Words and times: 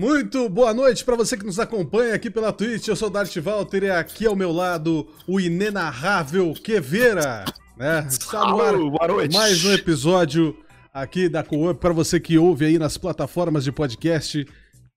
Muito 0.00 0.48
boa 0.48 0.72
noite 0.72 1.04
para 1.04 1.14
você 1.14 1.36
que 1.36 1.44
nos 1.44 1.60
acompanha 1.60 2.14
aqui 2.14 2.30
pela 2.30 2.50
Twitch. 2.54 2.88
Eu 2.88 2.96
sou 2.96 3.08
o 3.08 3.10
Darth 3.10 3.36
Walter 3.36 3.82
e 3.82 3.90
aqui 3.90 4.24
ao 4.24 4.34
meu 4.34 4.50
lado 4.50 5.06
o 5.26 5.38
inenarrável 5.38 6.54
Queveira. 6.54 7.44
Né? 7.76 8.06
Está 8.08 8.46
no 8.46 8.62
ar 8.62 8.72
boa 8.78 9.06
noite. 9.06 9.36
mais 9.36 9.62
um 9.62 9.74
episódio 9.74 10.56
aqui 10.94 11.28
da 11.28 11.42
Co-Up 11.42 11.78
para 11.78 11.92
você 11.92 12.18
que 12.18 12.38
ouve 12.38 12.64
aí 12.64 12.78
nas 12.78 12.96
plataformas 12.96 13.62
de 13.62 13.72
podcast. 13.72 14.48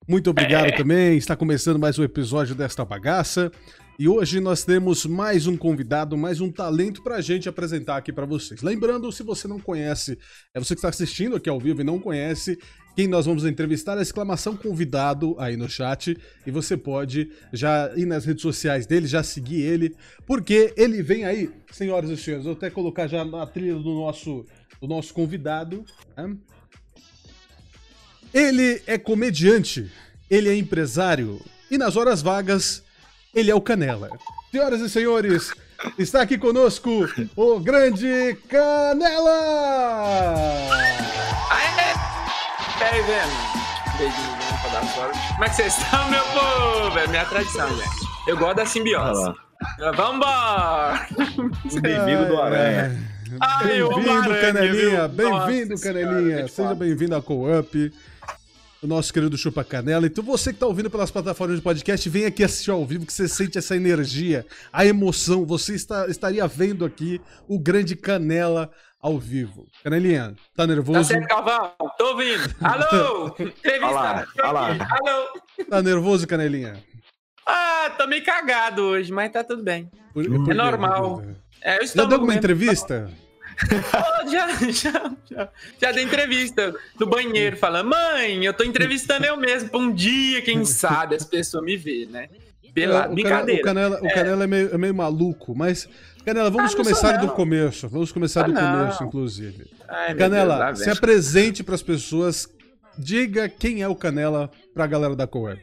Muito 0.07 0.29
obrigado 0.29 0.73
também. 0.77 1.17
Está 1.17 1.35
começando 1.35 1.77
mais 1.77 1.99
um 1.99 2.03
episódio 2.03 2.55
desta 2.55 2.85
bagaça. 2.85 3.51
E 3.97 4.07
hoje 4.07 4.39
nós 4.39 4.63
temos 4.63 5.05
mais 5.05 5.45
um 5.45 5.55
convidado, 5.55 6.17
mais 6.17 6.41
um 6.41 6.51
talento 6.51 7.03
pra 7.03 7.21
gente 7.21 7.47
apresentar 7.47 7.97
aqui 7.97 8.11
pra 8.11 8.25
vocês. 8.25 8.63
Lembrando, 8.63 9.11
se 9.11 9.21
você 9.21 9.47
não 9.47 9.59
conhece, 9.59 10.17
é 10.51 10.59
você 10.59 10.73
que 10.73 10.79
está 10.79 10.89
assistindo 10.89 11.35
aqui 11.35 11.47
ao 11.47 11.59
vivo 11.59 11.81
e 11.81 11.83
não 11.83 11.99
conhece, 11.99 12.57
quem 12.95 13.07
nós 13.07 13.27
vamos 13.27 13.45
entrevistar, 13.45 13.99
é 13.99 14.01
exclamação 14.01 14.57
convidado 14.57 15.35
aí 15.37 15.55
no 15.55 15.69
chat. 15.69 16.17
E 16.45 16.49
você 16.49 16.75
pode 16.75 17.29
já 17.51 17.93
ir 17.95 18.07
nas 18.07 18.25
redes 18.25 18.41
sociais 18.41 18.87
dele, 18.87 19.05
já 19.05 19.21
seguir 19.21 19.61
ele, 19.61 19.95
porque 20.25 20.73
ele 20.75 21.03
vem 21.03 21.25
aí, 21.25 21.51
senhoras 21.71 22.09
e 22.09 22.17
senhores. 22.17 22.45
Vou 22.45 22.53
até 22.53 22.71
colocar 22.71 23.05
já 23.05 23.23
na 23.23 23.45
trilha 23.45 23.75
do 23.75 23.93
nosso, 23.93 24.43
do 24.81 24.87
nosso 24.87 25.13
convidado. 25.13 25.85
né? 26.17 26.35
Ele 28.33 28.81
é 28.87 28.97
comediante, 28.97 29.91
ele 30.31 30.49
é 30.49 30.55
empresário 30.55 31.39
e 31.69 31.77
nas 31.77 31.95
horas 31.95 32.23
vagas 32.23 32.82
ele 33.33 33.49
é 33.49 33.55
o 33.55 33.61
Canela. 33.61 34.09
Senhoras 34.51 34.81
e 34.81 34.89
senhores, 34.89 35.51
está 35.97 36.21
aqui 36.21 36.37
conosco 36.37 37.09
o 37.35 37.59
grande 37.59 38.37
Canela! 38.47 39.39
Aê! 41.49 41.93
E 42.79 42.83
aí, 42.83 43.01
velho? 43.01 43.31
Beijinho, 43.97 44.37
vamos 44.39 44.61
pra 44.61 44.69
dar 44.69 44.85
fora. 44.87 45.11
Como 45.33 45.43
é 45.43 45.49
que 45.49 45.55
vocês 45.55 45.77
estão, 45.77 46.09
meu 46.09 46.23
povo? 46.25 46.99
É 46.99 47.07
minha 47.07 47.25
tradição, 47.25 47.67
velho. 47.75 47.89
Eu 48.27 48.37
gosto 48.37 48.57
da 48.57 48.65
simbiose. 48.65 49.33
Vambora! 49.95 51.07
Bem-vindo 51.81 52.27
do 52.27 52.41
Aranha. 52.41 53.13
Amo 53.41 53.63
Bem-vindo, 53.63 54.29
Canelinha! 54.41 55.07
Bem-vindo, 55.07 55.81
Canelinha! 55.81 56.47
Seja 56.47 56.75
bem-vindo 56.75 57.15
à 57.15 57.21
Co-Up, 57.21 57.91
o 58.83 58.87
nosso 58.87 59.13
querido 59.13 59.37
Chupa 59.37 59.63
Canela. 59.63 60.05
Então, 60.05 60.23
você 60.23 60.51
que 60.53 60.59
tá 60.59 60.67
ouvindo 60.67 60.89
pelas 60.89 61.09
plataformas 61.09 61.57
de 61.57 61.61
podcast, 61.63 62.07
vem 62.09 62.25
aqui 62.25 62.43
assistir 62.43 62.71
ao 62.71 62.85
vivo, 62.85 63.05
que 63.05 63.13
você 63.13 63.27
sente 63.27 63.57
essa 63.57 63.75
energia, 63.75 64.45
a 64.71 64.85
emoção. 64.85 65.45
Você 65.45 65.73
está, 65.75 66.07
estaria 66.07 66.45
vendo 66.47 66.83
aqui 66.85 67.21
o 67.47 67.57
grande 67.57 67.95
Canela 67.95 68.69
ao 69.01 69.17
vivo. 69.19 69.65
Canelinha, 69.83 70.33
tá 70.55 70.63
Tá 70.63 70.67
nervoso? 70.67 71.03
certo, 71.05 71.27
Calvão? 71.27 71.71
Tô 71.97 72.07
ouvindo. 72.11 72.55
Alô? 72.61 73.27
Entrevista. 73.39 73.85
Olha 73.87 73.91
lá, 73.91 74.27
olha 74.41 74.51
lá. 74.51 74.87
Alô? 74.91 75.65
Tá 75.69 75.81
nervoso, 75.81 76.27
Canelinha? 76.27 76.81
Ah, 77.45 77.93
tô 77.97 78.07
meio 78.07 78.23
cagado 78.23 78.81
hoje, 78.81 79.11
mas 79.11 79.31
tá 79.31 79.43
tudo 79.43 79.63
bem. 79.63 79.89
Por- 80.13 80.25
Hum. 80.25 80.43
por 80.43 80.43
É 80.43 80.45
quê? 80.45 80.53
normal. 80.53 81.23
É, 81.61 81.75
eu 81.75 81.79
Já 81.79 81.83
estou 81.85 82.07
deu 82.07 82.15
alguma 82.17 82.35
entrevista? 82.35 83.09
já, 84.31 84.47
já, 84.71 85.11
já, 85.29 85.49
já 85.81 85.91
dei 85.91 86.03
entrevista 86.03 86.73
no 86.99 87.05
banheiro 87.07 87.57
falando, 87.57 87.89
mãe, 87.89 88.43
eu 88.43 88.53
tô 88.53 88.63
entrevistando 88.63 89.25
eu 89.25 89.37
mesmo 89.37 89.69
pra 89.69 89.79
um 89.79 89.91
dia, 89.93 90.41
quem 90.41 90.63
sabe, 90.65 91.15
as 91.15 91.23
pessoas 91.25 91.63
me 91.63 91.77
verem, 91.77 92.07
né? 92.07 92.29
Pela 92.73 93.05
É, 93.05 93.07
o 93.07 93.13
brincadeira. 93.13 93.61
Canela, 93.61 93.97
o 93.97 94.01
Canela, 94.01 94.11
o 94.11 94.15
Canela 94.15 94.43
é, 94.43 94.47
meio, 94.47 94.73
é 94.73 94.77
meio 94.77 94.95
maluco, 94.95 95.53
mas. 95.55 95.87
Canela, 96.25 96.49
vamos 96.49 96.73
Ah, 96.73 96.77
começar 96.77 97.17
do 97.17 97.27
começo. 97.33 97.87
Vamos 97.87 98.11
começar 98.11 98.45
Ah, 98.45 98.47
do 98.47 98.53
começo, 98.53 99.03
inclusive. 99.03 99.65
Ai, 99.87 100.15
Canela, 100.15 100.65
Deus, 100.67 100.79
se 100.79 100.89
apresente 100.89 101.63
pras 101.63 101.83
pessoas. 101.83 102.47
Diga 102.97 103.47
quem 103.47 103.81
é 103.83 103.87
o 103.87 103.95
Canela 103.95 104.49
pra 104.73 104.87
galera 104.87 105.15
da 105.15 105.27
Co-Up. 105.27 105.61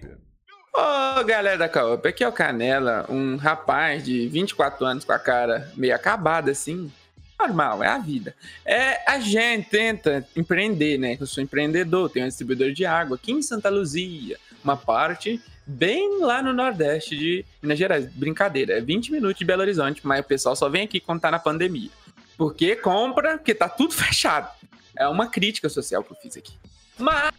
Ô, 0.72 1.24
galera 1.24 1.58
da 1.58 1.68
Caopa, 1.68 2.08
aqui 2.10 2.22
é 2.22 2.28
o 2.28 2.32
Canela, 2.32 3.04
um 3.08 3.36
rapaz 3.36 4.04
de 4.04 4.28
24 4.28 4.86
anos 4.86 5.04
com 5.04 5.12
a 5.12 5.18
cara 5.18 5.68
meio 5.76 5.94
acabada, 5.94 6.52
assim. 6.52 6.92
Normal, 7.40 7.82
é 7.82 7.88
a 7.88 7.98
vida. 7.98 8.34
É, 8.64 9.10
a 9.10 9.18
gente 9.18 9.70
tenta 9.70 10.26
empreender, 10.36 10.98
né? 10.98 11.16
Eu 11.18 11.26
sou 11.26 11.42
empreendedor, 11.42 12.10
tenho 12.10 12.26
um 12.26 12.28
distribuidor 12.28 12.72
de 12.72 12.84
água 12.84 13.16
aqui 13.16 13.32
em 13.32 13.40
Santa 13.40 13.70
Luzia, 13.70 14.36
uma 14.62 14.76
parte 14.76 15.40
bem 15.66 16.20
lá 16.20 16.42
no 16.42 16.52
Nordeste 16.52 17.16
de 17.16 17.44
Minas 17.62 17.78
Gerais. 17.78 18.06
Brincadeira, 18.12 18.74
é 18.74 18.80
20 18.80 19.12
minutos 19.12 19.38
de 19.38 19.44
Belo 19.44 19.62
Horizonte, 19.62 20.00
mas 20.04 20.20
o 20.20 20.24
pessoal 20.24 20.54
só 20.54 20.68
vem 20.68 20.82
aqui 20.82 21.00
quando 21.00 21.20
tá 21.20 21.30
na 21.30 21.38
pandemia. 21.38 21.90
Porque 22.36 22.76
compra, 22.76 23.38
porque 23.38 23.54
tá 23.54 23.68
tudo 23.68 23.94
fechado. 23.94 24.50
É 24.94 25.08
uma 25.08 25.28
crítica 25.28 25.68
social 25.68 26.04
que 26.04 26.12
eu 26.12 26.16
fiz 26.16 26.36
aqui. 26.36 26.52
Mas, 26.98 27.32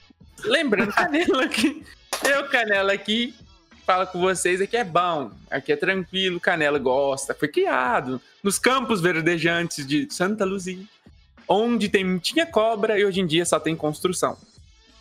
lembrando, 0.43 0.91
Canela 0.95 1.43
aqui, 1.43 1.85
eu, 2.27 2.49
Canela 2.49 2.93
aqui, 2.93 3.35
fala 3.81 4.05
com 4.05 4.19
vocês, 4.19 4.61
aqui 4.61 4.77
é 4.77 4.83
bom, 4.83 5.31
aqui 5.49 5.71
é 5.71 5.75
tranquilo, 5.75 6.39
Canela 6.39 6.79
gosta, 6.79 7.33
foi 7.33 7.47
criado 7.47 8.21
nos 8.43 8.57
campos 8.57 9.01
verdejantes 9.01 9.85
de 9.85 10.07
Santa 10.11 10.45
Luzia, 10.45 10.85
onde 11.47 11.89
tem, 11.89 12.17
tinha 12.19 12.45
cobra 12.45 12.99
e 12.99 13.05
hoje 13.05 13.19
em 13.19 13.25
dia 13.25 13.45
só 13.45 13.59
tem 13.59 13.75
construção. 13.75 14.37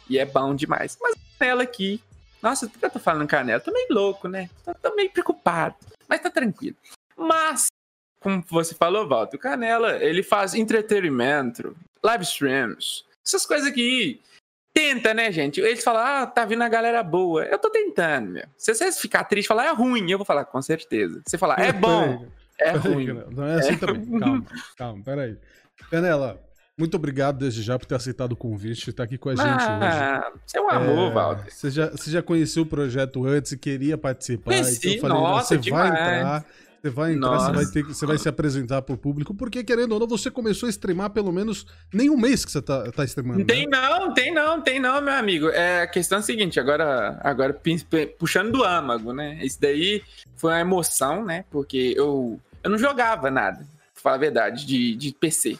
E 0.08 0.18
é 0.18 0.24
bom 0.24 0.54
demais. 0.54 0.98
Mas 1.00 1.14
Canela 1.38 1.62
aqui, 1.62 2.00
nossa, 2.42 2.68
por 2.68 2.78
que 2.78 2.84
eu 2.84 2.90
tô 2.90 2.98
falando 2.98 3.28
Canela? 3.28 3.60
Tô 3.60 3.72
meio 3.72 3.88
louco, 3.90 4.28
né? 4.28 4.50
Tô, 4.64 4.74
tô 4.74 4.94
meio 4.94 5.10
preocupado, 5.10 5.76
mas 6.08 6.20
tá 6.20 6.30
tranquilo. 6.30 6.76
Mas, 7.16 7.66
como 8.20 8.42
você 8.48 8.74
falou, 8.74 9.06
Walter, 9.06 9.36
o 9.36 9.40
Canela, 9.40 9.96
ele 10.02 10.22
faz 10.22 10.54
entretenimento, 10.54 11.76
live 12.02 12.24
streams, 12.24 13.04
essas 13.24 13.46
coisas 13.46 13.70
que 13.70 14.20
tenta, 14.80 15.12
né, 15.14 15.30
gente? 15.30 15.60
Eles 15.60 15.84
falam, 15.84 16.02
ah, 16.02 16.26
tá 16.26 16.44
vindo 16.44 16.62
a 16.62 16.68
galera 16.68 17.02
boa. 17.02 17.44
Eu 17.44 17.58
tô 17.58 17.70
tentando, 17.70 18.30
meu. 18.30 18.44
Se 18.56 18.74
vocês 18.74 18.98
ficar 18.98 19.24
triste 19.24 19.46
e 19.46 19.48
falar, 19.48 19.66
é 19.66 19.72
ruim, 19.72 20.10
eu 20.10 20.18
vou 20.18 20.24
falar, 20.24 20.44
com 20.44 20.60
certeza. 20.62 21.20
Você 21.26 21.36
falar, 21.36 21.60
é 21.60 21.72
bom, 21.72 22.26
é 22.58 22.70
ruim. 22.72 23.06
Não 23.30 23.46
é 23.46 23.54
assim 23.56 23.76
também. 23.76 24.18
Calma, 24.18 24.46
calma, 24.76 25.02
peraí. 25.04 25.36
Canela, 25.90 26.40
muito 26.78 26.94
obrigado 26.94 27.38
desde 27.38 27.62
já 27.62 27.78
por 27.78 27.86
ter 27.86 27.94
aceitado 27.94 28.32
o 28.32 28.36
convite 28.36 28.86
e 28.86 28.90
estar 28.90 29.02
aqui 29.04 29.18
com 29.18 29.28
a 29.28 29.34
gente 29.34 29.46
hoje. 29.50 29.66
Ah, 29.68 30.32
você 30.46 30.58
é 30.58 30.60
um 30.62 30.70
amor, 30.70 31.10
É, 31.10 31.14
Walter. 31.14 31.50
Você 31.52 31.70
já, 31.70 31.90
você 31.90 32.10
já 32.10 32.22
conheceu 32.22 32.62
o 32.62 32.66
projeto 32.66 33.24
antes 33.26 33.52
e 33.52 33.58
queria 33.58 33.98
participar? 33.98 34.50
Conheci, 34.50 34.96
então 34.96 35.08
eu 35.08 35.14
falei, 35.14 35.16
nossa, 35.16 35.48
você 35.48 35.70
vai 35.70 35.90
demais. 35.90 36.18
entrar, 36.18 36.44
você 36.82 36.90
vai 36.90 37.12
entrar, 37.12 37.38
você 37.38 37.52
vai, 37.52 37.66
ter, 37.66 37.82
você 37.84 38.06
vai 38.06 38.18
se 38.18 38.28
apresentar 38.28 38.82
pro 38.82 38.96
público, 38.96 39.34
porque 39.34 39.62
querendo 39.62 39.92
ou 39.92 40.00
não, 40.00 40.06
você 40.08 40.30
começou 40.30 40.66
a 40.66 40.70
streamar 40.70 41.10
pelo 41.10 41.30
menos 41.32 41.66
nem 41.92 42.08
um 42.08 42.16
mês 42.16 42.44
que 42.44 42.50
você 42.50 42.62
tá, 42.62 42.90
tá 42.90 43.04
streamando. 43.04 43.40
Não 43.40 43.46
tem 43.46 43.66
né? 43.66 43.78
não, 43.78 44.14
tem 44.14 44.32
não, 44.32 44.60
tem 44.62 44.80
não, 44.80 45.00
meu 45.00 45.14
amigo. 45.14 45.48
É, 45.50 45.82
a 45.82 45.86
questão 45.86 46.18
é 46.18 46.20
a 46.20 46.24
seguinte, 46.24 46.58
agora, 46.58 47.20
agora 47.22 47.58
puxando 48.18 48.52
do 48.52 48.64
âmago, 48.64 49.12
né? 49.12 49.38
Isso 49.42 49.60
daí 49.60 50.02
foi 50.36 50.52
uma 50.52 50.60
emoção, 50.60 51.24
né? 51.24 51.44
Porque 51.50 51.92
eu, 51.96 52.40
eu 52.62 52.70
não 52.70 52.78
jogava 52.78 53.30
nada, 53.30 53.58
pra 53.92 54.02
falar 54.02 54.14
a 54.14 54.18
verdade, 54.18 54.66
de, 54.66 54.96
de 54.96 55.12
PC. 55.12 55.58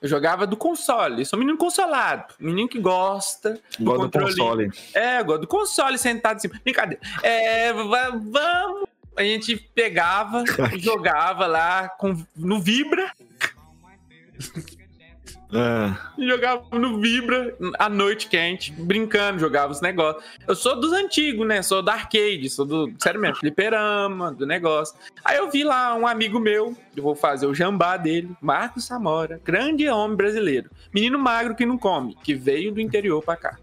Eu 0.00 0.08
jogava 0.08 0.46
do 0.46 0.56
console. 0.56 1.20
Eu 1.20 1.26
sou 1.26 1.36
um 1.36 1.40
menino 1.40 1.58
consolado. 1.58 2.32
Menino 2.40 2.66
que 2.66 2.78
gosta 2.78 3.60
do 3.78 3.84
Gosto 3.84 3.98
do 3.98 4.02
controle. 4.04 4.34
console. 4.34 4.72
É, 4.94 5.20
eu 5.20 5.24
gosto 5.26 5.40
do 5.42 5.46
console 5.46 5.98
sentado 5.98 6.36
assim. 6.38 6.48
Brincadeira. 6.64 7.02
É, 7.22 7.70
va- 7.72 8.10
vamos. 8.10 8.88
A 9.20 9.22
gente 9.22 9.54
pegava, 9.74 10.42
jogava 10.80 11.46
lá 11.46 11.90
com, 11.90 12.24
no 12.34 12.58
Vibra. 12.58 13.12
Ah, 15.52 16.10
Jogava 16.18 16.64
no 16.78 16.98
Vibra, 16.98 17.54
à 17.78 17.90
noite 17.90 18.28
quente, 18.28 18.72
brincando, 18.72 19.38
jogava 19.38 19.72
os 19.72 19.82
negócios. 19.82 20.24
Eu 20.48 20.56
sou 20.56 20.80
dos 20.80 20.94
antigos, 20.94 21.46
né? 21.46 21.60
Sou 21.60 21.82
da 21.82 21.92
arcade, 21.92 22.48
sou 22.48 22.64
do, 22.64 22.94
sério 22.98 23.20
mesmo, 23.20 23.36
fliperama, 23.36 24.32
do 24.32 24.46
negócio. 24.46 24.96
Aí 25.22 25.36
eu 25.36 25.50
vi 25.50 25.64
lá 25.64 25.94
um 25.94 26.06
amigo 26.06 26.40
meu, 26.40 26.74
eu 26.96 27.02
vou 27.02 27.14
fazer 27.14 27.44
o 27.44 27.54
jambá 27.54 27.98
dele, 27.98 28.30
Marcos 28.40 28.86
Samora, 28.86 29.38
grande 29.44 29.86
homem 29.86 30.16
brasileiro. 30.16 30.70
Menino 30.94 31.18
magro 31.18 31.54
que 31.54 31.66
não 31.66 31.76
come, 31.76 32.16
que 32.24 32.32
veio 32.32 32.72
do 32.72 32.80
interior 32.80 33.22
pra 33.22 33.36
cá. 33.36 33.58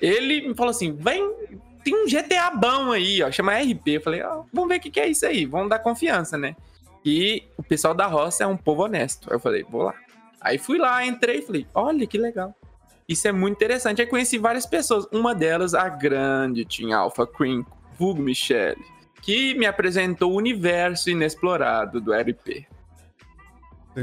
Ele 0.00 0.48
me 0.48 0.56
falou 0.56 0.70
assim: 0.70 0.92
vem, 0.92 1.22
tem 1.84 1.94
um 1.94 2.06
GTA 2.06 2.50
bom 2.50 2.92
aí, 2.92 3.22
ó, 3.22 3.30
chama 3.30 3.58
RP. 3.58 3.88
Eu 3.88 4.00
falei: 4.00 4.22
ó, 4.22 4.44
vamos 4.52 4.68
ver 4.68 4.76
o 4.76 4.80
que, 4.80 4.90
que 4.90 5.00
é 5.00 5.08
isso 5.08 5.26
aí, 5.26 5.44
vamos 5.46 5.68
dar 5.68 5.78
confiança, 5.78 6.36
né? 6.36 6.54
E 7.04 7.42
o 7.56 7.62
pessoal 7.62 7.94
da 7.94 8.06
roça 8.06 8.44
é 8.44 8.46
um 8.46 8.56
povo 8.56 8.84
honesto. 8.84 9.32
Eu 9.32 9.40
falei: 9.40 9.64
vou 9.64 9.82
lá. 9.82 9.94
Aí 10.40 10.58
fui 10.58 10.78
lá, 10.78 11.04
entrei 11.04 11.38
e 11.38 11.42
falei, 11.42 11.66
olha 11.74 12.06
que 12.06 12.16
legal. 12.16 12.54
Isso 13.08 13.26
é 13.26 13.32
muito 13.32 13.56
interessante. 13.56 14.00
Aí 14.00 14.06
conheci 14.06 14.38
várias 14.38 14.66
pessoas. 14.66 15.06
Uma 15.12 15.34
delas, 15.34 15.74
a 15.74 15.88
grande 15.88 16.64
Tim 16.64 16.92
Alpha 16.92 17.26
Queen, 17.26 17.64
vulgo 17.98 18.22
Michelle, 18.22 18.80
que 19.22 19.54
me 19.54 19.66
apresentou 19.66 20.32
o 20.32 20.36
universo 20.36 21.10
inexplorado 21.10 22.00
do 22.00 22.12
RP. 22.12 22.66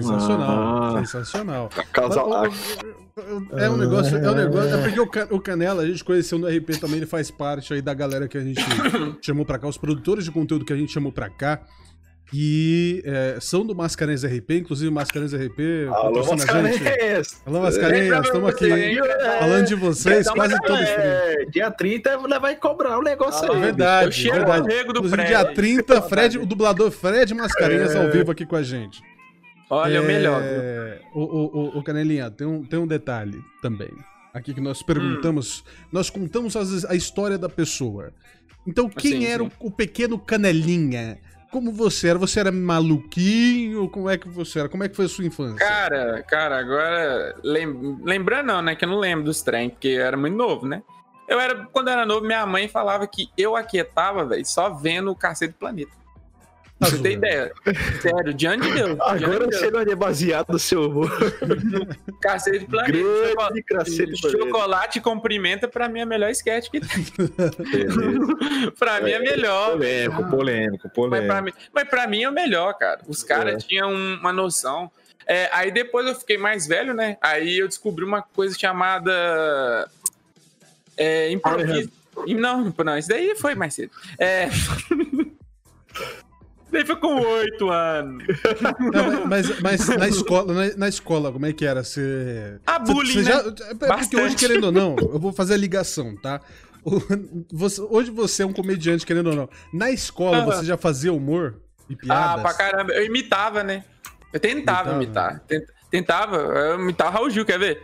Sensacional, 0.01 0.83
Ah. 0.95 0.99
sensacional. 1.05 1.69
casal. 1.91 2.45
É 3.57 3.69
um 3.69 3.77
negócio, 3.77 4.17
é 4.17 4.29
um 4.29 4.35
negócio. 4.35 4.75
É 4.75 4.81
porque 4.83 4.99
o 4.99 5.07
Ca- 5.07 5.27
o 5.31 5.39
Canela, 5.39 5.83
a 5.83 5.85
gente 5.87 6.03
conheceu 6.03 6.37
no 6.37 6.47
RP 6.47 6.77
também, 6.79 6.97
ele 6.97 7.05
faz 7.05 7.31
parte 7.31 7.73
aí 7.73 7.81
da 7.81 7.93
galera 7.93 8.27
que 8.27 8.37
a 8.37 8.41
gente 8.41 8.59
chamou 9.21 9.45
pra 9.45 9.57
cá, 9.57 9.67
os 9.67 9.77
produtores 9.77 10.25
de 10.25 10.31
conteúdo 10.31 10.65
que 10.65 10.73
a 10.73 10.75
gente 10.77 10.91
chamou 10.91 11.11
pra 11.11 11.29
cá. 11.29 11.61
E 12.33 13.03
é, 13.05 13.37
são 13.39 13.63
do 13.63 13.75
Mascarenhas 13.75 14.23
RP, 14.25 14.57
inclusive 14.57 14.89
Mascarenhas 14.91 15.31
RP. 15.33 15.87
Alô. 15.91 16.25
Mascarenhas! 16.25 17.41
Alô, 17.45 17.61
Mascarenhas, 17.61 18.25
estamos 18.25 18.49
aqui 18.49 18.71
É, 18.99 19.39
falando 19.39 19.67
de 19.67 19.75
vocês, 19.75 20.27
quase 20.31 20.59
todos 20.61 20.79
free. 20.89 21.03
é, 21.03 21.45
Dia 21.51 21.69
30 21.69 22.17
vai 22.39 22.55
cobrar 22.55 22.97
o 22.97 23.03
negócio 23.03 23.47
Ah, 23.47 23.51
aí. 23.55 23.57
é 23.57 23.61
Verdade, 23.65 24.23
verdade. 24.23 24.61
do 24.67 24.91
Inclusive, 24.91 25.23
dia 25.23 25.45
30, 25.45 26.01
Fred, 26.01 26.39
o 26.39 26.45
dublador 26.47 26.89
Fred 26.89 27.31
Mascarenhas 27.35 27.93
É. 27.93 28.03
ao 28.03 28.11
vivo 28.11 28.31
aqui 28.31 28.43
com 28.45 28.55
a 28.55 28.63
gente. 28.63 29.01
Olha, 29.69 30.01
o 30.01 30.05
melhor. 30.05 30.41
É, 30.43 31.01
o, 31.13 31.21
o, 31.21 31.79
o, 31.79 31.83
Canelinha, 31.83 32.29
tem 32.29 32.45
um, 32.45 32.63
tem 32.63 32.77
um 32.77 32.87
detalhe 32.87 33.41
também. 33.61 33.89
Aqui 34.33 34.53
que 34.53 34.61
nós 34.61 34.83
perguntamos, 34.83 35.63
nós 35.91 36.09
contamos 36.09 36.55
as- 36.55 36.85
a 36.85 36.95
história 36.95 37.37
da 37.37 37.49
pessoa. 37.49 38.13
Então, 38.67 38.89
quem 38.89 39.21
Sim, 39.21 39.25
era. 39.25 39.43
O, 39.43 39.51
o 39.59 39.71
pequeno 39.71 40.19
Canelinha? 40.19 41.19
Como 41.51 41.71
você 41.71 42.09
era? 42.09 42.19
Você 42.19 42.39
era 42.39 42.51
maluquinho? 42.51 43.87
Como 43.89 44.09
é 44.09 44.17
que 44.17 44.27
você 44.27 44.59
era? 44.59 44.69
Como 44.69 44.83
é 44.83 44.89
que 44.89 44.95
foi 44.95 45.05
a 45.05 45.09
sua 45.09 45.25
infância? 45.25 45.57
Cara, 45.57 46.23
cara, 46.23 46.59
agora. 46.59 47.35
Lem... 47.43 47.99
Lembrando, 48.03 48.47
não, 48.47 48.61
né? 48.61 48.75
Que 48.75 48.85
eu 48.85 48.89
não 48.89 48.99
lembro 48.99 49.25
dos 49.25 49.41
trem, 49.41 49.69
porque 49.69 49.87
eu 49.87 50.05
era 50.05 50.17
muito 50.17 50.35
novo, 50.35 50.67
né? 50.67 50.83
Eu 51.27 51.39
era. 51.39 51.65
Quando 51.67 51.87
eu 51.87 51.93
era 51.93 52.05
novo, 52.05 52.25
minha 52.25 52.45
mãe 52.45 52.67
falava 52.67 53.07
que 53.07 53.29
eu 53.37 53.55
aquietava, 53.55 54.25
velho, 54.25 54.45
só 54.45 54.69
vendo 54.73 55.11
o 55.11 55.15
Cacete 55.15 55.53
do 55.53 55.59
Planeta. 55.59 55.91
Tá 56.77 56.87
Pra 56.87 56.89
você 56.89 56.95
zoando. 56.97 57.07
ideia. 57.07 57.53
Sério, 58.01 58.33
diante 58.33 58.67
de 58.67 58.73
Deus. 58.73 58.99
Agora 58.99 59.47
de 59.47 59.55
você 59.57 59.71
não 59.71 59.79
é 59.79 59.95
baseado 59.95 60.51
no 60.51 60.59
seu 60.59 60.89
humor. 60.89 61.09
Cacete 62.21 62.65
Planeta. 62.65 62.91
Grande 62.97 63.63
cacete 63.63 64.17
Chocolate, 64.17 64.99
cumprimenta 64.99 65.69
pra 65.69 65.87
mim 65.87 65.99
é 65.99 66.03
a 66.03 66.05
melhor 66.05 66.29
sketch 66.31 66.69
que 66.69 66.81
tem. 66.81 66.89
pra 68.77 68.99
mim 68.99 69.11
é 69.11 69.19
melhor. 69.19 69.71
Polêmico, 69.71 70.29
polêmico, 70.29 70.83
Mas 70.83 70.93
polêmico. 70.93 71.27
pra, 71.27 71.41
mim, 71.41 71.53
mas 71.73 71.83
pra 71.89 72.07
mim 72.07 72.23
é 72.23 72.29
o 72.29 72.33
melhor, 72.33 72.73
cara. 72.77 72.99
Os 73.07 73.23
caras 73.23 73.55
É. 73.63 73.67
tinham 73.67 73.89
um- 73.91 74.15
uma 74.15 74.33
noção. 74.33 74.91
É, 75.25 75.49
aí 75.53 75.71
depois 75.71 76.05
eu 76.05 76.13
fiquei 76.15 76.37
mais 76.37 76.67
velho, 76.67 76.93
né? 76.93 77.17
Aí 77.21 77.57
eu 77.57 77.67
descobri 77.67 78.03
uma 78.03 78.21
coisa 78.21 78.55
chamada. 78.59 79.89
É, 80.97 81.31
improviso. 81.31 81.89
Não, 82.27 82.73
não, 82.83 82.97
isso 82.97 83.09
daí 83.09 83.33
foi 83.35 83.55
mais 83.55 83.73
cedo. 83.73 83.91
É. 84.19 84.49
daí 86.75 86.85
foi 86.85 86.95
com 86.97 87.19
oito 87.19 87.69
anos. 87.69 88.23
Não, 88.93 89.25
mas, 89.25 89.59
mas 89.59 89.87
na 89.89 90.07
escola, 90.07 90.53
na, 90.53 90.77
na 90.77 90.87
escola, 90.87 91.31
como 91.31 91.45
é 91.45 91.53
que 91.53 91.65
era? 91.65 91.83
Você. 91.83 92.59
Ah, 92.65 92.79
você- 92.79 92.93
bullying, 92.93 93.13
você 93.13 93.19
né? 93.23 93.31
já- 93.31 93.65
é 93.71 93.97
Porque 93.97 94.15
hoje, 94.21 94.35
querendo 94.35 94.65
ou 94.65 94.71
não, 94.71 94.95
eu 94.99 95.19
vou 95.19 95.33
fazer 95.33 95.55
a 95.55 95.57
ligação, 95.57 96.15
tá? 96.15 96.39
Você- 97.51 97.81
hoje 97.81 98.11
você 98.11 98.43
é 98.43 98.45
um 98.45 98.53
comediante, 98.53 99.05
querendo 99.05 99.27
ou 99.31 99.35
não. 99.35 99.49
Na 99.73 99.89
escola, 99.89 100.43
Ah. 100.43 100.45
você 100.45 100.65
já 100.65 100.77
fazia 100.77 101.11
humor 101.11 101.59
e 101.89 101.93
Ah, 101.93 101.97
piadas? 101.97 102.41
pra 102.43 102.53
caramba. 102.53 102.93
Eu 102.93 103.05
imitava, 103.05 103.63
né? 103.63 103.83
Eu 104.31 104.39
tentava 104.39 104.91
Imitava? 104.93 105.03
imitar. 105.03 105.39
Tent- 105.47 105.75
Tentava. 105.89 106.35
Eu 106.37 106.79
imitava 106.79 107.09
o 107.09 107.13
Raul 107.13 107.29
Gil, 107.29 107.45
quer 107.45 107.57
ver? 107.57 107.81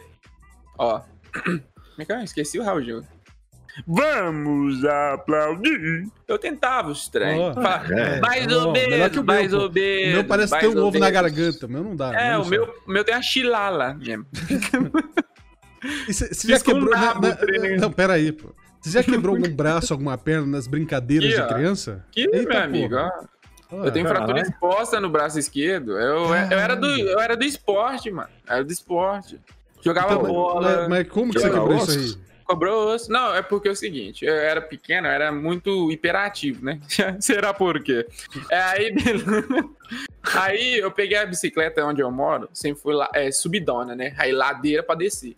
Ó. 0.78 1.00
Como 1.34 1.62
é 2.00 2.06
que 2.06 2.12
eu 2.12 2.20
esqueci 2.22 2.60
o 2.60 2.64
Raul 2.64 2.82
Gil? 2.84 3.02
Vamos 3.88 4.84
aplaudir. 4.86 6.08
Eu 6.28 6.38
tentava 6.38 6.90
os 6.90 7.08
trem. 7.08 7.54
Fa- 7.54 7.84
é. 7.90 8.20
Mais 8.20 8.52
ou 8.52 8.72
melhor 8.72 8.90
menos, 8.90 9.10
que 9.12 9.20
o 9.20 9.24
meu, 9.24 9.36
mais 9.36 9.54
ou 9.54 9.68
O 9.68 9.72
menos. 9.72 10.14
meu 10.14 10.24
parece 10.26 10.60
ter 10.60 10.68
um 10.68 10.84
ovo 10.86 11.00
na 11.00 11.10
garganta, 11.10 11.66
o 11.66 11.70
meu 11.70 11.84
não 11.84 11.96
dá. 11.96 12.14
É, 12.14 12.34
não 12.34 12.42
o 12.44 12.48
meu, 12.48 12.74
o 12.88 12.92
meu 12.92 13.04
tem 13.04 13.16
a 13.16 13.22
chilala 13.22 13.94
mesmo. 13.94 14.26
E 16.08 16.14
Você 16.14 16.48
já 16.48 16.60
quebrou. 16.60 16.92
na- 16.92 17.06
nabo, 17.06 17.28
na- 17.28 17.36
treinei. 17.36 17.76
Não, 17.78 17.92
peraí, 17.92 18.32
pô. 18.32 18.54
Você 18.80 18.92
já 18.92 19.04
quebrou 19.04 19.36
algum 19.36 19.52
braço, 19.52 19.92
alguma 19.94 20.16
perna 20.18 20.46
nas 20.46 20.68
brincadeiras 20.68 21.34
Aqui, 21.34 21.48
de 21.48 21.54
criança? 21.56 22.06
Que, 22.12 22.22
Eita, 22.22 22.50
meu 22.50 22.60
amigo, 22.62 22.96
ó. 22.98 23.08
Ah, 23.08 23.86
Eu 23.86 23.92
tenho 23.92 24.06
caralho. 24.06 24.26
fratura 24.28 24.42
exposta 24.42 25.00
no 25.00 25.10
braço 25.10 25.40
esquerdo. 25.40 25.94
Eu, 25.98 26.26
eu, 26.26 26.60
era 26.60 26.76
do, 26.76 26.86
eu 26.86 27.20
era 27.20 27.36
do 27.36 27.44
esporte, 27.44 28.12
mano. 28.12 28.30
Eu 28.48 28.56
era 28.58 28.64
do 28.64 28.72
esporte. 28.72 29.40
Jogava 29.84 30.10
então, 30.14 30.22
mas- 30.24 30.32
bola. 30.32 30.62
mas, 30.82 30.88
mas 30.90 31.08
como 31.10 31.34
que 31.34 31.40
você 31.40 31.50
quebrou 31.50 31.76
isso 31.78 31.92
aí? 31.92 32.16
Não, 33.10 33.34
é 33.34 33.42
porque 33.42 33.68
é 33.68 33.72
o 33.72 33.76
seguinte, 33.76 34.26
eu 34.26 34.34
era 34.34 34.62
pequeno, 34.62 35.08
eu 35.08 35.12
era 35.12 35.32
muito 35.32 35.92
hiperativo, 35.92 36.66
né? 36.66 36.80
Será 37.20 37.54
por 37.54 37.82
quê? 37.84 38.08
É, 38.50 38.62
aí, 38.62 38.96
aí 40.36 40.78
eu 40.80 40.92
peguei 40.92 41.18
a 41.18 41.26
bicicleta 41.26 41.86
onde 41.86 42.02
eu 42.02 42.12
moro, 42.12 42.50
sempre 42.54 42.82
fui 42.82 42.94
lá, 42.94 43.10
é, 43.14 43.32
subidona, 43.32 43.96
né? 43.96 44.14
Aí 44.18 44.32
ladeira 44.32 44.84
pra 44.84 44.96
descer. 44.96 45.36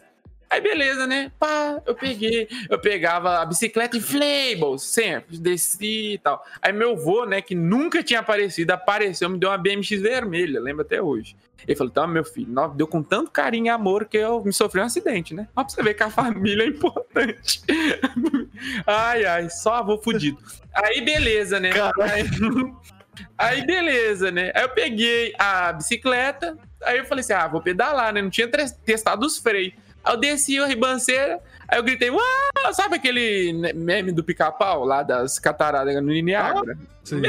Aí 0.54 0.62
beleza, 0.62 1.08
né? 1.08 1.32
Pá, 1.40 1.82
eu 1.84 1.96
peguei, 1.96 2.48
eu 2.70 2.78
pegava 2.78 3.40
a 3.40 3.46
bicicleta 3.46 3.98
inflatable, 3.98 4.78
sempre, 4.78 5.40
desci 5.40 6.14
e 6.14 6.18
tal. 6.20 6.46
Aí 6.62 6.72
meu 6.72 6.96
vô, 6.96 7.26
né, 7.26 7.42
que 7.42 7.56
nunca 7.56 8.04
tinha 8.04 8.20
aparecido, 8.20 8.70
apareceu, 8.70 9.28
me 9.28 9.40
deu 9.40 9.50
uma 9.50 9.58
BMX 9.58 9.90
vermelha, 10.00 10.62
lembro 10.62 10.84
até 10.84 11.02
hoje. 11.02 11.36
Ele 11.68 11.76
falou, 11.76 11.90
então, 11.90 12.08
meu 12.08 12.24
filho, 12.24 12.54
deu 12.76 12.86
com 12.86 13.02
tanto 13.02 13.32
carinho 13.32 13.66
e 13.66 13.70
amor 13.70 14.06
que 14.06 14.18
eu 14.18 14.46
me 14.46 14.54
sofri 14.54 14.80
um 14.80 14.84
acidente, 14.84 15.34
né? 15.34 15.48
Ó, 15.56 15.64
pra 15.64 15.74
você 15.74 15.82
ver 15.82 15.96
que 15.96 16.04
a 16.04 16.12
família 16.12 16.66
é 16.66 16.68
importante. 16.68 17.64
ai, 18.86 19.26
ai, 19.26 19.50
só 19.50 19.74
avô 19.74 19.98
fudido. 19.98 20.38
Aí, 20.72 21.02
beleza, 21.02 21.60
né? 21.60 21.72
Aí, 22.00 22.26
aí, 23.40 23.66
beleza, 23.66 24.30
né? 24.30 24.52
Aí 24.54 24.62
eu 24.62 24.70
peguei 24.70 25.34
a 25.40 25.74
bicicleta, 25.74 26.56
aí 26.84 27.00
eu 27.00 27.06
falei 27.06 27.22
assim, 27.22 27.34
ah, 27.34 27.48
vou 27.48 27.62
pedalar, 27.62 28.14
né? 28.14 28.22
Não 28.22 28.30
tinha 28.30 28.48
testado 28.48 29.26
os 29.26 29.40
freios. 29.40 29.74
Aí 30.04 30.14
eu 30.14 30.18
desci 30.18 30.60
a 30.60 30.66
ribanceira, 30.66 31.40
aí 31.68 31.80
eu 31.80 31.84
gritei, 31.84 32.10
uau! 32.10 32.74
Sabe 32.74 32.96
aquele 32.96 33.54
meme 33.74 34.12
do 34.12 34.24
pica-pau 34.24 34.84
lá 34.84 35.02
das 35.04 35.40
cataradas 35.40 35.96
no 35.96 36.12
Niagara? 36.12 36.78
Sim. 37.04 37.22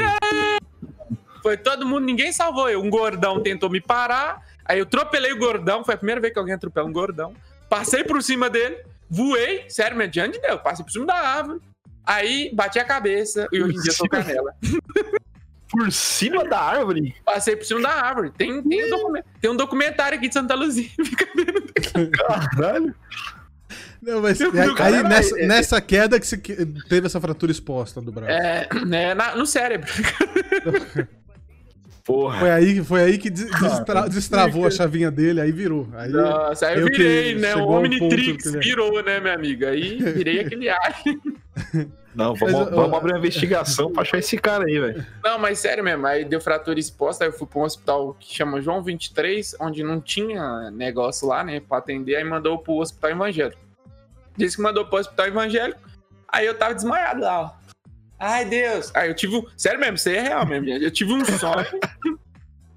Foi 1.41 1.57
todo 1.57 1.85
mundo, 1.85 2.05
ninguém 2.05 2.33
salvou 2.33 2.69
eu. 2.69 2.81
Um 2.81 2.89
gordão 2.89 3.41
tentou 3.41 3.69
me 3.69 3.79
parar, 3.79 4.41
aí 4.65 4.79
eu 4.79 4.83
atropelei 4.83 5.31
o 5.31 5.37
gordão, 5.37 5.83
foi 5.83 5.93
a 5.93 5.97
primeira 5.97 6.19
vez 6.19 6.33
que 6.33 6.39
alguém 6.39 6.55
atropela 6.55 6.87
um 6.87 6.93
gordão. 6.93 7.33
Passei 7.69 8.03
por 8.03 8.21
cima 8.21 8.49
dele, 8.49 8.77
voei, 9.09 9.65
sério, 9.69 9.95
mediante 9.97 10.39
de 10.39 10.47
Deus, 10.47 10.61
passei 10.61 10.83
por 10.83 10.91
cima 10.91 11.05
da 11.05 11.15
árvore. 11.15 11.61
Aí 12.05 12.53
bati 12.53 12.77
a 12.77 12.85
cabeça 12.85 13.47
e 13.51 13.61
hoje 13.61 13.77
em 13.77 13.81
dia 13.81 13.91
sou 13.91 14.07
canela. 14.07 14.53
Por 15.67 15.91
cima 15.91 16.45
da 16.45 16.59
árvore? 16.59 17.15
Passei 17.25 17.55
por 17.55 17.65
cima 17.65 17.81
da 17.81 17.89
árvore. 17.89 18.31
Tem, 18.31 18.61
tem, 18.61 18.93
um, 18.93 19.13
tem 19.41 19.49
um 19.49 19.55
documentário 19.55 20.17
aqui 20.17 20.27
de 20.27 20.33
Santa 20.33 20.53
Luzia. 20.55 20.87
Caralho. 22.11 22.93
Não, 24.01 24.21
mas 24.21 24.39
Eu- 24.39 24.51
aí, 24.51 24.75
cara, 24.75 25.01
nessa, 25.03 25.39
é- 25.39 25.47
nessa 25.47 25.81
queda 25.81 26.19
que 26.19 26.27
você 26.27 26.37
que- 26.37 26.65
teve 26.87 27.07
essa 27.07 27.19
fratura 27.19 27.51
exposta 27.51 27.99
do 28.01 28.11
braço. 28.11 28.31
É, 28.31 28.67
é 28.91 29.13
na- 29.15 29.35
no 29.35 29.45
cérebro. 29.47 29.89
Porra. 32.05 32.37
Foi 32.39 32.51
aí, 32.51 32.83
foi 32.83 33.01
aí 33.01 33.17
que 33.17 33.31
des- 33.31 33.49
destra- 33.59 34.07
destravou 34.07 34.67
a 34.67 34.69
chavinha 34.69 35.09
dele, 35.09 35.41
aí 35.41 35.51
virou. 35.51 35.87
Aí, 35.95 36.11
Nossa, 36.11 36.67
aí 36.67 36.79
eu 36.79 36.85
virei, 36.85 37.33
né? 37.33 37.55
O 37.55 37.67
Omnitrix 37.67 38.51
que- 38.51 38.59
virou, 38.59 39.01
né, 39.03 39.19
minha 39.19 39.33
amiga? 39.33 39.69
Aí 39.69 39.97
virei 39.97 40.39
aquele 40.41 40.69
alien. 40.69 41.19
Não, 42.15 42.33
vamos, 42.33 42.53
Mas, 42.53 42.69
vamos 42.69 42.97
abrir 42.97 43.11
uma 43.11 43.19
investigação 43.19 43.91
pra 43.91 44.03
achar 44.03 44.17
esse 44.17 44.37
cara 44.37 44.65
aí, 44.65 44.79
velho. 44.79 45.05
Não, 45.23 45.37
mas 45.37 45.59
sério 45.59 45.83
mesmo, 45.83 46.07
aí 46.07 46.23
deu 46.23 46.39
fratura 46.39 46.79
exposta, 46.79 47.25
aí 47.25 47.29
eu 47.29 47.33
fui 47.33 47.45
pra 47.45 47.59
um 47.59 47.63
hospital 47.63 48.15
que 48.17 48.33
chama 48.33 48.61
João 48.61 48.81
23, 48.81 49.55
onde 49.59 49.83
não 49.83 49.99
tinha 49.99 50.71
negócio 50.71 51.27
lá, 51.27 51.43
né, 51.43 51.59
pra 51.59 51.79
atender, 51.79 52.15
aí 52.15 52.23
mandou 52.23 52.57
pro 52.57 52.75
hospital 52.75 53.11
evangélico. 53.11 53.61
Disse 54.37 54.55
que 54.55 54.61
mandou 54.61 54.85
pro 54.85 54.99
hospital 54.99 55.27
evangélico, 55.27 55.79
aí 56.29 56.45
eu 56.45 56.57
tava 56.57 56.73
desmaiado 56.73 57.21
lá, 57.21 57.41
ó. 57.41 57.51
Ai, 58.17 58.45
Deus. 58.45 58.91
Aí 58.95 59.09
eu 59.09 59.13
tive 59.13 59.35
um... 59.35 59.45
Sério 59.57 59.79
mesmo, 59.79 59.95
isso 59.95 60.07
aí 60.07 60.15
é 60.15 60.21
real 60.21 60.45
mesmo, 60.45 60.67
gente. 60.67 60.83
Eu 60.83 60.91
tive 60.91 61.13
um 61.13 61.25
sonho... 61.25 61.65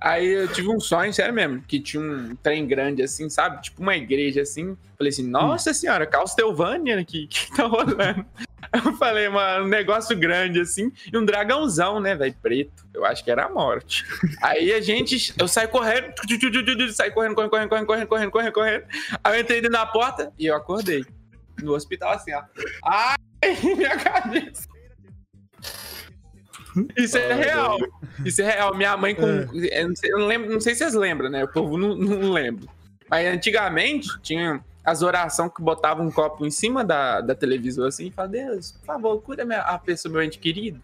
Aí 0.00 0.28
eu 0.28 0.46
tive 0.46 0.68
um 0.68 0.78
sonho, 0.78 1.12
sério 1.12 1.34
mesmo, 1.34 1.60
que 1.62 1.80
tinha 1.80 2.00
um 2.00 2.36
trem 2.36 2.66
grande 2.68 3.02
assim, 3.02 3.28
sabe? 3.28 3.60
Tipo 3.62 3.82
uma 3.82 3.96
igreja 3.96 4.42
assim. 4.42 4.76
Falei 4.96 5.10
assim, 5.10 5.28
nossa 5.28 5.74
senhora, 5.74 6.06
Castlevania 6.06 7.04
que, 7.04 7.26
que 7.26 7.56
tá 7.56 7.66
rolando. 7.66 8.24
Eu 8.72 8.94
falei, 8.94 9.28
mano, 9.28 9.64
um 9.64 9.68
negócio 9.68 10.16
grande 10.16 10.60
assim, 10.60 10.92
e 11.12 11.16
um 11.16 11.24
dragãozão, 11.24 12.00
né, 12.00 12.14
velho, 12.14 12.34
preto. 12.42 12.86
Eu 12.92 13.04
acho 13.04 13.24
que 13.24 13.30
era 13.30 13.46
a 13.46 13.48
morte. 13.48 14.04
Aí 14.42 14.72
a 14.72 14.80
gente, 14.80 15.32
eu 15.38 15.48
saí 15.48 15.66
correndo, 15.66 16.12
saí 16.92 17.10
correndo, 17.10 17.34
correndo, 17.34 17.50
correndo, 17.50 17.68
correndo, 17.68 17.86
correndo, 17.86 18.08
correndo, 18.08 18.30
correndo, 18.30 18.52
correndo. 18.52 18.84
Aí 19.22 19.36
eu 19.36 19.40
entrei 19.40 19.60
dentro 19.60 19.76
da 19.76 19.86
porta 19.86 20.32
e 20.38 20.46
eu 20.46 20.56
acordei. 20.56 21.04
No 21.62 21.74
hospital 21.74 22.12
assim, 22.12 22.32
ó. 22.34 22.42
Ai, 22.84 23.16
minha 23.76 23.96
cabeça. 23.96 24.68
Isso 26.96 27.18
é 27.18 27.34
real. 27.34 27.78
Isso 28.24 28.42
é 28.42 28.52
real. 28.52 28.74
Minha 28.74 28.96
mãe 28.96 29.14
com. 29.14 29.26
Eu, 29.26 29.88
não 29.88 29.96
sei, 29.96 30.12
eu 30.12 30.18
não 30.18 30.26
lembro, 30.26 30.50
não 30.50 30.60
sei 30.60 30.74
se 30.74 30.80
vocês 30.80 30.94
lembram, 30.94 31.28
né? 31.28 31.44
O 31.44 31.48
povo 31.48 31.76
não, 31.76 31.96
não 31.96 32.30
lembra. 32.30 32.68
Mas 33.10 33.26
antigamente 33.26 34.08
tinha 34.22 34.62
as 34.88 35.02
orações 35.02 35.50
que 35.54 35.62
botavam 35.62 36.06
um 36.06 36.10
copo 36.10 36.46
em 36.46 36.50
cima 36.50 36.84
da, 36.84 37.20
da 37.20 37.34
televisão 37.34 37.86
assim 37.86 38.06
e 38.06 38.10
falavam, 38.10 38.32
Deus, 38.32 38.72
por 38.72 38.86
favor, 38.86 39.20
cuida 39.22 39.44
minha, 39.44 39.60
a 39.60 39.78
pessoa, 39.78 40.12
meu 40.12 40.22
ente 40.22 40.38
querido. 40.38 40.80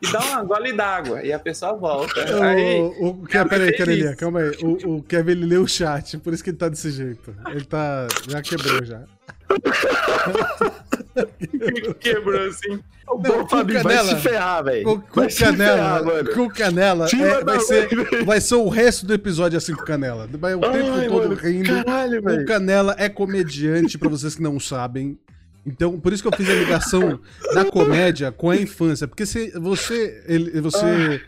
E 0.00 0.12
dá 0.12 0.20
uma 0.20 0.44
gole 0.44 0.72
d'água. 0.72 1.24
E 1.24 1.32
a 1.32 1.38
pessoa 1.40 1.72
volta. 1.74 2.20
Aí, 2.44 2.80
O, 2.80 3.08
o, 3.08 3.22
Ke- 3.26 3.44
peraí, 3.44 4.16
calma 4.16 4.38
aí. 4.40 4.56
O, 4.62 4.96
o 4.98 5.02
Kevin 5.02 5.32
ele 5.32 5.44
leu 5.46 5.62
o 5.62 5.68
chat, 5.68 6.16
por 6.18 6.32
isso 6.32 6.44
que 6.44 6.50
ele 6.50 6.56
tá 6.56 6.68
desse 6.68 6.90
jeito. 6.92 7.34
Ele 7.48 7.64
tá. 7.64 8.06
Já 8.28 8.40
quebrou 8.40 8.84
já. 8.84 9.02
Quebrou 12.00 12.48
assim. 12.48 12.78
O 13.06 13.14
Não, 13.16 13.22
bom 13.22 13.48
Fabinho 13.48 13.78
com 13.78 13.84
vai 13.88 13.96
canela. 13.96 14.16
se 14.16 14.22
ferrar, 14.22 14.64
velho. 14.64 14.84
Com, 14.84 15.00
com 15.00 15.26
canela, 15.28 15.76
ferrar, 15.76 16.04
mano. 16.04 16.30
com 16.34 16.48
canela, 16.50 17.06
é, 17.10 17.44
vai 17.44 17.60
ser, 17.60 18.24
vai 18.24 18.40
ser 18.40 18.54
o 18.56 18.68
resto 18.68 19.06
do 19.06 19.14
episódio 19.14 19.56
assim 19.56 19.74
com 19.74 19.84
canela. 19.84 20.28
Vai 20.38 20.54
o 20.54 20.60
tempo 20.60 20.74
Ai, 20.92 21.08
todo 21.08 21.22
mano, 21.28 21.34
rindo. 21.34 21.84
Caralho, 21.84 22.22
O. 22.22 22.44
Canela 22.44 22.94
é 22.98 23.08
comediante, 23.08 23.96
pra 23.96 24.08
vocês 24.10 24.34
que 24.34 24.42
não 24.42 24.60
sabem. 24.60 25.18
Então, 25.66 25.98
por 25.98 26.12
isso 26.12 26.22
que 26.22 26.28
eu 26.28 26.36
fiz 26.36 26.48
a 26.48 26.54
ligação 26.54 27.18
da 27.54 27.64
comédia 27.64 28.30
com 28.30 28.50
a 28.50 28.56
infância. 28.56 29.08
Porque 29.08 29.24
se 29.26 29.50
você, 29.58 30.22
ele- 30.26 30.60
você 30.60 31.20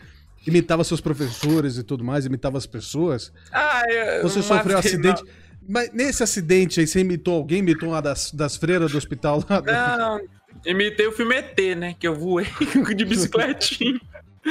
imitava 0.47 0.83
seus 0.83 1.01
professores 1.01 1.77
e 1.77 1.83
tudo 1.83 2.03
mais, 2.03 2.25
imitava 2.25 2.57
as 2.57 2.65
pessoas, 2.65 3.31
Ah, 3.51 3.83
eu, 3.89 4.23
você 4.23 4.39
eu 4.39 4.43
sofreu 4.43 4.75
um 4.75 4.79
acidente. 4.79 5.23
Mas 5.67 5.91
nesse 5.93 6.23
acidente 6.23 6.79
aí, 6.79 6.87
você 6.87 6.99
imitou 6.99 7.35
alguém? 7.35 7.59
Imitou 7.59 7.89
uma 7.89 8.01
das, 8.01 8.31
das 8.31 8.55
freiras 8.55 8.91
do 8.91 8.97
hospital 8.97 9.43
lá? 9.49 9.61
Não, 9.61 10.21
imitei 10.65 11.07
o 11.07 11.11
filme 11.11 11.35
ET, 11.35 11.57
né? 11.77 11.95
Que 11.99 12.07
eu 12.07 12.15
voei 12.15 12.47
de 12.95 13.05
bicicletinha. 13.05 13.99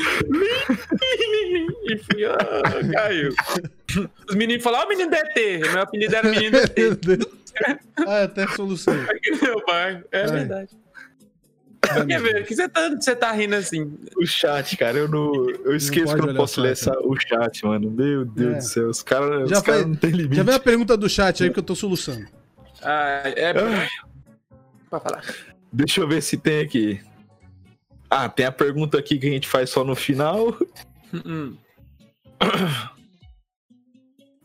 e 1.85 1.99
fui, 1.99 2.25
ah, 2.25 2.39
caiu. 2.93 3.35
Os 4.29 4.37
meninos 4.37 4.63
falaram, 4.63 4.85
ó, 4.85 4.87
o 4.87 4.89
menino 4.89 5.11
do 5.11 5.17
ET. 5.17 5.61
Meu 5.73 5.83
apelido 5.83 6.15
era 6.15 6.29
menino 6.31 6.57
ET. 6.57 6.77
Ah, 8.07 8.23
até 8.23 8.47
solucionei. 8.47 9.05
Aqui 9.11 9.33
no 9.33 9.43
meu 9.43 9.67
bairro. 9.67 10.05
É 10.13 10.21
Ai. 10.23 10.31
verdade. 10.31 10.71
Por 11.81 12.07
que, 12.07 12.19
velho? 12.19 12.45
que 12.45 12.55
você 12.55 12.69
tá, 12.69 12.89
você 12.91 13.17
tá 13.17 13.33
rindo 13.33 13.55
assim? 13.57 13.99
O 14.17 14.27
chat, 14.27 14.77
cara, 14.77 14.99
eu 14.99 15.09
não. 15.09 15.49
Eu 15.65 15.75
esqueço 15.75 16.07
pode 16.07 16.21
que 16.21 16.29
eu 16.29 16.33
não 16.33 16.41
posso 16.41 16.61
ler 16.61 16.77
chat, 16.77 16.91
essa, 16.91 17.01
o 17.01 17.17
chat, 17.19 17.65
mano. 17.65 17.91
Meu 17.91 18.25
Deus 18.25 18.53
É. 18.55 18.57
do 18.59 18.63
céu. 18.65 18.89
Os 18.91 19.03
caras 19.03 19.49
Já 19.49 19.59
os 19.59 19.63
vai- 19.63 19.85
não 19.85 19.95
tem 19.95 20.11
limite. 20.11 20.37
Já 20.37 20.43
vem 20.43 20.55
a 20.55 20.61
pergunta 20.61 20.97
do 20.97 21.09
chat 21.09 21.43
aí 21.43 21.51
que 21.51 21.59
eu 21.59 21.63
tô 21.63 21.75
soluçando. 21.75 22.27
Ah, 22.83 23.23
é. 23.25 23.51
Ah. 23.51 23.89
Pra 24.89 25.01
falar. 25.01 25.23
Deixa 25.73 26.01
eu 26.01 26.09
ver 26.09 26.23
se 26.23 26.37
tem 26.37 26.61
aqui. 26.61 27.01
Ah, 28.09 28.29
tem 28.29 28.45
a 28.47 28.53
pergunta 28.53 28.99
aqui 28.99 29.19
que 29.19 29.27
a 29.27 29.31
gente 29.31 29.49
faz 29.49 29.71
só 29.71 29.85
no 29.85 29.95
final. 29.97 30.57
Hum. 31.15 31.57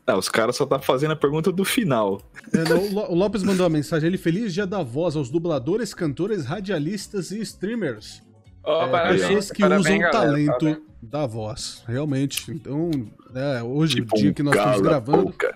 Ah, 0.06 0.16
os 0.16 0.28
caras 0.28 0.54
só 0.56 0.64
tá 0.64 0.78
fazendo 0.78 1.10
a 1.12 1.16
pergunta 1.16 1.50
do 1.50 1.64
final. 1.64 2.22
É, 2.52 2.58
não, 2.68 2.78
o 2.78 2.92
Lo- 2.94 3.10
o 3.10 3.14
Lopes 3.14 3.42
mandou 3.42 3.64
uma 3.64 3.70
mensagem 3.70 4.08
ali. 4.08 4.16
Feliz 4.16 4.54
dia 4.54 4.66
da 4.66 4.82
voz 4.82 5.16
aos 5.16 5.28
dubladores, 5.30 5.92
cantores, 5.92 6.44
radialistas 6.44 7.32
e 7.32 7.40
streamers. 7.40 8.22
Ó, 8.62 8.86
É, 8.86 8.88
parabéns, 8.90 9.22
pessoas 9.22 9.50
que 9.50 9.60
parabéns, 9.62 9.86
usam 9.86 10.08
o 10.08 10.10
talento 10.12 10.46
parabéns. 10.58 10.78
da 11.02 11.26
voz, 11.26 11.82
realmente. 11.88 12.50
Então, 12.52 12.90
é, 13.34 13.62
hoje, 13.64 13.96
Tipo 13.96 14.14
o 14.16 14.18
dia 14.20 14.30
um 14.30 14.34
que 14.34 14.42
nós 14.44 14.54
estamos 14.54 14.80
gravando, 14.80 15.24
boca. 15.24 15.54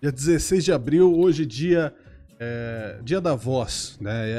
dia 0.00 0.12
16 0.12 0.64
de 0.64 0.72
abril, 0.72 1.12
hoje 1.18 1.44
dia 1.44 1.92
é, 2.38 2.98
dia 3.02 3.20
da 3.20 3.34
voz, 3.34 3.98
né? 4.00 4.30
É- 4.30 4.32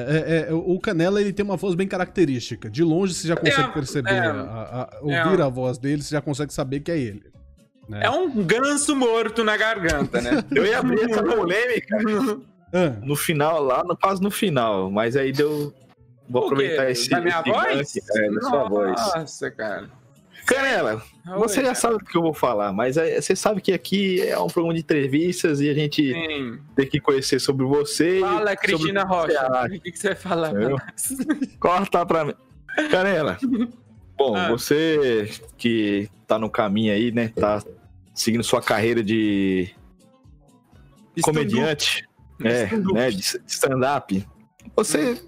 é- 0.45 0.49
é- 0.49 0.53
o 0.53 0.79
Canela 0.79 1.21
ele 1.21 1.31
tem 1.33 1.43
uma 1.45 1.55
voz 1.57 1.75
bem 1.75 1.87
característica. 1.87 2.69
De 2.69 2.83
longe 2.83 3.13
você 3.13 3.27
já 3.27 3.35
consegue 3.35 3.69
É, 3.69 3.73
perceber, 3.73 4.09
é, 4.09 4.19
a- 4.19 4.89
a- 4.91 4.97
é 5.03 5.23
ouvir 5.25 5.41
a 5.41 5.47
voz 5.49 5.77
dele, 5.77 6.01
você 6.01 6.15
já 6.15 6.21
consegue 6.21 6.51
saber 6.53 6.79
que 6.79 6.89
é 6.91 6.97
ele. 6.97 7.23
Né? 7.91 7.99
É 8.05 8.09
um 8.09 8.43
ganso 8.43 8.95
morto 8.95 9.43
na 9.43 9.55
garganta, 9.57 10.21
né? 10.21 10.43
Eu 10.55 10.65
ia 10.65 10.79
abrir 10.79 11.09
essa 11.09 11.23
polêmica 11.23 11.97
Ah, 12.73 12.95
no 13.03 13.17
final, 13.17 13.61
lá, 13.61 13.83
no, 13.83 13.97
quase 13.97 14.21
no 14.21 14.31
final. 14.31 14.89
Mas 14.89 15.17
aí 15.17 15.33
deu. 15.33 15.73
Vou 16.29 16.45
aproveitar 16.45 16.89
esse. 16.89 17.09
Da 17.09 17.19
minha 17.19 17.43
esse 17.81 17.99
voz? 17.99 18.17
É, 18.17 18.31
da 18.31 18.41
sua 18.43 18.69
voz. 18.69 18.91
Nossa, 19.13 19.51
cara. 19.51 19.89
Canela, 20.47 21.01
você 21.37 21.59
Oi, 21.59 21.65
já 21.65 21.75
sabe 21.75 21.95
o 21.95 21.99
que 21.99 22.17
eu 22.17 22.21
vou 22.21 22.33
falar, 22.33 22.71
mas 22.73 22.95
é- 22.97 23.19
você 23.21 23.35
sabe 23.35 23.61
que 23.61 23.73
aqui 23.73 24.21
é 24.21 24.39
um 24.39 24.47
programa 24.47 24.73
de 24.73 24.79
entrevistas 24.79 25.59
e 25.61 25.69
a 25.69 25.73
gente 25.73 26.13
Sim. 26.13 26.59
tem 26.75 26.87
que 26.87 26.99
conhecer 26.99 27.39
sobre 27.39 27.65
você. 27.65 28.21
Fala, 28.21 28.55
Cristina 28.55 29.05
você 29.05 29.13
Rocha. 29.37 29.65
O 29.75 29.81
que, 29.81 29.91
você 29.95 30.07
vai 30.07 30.15
falar? 30.15 30.51
Corta 31.59 32.05
pra 32.05 32.25
mim. 32.25 32.33
Canela. 32.89 33.37
Bom, 34.17 34.35
Ah. 34.35 34.47
você 34.49 35.29
que 35.57 36.09
tá 36.25 36.39
no 36.39 36.49
caminho 36.49 36.93
aí, 36.93 37.11
né? 37.11 37.31
Tá 37.35 37.61
seguindo 38.13 38.43
sua 38.43 38.61
carreira 38.61 39.03
de 39.03 39.73
comediante, 41.21 42.07
é, 42.43 42.65
né? 42.93 43.11
De 43.11 43.41
stand-up. 43.47 44.27
Você 44.75 45.21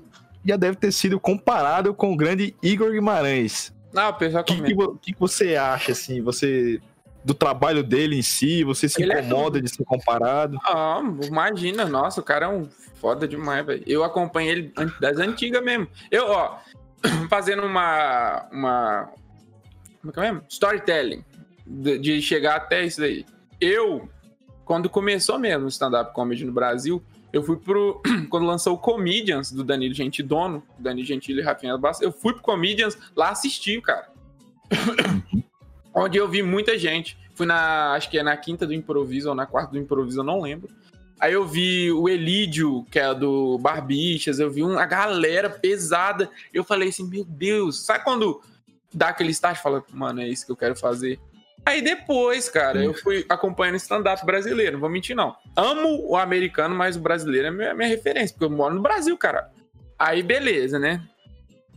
já 0.46 0.56
deve 0.56 0.78
ter 0.78 0.92
sido 0.92 1.20
comparado 1.20 1.94
com 1.94 2.14
o 2.14 2.18
grande 2.18 2.56
Igor 2.62 2.92
Guimarães. 2.92 3.74
Não, 3.94 4.10
o 4.10 4.14
pessoal 4.14 4.44
que, 4.44 4.56
que, 4.62 4.76
que 5.02 5.14
que 5.14 5.20
você 5.20 5.56
acha, 5.56 5.92
assim? 5.92 6.22
Você. 6.22 6.82
Do 7.24 7.34
trabalho 7.34 7.84
dele 7.84 8.18
em 8.18 8.22
si, 8.22 8.66
você 8.66 8.90
se 8.90 9.02
Ele 9.02 9.14
é 9.14 9.22
incomoda 9.22 9.62
de 9.62 9.70
ser 9.70 9.86
comparado? 9.86 10.58
Ah, 10.66 11.02
imagina, 11.26 11.86
nossa, 11.86 12.20
o 12.20 12.24
cara 12.24 12.48
é 12.48 12.50
um 12.50 12.68
foda 12.96 13.26
demais, 13.26 13.66
velho. 13.66 13.82
Eu 13.88 14.04
acompanho 14.04 14.50
ele 14.50 14.74
das 15.00 15.18
antigas 15.20 15.64
mesmo. 15.64 15.88
Eu, 16.12 16.28
ó, 16.28 16.58
fazendo 17.30 17.64
uma. 17.64 18.46
uma 18.52 19.10
como 20.02 20.10
é 20.10 20.14
que 20.14 20.20
é 20.20 20.24
mesmo? 20.24 20.44
Storytelling. 20.50 21.24
De, 21.66 21.98
de 21.98 22.22
chegar 22.22 22.56
até 22.56 22.86
isso 22.86 23.00
daí. 23.00 23.26
Eu, 23.60 24.10
quando 24.66 24.90
começou 24.90 25.40
mesmo 25.40 25.66
o 25.66 25.70
stand-up 25.70 26.14
comedy 26.14 26.44
no 26.46 26.52
Brasil, 26.52 27.02
eu 27.34 27.42
fui 27.42 27.58
pro. 27.58 28.02
Quando 28.30 28.46
lançou 28.46 28.76
o 28.76 28.78
Comedians 28.78 29.52
do 29.52 29.64
Danilo 29.64 29.94
Gentidono, 29.94 30.64
Danilo 30.78 31.08
Gentili 31.08 31.42
e 31.42 31.44
Rafinha 31.44 31.78
Bastos, 31.78 32.06
eu 32.06 32.12
fui 32.12 32.34
pro 32.34 32.44
Comedians 32.44 32.98
lá 33.16 33.30
assistir, 33.30 33.82
cara. 33.82 34.08
Onde 35.94 36.18
eu 36.18 36.28
vi 36.28 36.44
muita 36.44 36.78
gente. 36.78 37.18
Fui 37.34 37.46
na. 37.46 37.94
Acho 37.94 38.10
que 38.10 38.20
é 38.20 38.24
na 38.24 38.38
quinta 38.38 38.68
do 38.68 38.74
improviso 38.74 39.30
ou 39.30 39.36
na 39.36 39.48
quarta 39.48 39.72
do 39.72 39.80
improviso, 39.80 40.20
eu 40.20 40.24
não 40.24 40.42
lembro. 40.42 40.70
Aí 41.20 41.34
eu 41.34 41.48
vi 41.48 41.92
o 41.92 42.10
Elídio, 42.10 42.86
que 42.92 43.00
é 43.00 43.14
do 43.16 43.58
Barbichas, 43.58 44.40
eu 44.40 44.52
vi 44.52 44.62
uma 44.62 44.86
galera 44.86 45.50
pesada. 45.50 46.30
Eu 46.54 46.64
falei 46.64 46.90
assim, 46.90 47.08
meu 47.08 47.24
Deus, 47.24 47.80
sabe 47.86 48.04
quando 48.04 48.42
dá 48.94 49.08
aquele 49.08 49.32
start 49.32 49.58
e 49.58 49.62
fala, 49.62 49.84
mano, 49.92 50.22
é 50.22 50.28
isso 50.28 50.46
que 50.46 50.52
eu 50.52 50.58
quero 50.58 50.76
fazer? 50.76 51.20
Aí 51.66 51.82
depois, 51.82 52.50
cara, 52.50 52.84
eu 52.84 52.94
fui 52.94 53.26
acompanhando 53.30 53.76
stand-up 53.76 54.26
brasileiro, 54.26 54.74
não 54.74 54.80
vou 54.82 54.90
mentir, 54.90 55.16
não. 55.16 55.36
Amo 55.56 56.10
o 56.10 56.18
americano, 56.18 56.76
mas 56.76 56.98
o 56.98 57.00
brasileiro 57.00 57.48
é 57.48 57.52
minha, 57.52 57.74
minha 57.74 57.88
referência, 57.88 58.34
porque 58.34 58.46
eu 58.46 58.58
moro 58.58 58.76
no 58.76 58.82
Brasil, 58.82 59.18
cara. 59.18 59.50
Aí 59.98 60.22
beleza, 60.22 60.78
né? 60.78 61.02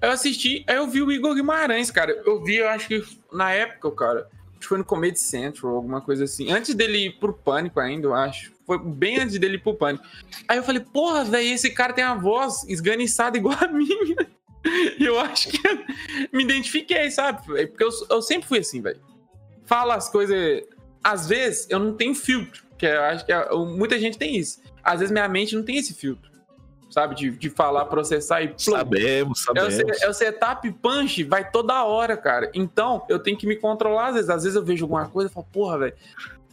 Eu 0.02 0.10
assisti, 0.10 0.64
aí 0.66 0.76
eu 0.76 0.86
vi 0.88 1.02
o 1.02 1.12
Igor 1.12 1.34
Guimarães, 1.34 1.90
cara. 1.90 2.12
Eu 2.26 2.42
vi, 2.42 2.56
eu 2.56 2.68
acho 2.68 2.88
que 2.88 3.02
na 3.32 3.52
época, 3.52 3.90
cara, 3.92 4.28
foi 4.60 4.78
no 4.78 4.84
Comedy 4.84 5.18
Central, 5.18 5.76
alguma 5.76 6.00
coisa 6.00 6.24
assim. 6.24 6.50
Antes 6.50 6.74
dele 6.74 7.06
ir 7.06 7.18
pro 7.18 7.32
Pânico 7.32 7.80
ainda, 7.80 8.08
eu 8.08 8.14
acho. 8.14 8.52
Foi 8.66 8.78
bem 8.78 9.20
antes 9.20 9.38
dele 9.38 9.56
ir 9.56 9.62
pro 9.62 9.74
Pânico. 9.74 10.04
Aí 10.48 10.58
eu 10.58 10.62
falei, 10.62 10.82
porra, 10.82 11.24
velho, 11.24 11.46
esse 11.46 11.70
cara 11.70 11.92
tem 11.92 12.04
uma 12.04 12.16
voz 12.16 12.64
esganiçada 12.68 13.36
igual 13.36 13.56
a 13.60 13.68
minha. 13.68 14.26
E 14.98 15.04
eu 15.04 15.18
acho 15.20 15.48
que 15.48 15.58
me 16.32 16.42
identifiquei, 16.42 17.08
sabe? 17.10 17.42
Porque 17.68 17.84
eu, 17.84 17.90
eu 18.10 18.20
sempre 18.20 18.48
fui 18.48 18.58
assim, 18.58 18.82
velho. 18.82 19.00
Fala 19.66 19.94
as 19.94 20.08
coisas. 20.08 20.62
Às 21.02 21.28
vezes 21.28 21.66
eu 21.68 21.78
não 21.78 21.92
tenho 21.92 22.14
filtro, 22.14 22.64
que 22.78 22.87
eu 22.87 23.00
acho 23.02 23.26
que 23.26 23.32
é- 23.32 23.49
muita 23.54 23.99
gente 23.99 24.16
tem 24.16 24.37
isso. 24.37 24.61
Às 24.82 25.00
vezes 25.00 25.12
minha 25.12 25.28
mente 25.28 25.54
não 25.54 25.62
tem 25.62 25.76
esse 25.76 25.92
filtro, 25.92 26.30
sabe? 26.90 27.14
De, 27.14 27.30
de 27.30 27.50
falar, 27.50 27.85
processar 27.87 28.42
e. 28.42 28.49
plum. 28.49 28.58
Sabemos, 28.58 29.42
sabemos. 29.42 30.02
é 30.02 30.08
o 30.08 30.12
setup 30.14 30.70
punch, 30.73 31.23
vai 31.25 31.49
toda 31.50 31.85
hora, 31.85 32.16
cara. 32.16 32.50
Então, 32.54 33.04
eu 33.08 33.18
tenho 33.18 33.37
que 33.37 33.46
me 33.46 33.56
controlar 33.56 34.08
às 34.08 34.14
vezes. 34.14 34.30
Às 34.30 34.42
vezes 34.44 34.56
eu 34.56 34.64
vejo 34.64 34.85
alguma 34.85 35.08
coisa 35.08 35.30
e 35.30 35.32
falo, 35.32 35.46
porra, 35.52 35.78
velho, 35.78 35.94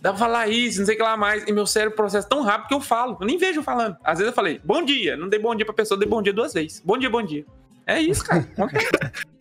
dá 0.02 0.10
pra 0.10 0.20
falar 0.20 0.48
isso, 0.50 0.80
não 0.80 0.86
sei 0.86 0.96
o 0.96 0.98
que 0.98 1.04
lá 1.04 1.16
mais. 1.16 1.48
E 1.48 1.52
meu 1.52 1.66
cérebro 1.66 1.96
processa 1.96 2.28
tão 2.28 2.42
rápido 2.42 2.68
que 2.68 2.74
eu 2.74 2.82
falo. 2.82 3.18
Eu 3.22 3.26
nem 3.28 3.38
vejo 3.38 3.62
falando. 3.64 3.96
Às 4.04 4.18
vezes 4.20 4.32
eu 4.32 4.36
falei, 4.36 4.60
bom 4.64 4.84
dia. 4.84 5.16
Não 5.16 5.30
dei 5.30 5.40
bom 5.40 5.56
dia 5.56 5.66
pra 5.66 5.74
pessoa, 5.74 5.98
dei 6.00 6.08
bom 6.08 6.22
dia 6.22 6.34
duas 6.34 6.54
vezes. 6.54 6.82
Bom 6.84 6.98
dia, 6.98 7.10
bom 7.10 7.24
dia. 7.24 7.46
É 7.86 8.02
isso, 8.02 8.24
cara. 8.26 8.46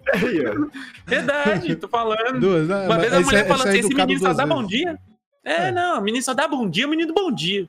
Verdade, 1.06 1.76
tô 1.76 1.88
falando. 1.88 2.40
duas, 2.40 2.68
né? 2.68 2.86
Uma 2.86 2.98
vez 2.98 3.12
a 3.12 3.20
mulher 3.20 3.44
é- 3.44 3.48
falou 3.48 3.66
esse 3.66 3.66
é 3.66 3.70
assim: 3.70 3.78
esse 3.78 3.86
educado 3.88 4.08
menino 4.08 4.26
só 4.28 4.34
dá 4.34 4.46
bom 4.46 4.64
dia. 4.64 4.98
É, 5.44 5.68
É. 5.68 5.70
não, 5.72 5.98
o 5.98 6.02
menino 6.02 6.22
só 6.24 6.34
dá 6.34 6.46
bom 6.46 6.68
dia, 6.68 6.86
o 6.86 6.90
menino 6.90 7.12
bom 7.12 7.30
dia. 7.32 7.68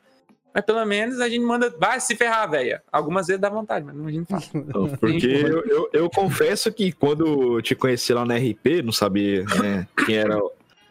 Mas 0.53 0.63
pelo 0.65 0.85
menos 0.85 1.19
a 1.19 1.27
gente 1.27 1.43
manda, 1.43 1.73
vai 1.79 1.99
se 1.99 2.15
ferrar, 2.15 2.47
velha. 2.49 2.83
Algumas 2.91 3.25
vezes 3.25 3.41
dá 3.41 3.49
vontade, 3.49 3.83
mas 3.83 3.95
não 3.95 4.05
a 4.05 4.11
gente 4.11 4.27
fala. 4.27 4.43
Não, 4.53 4.87
Porque 4.97 5.25
eu, 5.25 5.65
eu, 5.65 5.89
eu 5.91 6.09
confesso 6.11 6.71
que 6.71 6.91
quando 6.91 7.55
eu 7.57 7.61
te 7.61 7.73
conheci 7.73 8.13
lá 8.13 8.23
na 8.23 8.35
RP, 8.35 8.83
não 8.83 8.91
sabia 8.91 9.43
né, 9.59 9.87
quem 10.05 10.15
era 10.17 10.37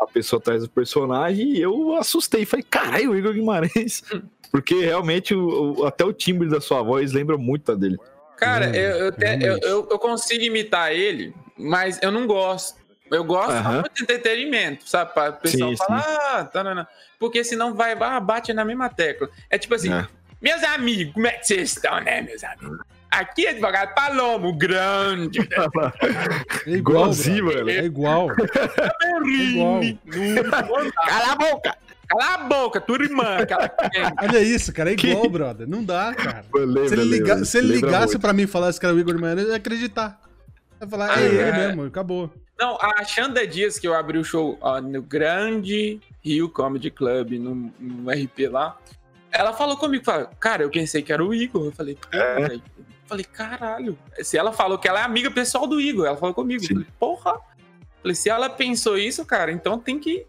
a 0.00 0.06
pessoa 0.08 0.40
atrás 0.40 0.64
do 0.64 0.68
personagem, 0.68 1.52
e 1.52 1.60
eu 1.62 1.94
assustei. 1.94 2.44
Falei, 2.44 2.66
caralho, 2.68 3.12
o 3.12 3.16
Igor 3.16 3.32
Guimarães. 3.34 4.02
Porque 4.50 4.74
realmente 4.80 5.32
o, 5.32 5.78
o- 5.78 5.86
até 5.86 6.04
o 6.04 6.12
timbre 6.12 6.48
da 6.48 6.60
sua 6.60 6.82
voz 6.82 7.12
lembra 7.12 7.38
muito 7.38 7.70
a 7.70 7.76
dele. 7.76 7.98
Cara, 8.42 8.76
É, 8.76 8.78
eu, 8.92 8.96
eu, 9.06 9.12
te- 9.12 9.38
eu, 9.44 9.58
eu- 9.58 9.88
eu 9.90 9.98
consigo 9.98 10.42
imitar 10.44 10.92
ele, 10.92 11.34
mas 11.56 11.98
eu 12.02 12.10
não 12.10 12.26
gosto. 12.26 12.80
Eu 13.10 13.22
gosto 13.24 13.62
muito 13.68 13.90
de 13.94 14.02
entretenimento, 14.04 14.88
sabe? 14.88 15.12
Pra 15.12 15.32
pessoal 15.32 15.70
Sim, 15.70 15.76
falar, 15.76 16.00
ah, 16.00 16.44
tanana. 16.44 16.88
porque 17.18 17.44
senão 17.44 17.74
vai, 17.74 17.92
ah, 18.00 18.18
bate 18.20 18.52
na 18.54 18.64
mesma 18.64 18.88
tecla. 18.88 19.28
É 19.50 19.58
tipo 19.58 19.74
assim, 19.74 19.92
É. 19.92 20.06
meus 20.40 20.62
amigos, 20.64 21.12
como 21.12 21.26
é 21.26 21.32
que 21.32 21.46
vocês 21.46 21.72
estão, 21.76 22.00
né, 22.00 22.22
meus 22.22 22.42
amigos? 22.42 22.78
Aqui 23.10 23.44
é 23.46 23.50
advogado 23.50 23.92
Palomo, 23.94 24.54
grande, 24.56 25.40
né? 25.40 25.46
É 26.66 26.70
igual, 26.70 27.02
Igualzinho, 27.02 27.44
mano. 27.44 27.68
É 27.68 27.84
igual. 27.84 28.28
igual. 28.30 29.80
Berrini, 29.80 30.00
no- 30.06 30.92
Cala 30.92 31.32
a 31.32 31.36
boca! 31.36 31.76
Cala 32.18 32.34
a 32.34 32.38
boca, 32.38 32.80
tua 32.80 33.02
irmã, 33.02 33.36
Olha 34.22 34.40
isso, 34.40 34.72
cara, 34.72 34.90
é 34.90 34.94
igual, 34.94 35.28
brother. 35.28 35.68
Não 35.68 35.82
dá, 35.84 36.14
cara. 36.14 36.44
Eu 36.54 36.66
lembro, 36.66 36.88
se 36.88 36.94
ele, 36.94 37.04
liga- 37.04 37.44
se 37.44 37.58
ele 37.58 37.66
lembra 37.74 37.86
ligasse 37.86 38.06
muito. 38.14 38.20
pra 38.20 38.32
mim 38.32 38.42
e 38.42 38.46
falasse 38.46 38.78
que 38.78 38.86
era 38.86 38.94
o 38.94 38.98
Igor 38.98 39.14
Guimarães, 39.14 39.44
eu 39.46 39.50
ia 39.52 39.56
acreditar. 39.56 40.20
Eu 40.80 40.86
ia 40.86 40.90
falar, 40.90 41.10
Ah, 41.16 41.20
é 41.20 41.26
ele 41.26 41.38
é. 41.38 41.52
mesmo, 41.52 41.84
acabou. 41.84 42.30
Não, 42.58 42.78
a 42.80 43.02
Xanda 43.04 43.46
Dias, 43.46 43.78
que 43.78 43.88
eu 43.88 43.94
abri 43.94 44.18
o 44.18 44.24
show 44.24 44.56
ó, 44.60 44.80
no 44.80 45.02
grande 45.02 46.00
Rio 46.22 46.48
Comedy 46.48 46.90
Club, 46.90 47.32
no, 47.32 47.72
no 47.80 48.10
RP 48.10 48.48
lá, 48.48 48.78
ela 49.32 49.52
falou 49.52 49.76
comigo, 49.76 50.04
falou, 50.04 50.28
cara, 50.38 50.62
eu 50.62 50.70
pensei 50.70 51.02
que 51.02 51.12
era 51.12 51.24
o 51.24 51.34
Igor. 51.34 51.66
Eu 51.66 51.72
falei, 51.72 51.96
porra, 51.96 52.22
É. 52.54 52.60
falei, 53.06 53.24
caralho. 53.24 53.98
Se 54.22 54.36
ela 54.38 54.52
falou 54.52 54.78
que 54.78 54.86
ela 54.86 55.00
é 55.00 55.02
amiga 55.02 55.30
pessoal 55.30 55.66
do 55.66 55.80
Igor, 55.80 56.06
ela 56.06 56.16
falou 56.16 56.34
comigo. 56.34 56.62
Eu 56.62 56.68
falei, 56.68 56.86
porra. 57.00 57.30
Eu 57.32 58.02
falei, 58.02 58.14
se 58.14 58.28
ela 58.30 58.48
pensou 58.50 58.96
isso, 58.98 59.24
cara, 59.24 59.50
então 59.50 59.78
tem 59.78 59.98
que 59.98 60.26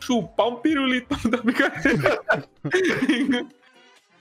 chupar 0.00 0.48
um 0.48 0.56
pirulito 0.56 1.16
da 1.28 1.38
brincadeira. 1.38 2.22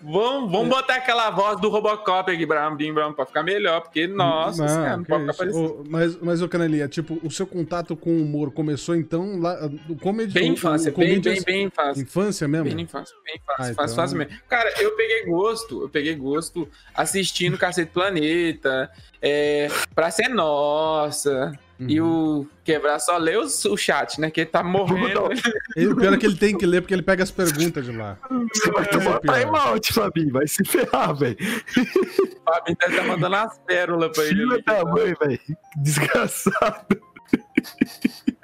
Vamos, 0.06 0.52
vamos 0.52 0.68
botar 0.68 0.96
aquela 0.96 1.30
voz 1.32 1.62
do 1.62 1.70
Robocop 1.70 2.30
aqui, 2.30 2.46
Bram, 2.46 2.76
Bim, 2.76 2.92
Bram, 2.92 3.14
pra 3.14 3.26
ficar 3.26 3.42
melhor, 3.42 3.80
porque, 3.80 4.06
nossa, 4.06 4.62
Não, 4.62 4.68
senhora, 4.68 4.98
não 4.98 5.04
pode 5.06 5.22
ficar 5.22 5.34
parecendo. 5.34 5.84
Mas, 5.88 6.18
mas, 6.22 6.42
ô 6.42 6.50
Canelinha, 6.50 6.90
tipo, 6.90 7.18
o 7.24 7.32
seu 7.32 7.48
contato 7.48 7.96
com 7.96 8.10
o 8.10 8.22
humor 8.22 8.52
começou 8.52 8.98
então 8.98 9.40
lá. 9.40 9.58
O 9.88 9.96
comedy, 9.96 10.34
Bem 10.34 10.50
o- 10.50 10.54
infância, 10.56 10.92
o 10.92 10.98
bem, 10.98 11.08
comedians- 11.08 11.46
bem, 11.46 11.56
bem 11.56 11.66
infância. 11.68 12.02
Infância 12.02 12.48
mesmo? 12.50 12.66
Bem 12.66 12.82
infância, 12.84 13.16
bem 13.24 13.40
fácil, 13.48 13.54
Ah, 13.72 13.76
fácil, 13.76 13.82
então- 13.84 13.96
fácil 13.96 14.18
mesmo. 14.18 14.34
Cara, 14.50 14.74
eu 14.82 14.92
peguei 14.98 15.24
gosto, 15.26 15.82
eu 15.84 15.90
peguei 15.90 16.16
gosto 16.16 16.68
assistindo 16.94 17.58
Cacete 17.58 17.92
Planeta, 17.94 18.92
é, 19.22 19.70
Praça 19.96 20.24
é 20.26 20.28
Nossa, 20.28 21.54
e 21.88 22.00
Uhum. 22.02 22.42
o 22.42 22.48
Quebrar 22.64 22.98
só 23.00 23.18
lê 23.18 23.36
os- 23.36 23.66
o 23.66 23.76
chat, 23.76 24.22
né? 24.22 24.32
Que 24.32 24.42
ele 24.42 24.50
tá 24.50 24.64
morrendo. 24.64 25.22
E 25.76 25.86
o 25.88 25.96
pior 25.96 26.14
é 26.14 26.18
que 26.18 26.26
ele 26.26 26.38
tem 26.38 26.58
que 26.58 26.66
ler 26.66 26.82
porque 26.82 26.94
ele 26.94 27.02
pega 27.02 27.24
as 27.24 27.32
perguntas 27.32 27.84
de 27.86 27.92
lá. 27.92 28.18
Você 28.54 28.72
vai 28.72 28.84
é 28.84 28.88
tomar 28.88 29.20
pior. 29.20 29.40
time 29.40 29.58
out, 29.58 29.94
Fabinho. 29.94 30.32
Vai 30.32 30.48
se 30.48 30.64
ferrar, 30.64 31.14
velho. 31.16 31.36
O 31.42 32.52
Fabinho 32.54 32.78
deve 32.80 32.96
tá 32.98 33.04
mandando 33.04 33.36
as 33.36 33.58
pérolas 33.60 34.12
pra 34.16 34.24
ele. 34.24 34.36
Filha 34.48 34.64
da 34.66 34.86
mãe, 34.86 35.14
velho. 35.20 35.40
Desgraçado. 35.78 37.02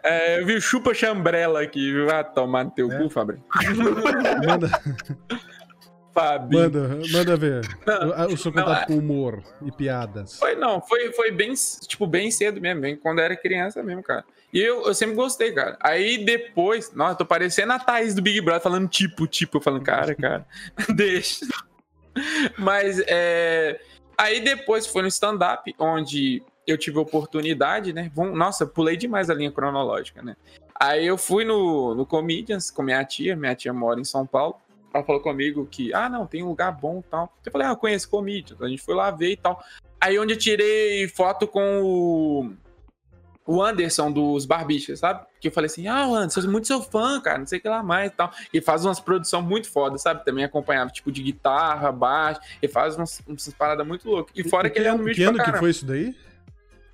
É, 0.03 0.39
eu 0.41 0.45
vi 0.45 0.55
o 0.55 0.61
Chupa 0.61 0.93
Chambrela 0.93 1.61
aqui, 1.61 1.91
viu? 1.91 2.05
Vai 2.07 2.23
tomar 2.31 2.63
no 2.65 2.71
teu 2.71 2.91
É? 2.91 2.97
cu, 2.97 3.09
Fabinho. 3.09 3.43
Manda, 4.47 4.69
Fabinho. 6.13 6.63
manda, 6.63 6.99
manda 7.11 7.37
ver. 7.37 7.61
Não, 7.85 8.33
o, 8.33 8.37
seu 8.37 8.51
contato 8.51 8.83
é- 8.83 8.85
com 8.87 8.97
humor 8.97 9.43
e 9.61 9.71
piadas. 9.71 10.37
Foi, 10.37 10.55
não, 10.55 10.81
foi, 10.81 11.11
foi 11.13 11.31
bem, 11.31 11.53
tipo, 11.87 12.07
bem 12.07 12.31
cedo 12.31 12.59
mesmo, 12.59 12.81
bem 12.81 12.95
quando 12.95 13.19
era 13.19 13.35
criança 13.35 13.83
mesmo, 13.83 14.03
cara. 14.03 14.25
E 14.51 14.59
eu, 14.59 14.85
eu 14.85 14.93
sempre 14.93 15.15
gostei, 15.15 15.51
cara. 15.51 15.77
Aí 15.79 16.25
depois, 16.25 16.91
nossa, 16.93 17.15
tô 17.15 17.25
parecendo 17.25 17.73
a 17.73 17.79
Thaís 17.79 18.15
do 18.15 18.21
Big 18.21 18.41
Brother 18.41 18.61
falando 18.61 18.87
tipo, 18.87 19.27
tipo, 19.27 19.57
eu 19.57 19.61
falando, 19.61 19.83
cara, 19.83 20.15
cara, 20.15 20.45
deixa. 20.95 21.45
Mas, 22.57 22.99
é... 23.07 23.79
Aí 24.17 24.41
depois 24.41 24.85
foi 24.85 25.03
no 25.03 25.07
stand-up, 25.07 25.73
onde 25.79 26.43
eu 26.67 26.77
tive 26.77 26.97
a 26.97 27.01
oportunidade, 27.01 27.93
né? 27.93 28.11
Nossa, 28.33 28.65
pulei 28.65 28.97
demais 28.97 29.29
a 29.29 29.33
linha 29.33 29.51
cronológica, 29.51 30.21
né? 30.21 30.35
Aí 30.79 31.05
eu 31.05 31.17
fui 31.17 31.45
no, 31.45 31.93
no 31.95 32.05
Comedians 32.05 32.71
com 32.71 32.81
minha 32.81 33.03
tia, 33.03 33.35
minha 33.35 33.55
tia 33.55 33.73
mora 33.73 33.99
em 33.99 34.05
São 34.05 34.25
Paulo. 34.25 34.55
Ela 34.93 35.03
falou 35.03 35.21
comigo 35.21 35.67
que, 35.69 35.93
ah, 35.93 36.09
não, 36.09 36.25
tem 36.25 36.43
um 36.43 36.49
lugar 36.49 36.71
bom 36.71 36.99
e 36.99 37.09
tal. 37.09 37.33
Eu 37.45 37.51
falei, 37.51 37.67
ah, 37.67 37.71
eu 37.71 37.77
conheço 37.77 38.09
Comedians. 38.09 38.61
A 38.61 38.67
gente 38.67 38.81
foi 38.81 38.95
lá 38.95 39.11
ver 39.11 39.31
e 39.31 39.37
tal. 39.37 39.63
Aí 40.01 40.17
onde 40.17 40.33
eu 40.33 40.37
tirei 40.37 41.07
foto 41.07 41.47
com 41.47 41.81
o, 41.83 42.51
o 43.45 43.61
Anderson 43.61 44.11
dos 44.11 44.45
Barbichas, 44.45 44.99
sabe? 44.99 45.25
Que 45.39 45.49
eu 45.49 45.51
falei 45.51 45.67
assim, 45.67 45.87
ah, 45.87 46.05
Anderson, 46.05 46.41
sou 46.41 46.51
muito 46.51 46.67
seu 46.67 46.81
fã, 46.81 47.21
cara, 47.21 47.37
não 47.37 47.45
sei 47.45 47.59
o 47.59 47.61
que 47.61 47.69
lá 47.69 47.83
mais 47.83 48.11
e 48.11 48.15
tal. 48.15 48.31
E 48.53 48.61
faz 48.61 48.83
umas 48.83 48.99
produções 48.99 49.45
muito 49.45 49.69
fodas, 49.69 50.01
sabe? 50.01 50.25
Também 50.25 50.43
acompanhava, 50.43 50.89
tipo, 50.89 51.11
de 51.11 51.21
guitarra, 51.21 51.91
baixo. 51.91 52.41
E 52.61 52.67
faz 52.67 52.95
umas, 52.95 53.21
umas 53.27 53.47
paradas 53.49 53.85
muito 53.85 54.09
loucas. 54.09 54.33
E 54.35 54.47
fora 54.47 54.69
que 54.69 54.79
ele 54.79 54.87
é 54.87 54.93
um 54.93 55.05
que 55.05 55.23
ano 55.23 55.43
que 55.43 55.57
foi 55.57 55.69
isso 55.69 55.85
daí? 55.85 56.15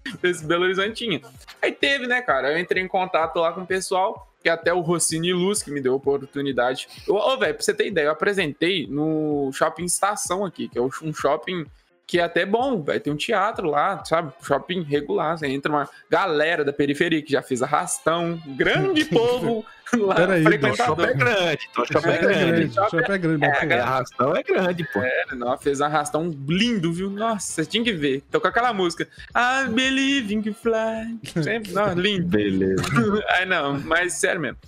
Esse 0.22 0.44
Belo 0.44 0.64
Horizontinho. 0.64 1.20
Aí 1.60 1.72
teve, 1.72 2.06
né, 2.06 2.20
cara? 2.22 2.52
Eu 2.52 2.58
entrei 2.58 2.82
em 2.82 2.88
contato 2.88 3.36
lá 3.38 3.52
com 3.52 3.62
o 3.62 3.66
pessoal, 3.66 4.32
que 4.42 4.48
até 4.48 4.72
o 4.72 4.80
Rossini 4.80 5.32
Luz, 5.32 5.62
que 5.62 5.70
me 5.70 5.80
deu 5.80 5.94
a 5.94 5.96
oportunidade. 5.96 6.88
Ô, 7.08 7.36
velho, 7.36 7.54
pra 7.54 7.62
você 7.62 7.74
ter 7.74 7.88
ideia, 7.88 8.06
eu 8.06 8.12
apresentei 8.12 8.86
no 8.86 9.50
Shopping 9.52 9.84
Estação 9.84 10.44
aqui, 10.44 10.68
que 10.68 10.78
é 10.78 10.82
um 10.82 11.12
shopping 11.12 11.66
que 12.06 12.20
é 12.20 12.22
até 12.22 12.46
bom, 12.46 12.80
velho. 12.82 13.00
Tem 13.00 13.12
um 13.12 13.16
teatro 13.16 13.68
lá, 13.68 14.04
sabe? 14.04 14.32
Shopping 14.42 14.82
regular. 14.82 15.36
Você 15.36 15.46
entra 15.48 15.72
uma 15.72 15.88
galera 16.08 16.64
da 16.64 16.72
periferia 16.72 17.20
que 17.20 17.32
já 17.32 17.42
fez 17.42 17.62
arrastão, 17.62 18.40
grande 18.56 19.04
povo 19.10 19.64
lá, 19.92 20.14
Peraí, 20.14 20.40
Então, 20.42 20.70
o 20.70 20.74
frequentador. 20.76 20.86
shopping 20.86 21.02
é 21.02 21.14
grande. 21.14 21.68
Então, 21.70 21.82
o 21.82 21.86
shopping 21.86 22.08
é 22.08 22.14
É, 22.14 22.18
grande. 22.18 22.74
Shopping 22.74 22.96
é 23.12 23.18
grande, 23.18 23.44
É, 23.44 23.48
bacana. 23.48 23.74
É, 23.74 23.80
a 23.80 23.84
arrastão 23.84 24.36
é 24.36 24.42
grande, 24.42 24.84
pô. 24.92 25.00
Não, 25.36 25.58
fez 25.58 25.80
arrastão 25.80 26.30
lindo, 26.48 26.92
viu? 26.92 27.10
Nossa, 27.10 27.52
você 27.52 27.66
tinha 27.66 27.82
que 27.82 27.92
ver. 27.92 28.22
Tô 28.30 28.40
com 28.40 28.46
aquela 28.48 28.72
música. 28.72 29.08
I 29.34 29.68
believe 29.68 30.32
in 30.32 30.42
fly. 30.52 31.18
Sempre, 31.42 31.72
não, 31.72 31.92
lindo. 31.94 32.28
Beleza. 32.28 32.84
Aí 33.30 33.44
não, 33.46 33.80
mas 33.80 34.14
sério 34.14 34.40
mesmo. 34.40 34.58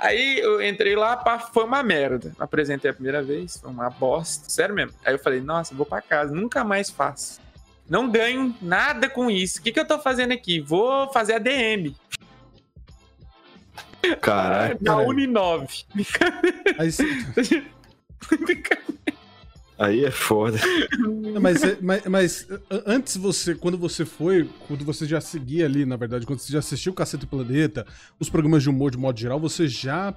Aí 0.00 0.38
eu 0.38 0.62
entrei 0.62 0.94
lá, 0.94 1.16
pá, 1.16 1.38
foi 1.38 1.64
uma 1.64 1.82
merda. 1.82 2.32
Apresentei 2.38 2.90
a 2.90 2.94
primeira 2.94 3.22
vez, 3.22 3.56
foi 3.58 3.70
uma 3.70 3.90
bosta, 3.90 4.48
sério 4.48 4.74
mesmo. 4.74 4.92
Aí 5.04 5.14
eu 5.14 5.18
falei, 5.18 5.40
nossa, 5.40 5.74
vou 5.74 5.84
pra 5.84 6.00
casa, 6.00 6.32
nunca 6.34 6.62
mais 6.62 6.88
faço. 6.88 7.40
Não 7.88 8.08
ganho 8.10 8.54
nada 8.62 9.08
com 9.08 9.30
isso. 9.30 9.58
O 9.58 9.62
que, 9.62 9.72
que 9.72 9.80
eu 9.80 9.86
tô 9.86 9.98
fazendo 9.98 10.32
aqui? 10.32 10.60
Vou 10.60 11.10
fazer 11.12 11.34
a 11.34 11.38
DM. 11.38 11.96
Caralho. 14.20 14.78
Na 14.80 14.92
caralho. 14.92 15.08
Uninove. 15.08 15.84
Aí 16.78 16.92
cê- 16.92 17.04
Aí 19.78 20.04
é 20.04 20.10
foda. 20.10 20.58
Mas, 21.40 21.62
é- 21.62 21.78
mas, 21.80 22.04
mas, 22.06 22.48
a- 22.68 22.82
antes 22.86 23.16
você, 23.16 23.54
quando 23.54 23.78
você 23.78 24.04
foi, 24.04 24.48
quando 24.66 24.84
você 24.84 25.06
já 25.06 25.20
seguia 25.20 25.66
ali, 25.66 25.86
na 25.86 25.94
verdade, 25.96 26.26
quando 26.26 26.40
você 26.40 26.52
já 26.52 26.58
assistiu 26.58 26.90
o 26.92 26.94
Cacete 26.94 27.20
do 27.20 27.26
Planeta, 27.28 27.86
os 28.18 28.28
programas 28.28 28.62
de 28.64 28.68
humor 28.70 28.90
de 28.90 28.98
modo 28.98 29.18
geral, 29.20 29.38
você 29.38 29.68
já 29.68 30.12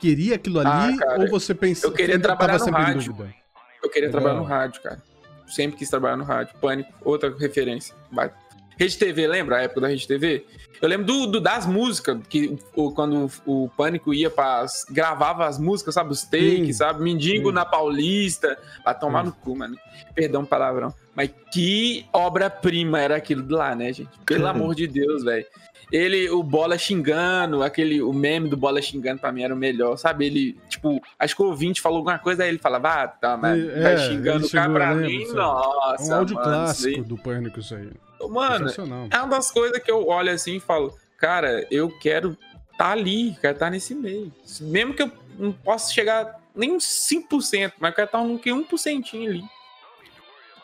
queria 0.00 0.36
aquilo 0.36 0.60
ali 0.60 0.94
Ah, 0.94 0.96
cara, 0.98 1.20
ou 1.20 1.28
você 1.28 1.54
pensava 1.54 1.92
eu 1.92 1.96
queria 1.96 2.18
trabalhar 2.18 2.54
no 2.54 2.64
sempre 2.64 2.80
em 2.80 2.84
rádio. 2.84 3.12
dúvida? 3.12 3.34
Eu 3.82 3.90
queria 3.90 4.08
Legal. 4.08 4.20
trabalhar 4.22 4.40
no 4.40 4.46
rádio, 4.48 4.82
cara. 4.82 5.02
Sempre 5.46 5.76
quis 5.76 5.90
trabalhar 5.90 6.16
no 6.16 6.24
rádio. 6.24 6.54
Pânico, 6.58 6.90
outra 7.04 7.34
referência. 7.36 7.94
Vai. 8.10 8.32
Rede 8.78 8.96
TV, 8.96 9.26
lembra 9.26 9.56
a 9.58 9.62
época 9.62 9.82
da 9.82 9.88
Rede 9.88 10.08
TV? 10.08 10.46
Eu 10.82 10.88
lembro 10.88 11.06
do, 11.06 11.26
do- 11.28 11.40
das 11.40 11.64
músicas, 11.64 12.18
que 12.28 12.58
o, 12.74 12.90
quando 12.90 13.30
o, 13.46 13.68
Pânico 13.68 14.12
ia 14.12 14.28
para 14.28 14.66
gravava 14.90 15.46
as 15.46 15.56
músicas, 15.58 15.94
sabe? 15.94 16.10
Os 16.10 16.24
takes, 16.24 16.66
Sim. 16.66 16.72
sabe? 16.72 17.02
Mendigo 17.02 17.50
Sim. 17.50 17.54
na 17.54 17.64
Paulista. 17.64 18.58
Vai 18.84 18.98
tomar 18.98 19.20
Sim. 19.20 19.26
no 19.26 19.32
cu, 19.32 19.56
mano. 19.56 19.76
Perdão 20.12 20.42
o 20.42 20.46
palavrão. 20.46 20.92
Mas 21.14 21.30
que 21.52 22.04
obra-prima 22.12 23.00
era 23.00 23.14
aquilo 23.16 23.42
de 23.44 23.52
lá, 23.54 23.74
né, 23.76 23.92
gente? 23.92 24.10
Pelo 24.26 24.46
amor 24.48 24.74
de 24.74 24.88
Deus, 24.88 25.22
velho. 25.22 25.46
Ele, 25.92 26.30
o 26.30 26.42
Bola 26.42 26.78
xingando, 26.78 27.62
aquele, 27.62 28.00
o 28.02 28.14
meme 28.14 28.48
do 28.48 28.56
Bola 28.56 28.80
xingando 28.80 29.20
pra 29.20 29.30
mim 29.30 29.42
era 29.42 29.54
o 29.54 29.56
melhor, 29.56 29.96
sabe? 29.98 30.24
Ele, 30.24 30.58
tipo, 30.66 30.98
acho 31.18 31.36
que 31.36 31.42
o 31.42 31.46
ouvinte 31.46 31.82
falou 31.82 31.98
alguma 31.98 32.18
coisa, 32.18 32.42
aí 32.44 32.48
ele 32.48 32.56
falava, 32.58 32.88
ah, 33.02 33.08
tá, 33.08 33.36
mas 33.36 33.62
É, 33.62 33.82
vai 33.82 33.98
xingando 33.98 34.46
o 34.46 34.50
cara 34.50 34.72
pra 34.72 34.94
mim, 34.94 35.26
nossa. 35.34 36.02
É 36.02 36.06
um 36.06 36.14
áudio 36.16 36.34
mano, 36.36 36.48
clássico 36.48 37.04
do 37.04 37.18
Pânico 37.18 37.60
isso 37.60 37.74
aí. 37.74 37.90
Mano, 38.28 38.68
é 39.10 39.18
uma 39.18 39.28
das 39.28 39.50
coisas 39.50 39.78
que 39.82 39.90
eu 39.90 40.06
olho 40.08 40.30
assim 40.30 40.56
e 40.56 40.60
falo, 40.60 40.96
cara, 41.18 41.66
eu 41.70 41.90
quero 41.98 42.36
tá 42.76 42.90
ali, 42.90 43.36
quero 43.40 43.54
estar 43.54 43.70
nesse 43.70 43.94
meio. 43.94 44.32
Mesmo 44.60 44.94
que 44.94 45.02
eu 45.02 45.12
não 45.38 45.52
possa 45.52 45.92
chegar 45.92 46.40
nem 46.54 46.72
uns 46.72 46.84
5%, 46.84 47.72
mas 47.78 47.90
eu 47.90 47.94
quero 47.94 48.06
estar 48.06 48.20
um, 48.20 48.38
que 48.38 48.50
1% 48.50 49.26
ali. 49.26 49.42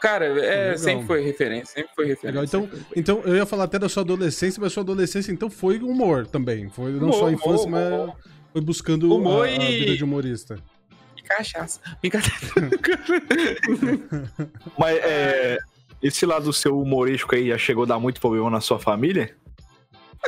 Cara, 0.00 0.26
é, 0.26 0.32
Legal. 0.32 0.78
sempre 0.78 1.06
foi 1.06 1.22
referência, 1.22 1.74
sempre 1.74 1.90
foi 1.94 2.06
referência. 2.06 2.40
Legal, 2.40 2.44
então- 2.44 2.60
sempre 2.62 2.78
foi. 2.78 2.98
Então, 2.98 3.20
eu 3.24 3.36
ia 3.36 3.46
falar 3.46 3.64
até 3.64 3.78
da 3.78 3.88
sua 3.88 4.02
adolescência, 4.02 4.60
mas 4.60 4.72
sua 4.72 4.82
adolescência 4.82 5.32
então 5.32 5.50
foi 5.50 5.78
humor 5.78 6.26
também. 6.26 6.68
Foi 6.70 6.92
não 6.92 7.08
Humor, 7.08 7.14
só 7.14 7.26
a 7.26 7.32
infância, 7.32 7.66
humor, 7.66 7.70
mas 7.70 7.92
humor. 8.02 8.16
foi 8.52 8.60
buscando 8.62 9.14
Humor 9.14 9.48
a, 9.48 9.52
a 9.52 9.58
vida 9.58 9.96
de 9.96 10.04
humorista. 10.04 10.58
E 11.16 11.22
cachaça. 11.22 11.80
Brincadeira. 12.00 12.36
Mas 14.78 14.96
é, 14.98 15.58
esse 16.02 16.24
lado 16.24 16.52
seu 16.52 16.80
humorístico 16.80 17.34
aí 17.34 17.48
já 17.48 17.58
chegou 17.58 17.84
a 17.84 17.86
dar 17.86 17.98
muito 17.98 18.20
problema 18.20 18.50
na 18.50 18.60
sua 18.60 18.78
família? 18.78 19.34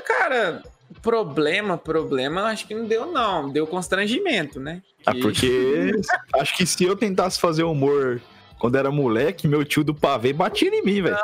Cara, 0.04 0.62
problema, 1.02 1.78
problema, 1.78 2.44
acho 2.44 2.66
que 2.66 2.74
não 2.74 2.87
deu, 2.87 3.06
não. 3.06 3.48
Deu 3.50 3.66
constrangimento, 3.66 4.61
né? 4.61 4.83
Ah, 5.06 5.12
porque 5.14 5.92
acho 6.35 6.56
que 6.56 6.66
se 6.66 6.85
eu 6.85 6.96
tentasse 6.96 7.40
fazer 7.40 7.62
humor 7.62 8.20
quando 8.59 8.76
era 8.76 8.90
moleque, 8.90 9.48
meu 9.48 9.64
tio 9.64 9.83
do 9.83 9.94
pavê 9.94 10.33
batia 10.33 10.68
em 10.68 10.85
mim, 10.85 11.02
velho. 11.02 11.16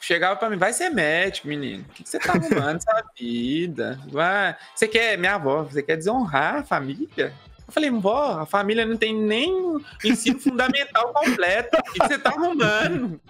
Chegava 0.00 0.36
pra 0.36 0.48
mim, 0.48 0.56
vai 0.56 0.72
ser 0.72 0.88
médico, 0.88 1.48
menino. 1.48 1.84
O 1.88 1.92
que, 1.92 2.02
que 2.02 2.08
você 2.08 2.18
tá 2.18 2.32
arrumando 2.32 2.74
nessa 2.74 3.04
vida? 3.18 4.00
Vai. 4.10 4.56
Você 4.74 4.88
quer, 4.88 5.18
minha 5.18 5.34
avó, 5.34 5.64
você 5.64 5.82
quer 5.82 5.96
desonrar 5.96 6.56
a 6.56 6.62
família? 6.62 7.32
Eu 7.68 7.72
falei, 7.74 7.90
vó, 7.90 8.40
a 8.40 8.46
família 8.46 8.86
não 8.86 8.96
tem 8.96 9.14
nem 9.14 9.76
ensino 10.02 10.40
fundamental 10.40 11.12
completo. 11.12 11.76
O 11.76 11.92
que, 11.92 11.98
você 11.98 12.18
tá 12.18 12.30
arrumando? 12.30 13.20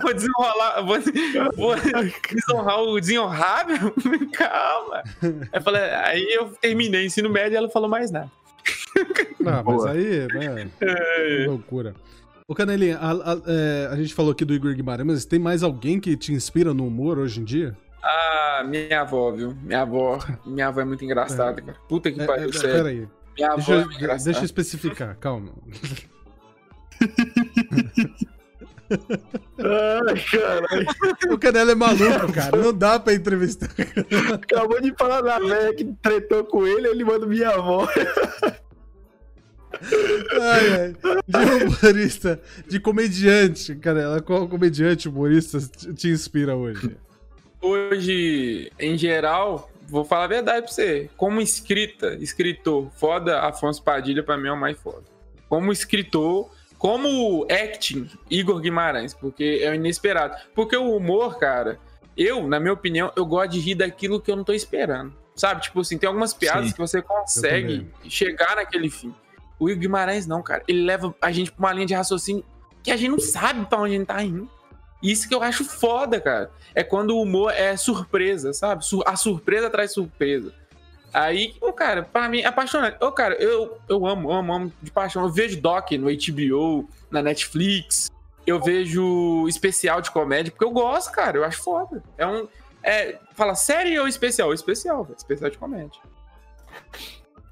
Vou 0.00 0.14
desenrolar, 0.14 0.82
vou, 0.82 0.96
vou 1.56 1.74
desonrar 2.32 2.80
o 2.80 3.00
desenhonrável? 3.00 3.92
Calma. 4.32 5.02
Aí 5.20 5.48
eu, 5.52 5.62
falei, 5.62 5.82
aí 5.82 6.32
eu 6.32 6.50
terminei 6.60 7.06
ensino 7.06 7.28
médio 7.28 7.54
e 7.54 7.56
ela 7.56 7.68
falou 7.68 7.88
mais 7.88 8.12
nada. 8.12 8.30
Não, 9.40 9.64
mas 9.64 9.84
aí, 9.86 10.28
né? 10.28 10.70
É. 10.80 11.46
Loucura. 11.48 11.92
Ô, 12.46 12.54
Canelinha, 12.54 12.96
a, 12.98 13.10
a, 13.10 13.42
é, 13.48 13.88
a, 13.90 13.96
gente 13.96 14.14
falou 14.14 14.30
aqui 14.30 14.44
do 14.44 14.54
Igor 14.54 14.72
Guimarães, 14.74 15.06
mas 15.06 15.24
tem 15.24 15.40
mais 15.40 15.64
alguém 15.64 15.98
que 15.98 16.16
te 16.16 16.32
inspira 16.32 16.72
no 16.72 16.86
humor 16.86 17.18
hoje 17.18 17.40
em 17.40 17.44
dia? 17.44 17.76
Ah, 18.00 18.64
minha 18.64 19.00
avó, 19.00 19.32
viu? 19.32 19.56
Minha 19.60 19.82
avó. 19.82 20.20
Minha 20.46 20.68
avó 20.68 20.80
é 20.80 20.84
muito 20.84 21.04
engraçada, 21.04 21.60
é. 21.60 21.64
cara. 21.64 21.78
Puta 21.88 22.12
que 22.12 22.20
é, 22.20 22.24
pariu, 22.24 22.50
é, 22.50 22.52
sério. 22.52 22.76
Peraí. 22.76 23.08
Minha 23.36 23.52
avó 23.52 23.82
deixa, 23.82 24.04
é 24.04 24.16
deixa 24.16 24.40
eu 24.40 24.44
especificar, 24.44 25.16
calma. 25.18 25.52
Ai, 29.58 30.20
caralho. 30.30 30.86
O 31.30 31.38
Canela 31.38 31.72
é 31.72 31.74
maluco, 31.74 32.32
cara. 32.32 32.56
Não 32.56 32.72
dá 32.72 32.98
pra 32.98 33.14
entrevistar. 33.14 33.68
Acabou 34.32 34.80
de 34.80 34.94
falar 34.96 35.20
da 35.20 35.38
velha 35.38 35.74
que 35.74 35.84
tretou 36.00 36.44
com 36.44 36.66
ele, 36.66 36.88
ele 36.88 37.04
manda 37.04 37.26
minha 37.26 37.50
avó. 37.50 37.86
Ai, 40.40 40.70
ai. 40.80 40.94
De 41.26 41.64
humorista, 41.64 42.40
de 42.66 42.80
comediante, 42.80 43.74
cara. 43.76 44.22
Qual 44.22 44.48
comediante 44.48 45.08
humorista 45.08 45.58
te 45.94 46.08
inspira 46.08 46.56
hoje? 46.56 46.96
Hoje, 47.60 48.70
em 48.78 48.96
geral, 48.96 49.70
vou 49.88 50.04
falar 50.04 50.24
a 50.24 50.28
verdade 50.28 50.62
pra 50.62 50.72
você. 50.72 51.10
Como 51.16 51.40
escrita, 51.40 52.14
escritor, 52.20 52.90
foda, 52.92 53.40
Afonso 53.40 53.82
Padilha 53.82 54.22
pra 54.22 54.36
mim 54.36 54.48
é 54.48 54.52
o 54.52 54.56
mais 54.56 54.78
foda. 54.78 55.04
Como 55.48 55.72
escritor, 55.72 56.50
como 56.78 57.46
acting, 57.50 58.10
Igor 58.30 58.60
Guimarães, 58.60 59.14
porque 59.14 59.60
é 59.62 59.74
inesperado. 59.74 60.36
Porque 60.54 60.76
o 60.76 60.96
humor, 60.96 61.38
cara, 61.38 61.78
eu, 62.16 62.46
na 62.46 62.58
minha 62.58 62.72
opinião, 62.72 63.12
eu 63.16 63.24
gosto 63.24 63.52
de 63.52 63.60
rir 63.60 63.74
daquilo 63.74 64.20
que 64.20 64.30
eu 64.30 64.36
não 64.36 64.44
tô 64.44 64.52
esperando. 64.52 65.12
Sabe? 65.34 65.62
Tipo 65.62 65.80
assim, 65.80 65.98
tem 65.98 66.06
algumas 66.06 66.32
piadas 66.32 66.68
Sim, 66.68 66.72
que 66.72 66.78
você 66.78 67.02
consegue 67.02 67.86
chegar 68.08 68.56
naquele 68.56 68.88
fim. 68.88 69.14
O 69.58 69.68
Igor 69.68 69.80
Guimarães 69.80 70.26
não, 70.26 70.42
cara. 70.42 70.62
Ele 70.66 70.82
leva 70.82 71.14
a 71.20 71.30
gente 71.30 71.52
pra 71.52 71.66
uma 71.66 71.72
linha 71.72 71.86
de 71.86 71.94
raciocínio 71.94 72.44
que 72.82 72.90
a 72.90 72.96
gente 72.96 73.10
não 73.10 73.18
sabe 73.18 73.66
pra 73.66 73.80
onde 73.80 73.94
a 73.94 73.98
gente 73.98 74.06
tá 74.06 74.22
indo. 74.22 74.48
Isso 75.02 75.28
que 75.28 75.34
eu 75.34 75.42
acho 75.42 75.64
foda, 75.64 76.20
cara. 76.20 76.50
É 76.74 76.82
quando 76.82 77.10
o 77.10 77.22
humor 77.22 77.52
é 77.52 77.76
surpresa, 77.76 78.52
sabe? 78.52 78.84
A 79.04 79.16
surpresa 79.16 79.70
traz 79.70 79.92
surpresa. 79.92 80.52
Aí, 81.12 81.54
o 81.62 81.72
cara, 81.72 82.02
pra 82.02 82.28
mim, 82.28 82.40
é 82.40 82.46
apaixonante. 82.46 83.02
Ô, 83.02 83.10
cara, 83.10 83.34
eu, 83.36 83.78
eu 83.88 84.06
amo, 84.06 84.30
amo, 84.30 84.52
amo 84.52 84.72
de 84.82 84.90
paixão. 84.90 85.22
Eu 85.22 85.30
vejo 85.30 85.60
doc 85.60 85.92
no 85.92 86.08
HBO, 86.08 86.88
na 87.10 87.22
Netflix. 87.22 88.10
Eu 88.46 88.60
vejo 88.60 89.46
especial 89.48 90.00
de 90.00 90.10
comédia, 90.10 90.52
porque 90.52 90.64
eu 90.64 90.70
gosto, 90.70 91.10
cara. 91.12 91.38
Eu 91.38 91.44
acho 91.44 91.62
foda. 91.62 92.02
É 92.18 92.26
um. 92.26 92.46
É, 92.82 93.18
fala 93.32 93.54
série 93.54 93.98
ou 93.98 94.06
especial? 94.06 94.52
Especial, 94.52 95.08
especial 95.16 95.50
de 95.50 95.58
comédia. 95.58 96.00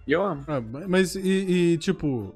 E 0.06 0.12
eu 0.12 0.22
amo. 0.22 0.44
Ah, 0.46 0.60
mas, 0.60 1.16
e, 1.16 1.20
e, 1.72 1.78
tipo. 1.78 2.34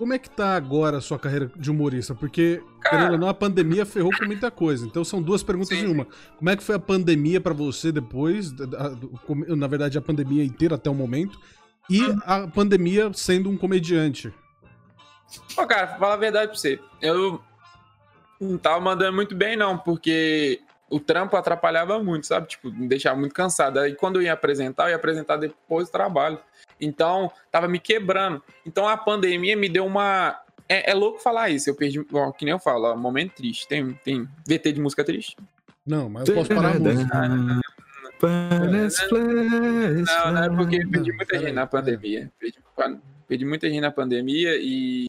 Como 0.00 0.14
é 0.14 0.18
que 0.18 0.30
tá 0.30 0.56
agora 0.56 0.96
a 0.96 1.00
sua 1.02 1.18
carreira 1.18 1.52
de 1.54 1.70
humorista? 1.70 2.14
Porque, 2.14 2.62
Cara... 2.80 2.96
querendo 2.96 3.12
ou 3.12 3.18
não, 3.18 3.28
a 3.28 3.34
pandemia 3.34 3.84
ferrou 3.84 4.10
com 4.18 4.24
muita 4.24 4.50
coisa. 4.50 4.86
Então 4.86 5.04
são 5.04 5.20
duas 5.20 5.42
perguntas 5.42 5.76
Sim. 5.76 5.84
em 5.84 5.92
uma. 5.92 6.06
Como 6.38 6.48
é 6.48 6.56
que 6.56 6.62
foi 6.62 6.76
a 6.76 6.78
pandemia 6.78 7.38
para 7.38 7.52
você 7.52 7.92
depois? 7.92 8.50
Na 9.46 9.66
verdade, 9.66 9.98
a 9.98 10.00
pandemia 10.00 10.42
inteira 10.42 10.76
até 10.76 10.88
o 10.88 10.94
momento. 10.94 11.38
E 11.90 12.02
hum. 12.02 12.18
a 12.24 12.46
pandemia 12.46 13.12
sendo 13.12 13.50
um 13.50 13.58
comediante. 13.58 14.32
Pô, 15.54 15.66
cara, 15.66 15.88
falar 15.88 16.14
a 16.14 16.16
verdade 16.16 16.46
pra 16.46 16.58
você. 16.58 16.80
Eu 17.02 17.38
não 18.40 18.56
tava 18.56 18.80
mandando 18.80 19.12
muito 19.12 19.34
bem, 19.34 19.54
não, 19.54 19.76
porque 19.76 20.62
o 20.88 20.98
trampo 20.98 21.36
atrapalhava 21.36 22.02
muito, 22.02 22.26
sabe? 22.26 22.48
Tipo, 22.48 22.70
me 22.72 22.88
deixava 22.88 23.20
muito 23.20 23.34
cansado. 23.34 23.78
Aí 23.78 23.94
quando 23.94 24.16
eu 24.16 24.22
ia 24.22 24.32
apresentar, 24.32 24.84
eu 24.84 24.90
ia 24.92 24.96
apresentar 24.96 25.36
depois 25.36 25.88
do 25.88 25.92
trabalho. 25.92 26.38
Então, 26.80 27.30
tava 27.50 27.68
me 27.68 27.78
quebrando. 27.78 28.42
Então 28.64 28.88
a 28.88 28.96
pandemia 28.96 29.56
me 29.56 29.68
deu 29.68 29.84
uma. 29.84 30.40
É, 30.68 30.90
é 30.90 30.94
louco 30.94 31.20
falar 31.20 31.50
isso. 31.50 31.68
Eu 31.68 31.74
perdi. 31.74 32.04
Ó, 32.12 32.32
que 32.32 32.44
nem 32.44 32.52
eu 32.52 32.58
falo, 32.58 32.84
ó, 32.84 32.96
momento 32.96 33.34
triste. 33.34 33.68
Tem, 33.68 33.92
tem 34.04 34.28
VT 34.46 34.72
de 34.72 34.80
música 34.80 35.04
triste? 35.04 35.36
Não, 35.86 36.08
mas 36.08 36.28
eu 36.28 36.34
posso 36.34 36.54
parar 36.54 36.76
a 36.76 36.78
música. 36.78 37.28
Não, 37.28 37.60
não, 40.32 40.44
é 40.44 40.50
porque 40.50 40.76
eu 40.76 40.90
perdi 40.90 41.12
muita 41.12 41.38
gente 41.38 41.52
na 41.52 41.66
pandemia. 41.66 42.30
Perdi, 42.38 42.58
perdi 43.26 43.44
muita 43.44 43.68
gente 43.68 43.80
na 43.80 43.90
pandemia 43.90 44.56
e, 44.56 45.06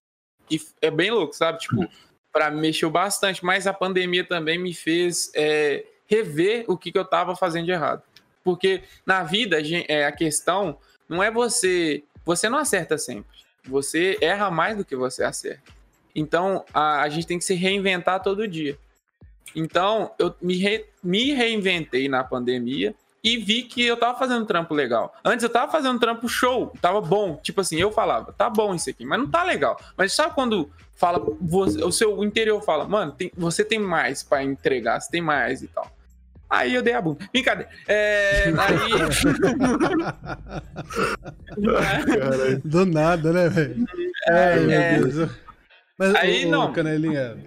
e 0.49 0.59
é 0.81 0.89
bem 0.89 1.11
louco, 1.11 1.35
sabe? 1.35 1.59
Tipo, 1.59 1.87
para 2.31 2.49
mexeu 2.49 2.89
bastante, 2.89 3.43
mas 3.43 3.67
a 3.67 3.73
pandemia 3.73 4.23
também 4.23 4.57
me 4.57 4.73
fez 4.73 5.31
é, 5.35 5.85
rever 6.07 6.63
o 6.67 6.77
que, 6.77 6.91
que 6.91 6.97
eu 6.97 7.03
estava 7.03 7.35
fazendo 7.35 7.65
de 7.65 7.71
errado. 7.71 8.03
Porque 8.43 8.83
na 9.05 9.23
vida 9.23 9.57
é, 9.87 10.05
a 10.05 10.11
questão 10.11 10.77
não 11.11 11.21
é 11.21 11.29
você. 11.29 12.03
Você 12.25 12.49
não 12.49 12.57
acerta 12.57 12.97
sempre. 12.97 13.29
Você 13.65 14.17
erra 14.21 14.49
mais 14.49 14.77
do 14.77 14.85
que 14.85 14.95
você 14.95 15.23
acerta. 15.23 15.71
Então 16.15 16.63
a, 16.73 17.01
a 17.01 17.09
gente 17.09 17.27
tem 17.27 17.37
que 17.37 17.43
se 17.43 17.53
reinventar 17.53 18.23
todo 18.23 18.47
dia. 18.47 18.77
Então 19.55 20.11
eu 20.17 20.33
me, 20.41 20.55
re, 20.57 20.85
me 21.03 21.33
reinventei 21.33 22.07
na 22.07 22.23
pandemia 22.23 22.95
e 23.23 23.37
vi 23.37 23.63
que 23.63 23.85
eu 23.85 23.97
tava 23.97 24.17
fazendo 24.17 24.43
um 24.43 24.45
trampo 24.45 24.73
legal. 24.73 25.13
Antes 25.23 25.43
eu 25.43 25.49
tava 25.49 25.71
fazendo 25.71 25.95
um 25.95 25.99
trampo 25.99 26.27
show, 26.27 26.73
tava 26.81 27.01
bom. 27.01 27.35
Tipo 27.35 27.61
assim, 27.61 27.77
eu 27.77 27.91
falava, 27.91 28.33
tá 28.33 28.49
bom 28.49 28.73
isso 28.73 28.89
aqui, 28.89 29.05
mas 29.05 29.19
não 29.19 29.29
tá 29.29 29.43
legal. 29.43 29.79
Mas 29.95 30.13
sabe 30.13 30.33
quando 30.33 30.71
fala, 30.95 31.19
você, 31.39 31.83
o 31.83 31.91
seu 31.91 32.23
interior 32.23 32.61
fala, 32.63 32.87
mano, 32.87 33.11
tem, 33.11 33.31
você 33.35 33.63
tem 33.63 33.77
mais 33.77 34.23
para 34.23 34.43
entregar, 34.43 34.99
você 34.99 35.11
tem 35.11 35.21
mais 35.21 35.61
e 35.61 35.67
tal. 35.67 35.91
Aí 36.51 36.75
eu 36.75 36.83
dei 36.83 36.93
a 36.93 37.01
bunda. 37.01 37.25
Brincadeira. 37.31 37.71
É, 37.87 38.51
aí. 38.57 38.91
Do 42.65 42.85
nada, 42.85 43.31
né, 43.31 43.47
velho? 43.47 43.85
É, 44.27 44.57
é, 44.57 44.97
meu 44.97 45.09
Deus. 45.09 45.29
Mas, 45.97 46.15
Aí, 46.15 46.45
ô, 46.45 46.49
não. 46.49 46.73
Canelinha, 46.73 47.37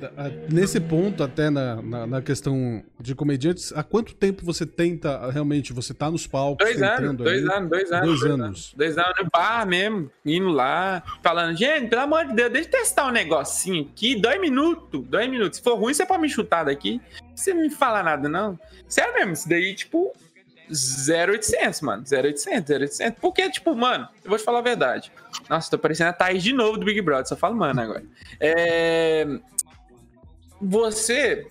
nesse 0.51 0.79
ponto, 0.79 1.23
até 1.23 1.51
na, 1.51 1.83
na, 1.83 2.07
na, 2.07 2.23
questão 2.23 2.85
de 3.01 3.15
comediantes, 3.15 3.73
há 3.75 3.83
quanto 3.83 4.15
tempo 4.15 4.45
você 4.45 4.65
tenta 4.65 5.31
realmente, 5.31 5.73
você 5.73 5.93
tá 5.93 6.11
nos 6.11 6.27
palcos? 6.27 6.65
Dois 6.65 6.83
anos, 6.83 7.17
dois 7.17 7.49
anos, 7.49 7.71
dois 7.71 7.93
anos. 7.93 8.07
Dois 8.07 8.25
anos. 8.25 8.75
Dois 8.77 8.99
anos 8.99 9.15
no 9.19 9.29
bar 9.33 9.67
mesmo, 9.67 10.11
indo 10.25 10.51
lá, 10.51 11.03
falando, 11.23 11.57
gente, 11.57 11.89
pelo 11.89 12.03
amor 12.03 12.27
de 12.27 12.35
Deus, 12.35 12.53
deixa 12.53 12.69
eu 12.69 12.73
testar 12.73 13.09
um 13.09 13.13
negocinho 13.13 13.89
aqui, 13.91 14.15
dois 14.15 14.41
minutos, 14.41 15.03
dois 15.05 15.29
minutos. 15.29 15.59
Se 15.59 15.65
for 15.65 15.77
ruim, 15.77 15.93
você 15.93 16.07
pode 16.07 16.23
me 16.23 16.29
chutar 16.29 16.65
daqui. 16.65 17.01
Você 17.35 17.53
não 17.53 17.63
me 17.63 17.71
fala 17.71 18.03
nada, 18.03 18.29
não. 18.29 18.59
Sério 18.87 19.15
mesmo, 19.15 19.33
isso 19.33 19.49
daí, 19.49 19.75
tipo, 19.75 20.13
0800, 20.71 21.81
mano. 21.81 22.05
0800, 22.11 22.71
0800. 22.71 23.19
Porque, 23.21 23.51
tipo, 23.51 23.75
mano, 23.75 24.09
eu 24.23 24.31
vou 24.31 24.39
te 24.39 24.45
falar 24.45 24.61
a 24.61 24.63
verdade. 24.63 25.13
Nossa, 25.49 25.71
tô 25.71 25.79
parecendo 25.79 26.11
a 26.11 26.13
Thaís 26.13 26.43
de 26.43 26.53
novo 26.53 26.79
do 26.79 26.85
Big 26.85 27.01
Brother, 27.01 27.27
só 27.27 27.37
falo 27.37 27.57
mano 27.57 27.81
agora. 27.81 28.05
É... 28.41 29.27
Você, 30.61 31.47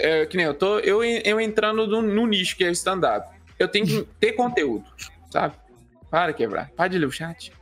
é, 0.00 0.26
que 0.26 0.36
nem 0.36 0.46
eu 0.46 0.54
tô, 0.54 0.78
eu, 0.80 1.02
eu 1.02 1.40
entrando 1.40 1.86
no, 1.86 2.02
no 2.02 2.26
nicho 2.26 2.56
que 2.56 2.64
é 2.64 2.68
o 2.68 2.72
stand-up. 2.72 3.28
Eu 3.58 3.68
tenho 3.68 3.86
que 3.86 4.02
ter 4.20 4.32
conteúdo, 4.32 4.84
sabe? 5.30 5.54
Para 6.10 6.32
quebrar. 6.32 6.70
Para 6.76 6.88
de 6.88 6.98
ler 6.98 7.06
o 7.06 7.12
chat. 7.12 7.52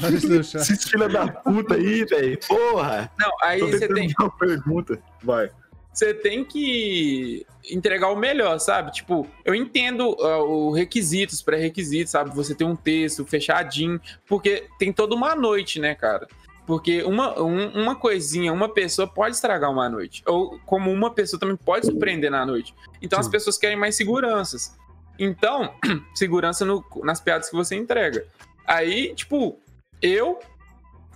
Para 0.00 0.10
de 0.16 0.26
ler 0.26 0.40
o 0.40 0.44
chat. 0.44 0.62
Esses 0.62 0.88
filha 0.88 1.08
da 1.08 1.28
puta 1.28 1.74
aí, 1.74 2.04
velho. 2.04 2.38
Porra! 2.48 3.10
Não, 3.18 3.30
aí 3.42 3.60
você 3.60 3.86
tem. 3.88 4.10
Uma 4.18 4.30
pergunta. 4.30 4.98
Vai 5.22 5.50
você 5.92 6.14
tem 6.14 6.44
que 6.44 7.46
entregar 7.70 8.10
o 8.10 8.16
melhor, 8.16 8.58
sabe? 8.58 8.92
Tipo, 8.92 9.26
eu 9.44 9.54
entendo 9.54 10.16
uh, 10.18 10.68
os 10.70 10.76
requisitos, 10.76 11.42
pré-requisitos, 11.42 12.10
sabe? 12.10 12.34
Você 12.34 12.54
tem 12.54 12.66
um 12.66 12.76
texto 12.76 13.24
fechadinho, 13.26 14.00
porque 14.26 14.66
tem 14.78 14.92
toda 14.92 15.14
uma 15.14 15.34
noite, 15.34 15.78
né, 15.78 15.94
cara? 15.94 16.26
Porque 16.66 17.02
uma, 17.02 17.40
um, 17.40 17.82
uma 17.82 17.96
coisinha, 17.96 18.52
uma 18.52 18.68
pessoa 18.68 19.06
pode 19.06 19.34
estragar 19.34 19.70
uma 19.70 19.88
noite. 19.88 20.22
Ou 20.26 20.58
como 20.64 20.90
uma 20.92 21.12
pessoa 21.12 21.38
também 21.38 21.56
pode 21.56 21.86
surpreender 21.86 22.30
na 22.30 22.46
noite. 22.46 22.74
Então 23.02 23.18
Sim. 23.18 23.26
as 23.26 23.28
pessoas 23.28 23.58
querem 23.58 23.76
mais 23.76 23.96
seguranças. 23.96 24.76
Então, 25.18 25.74
segurança 26.14 26.64
no, 26.64 26.84
nas 27.02 27.20
piadas 27.20 27.50
que 27.50 27.56
você 27.56 27.74
entrega. 27.74 28.24
Aí, 28.66 29.12
tipo, 29.14 29.58
eu 30.00 30.38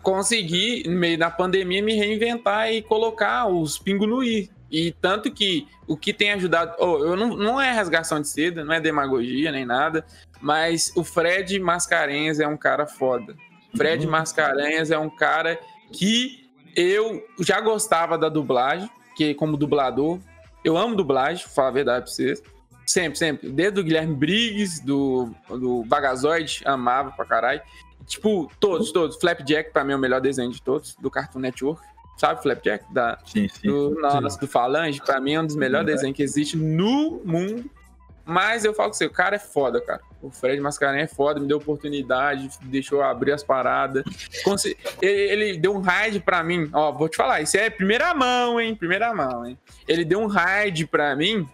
consegui, 0.02 0.82
no 0.87 0.98
meio 0.98 1.16
da 1.16 1.30
pandemia, 1.30 1.82
me 1.82 1.94
reinventar 1.94 2.70
e 2.70 2.82
colocar 2.82 3.46
os 3.46 3.78
pingos 3.78 4.08
no 4.08 4.22
i 4.22 4.50
E 4.74 4.90
tanto 4.90 5.30
que 5.30 5.68
o 5.87 5.96
que 5.96 6.12
tem 6.12 6.32
ajudado. 6.32 6.74
Oh, 6.80 6.98
eu 6.98 7.16
não, 7.16 7.37
não 7.37 7.60
é 7.60 7.70
rasgação 7.70 8.20
de 8.20 8.26
seda, 8.26 8.64
não 8.64 8.74
é 8.74 8.80
demagogia 8.80 9.52
nem 9.52 9.64
nada, 9.64 10.04
mas 10.40 10.92
o 10.96 11.04
Fred 11.04 11.60
Mascarenhas 11.60 12.40
é 12.40 12.48
um 12.48 12.56
cara 12.56 12.84
foda. 12.84 13.37
Fred 13.76 14.04
uhum. 14.04 14.10
Mascarenhas 14.10 14.90
é 14.90 14.98
um 14.98 15.08
cara 15.08 15.60
que 15.92 16.50
eu 16.74 17.24
já 17.38 17.60
gostava 17.60 18.18
da 18.18 18.28
dublagem, 18.28 18.90
que 19.14 19.32
como 19.34 19.56
dublador, 19.56 20.18
eu 20.64 20.76
amo 20.76 20.96
dublagem, 20.96 21.46
falar 21.46 21.68
a 21.68 21.70
verdade 21.70 22.06
pra 22.06 22.12
vocês. 22.12 22.42
Sempre, 22.84 23.16
sempre. 23.16 23.50
Desde 23.50 23.78
o 23.78 23.84
Guilherme 23.84 24.16
Briggs, 24.16 24.84
do, 24.84 25.30
do 25.48 25.84
Bagazoid, 25.84 26.62
amava 26.64 27.12
pra 27.12 27.24
caralho. 27.24 27.62
Tipo, 28.06 28.50
todos, 28.58 28.90
todos. 28.90 29.16
Flapjack, 29.18 29.72
pra 29.72 29.84
mim, 29.84 29.92
é 29.92 29.96
o 29.96 30.00
melhor 30.00 30.20
desenho 30.20 30.50
de 30.50 30.60
todos, 30.60 30.96
do 30.96 31.12
Cartoon 31.12 31.38
Network. 31.38 31.80
Sabe, 32.16 32.42
Flapjack? 32.42 32.85
Da, 32.92 33.18
sim, 33.24 33.48
sim. 33.48 33.68
Do, 33.68 33.98
nossa, 34.00 34.38
do 34.38 34.46
Falange, 34.46 35.00
pra 35.05 35.20
mim 35.20 35.35
é 35.35 35.40
um 35.40 35.46
dos 35.46 35.57
melhores 35.57 35.87
desenhos 35.87 36.16
que 36.16 36.22
existe 36.22 36.57
no 36.57 37.20
mundo. 37.24 37.70
Mas 38.27 38.64
eu 38.64 38.72
falo 38.72 38.88
com 38.88 38.94
você, 38.94 39.05
o 39.05 39.11
cara 39.11 39.37
é 39.37 39.38
foda, 39.38 39.81
cara. 39.81 40.00
O 40.22 40.31
Fred 40.31 40.59
Mascarenhas 40.59 41.11
é 41.11 41.14
foda, 41.14 41.38
me 41.38 41.46
deu 41.46 41.59
oportunidade, 41.59 42.48
deixou 42.62 43.03
abrir 43.03 43.33
as 43.33 43.44
paradas. 43.44 44.03
Ele, 45.03 45.12
ele 45.12 45.59
deu 45.59 45.74
um 45.74 45.81
raid 45.81 46.20
pra 46.20 46.42
mim. 46.42 46.70
Ó, 46.72 46.90
vou 46.90 47.09
te 47.09 47.16
falar, 47.16 47.42
isso 47.42 47.59
é 47.59 47.68
primeira 47.68 48.14
mão, 48.14 48.59
hein? 48.59 48.74
Primeira 48.74 49.12
mão, 49.12 49.44
hein? 49.44 49.59
Ele 49.87 50.05
deu 50.05 50.20
um 50.20 50.27
raid 50.27 50.87
pra 50.87 51.14
mim. 51.14 51.46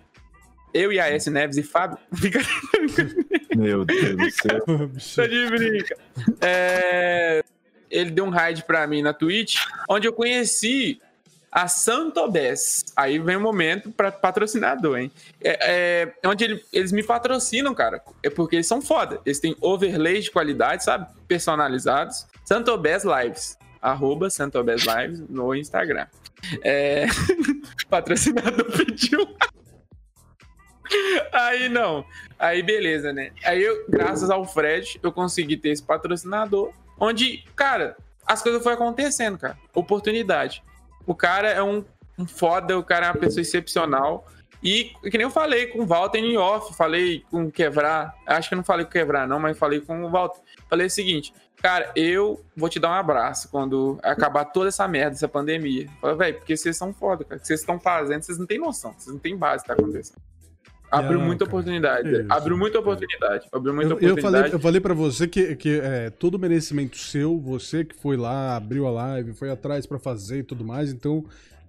Eu 0.73 0.93
e 0.93 1.01
a 1.01 1.09
S 1.09 1.29
Neves 1.29 1.57
e 1.57 1.65
Fábio. 1.65 1.99
Meu 3.57 3.85
Deus 3.85 4.17
do 4.17 4.31
céu. 4.31 4.65
Tô 5.17 5.27
de 5.27 5.47
brinca. 5.51 5.97
É... 6.41 7.43
Ele 7.91 8.11
deu 8.11 8.25
um 8.25 8.31
raid 8.31 8.65
pra 8.65 8.87
mim 8.87 9.03
na 9.03 9.13
Twitch, 9.13 9.57
onde 9.89 10.07
eu 10.07 10.13
conheci 10.13 11.01
a 11.51 11.67
Santobés. 11.67 12.85
Aí 12.95 13.19
vem 13.19 13.37
o 13.37 13.41
momento 13.41 13.91
para 13.91 14.13
patrocinador, 14.13 14.99
hein? 14.99 15.11
É, 15.43 16.13
é 16.23 16.29
onde 16.29 16.45
ele, 16.45 16.65
eles 16.73 16.93
me 16.93 17.03
patrocinam, 17.03 17.75
cara. 17.75 18.01
É 18.23 18.31
porque 18.31 18.57
eles 18.57 18.67
são 18.67 18.81
foda. 18.81 19.21
Eles 19.27 19.41
têm 19.41 19.57
overlays 19.61 20.25
de 20.25 20.31
qualidade, 20.31 20.85
sabe? 20.85 21.07
Personalizados. 21.27 22.27
Santobés 22.45 23.03
Lives. 23.05 23.59
Arroba 23.83 24.31
Santobés 24.31 24.85
Lives 24.85 25.21
no 25.29 25.55
Instagram. 25.55 26.07
É... 26.63 27.07
patrocinador 27.89 28.71
pediu. 28.71 29.27
Aí 31.33 31.69
não. 31.69 32.05
Aí 32.39 32.63
beleza, 32.63 33.13
né? 33.13 33.33
Aí 33.45 33.63
eu, 33.63 33.85
graças 33.89 34.31
ao 34.31 34.45
Fred, 34.45 34.99
eu 35.03 35.13
consegui 35.13 35.57
ter 35.57 35.71
esse 35.71 35.83
patrocinador. 35.83 36.73
Onde, 37.01 37.43
cara, 37.57 37.97
as 38.27 38.43
coisas 38.43 38.63
foram 38.63 38.77
acontecendo, 38.77 39.39
cara. 39.39 39.59
Oportunidade. 39.75 40.63
O 41.07 41.15
cara 41.15 41.49
é 41.49 41.63
um, 41.63 41.83
um 42.19 42.27
foda, 42.27 42.79
o 42.79 42.85
cara 42.85 43.07
é 43.07 43.11
uma 43.11 43.19
pessoa 43.19 43.41
excepcional. 43.41 44.27
E 44.63 44.93
que 45.03 45.17
nem 45.17 45.23
eu 45.23 45.31
falei 45.31 45.69
com 45.69 45.81
o 45.81 45.87
Walter 45.87 46.19
em 46.19 46.37
off, 46.37 46.77
falei 46.77 47.25
com 47.31 47.45
o 47.45 47.51
Quebrar. 47.51 48.15
Acho 48.27 48.51
que 48.51 48.55
não 48.55 48.63
falei 48.63 48.85
com 48.85 48.91
o 48.91 48.93
Quebrar, 48.93 49.27
não, 49.27 49.41
mas 49.41 49.59
falei 49.59 49.81
com 49.81 50.05
o 50.05 50.11
Walter. 50.11 50.41
Falei 50.69 50.87
o 50.87 50.91
seguinte, 50.91 51.33
cara, 51.57 51.91
eu 51.97 52.45
vou 52.55 52.69
te 52.69 52.79
dar 52.79 52.91
um 52.91 52.95
abraço 52.95 53.49
quando 53.49 53.99
acabar 54.03 54.45
toda 54.45 54.69
essa 54.69 54.87
merda, 54.87 55.17
essa 55.17 55.29
pandemia. 55.29 55.89
Falei, 55.99 56.17
velho, 56.17 56.37
porque 56.37 56.57
vocês 56.57 56.77
são 56.77 56.93
foda, 56.93 57.25
cara. 57.25 57.39
O 57.39 57.41
que 57.41 57.47
vocês 57.47 57.61
estão 57.61 57.81
fazendo, 57.81 58.23
vocês 58.23 58.37
não 58.37 58.47
têm 58.47 58.59
noção, 58.59 58.93
vocês 58.93 59.15
não 59.15 59.19
têm 59.19 59.35
base 59.35 59.65
tá 59.65 59.73
acontecendo. 59.73 60.21
Abriu 60.91 61.21
muita 61.21 61.45
oportunidade. 61.45 62.15
É 62.15 62.27
abriu 62.29 62.57
muita 62.57 62.79
oportunidade. 62.79 63.47
Abriu 63.53 63.75
muita 63.75 63.93
eu, 63.93 63.97
oportunidade. 63.97 64.27
Eu 64.27 64.31
falei, 64.31 64.55
eu 64.55 64.61
falei 64.61 64.81
para 64.81 64.95
você 64.95 65.29
que, 65.29 65.55
que 65.57 65.81
é 65.81 66.11
todo 66.11 66.39
merecimento 66.39 66.99
seu, 66.99 67.39
você 67.39 67.85
que 67.85 67.95
foi 67.95 68.17
lá, 68.17 68.57
abriu 68.57 68.87
a 68.87 68.91
live, 68.91 69.33
foi 69.33 69.51
atrás 69.51 69.87
para 69.87 69.99
fazer 69.99 70.39
e 70.39 70.43
tudo 70.43 70.65
mais, 70.65 70.93
então 70.93 71.25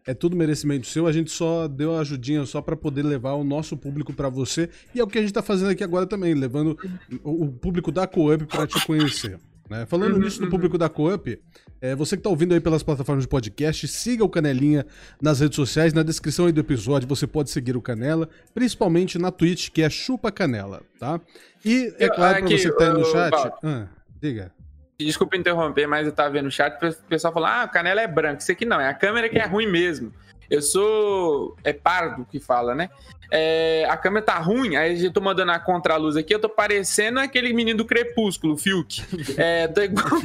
é 0.05 0.13
tudo 0.13 0.35
merecimento 0.35 0.87
seu. 0.87 1.05
A 1.05 1.11
gente 1.11 1.31
só 1.31 1.67
deu 1.67 1.95
a 1.95 1.99
ajudinha 2.01 2.45
só 2.45 2.61
para 2.61 2.75
poder 2.75 3.03
levar 3.03 3.33
o 3.33 3.43
nosso 3.43 3.77
público 3.77 4.13
para 4.13 4.29
você. 4.29 4.69
E 4.93 4.99
é 4.99 5.03
o 5.03 5.07
que 5.07 5.17
a 5.17 5.21
gente 5.21 5.33
tá 5.33 5.41
fazendo 5.41 5.69
aqui 5.69 5.83
agora 5.83 6.05
também, 6.07 6.33
levando 6.33 6.77
o, 7.23 7.45
o 7.45 7.51
público 7.51 7.91
da 7.91 8.07
Coop 8.07 8.45
para 8.45 8.65
te 8.65 8.83
conhecer. 8.85 9.39
Né? 9.69 9.85
Falando 9.85 10.15
uhum, 10.15 10.19
nisso 10.19 10.39
do 10.39 10.45
uhum. 10.45 10.51
público 10.51 10.77
da 10.77 10.89
Coop, 10.89 11.39
é, 11.81 11.95
você 11.95 12.15
que 12.15 12.19
está 12.19 12.29
ouvindo 12.29 12.53
aí 12.53 12.59
pelas 12.59 12.83
plataformas 12.83 13.23
de 13.23 13.27
podcast, 13.27 13.87
siga 13.87 14.23
o 14.23 14.29
Canelinha 14.29 14.85
nas 15.19 15.39
redes 15.39 15.55
sociais. 15.55 15.93
Na 15.93 16.03
descrição 16.03 16.45
aí 16.45 16.51
do 16.51 16.59
episódio 16.59 17.07
você 17.07 17.25
pode 17.25 17.49
seguir 17.49 17.75
o 17.75 17.81
Canela, 17.81 18.29
principalmente 18.53 19.17
na 19.17 19.31
Twitch, 19.31 19.69
que 19.69 19.81
é 19.81 19.89
Chupa 19.89 20.31
Canela, 20.31 20.83
tá? 20.99 21.19
E 21.65 21.91
é 21.97 22.07
claro, 22.07 22.45
para 22.45 22.57
você 22.57 22.69
que 22.69 22.77
tá 22.77 22.85
aí 22.85 22.93
no 22.93 23.05
chat. 23.05 23.51
Ah, 23.63 23.87
diga. 24.21 24.51
Desculpa 24.99 25.35
interromper, 25.35 25.87
mas 25.87 26.05
eu 26.05 26.11
tava 26.11 26.29
vendo 26.29 26.45
no 26.45 26.51
chat, 26.51 26.75
o 26.75 27.07
pessoal 27.07 27.33
falou: 27.33 27.49
ah, 27.49 27.65
o 27.65 27.71
Canela 27.71 28.01
é 28.01 28.07
branco. 28.07 28.41
Isso 28.41 28.51
aqui 28.51 28.63
não, 28.63 28.79
é 28.79 28.87
a 28.87 28.93
câmera 28.93 29.27
que 29.27 29.39
é 29.39 29.45
ruim 29.47 29.65
mesmo. 29.65 30.13
Eu 30.51 30.61
sou. 30.61 31.55
É 31.63 31.71
pardo 31.71 32.27
que 32.29 32.37
fala, 32.37 32.75
né? 32.75 32.89
É, 33.31 33.87
a 33.89 33.95
câmera 33.95 34.25
tá 34.25 34.37
ruim, 34.37 34.75
aí 34.75 35.05
eu 35.05 35.13
tô 35.13 35.21
mandando 35.21 35.53
a 35.53 35.59
contraluz 35.59 36.17
aqui, 36.17 36.35
eu 36.35 36.39
tô 36.39 36.49
parecendo 36.49 37.21
aquele 37.21 37.53
menino 37.53 37.77
do 37.77 37.85
Crepúsculo, 37.85 38.57
Fiuk. 38.57 39.01
É, 39.37 39.69
tô 39.69 39.81
igual. 39.81 40.09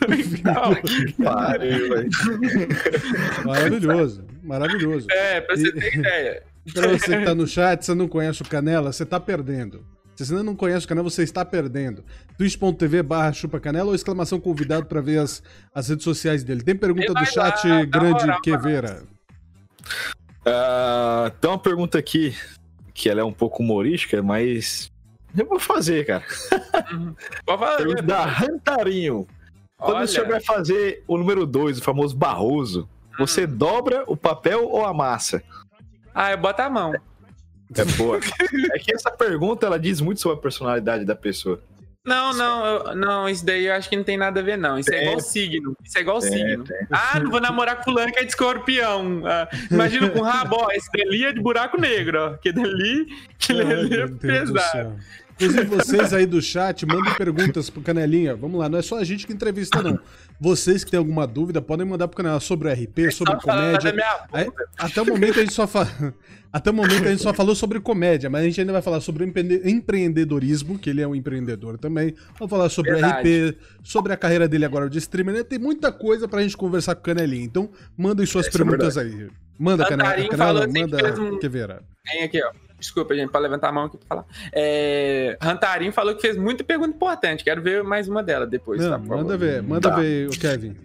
tô 0.00 0.12
igual. 0.12 0.74
maravilhoso, 3.46 4.24
maravilhoso. 4.42 5.06
É, 5.12 5.40
pra 5.40 5.56
você 5.56 5.68
e, 5.68 5.72
ter 5.72 5.96
ideia. 5.96 6.42
Pra 6.72 6.88
você 6.88 7.18
que 7.18 7.24
tá 7.24 7.34
no 7.34 7.44
chat, 7.44 7.84
você 7.84 7.92
não 7.92 8.06
conhece 8.06 8.40
o 8.40 8.48
Canela, 8.48 8.92
você 8.92 9.04
tá 9.04 9.18
perdendo. 9.18 9.84
Se 10.16 10.26
você 10.26 10.32
ainda 10.32 10.44
não 10.44 10.54
conhece 10.54 10.84
o 10.84 10.88
canal, 10.88 11.04
você 11.04 11.22
está 11.22 11.44
perdendo. 11.44 12.04
twitch.tv 12.36 13.02
barra 13.02 13.32
chupacanela 13.32 13.88
ou 13.88 13.94
exclamação 13.94 14.38
convidado 14.38 14.86
para 14.86 15.00
ver 15.00 15.18
as, 15.18 15.42
as 15.74 15.88
redes 15.88 16.04
sociais 16.04 16.44
dele. 16.44 16.62
Tem 16.62 16.76
pergunta 16.76 17.14
do 17.14 17.24
chat 17.24 17.66
lá, 17.66 17.84
grande 17.84 18.26
moral, 18.26 18.40
Queveira. 18.42 19.02
Uh, 20.40 21.30
tem 21.40 21.50
uma 21.50 21.58
pergunta 21.58 21.98
aqui 21.98 22.36
que 22.92 23.08
ela 23.08 23.20
é 23.20 23.24
um 23.24 23.32
pouco 23.32 23.62
humorística, 23.62 24.22
mas 24.22 24.92
eu 25.36 25.46
vou 25.46 25.58
fazer, 25.58 26.04
cara. 26.06 26.24
Uhum. 26.92 27.14
fazer. 27.58 28.02
da 28.02 28.24
Rantarinho. 28.24 29.26
Quando 29.78 29.96
Olha. 29.96 30.04
o 30.04 30.08
senhor 30.08 30.28
vai 30.28 30.40
fazer 30.40 31.02
o 31.08 31.16
número 31.16 31.46
2, 31.46 31.78
o 31.78 31.82
famoso 31.82 32.16
Barroso, 32.16 32.88
você 33.18 33.44
hum. 33.44 33.56
dobra 33.56 34.04
o 34.06 34.16
papel 34.16 34.68
ou 34.68 34.84
a 34.84 34.92
massa? 34.92 35.42
Ah, 36.14 36.30
eu 36.30 36.38
boto 36.38 36.60
a 36.62 36.70
mão. 36.70 36.92
É 37.76 37.84
boa. 37.96 38.18
é 38.74 38.78
que 38.78 38.94
essa 38.94 39.10
pergunta 39.10 39.66
ela 39.66 39.78
diz 39.78 40.00
muito 40.00 40.20
sobre 40.20 40.38
a 40.38 40.40
personalidade 40.40 41.04
da 41.04 41.14
pessoa. 41.14 41.60
Não, 42.04 42.32
não, 42.34 42.66
eu, 42.66 42.96
não, 42.96 43.28
isso 43.28 43.46
daí 43.46 43.66
eu 43.66 43.74
acho 43.74 43.88
que 43.88 43.96
não 43.96 44.02
tem 44.02 44.16
nada 44.16 44.40
a 44.40 44.42
ver, 44.42 44.58
não. 44.58 44.76
Isso 44.76 44.92
é, 44.92 44.96
é 44.96 45.02
igual 45.04 45.20
signo. 45.20 45.76
Isso 45.84 45.98
é 45.98 46.00
igual 46.00 46.18
é, 46.18 46.20
signo. 46.22 46.64
É. 46.68 46.86
Ah, 46.90 47.20
não 47.20 47.30
vou 47.30 47.40
namorar 47.40 47.76
com 47.76 47.84
fulano 47.84 48.12
que 48.12 48.18
é 48.18 48.24
de 48.24 48.30
escorpião. 48.30 49.22
Ah, 49.24 49.48
imagina 49.70 50.10
com 50.10 50.20
rabo, 50.20 50.68
esse 50.72 50.90
dali 50.90 51.24
é 51.24 51.32
de 51.32 51.40
buraco 51.40 51.80
negro, 51.80 52.18
ó. 52.20 52.32
Que 52.38 52.52
dali, 52.52 53.06
que 53.38 53.54
dali 53.54 54.00
é 54.00 54.08
pesado. 54.08 54.96
Inclusive, 55.42 55.64
vocês 55.64 56.12
aí 56.12 56.24
do 56.24 56.40
chat, 56.40 56.86
mandem 56.86 57.12
perguntas 57.14 57.68
pro 57.68 57.82
Canelinha. 57.82 58.36
Vamos 58.36 58.60
lá, 58.60 58.68
não 58.68 58.78
é 58.78 58.82
só 58.82 58.98
a 58.98 59.04
gente 59.04 59.26
que 59.26 59.32
entrevista, 59.32 59.82
não. 59.82 59.98
Vocês 60.40 60.84
que 60.84 60.90
têm 60.90 60.98
alguma 60.98 61.26
dúvida, 61.26 61.60
podem 61.60 61.86
mandar 61.86 62.06
pro 62.08 62.16
Canela 62.16 62.40
sobre 62.40 62.68
o 62.68 62.72
RP, 62.72 63.12
sobre 63.12 63.36
comédia. 63.36 63.94
Aí, 64.32 64.48
até 64.78 65.02
o 65.02 65.06
momento 65.06 65.38
a 65.38 65.42
gente 65.42 65.52
só 65.52 65.66
fala. 65.66 65.88
Até 66.52 66.70
o 66.70 66.74
momento 66.74 67.06
a 67.06 67.10
gente 67.10 67.22
só 67.22 67.32
falou 67.32 67.54
sobre 67.54 67.80
comédia, 67.80 68.28
mas 68.28 68.42
a 68.42 68.44
gente 68.44 68.60
ainda 68.60 68.74
vai 68.74 68.82
falar 68.82 69.00
sobre 69.00 69.24
empreendedorismo, 69.24 70.78
que 70.78 70.90
ele 70.90 71.00
é 71.00 71.08
um 71.08 71.14
empreendedor 71.14 71.78
também. 71.78 72.14
Vamos 72.38 72.50
falar 72.50 72.68
sobre 72.68 72.92
Verdade. 72.92 73.48
RP, 73.48 73.58
sobre 73.82 74.12
a 74.12 74.18
carreira 74.18 74.46
dele 74.46 74.66
agora 74.66 74.90
de 74.90 74.98
streamer. 74.98 75.34
Né? 75.34 75.44
Tem 75.44 75.58
muita 75.58 75.90
coisa 75.90 76.28
pra 76.28 76.42
gente 76.42 76.54
conversar 76.54 76.94
com 76.94 77.00
o 77.00 77.04
Canelinha. 77.04 77.42
Então, 77.42 77.70
mandem 77.96 78.26
suas 78.26 78.44
é, 78.44 78.48
é 78.50 78.52
perguntas 78.52 78.98
é 78.98 79.00
aí. 79.00 79.30
Manda, 79.58 79.86
Canela, 79.86 80.28
Canela 80.28 80.66
manda 80.66 81.22
um... 81.22 81.38
Queveira. 81.38 81.82
Vem 82.04 82.24
aqui, 82.24 82.42
ó. 82.44 82.50
Desculpa, 82.82 83.14
gente, 83.14 83.30
para 83.30 83.40
levantar 83.40 83.68
a 83.68 83.72
mão 83.72 83.84
aqui 83.84 83.96
para 83.96 84.08
falar. 84.08 84.26
É, 84.52 85.38
Rantarim 85.40 85.92
falou 85.92 86.16
que 86.16 86.20
fez 86.20 86.36
muita 86.36 86.64
pergunta 86.64 86.90
importante. 86.90 87.44
Quero 87.44 87.62
ver 87.62 87.84
mais 87.84 88.08
uma 88.08 88.24
dela 88.24 88.44
depois. 88.44 88.80
Não, 88.80 88.90
tá, 88.90 88.98
manda 88.98 89.36
ver, 89.38 89.62
manda 89.62 89.88
tá. 89.88 89.96
ver, 89.96 90.28
o 90.28 90.32
Kevin. 90.32 90.76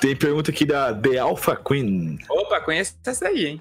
Tem 0.00 0.16
pergunta 0.16 0.50
aqui 0.50 0.64
da 0.64 0.94
The 0.94 1.18
Alpha 1.18 1.54
Queen. 1.54 2.18
Opa, 2.30 2.62
conhece 2.62 2.96
essa 3.06 3.28
aí, 3.28 3.44
hein? 3.44 3.60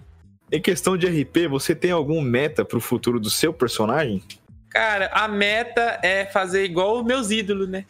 Em 0.50 0.62
questão 0.62 0.96
de 0.96 1.08
RP, 1.08 1.50
você 1.50 1.76
tem 1.76 1.92
algum 1.92 2.22
meta 2.22 2.64
pro 2.64 2.80
futuro 2.80 3.20
do 3.20 3.30
seu 3.30 3.52
personagem? 3.52 4.24
Cara, 4.70 5.08
a 5.14 5.28
meta 5.28 6.00
é 6.02 6.26
fazer 6.26 6.64
igual 6.64 7.00
os 7.00 7.06
meus 7.06 7.32
ídolos, 7.32 7.68
né? 7.68 7.84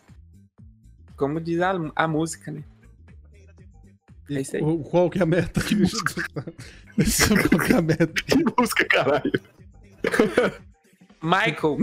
Como 1.15 1.39
diz 1.39 1.61
a, 1.61 1.73
a 1.95 2.07
música, 2.07 2.51
né? 2.51 2.63
É 4.27 4.41
isso 4.41 4.55
aí. 4.55 4.63
Qual 4.89 5.07
que 5.07 5.19
é 5.19 5.21
a 5.21 5.25
meta? 5.25 5.61
Que 7.65 7.73
é 7.73 7.77
a 7.77 7.81
meta? 7.81 8.07
Que 8.07 8.43
música, 8.57 8.85
caralho? 8.85 9.31
Michael. 11.21 11.77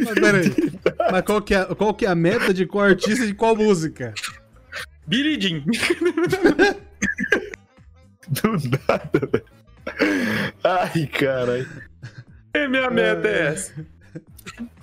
Mas 0.00 0.14
peraí. 0.14 0.52
Mas 1.10 1.22
qual 1.22 1.42
que, 1.42 1.54
é, 1.54 1.64
qual 1.74 1.94
que 1.94 2.04
é 2.06 2.08
a 2.08 2.14
meta 2.14 2.52
de 2.52 2.66
qual 2.66 2.86
artista 2.86 3.24
e 3.24 3.28
de 3.28 3.34
qual 3.34 3.56
música? 3.56 4.12
Billy 5.06 5.40
Jean. 5.40 5.64
Do 8.28 8.52
nada, 8.88 9.28
velho. 9.32 9.44
Ai, 10.62 11.06
caralho. 11.06 11.68
E 12.54 12.68
minha 12.68 12.90
meta 12.90 13.28
é 13.28 13.48
essa. 13.48 13.86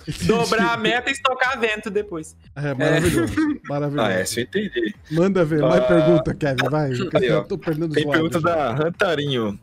dobrar 0.26 0.74
a 0.74 0.78
meta 0.78 1.10
e 1.10 1.14
estocar 1.14 1.60
vento 1.60 1.90
depois. 1.90 2.36
É, 2.56 2.74
maravilhoso. 2.74 3.34
Maravilhoso. 3.68 4.08
Ah, 4.08 4.14
essa 4.14 4.40
eu 4.40 4.44
entendi. 4.46 4.96
Manda 5.12 5.44
ver, 5.44 5.62
mais 5.62 5.84
Ah. 5.84 5.88
pergunta, 5.88 6.34
Kevin, 6.34 6.70
vai. 6.70 6.92
Aí. 6.92 7.28
Eu 7.28 7.44
tô 7.44 7.58
perdendo 7.58 7.94
Tem 7.94 8.10
pergunta 8.10 8.40
da 8.40 8.74
Rantarinho. 8.74 9.60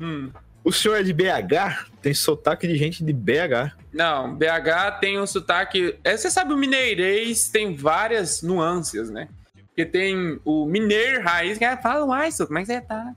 Hum. 0.00 0.30
O 0.64 0.72
senhor 0.72 0.94
é 0.96 1.02
de 1.02 1.12
BH? 1.12 1.86
Tem 2.00 2.14
sotaque 2.14 2.66
de 2.68 2.76
gente 2.76 3.04
de 3.04 3.12
BH. 3.12 3.72
Não, 3.92 4.34
BH 4.34 4.98
tem 5.00 5.20
um 5.20 5.26
sotaque. 5.26 5.96
É, 6.04 6.16
você 6.16 6.30
sabe, 6.30 6.52
o 6.54 6.56
mineirês 6.56 7.48
tem 7.48 7.74
várias 7.74 8.42
nuances, 8.42 9.10
né? 9.10 9.28
Porque 9.68 9.84
tem 9.84 10.38
o 10.44 10.64
mineiro 10.66 11.22
raiz, 11.22 11.58
que 11.58 11.64
é, 11.64 11.76
fala, 11.76 12.04
uai, 12.06 12.30
como 12.46 12.58
é 12.58 12.62
que 12.62 12.66
você 12.66 12.80
tá? 12.80 13.12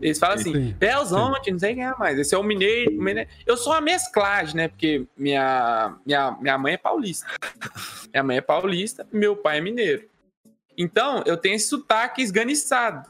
Eles 0.00 0.18
falam 0.18 0.36
assim, 0.36 0.52
Sim, 0.52 0.76
Belzonte, 0.78 1.50
não 1.50 1.58
sei 1.58 1.74
quem 1.74 1.84
é 1.84 1.94
mais. 1.96 2.18
Esse 2.18 2.34
é 2.34 2.38
o 2.38 2.42
mineiro, 2.42 2.92
mineiro. 2.92 3.28
Eu 3.46 3.56
sou 3.56 3.72
uma 3.72 3.80
mesclagem, 3.80 4.56
né? 4.56 4.68
Porque 4.68 5.06
minha, 5.16 5.94
minha, 6.06 6.32
minha 6.40 6.58
mãe 6.58 6.74
é 6.74 6.78
paulista. 6.78 7.26
Minha 8.12 8.24
mãe 8.24 8.36
é 8.38 8.40
paulista, 8.40 9.06
meu 9.12 9.36
pai 9.36 9.58
é 9.58 9.60
mineiro. 9.60 10.08
Então, 10.76 11.22
eu 11.26 11.36
tenho 11.36 11.54
esse 11.54 11.68
sotaque 11.68 12.22
esganiçado. 12.22 13.08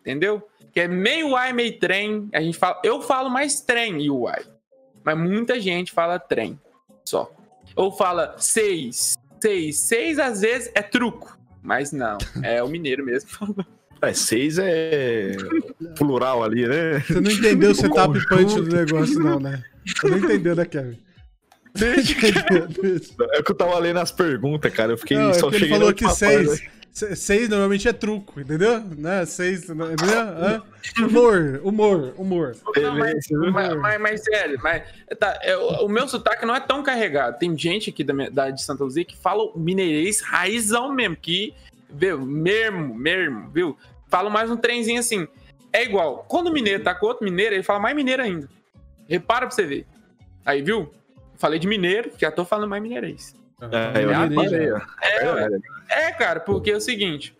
Entendeu? 0.00 0.46
Que 0.72 0.80
é 0.80 0.88
meio 0.88 1.30
uai, 1.30 1.52
meio 1.52 1.78
trem. 1.78 2.28
A 2.32 2.40
gente 2.40 2.58
fala, 2.58 2.80
eu 2.84 3.00
falo 3.00 3.30
mais 3.30 3.60
trem 3.60 4.00
e 4.02 4.10
uai. 4.10 4.44
Mas 5.02 5.18
muita 5.18 5.58
gente 5.58 5.90
fala 5.92 6.18
trem 6.18 6.60
só. 7.04 7.32
Ou 7.74 7.90
fala 7.90 8.36
seis. 8.38 9.16
Seis. 9.40 9.76
Seis 9.78 10.18
às 10.18 10.42
vezes 10.42 10.70
é 10.74 10.82
truco. 10.82 11.38
Mas 11.62 11.92
não, 11.92 12.18
é 12.42 12.62
o 12.62 12.68
mineiro 12.68 13.04
mesmo. 13.04 13.28
É, 14.00 14.12
seis 14.12 14.58
é 14.58 15.36
plural 15.96 16.44
ali, 16.44 16.66
né? 16.66 17.00
Você 17.00 17.20
não 17.20 17.30
entendeu 17.30 17.70
o 17.72 17.74
setup 17.76 18.28
punch 18.28 18.54
do 18.60 18.74
negócio, 18.76 19.18
não, 19.18 19.40
né? 19.40 19.62
Você 19.86 20.08
não 20.08 20.18
entendeu, 20.18 20.54
né, 20.54 20.64
Kevin? 20.64 20.98
Entendeu? 21.74 23.00
É 23.32 23.42
que 23.42 23.50
eu 23.50 23.54
tava 23.56 23.78
lendo 23.78 23.98
as 23.98 24.10
perguntas, 24.10 24.72
cara. 24.72 24.92
Eu 24.92 24.98
fiquei 24.98 25.16
Não, 25.16 25.30
é 25.30 25.34
só 25.34 25.48
que 25.50 25.56
ele 25.56 25.64
cheguei 25.64 25.76
falou 25.78 25.88
na 25.88 25.94
que 25.94 26.08
seis. 26.10 26.50
né? 26.50 26.56
se- 26.90 27.14
Seis 27.16 27.48
normalmente 27.48 27.86
é 27.86 27.92
truco, 27.92 28.40
entendeu? 28.40 28.80
Né? 28.80 29.24
Seis, 29.24 29.64
entendeu? 29.68 30.18
Hã? 30.20 30.62
Humor, 31.00 31.60
humor, 31.62 32.14
humor. 32.16 32.56
Não, 32.76 32.96
mas, 32.98 33.26
Beleza. 33.28 33.50
mas, 33.52 33.76
mas- 33.76 34.00
mas 34.00 34.24
sério, 34.24 34.58
mas, 34.62 34.82
tá, 35.18 35.38
é, 35.42 35.56
o, 35.56 35.84
o 35.86 35.88
meu 35.88 36.08
sotaque 36.08 36.44
não 36.44 36.54
é 36.56 36.60
tão 36.60 36.82
carregado. 36.82 37.38
Tem 37.38 37.56
gente 37.56 37.90
aqui 37.90 38.02
da, 38.02 38.12
minha- 38.12 38.30
da- 38.30 38.50
de 38.50 38.62
Santa 38.62 38.82
Luzia 38.84 39.04
que 39.04 39.16
fala 39.16 39.44
o 39.44 39.58
mineirês 39.58 40.20
raizão 40.20 40.92
mesmo, 40.92 41.14
que, 41.16 41.54
viu, 41.90 42.18
mesmo, 42.20 42.94
mesmo, 42.94 43.48
viu? 43.50 43.76
Fala 44.08 44.30
mais 44.30 44.50
um 44.50 44.56
trenzinho 44.56 45.00
assim. 45.00 45.26
É 45.72 45.82
igual, 45.84 46.24
quando 46.28 46.48
o 46.48 46.52
mineiro 46.52 46.82
tá 46.82 46.94
com 46.94 47.06
outro 47.06 47.24
mineiro, 47.24 47.54
ele 47.54 47.62
fala 47.62 47.78
mais 47.78 47.94
mineiro 47.94 48.22
ainda. 48.22 48.48
Repara 49.08 49.46
pra 49.46 49.50
você 49.54 49.64
ver. 49.64 49.86
Aí, 50.44 50.62
viu? 50.62 50.92
Falei 51.36 51.58
de 51.58 51.66
mineiro, 51.68 52.10
já 52.18 52.30
tô 52.30 52.44
falando 52.44 52.68
mais 52.70 52.82
mineirês. 52.82 53.34
É, 53.60 54.04
eu 54.04 54.10
É, 54.10 54.72
ó. 54.72 55.38
É, 55.38 55.48
É. 55.90 56.06
É, 56.08 56.12
cara, 56.12 56.40
porque 56.40 56.70
é 56.70 56.76
o 56.76 56.80
seguinte. 56.80 57.36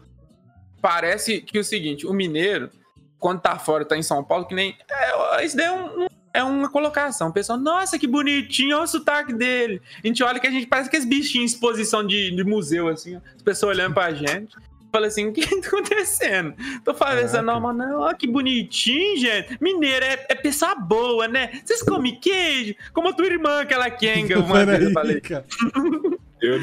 Parece 0.80 1.40
que 1.40 1.56
é 1.58 1.60
o 1.60 1.64
seguinte, 1.64 2.06
o 2.06 2.12
mineiro, 2.12 2.70
quando 3.18 3.40
tá 3.40 3.58
fora, 3.58 3.84
tá 3.84 3.96
em 3.96 4.02
São 4.02 4.22
Paulo, 4.22 4.46
que 4.46 4.54
nem. 4.54 4.76
É, 4.90 5.44
isso 5.44 5.56
daí 5.56 5.66
é, 5.66 5.72
um- 5.72 6.04
um- 6.04 6.08
é 6.38 6.44
uma 6.44 6.70
colocação. 6.70 7.28
O 7.28 7.32
pessoal, 7.32 7.58
nossa, 7.58 7.98
que 7.98 8.06
bonitinho, 8.06 8.76
olha 8.76 8.84
o 8.84 8.86
sotaque 8.86 9.32
dele. 9.32 9.82
A 10.02 10.06
gente 10.06 10.22
olha 10.22 10.38
que 10.38 10.46
a 10.46 10.50
gente 10.50 10.66
parece 10.66 10.88
aqueles 10.88 11.04
bichinhos 11.04 11.52
em 11.52 11.54
exposição 11.54 12.06
de, 12.06 12.30
de 12.30 12.44
museu, 12.44 12.86
assim, 12.88 13.16
ó. 13.16 13.20
As 13.34 13.42
pessoas 13.42 13.76
olhando 13.76 13.94
pra 13.94 14.14
gente. 14.14 14.54
Fala 14.92 15.08
assim, 15.08 15.26
o 15.26 15.32
que 15.32 15.44
tá 15.44 15.68
acontecendo? 15.68 16.54
Tô 16.84 16.94
falando 16.94 17.18
essa 17.18 17.42
Caraca. 17.42 17.52
norma, 17.60 17.72
não, 17.72 18.00
ó, 18.02 18.14
que 18.14 18.26
bonitinho, 18.26 19.18
gente. 19.18 19.58
Mineiro 19.60 20.04
é, 20.04 20.26
é 20.28 20.34
pessoa 20.34 20.76
boa, 20.76 21.26
né? 21.26 21.60
Vocês 21.64 21.82
comem 21.82 22.18
queijo? 22.18 22.74
Como 22.92 23.08
a 23.08 23.12
tua 23.12 23.26
irmã, 23.26 23.60
aquela 23.60 23.90
Kenga, 23.90 24.38
uma 24.38 24.64
vez 24.64 24.82
eu 24.82 24.92
falei. 24.92 25.20
Eu, 26.40 26.54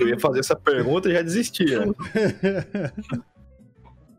eu 0.00 0.08
ia 0.08 0.18
fazer 0.18 0.40
essa 0.40 0.56
pergunta 0.56 1.10
e 1.10 1.12
já 1.12 1.20
desistia. 1.20 1.80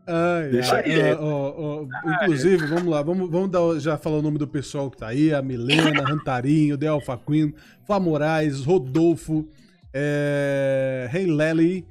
Ai, 0.06 0.48
Deixa 0.50 0.76
ai, 0.76 0.82
quieto. 0.82 1.20
ó, 1.20 1.54
ó, 1.56 1.82
ó, 1.84 2.12
inclusive, 2.22 2.66
vamos 2.66 2.86
lá, 2.86 3.02
vamos, 3.02 3.30
vamos 3.30 3.50
dar, 3.50 3.78
já 3.78 3.96
falar 3.96 4.18
o 4.18 4.22
nome 4.22 4.36
do 4.38 4.48
pessoal 4.48 4.90
que 4.90 4.96
tá 4.96 5.08
aí, 5.08 5.32
a 5.32 5.40
Milena, 5.40 6.02
Rantarinho, 6.02 6.76
Del 6.76 7.00
Faquin, 7.00 7.54
Fá 7.86 8.00
Moraes, 8.00 8.64
Rodolfo, 8.64 9.46
é, 9.94 11.06
Rei 11.10 11.26
Lely, 11.26 11.84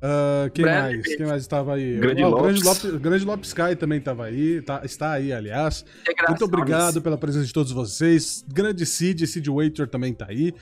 ah, 0.00 0.48
quem 0.54 0.64
Bradley 0.64 0.96
mais? 0.96 1.16
Quem 1.16 1.26
mais 1.26 1.42
estava 1.42 1.74
aí? 1.74 1.98
Grande 1.98 2.22
Ó, 2.22 2.28
o 2.30 2.42
Grande 2.42 2.62
Lopes. 2.64 2.84
Lopes, 2.84 3.00
Grande 3.00 3.24
Lopes 3.24 3.48
Sky 3.48 3.76
também 3.76 3.98
estava 3.98 4.24
aí, 4.26 4.62
tá- 4.62 4.80
está 4.84 5.12
aí, 5.12 5.32
aliás. 5.32 5.84
Muito 6.28 6.44
obrigado 6.44 7.02
pela 7.02 7.18
presença 7.18 7.46
de 7.46 7.52
todos 7.52 7.72
vocês. 7.72 8.44
Grande 8.48 8.86
Cid, 8.86 9.26
Cid 9.26 9.50
Waiter 9.50 9.88
também 9.88 10.14
tá 10.14 10.26
aí. 10.28 10.54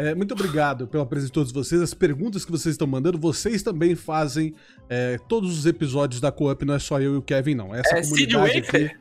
É, 0.00 0.14
muito 0.14 0.32
obrigado 0.32 0.86
pela 0.86 1.04
presença 1.04 1.26
de 1.30 1.32
todos 1.34 1.50
vocês. 1.50 1.80
As 1.82 1.92
perguntas 1.92 2.44
que 2.44 2.52
vocês 2.52 2.74
estão 2.74 2.86
mandando, 2.86 3.18
vocês 3.18 3.64
também 3.64 3.96
fazem 3.96 4.54
é, 4.88 5.18
todos 5.28 5.58
os 5.58 5.66
episódios 5.66 6.20
da 6.20 6.30
Co-op, 6.30 6.64
não 6.64 6.74
é 6.74 6.78
só 6.78 7.00
eu 7.00 7.14
e 7.14 7.16
o 7.16 7.22
Kevin, 7.22 7.56
não. 7.56 7.74
Essa 7.74 7.96
É 7.98 8.02
comunidade 8.02 8.36
Waiter? 8.60 8.86
aqui. 8.86 8.96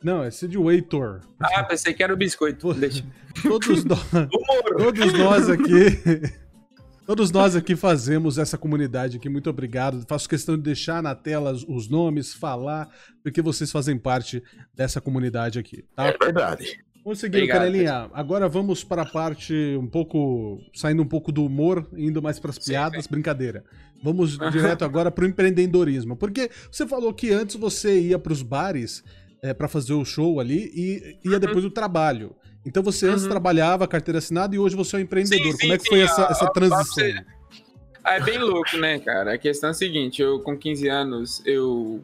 Não, 0.00 0.22
é 0.22 0.30
Cid 0.30 0.56
Waiter. 0.56 1.22
Ah, 1.40 1.64
pensei 1.64 1.92
que 1.92 2.04
era 2.04 2.14
o 2.14 2.16
biscoito. 2.16 2.72
Deixa. 2.72 3.04
Todos 3.42 3.84
nós, 3.84 4.00
todos 4.78 5.12
nós 5.14 5.50
aqui. 5.50 6.38
Todos 7.04 7.30
nós 7.32 7.56
aqui 7.56 7.74
fazemos 7.74 8.38
essa 8.38 8.56
comunidade 8.56 9.16
aqui. 9.16 9.28
Muito 9.28 9.48
obrigado. 9.50 10.04
Faço 10.06 10.28
questão 10.28 10.56
de 10.56 10.62
deixar 10.62 11.02
na 11.02 11.14
tela 11.16 11.50
os- 11.52 11.64
os 11.66 11.88
nomes, 11.88 12.32
falar, 12.34 12.86
porque 13.24 13.40
vocês 13.42 13.72
fazem 13.72 13.98
parte 13.98 14.40
dessa 14.74 15.00
comunidade 15.00 15.58
aqui, 15.58 15.82
tá? 15.96 16.06
É 16.06 16.16
verdade. 16.16 16.78
Obrigado, 17.12 17.58
Canelinha. 17.58 18.10
Agora 18.12 18.48
vamos 18.48 18.84
para 18.84 19.02
a 19.02 19.06
parte 19.06 19.54
um 19.78 19.86
pouco. 19.86 20.58
saindo 20.74 21.02
um 21.02 21.06
pouco 21.06 21.30
do 21.32 21.44
humor, 21.44 21.86
indo 21.96 22.20
mais 22.22 22.38
para 22.38 22.50
as 22.50 22.56
Sim, 22.56 22.72
piadas, 22.72 23.06
brincadeira. 23.06 23.64
Vamos 24.02 24.38
direto 24.52 24.84
agora 24.84 25.10
para 25.10 25.24
o 25.24 25.28
empreendedorismo. 25.28 26.16
Porque 26.16 26.50
você 26.70 26.86
falou 26.86 27.12
que 27.12 27.30
antes 27.32 27.56
você 27.56 27.98
ia 28.00 28.18
para 28.18 28.32
os 28.32 28.42
bares 28.42 29.02
para 29.56 29.68
fazer 29.68 29.92
o 29.92 30.04
show 30.04 30.40
ali 30.40 30.70
e 30.74 31.18
ia 31.28 31.38
depois 31.38 31.62
do 31.62 31.70
trabalho. 31.70 32.34
Então 32.66 32.82
você 32.82 33.06
antes 33.08 33.22
Uhum. 33.22 33.30
trabalhava, 33.30 33.86
carteira 33.88 34.18
assinada, 34.18 34.54
e 34.54 34.58
hoje 34.58 34.76
você 34.76 34.96
é 34.96 34.98
um 34.98 35.02
empreendedor. 35.02 35.52
Sim, 35.52 35.58
Como 35.58 35.72
é 35.72 35.76
que 35.78 35.84
sim, 35.84 35.88
foi 35.90 35.98
sim. 35.98 36.04
essa, 36.04 36.22
essa 36.30 36.46
transição? 36.52 37.04
Ah, 38.04 38.14
é 38.16 38.20
bem 38.20 38.38
louco, 38.38 38.76
né, 38.76 38.98
cara? 38.98 39.34
A 39.34 39.38
questão 39.38 39.68
é 39.68 39.70
a 39.70 39.74
seguinte, 39.74 40.20
eu 40.22 40.40
com 40.40 40.56
15 40.56 40.88
anos, 40.88 41.42
eu... 41.46 42.02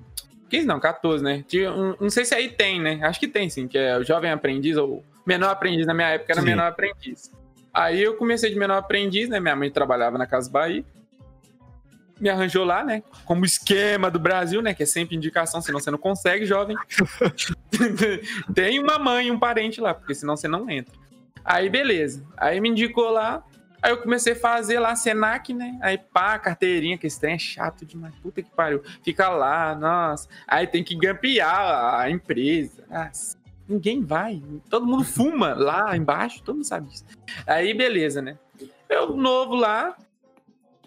15 0.55 0.67
não, 0.67 0.79
14, 0.79 1.23
né? 1.25 1.45
Tinha 1.49 1.73
um- 1.73 1.97
não 2.01 2.11
sei 2.11 2.25
se 2.25 2.35
aí 2.35 2.49
tem, 2.49 2.81
né? 2.81 3.01
Acho 3.03 3.19
que 3.19 3.27
tem, 3.29 3.49
sim, 3.51 3.67
que 3.67 3.77
é 3.77 3.97
o 3.99 4.05
jovem 4.05 4.31
aprendiz 4.31 4.77
ou 4.77 5.05
menor 5.27 5.51
aprendiz. 5.51 5.87
Na 5.87 5.95
minha 5.95 6.09
época 6.11 6.33
era 6.33 6.41
Sim. 6.41 6.47
menor 6.47 6.67
aprendiz. 6.67 7.31
Aí 7.73 8.01
eu 8.03 8.15
comecei 8.17 8.51
de 8.51 8.57
menor 8.59 8.79
aprendiz, 8.79 9.29
né? 9.29 9.41
Minha 9.41 9.57
mãe 9.57 9.71
trabalhava 9.71 10.17
na 10.17 10.27
Casa 10.27 10.49
Bahia. 10.51 10.85
Me 12.21 12.29
arranjou 12.29 12.65
lá, 12.65 12.85
né? 12.85 13.03
Como 13.25 13.45
esquema 13.45 14.09
do 14.09 14.21
Brasil, 14.21 14.63
né? 14.63 14.73
Que 14.73 14.85
é 14.85 14.87
sempre 14.87 15.17
indicação, 15.17 15.61
senão 15.61 15.81
você 15.81 15.91
não 15.91 15.99
consegue, 15.99 16.47
jovem. 16.47 16.77
tem 18.55 18.79
uma 18.79 18.99
mãe 18.99 19.31
um 19.31 19.39
parente 19.39 19.81
lá, 19.81 19.93
porque 19.93 20.15
senão 20.15 20.37
você 20.37 20.47
não 20.47 20.71
entra. 20.71 20.95
Aí, 21.45 21.69
beleza. 21.69 22.25
Aí 22.37 22.61
me 22.61 22.69
indicou 22.69 23.11
lá. 23.11 23.43
Aí 23.85 23.91
eu 23.91 23.99
comecei 23.99 24.33
a 24.33 24.37
fazer 24.37 24.81
lá 24.81 24.97
Senac, 24.97 25.53
né? 25.53 25.79
Aí 25.83 25.99
pá, 25.99 26.39
carteirinha, 26.39 26.97
que 26.97 27.07
esse 27.07 27.21
trem 27.21 27.35
é 27.35 27.39
chato 27.39 27.85
demais. 27.85 28.15
Puta 28.23 28.41
que 28.43 28.49
pariu. 28.51 28.83
Fica 29.03 29.29
lá, 29.29 29.75
nossa. 29.75 30.27
Aí 30.49 30.67
tem 30.67 30.83
que 30.83 30.95
gampear 30.97 32.01
a 32.01 32.09
empresa. 32.11 32.83
Nossa, 32.89 33.37
ninguém 33.69 34.03
vai. 34.03 34.43
Todo 34.71 34.87
mundo 34.87 35.05
fuma 35.05 35.53
lá 35.53 35.95
embaixo, 35.95 36.43
todo 36.43 36.57
mundo 36.57 36.65
sabe 36.65 36.89
disso. 36.89 37.05
Aí, 37.47 37.75
beleza, 37.75 38.23
né? 38.23 38.39
Eu 38.89 39.15
novo 39.15 39.55
lá. 39.55 39.95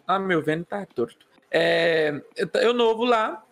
Ah, 0.08 0.18
meu 0.18 0.42
vendo 0.42 0.66
tá 0.66 0.84
torto. 0.88 1.28
É, 1.52 2.20
eu- 2.36 2.50
eu 2.56 2.74
novo 2.74 3.06
lá. 3.06 3.44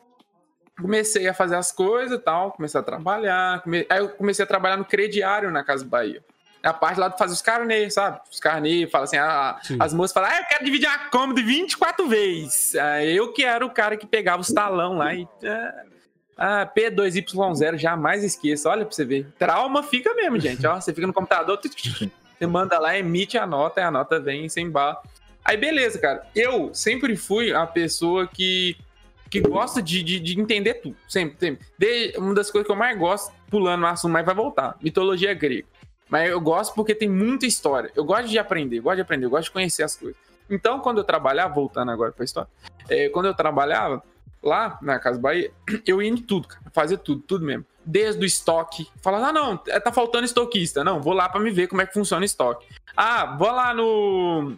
Comecei 0.82 1.28
a 1.28 1.34
fazer 1.36 1.56
as 1.56 1.72
coisas 1.72 2.18
e 2.20 2.22
tal, 2.22 2.52
comecei 2.52 2.80
a 2.80 2.84
trabalhar. 2.84 3.62
come- 3.62 3.86
Aí 3.90 4.00
eu 4.00 4.10
comecei 4.10 4.44
a 4.44 4.48
trabalhar 4.48 4.76
no 4.78 4.86
crediário 4.86 5.52
na 5.52 5.64
Casa 5.64 5.86
Bahia. 5.86 6.24
A 6.66 6.74
parte 6.74 7.00
lá 7.00 7.08
de 7.08 7.18
fazer 7.18 7.34
os 7.34 7.42
carnês, 7.42 7.94
sabe? 7.94 8.20
Os 8.32 8.40
carnês, 8.40 8.90
fala 8.92 9.04
assim, 9.06 9.18
ah, 9.18 9.58
Sim. 9.64 9.78
as 9.80 9.94
moças 9.94 10.14
falam, 10.14 10.30
ah, 10.32 10.38
eu 10.40 10.46
quero 10.46 10.66
dividir 10.66 10.88
a 10.88 10.98
cômoda 11.10 11.42
24 11.42 12.08
vezes. 12.08 12.76
Aí 12.76 13.16
eu 13.16 13.32
que 13.34 13.44
era 13.44 13.66
o 13.66 13.70
cara 13.70 13.96
que 13.96 14.06
pegava 14.08 14.42
os 14.42 14.52
talão 14.52 14.98
lá 14.98 15.14
e. 15.14 15.28
ah, 15.46 15.84
Ah, 16.38 16.66
P2Y0, 16.76 17.78
jamais 17.78 18.24
esqueça. 18.24 18.70
Olha 18.70 18.86
pra 18.86 18.94
você 18.94 19.06
ver. 19.06 19.28
Trauma 19.40 19.84
fica 19.84 20.14
mesmo, 20.14 20.40
gente. 20.40 20.66
Ó, 20.68 20.76
você 20.80 20.94
fica 20.94 21.08
no 21.08 21.14
computador, 21.14 21.58
você 21.62 22.48
manda 22.48 22.78
lá, 22.78 22.98
emite 22.98 23.38
a 23.38 23.46
nota, 23.48 23.80
e 23.80 23.84
a 23.84 23.90
nota 23.92 24.20
vem 24.20 24.50
sem 24.50 24.70
bala. 24.70 25.02
Aí, 25.44 25.56
beleza, 25.56 25.98
cara. 26.00 26.28
Eu 26.36 26.74
sempre 26.74 27.16
fui 27.16 27.54
a 27.54 27.66
pessoa 27.66 28.28
que, 28.28 28.76
que 29.30 29.40
gosta 29.40 29.82
de, 29.82 30.04
de, 30.04 30.20
de 30.20 30.40
entender 30.40 30.74
tudo. 30.76 30.98
Sempre, 31.08 31.38
sempre. 31.40 31.66
De- 31.78 32.14
uma 32.18 32.34
das 32.34 32.50
coisas 32.52 32.66
que 32.66 32.72
eu 32.72 32.76
mais 32.76 32.98
gosto, 32.98 33.32
pulando 33.50 33.82
no 33.82 33.88
assunto, 33.88 34.12
mas 34.12 34.26
vai 34.26 34.36
voltar. 34.36 34.76
Mitologia 34.82 35.34
grega. 35.34 35.66
Mas 36.10 36.30
eu 36.30 36.40
gosto 36.40 36.74
porque 36.76 36.94
tem 36.94 37.10
muita 37.10 37.46
história. 37.46 37.92
Eu 37.96 38.04
gosto 38.04 38.28
de 38.28 38.38
aprender, 38.38 38.80
gosto 38.80 38.98
de 38.98 39.02
aprender, 39.02 39.28
gosto 39.28 39.46
de 39.46 39.52
conhecer 39.52 39.84
as 39.84 39.96
coisas. 39.96 40.18
Então, 40.50 40.80
quando 40.80 41.00
eu 41.00 41.04
trabalhava, 41.04 41.54
voltando 41.54 41.92
agora 41.92 42.12
pra 42.12 42.24
história, 42.24 42.50
é, 42.90 43.10
quando 43.10 43.26
eu 43.26 43.34
trabalhava 43.34 44.04
lá 44.44 44.78
na 44.82 45.00
Casa 45.00 45.20
Bahia, 45.20 45.52
eu 45.86 46.02
ia 46.02 46.10
em 46.10 46.18
tudo, 46.18 46.48
cara. 46.48 46.62
Fazia 46.72 46.98
tudo, 46.98 47.22
tudo 47.22 47.46
mesmo. 47.46 47.66
Desde 47.84 48.22
o 48.24 48.26
estoque. 48.26 48.88
Falava, 49.02 49.28
ah, 49.28 49.34
não, 49.34 49.58
tá 49.58 49.92
faltando 49.92 50.26
estoquista. 50.26 50.84
Não, 50.84 51.02
vou 51.02 51.14
lá 51.14 51.28
pra 51.28 51.42
me 51.42 51.52
ver 51.52 51.68
como 51.68 51.82
é 51.82 51.86
que 51.86 51.94
funciona 51.94 52.22
o 52.22 52.26
estoque. 52.26 52.68
Ah, 52.96 53.36
vou 53.38 53.52
lá 53.52 53.74
no. 53.74 54.56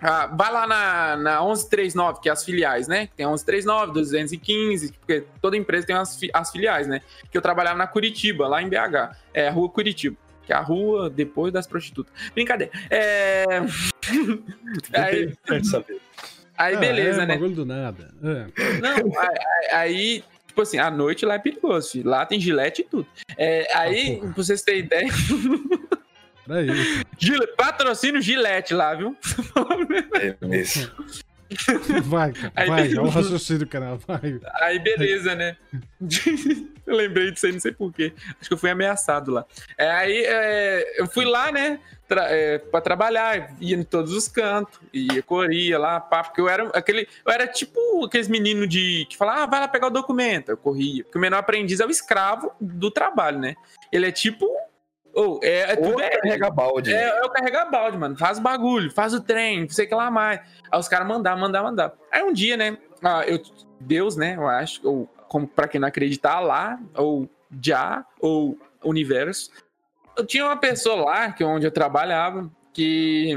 Ah, 0.00 0.26
vai 0.26 0.52
lá 0.52 0.66
na, 0.66 1.16
na 1.16 1.40
1139, 1.40 2.20
que 2.20 2.28
é 2.28 2.32
as 2.32 2.44
filiais, 2.44 2.86
né? 2.86 3.08
Tem 3.16 3.24
1139, 3.24 3.92
215, 3.92 4.92
porque 4.92 5.24
toda 5.40 5.56
empresa 5.56 5.86
tem 5.86 5.96
as, 5.96 6.18
as 6.32 6.50
filiais, 6.50 6.86
né? 6.86 7.00
Que 7.30 7.38
eu 7.38 7.42
trabalhava 7.42 7.78
na 7.78 7.86
Curitiba, 7.86 8.46
lá 8.46 8.60
em 8.60 8.68
BH. 8.68 9.16
É, 9.32 9.48
rua 9.48 9.68
Curitiba. 9.70 10.16
Que 10.46 10.52
é 10.52 10.56
a 10.56 10.60
rua 10.60 11.08
depois 11.08 11.52
das 11.52 11.66
prostitutas. 11.66 12.12
Brincadeira. 12.34 12.72
É. 12.90 13.44
aí, 14.92 15.32
aí, 16.56 16.76
beleza, 16.76 17.22
é, 17.22 17.26
né? 17.26 17.36
Do 17.36 17.64
nada. 17.64 18.10
É. 18.22 18.80
Não, 18.80 19.18
aí, 19.18 19.70
aí, 19.72 20.24
tipo 20.46 20.62
assim, 20.62 20.78
à 20.78 20.90
noite 20.90 21.24
lá 21.24 21.34
é 21.34 21.38
perigoso, 21.38 21.92
filho. 21.92 22.10
Lá 22.10 22.26
tem 22.26 22.38
gilete 22.40 22.82
e 22.82 22.84
tudo. 22.84 23.06
É, 23.36 23.66
aí, 23.74 24.18
Ah, 24.22 24.26
pra 24.26 24.32
vocês 24.36 24.62
terem 24.62 24.80
ideia. 24.80 25.08
Gile, 27.18 27.46
patrocínio 27.56 28.20
Gilete 28.20 28.74
lá, 28.74 28.94
viu? 28.94 29.16
É 30.20 30.46
mesmo. 30.46 30.90
Vai, 32.04 32.32
cara. 32.32 32.52
Aí 32.54 32.68
vai. 32.68 32.92
É 32.92 33.00
o 33.00 33.08
raciocínio, 33.08 33.66
cara. 33.66 33.96
Vai. 34.06 34.40
Aí, 34.60 34.78
beleza, 34.78 35.34
né? 35.34 35.56
eu 36.86 36.96
lembrei 36.96 37.30
disso 37.30 37.46
aí, 37.46 37.52
não 37.52 37.60
sei 37.60 37.72
porquê. 37.72 38.12
Acho 38.40 38.48
que 38.48 38.54
eu 38.54 38.58
fui 38.58 38.70
ameaçado 38.70 39.30
lá. 39.30 39.44
É, 39.78 39.90
aí, 39.90 40.24
é, 40.24 41.00
eu 41.00 41.06
fui 41.06 41.24
lá, 41.24 41.50
né? 41.50 41.80
Tra 42.06 42.30
é, 42.30 42.58
pra 42.58 42.80
trabalhar, 42.80 43.56
ia 43.60 43.76
em 43.76 43.82
todos 43.82 44.12
os 44.12 44.28
cantos, 44.28 44.78
ia, 44.92 45.22
corria 45.22 45.78
lá, 45.78 45.98
pá, 45.98 46.22
porque 46.22 46.40
eu 46.40 46.48
era 46.48 46.68
aquele. 46.68 47.08
Eu 47.24 47.32
era 47.32 47.46
tipo 47.46 48.04
aqueles 48.04 48.28
meninos 48.28 48.68
de. 48.68 49.06
que 49.08 49.16
falam, 49.16 49.34
ah, 49.36 49.46
vai 49.46 49.60
lá 49.60 49.68
pegar 49.68 49.86
o 49.86 49.90
documento. 49.90 50.50
Eu 50.50 50.56
corria. 50.56 51.04
Porque 51.04 51.18
o 51.18 51.20
menor 51.20 51.38
aprendiz 51.38 51.80
é 51.80 51.86
o 51.86 51.90
escravo 51.90 52.52
do 52.60 52.90
trabalho, 52.90 53.38
né? 53.38 53.54
Ele 53.90 54.06
é 54.06 54.12
tipo. 54.12 54.46
Ou 55.14 55.38
é, 55.42 55.72
é 55.72 55.76
Ou 55.78 55.90
tudo 55.90 56.00
é, 56.02 56.10
carrega 56.10 56.50
balde. 56.50 56.92
é, 56.92 57.04
é 57.08 57.24
o 57.24 57.30
carregar 57.30 57.70
balde, 57.70 57.96
mano. 57.96 58.16
Faz 58.16 58.38
o 58.38 58.42
bagulho, 58.42 58.90
faz 58.90 59.14
o 59.14 59.20
trem, 59.20 59.60
não 59.62 59.68
sei 59.68 59.86
o 59.86 59.88
que 59.88 59.94
lá 59.94 60.10
mais. 60.10 60.40
Aí 60.70 60.78
os 60.80 60.88
caras 60.88 61.06
mandar, 61.06 61.36
mandar, 61.36 61.62
mandar. 61.62 61.92
Aí 62.10 62.22
um 62.22 62.32
dia, 62.32 62.56
né? 62.56 62.76
ah, 63.02 63.22
eu, 63.26 63.40
Deus, 63.78 64.16
né? 64.16 64.34
Eu 64.36 64.48
acho, 64.48 64.80
ou 64.88 65.08
como 65.28 65.46
pra 65.46 65.68
quem 65.68 65.80
não 65.80 65.86
acreditar, 65.88 66.40
lá, 66.40 66.78
ou 66.96 67.28
já, 67.62 68.04
ou 68.20 68.58
universo. 68.82 69.50
Eu 70.16 70.26
tinha 70.26 70.44
uma 70.44 70.56
pessoa 70.56 70.96
lá, 71.04 71.32
que 71.32 71.42
é 71.42 71.46
onde 71.46 71.66
eu 71.66 71.70
trabalhava, 71.70 72.50
que. 72.72 73.34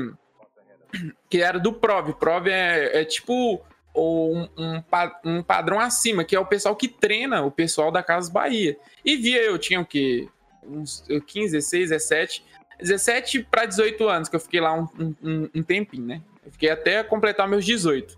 que 1.30 1.41
era 1.41 1.59
do 1.59 1.73
PROV. 1.73 2.13
PROV 2.13 2.47
é, 2.49 3.01
é 3.01 3.05
tipo 3.05 3.61
um, 3.95 4.47
um, 4.57 4.82
pa- 4.82 5.19
um 5.23 5.41
padrão 5.43 5.80
acima, 5.80 6.23
que 6.23 6.36
é 6.36 6.39
o 6.39 6.45
pessoal 6.45 6.75
que 6.75 6.88
treina 6.88 7.41
o 7.43 7.51
pessoal 7.51 7.91
da 7.91 8.01
Casa 8.03 8.32
Bahia. 8.32 8.78
E 9.03 9.15
via 9.15 9.41
eu, 9.43 9.57
tinha 9.57 9.80
o 9.82 9.86
quê? 9.86 10.28
Uns 10.68 11.03
15, 11.26 11.51
16, 11.53 11.89
17. 11.89 12.45
17 12.80 13.43
para 13.43 13.65
18 13.65 14.07
anos, 14.07 14.30
que 14.30 14.36
eu 14.36 14.39
fiquei 14.39 14.59
lá 14.59 14.74
um, 14.74 14.88
um- 15.24 15.49
um 15.55 15.63
tempinho, 15.63 16.05
né? 16.05 16.22
Eu 16.45 16.51
fiquei 16.51 16.70
até 16.70 17.03
completar 17.03 17.47
meus 17.47 17.65
18. 17.65 18.18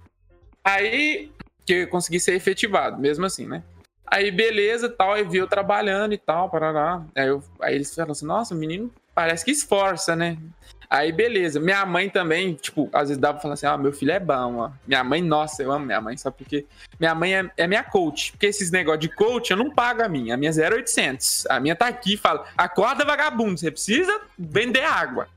Aí 0.64 1.32
que 1.66 1.74
eu 1.74 1.88
consegui 1.88 2.20
ser 2.20 2.34
efetivado, 2.34 3.00
mesmo 3.00 3.26
assim, 3.26 3.46
né? 3.48 3.64
Aí, 4.06 4.32
beleza, 4.32 4.90
tal, 4.90 5.14
aí 5.14 5.24
vi 5.24 5.38
eu 5.38 5.48
trabalhando 5.48 6.14
e 6.14 6.18
tal, 6.18 6.50
parará. 6.50 7.06
Aí, 7.16 7.28
eu, 7.28 7.44
aí 7.62 7.76
eles 7.76 7.94
falaram 7.94 8.12
assim, 8.12 8.26
nossa, 8.26 8.56
o 8.56 8.58
menino 8.58 8.92
parece 9.14 9.46
que 9.46 9.52
esforça, 9.52 10.16
né? 10.16 10.36
Aí, 10.90 11.12
beleza. 11.12 11.60
Minha 11.60 11.86
mãe 11.86 12.10
também, 12.10 12.56
tipo, 12.56 12.90
às 12.92 13.10
vezes 13.10 13.18
dava 13.18 13.34
pra 13.34 13.42
falar 13.44 13.54
assim, 13.54 13.68
ah, 13.68 13.78
meu 13.78 13.94
filho 13.94 14.12
é 14.12 14.20
bom, 14.20 14.56
ó. 14.58 14.72
Minha 14.88 15.04
mãe, 15.04 15.22
nossa, 15.22 15.62
eu 15.62 15.72
amo 15.72 15.86
minha 15.86 16.02
mãe, 16.02 16.18
sabe 16.18 16.38
por 16.38 16.48
quê? 16.48 16.66
Minha 17.00 17.14
mãe 17.14 17.36
é, 17.36 17.52
é 17.58 17.68
minha 17.68 17.84
coach. 17.84 18.32
Porque 18.32 18.48
esses 18.48 18.72
negócios 18.72 19.02
de 19.02 19.10
coach, 19.10 19.52
eu 19.52 19.58
não 19.58 19.70
pago 19.70 20.02
a 20.02 20.10
minha. 20.10 20.34
A 20.34 20.38
minha 20.38 20.50
é 20.50 20.54
0,800. 20.54 21.46
A 21.48 21.60
minha 21.60 21.76
tá 21.76 21.88
aqui 21.88 22.18
fala, 22.18 22.44
acorda 22.58 23.06
vagabundo, 23.06 23.60
você 23.60 23.70
precisa 23.70 24.20
vender 24.38 24.84
água. 24.84 25.28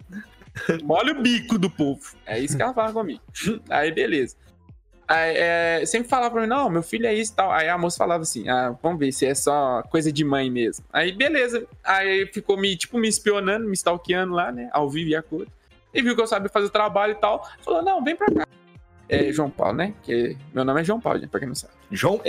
Molha 0.83 1.13
o 1.13 1.21
bico 1.23 1.59
do 1.59 1.69
povo. 1.69 2.01
É 2.25 2.39
isso 2.39 2.57
que 2.57 2.63
ela 2.63 2.73
fala 2.73 2.93
comigo. 2.93 3.21
Aí, 3.69 3.93
beleza. 3.93 4.37
Aí, 5.07 5.35
é, 5.37 5.83
sempre 5.85 6.09
falava 6.09 6.31
pra 6.31 6.41
mim, 6.43 6.47
não, 6.47 6.71
meu 6.71 6.83
filho 6.83 7.07
é 7.07 7.15
isso 7.15 7.33
e 7.33 7.37
tal. 7.37 7.53
Aí 7.53 7.69
a 7.69 7.77
moça 7.77 7.99
falava 7.99 8.23
assim, 8.23 8.49
ah, 8.49 8.75
vamos 8.83 8.99
ver 8.99 9.13
se 9.13 9.27
é 9.27 9.35
só 9.35 9.83
coisa 9.91 10.13
de 10.13 10.25
mãe 10.25 10.51
mesmo. 10.51 10.85
Aí, 10.93 11.13
beleza. 11.13 11.67
Aí 11.85 12.27
ficou 12.27 12.57
me, 12.57 12.77
tipo, 12.77 12.99
me 12.99 13.09
espionando, 13.09 13.67
me 13.67 13.75
stalkeando 13.75 14.33
lá, 14.33 14.51
né? 14.51 14.71
Ao 14.73 14.89
vivo 14.89 15.11
e 15.11 15.17
a 15.17 15.23
cor. 15.23 15.47
E 15.93 16.01
viu 16.01 16.15
que 16.15 16.23
eu 16.23 16.27
sabia 16.27 16.49
fazer 16.49 16.67
o 16.67 16.71
trabalho 16.71 17.13
e 17.13 17.17
tal. 17.17 17.47
Falou, 17.61 17.83
não, 17.83 18.03
vem 18.03 18.17
pra 18.17 18.27
cá. 18.29 18.47
É 19.09 19.31
João 19.31 19.51
Paulo, 19.51 19.77
né? 19.77 19.93
Que 20.03 20.37
meu 20.55 20.65
nome 20.65 20.81
é 20.81 20.85
João 20.85 20.99
Paulo, 20.99 21.19
gente, 21.19 21.29
pra 21.29 21.41
quem 21.41 21.49
não 21.49 21.55
sabe. 21.55 21.75
João? 21.91 22.21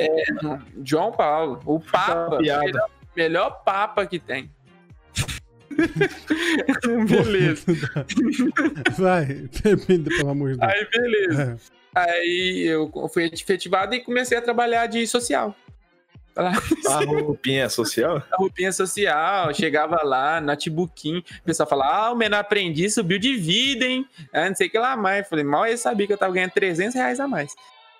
João 0.84 1.14
Paulo, 1.14 1.62
o 1.66 1.80
Papa. 1.80 2.38
Melhor, 2.40 2.90
melhor 3.16 3.64
Papa 3.64 4.06
que 4.06 4.20
tem. 4.20 4.52
beleza. 7.10 7.66
Vai. 8.98 9.48
Pelo 10.18 10.30
amor 10.30 10.52
de 10.52 10.58
Deus. 10.58 10.72
Aí, 10.74 10.88
beleza. 10.92 11.60
É. 11.70 11.83
Aí 11.96 12.66
eu 12.68 12.92
fui 13.14 13.26
efetivado 13.26 13.94
e 13.94 14.00
comecei 14.00 14.38
a 14.38 14.42
trabalhar 14.42 14.88
de 14.88 15.06
social. 15.08 15.56
Lá 16.36 16.52
A 16.88 17.04
roupinha 17.06 17.70
social? 17.70 18.16
na 18.32 18.38
roupinha 18.38 18.72
social, 18.72 19.54
chegava 19.54 20.02
lá, 20.04 20.42
notebookinho, 20.42 21.20
o 21.20 21.44
pessoal 21.46 21.70
falava, 21.70 22.08
ah, 22.08 22.12
o 22.12 22.16
menor 22.16 22.40
aprendiz 22.40 22.96
subiu 22.96 23.20
de 23.20 23.36
vida, 23.38 23.86
hein? 23.86 24.04
Ah, 24.34 24.50
não 24.50 24.56
sei 24.56 24.66
o 24.68 24.70
que 24.72 24.80
lá 24.80 24.96
mais. 24.98 25.28
Falei, 25.30 25.44
mal 25.46 25.68
eu 25.68 25.78
sabia 25.78 26.08
que 26.08 26.14
eu 26.14 26.18
tava 26.18 26.34
ganhando 26.34 26.50
300 26.52 26.96
reais 26.96 27.20
a 27.20 27.28
mais. 27.28 27.54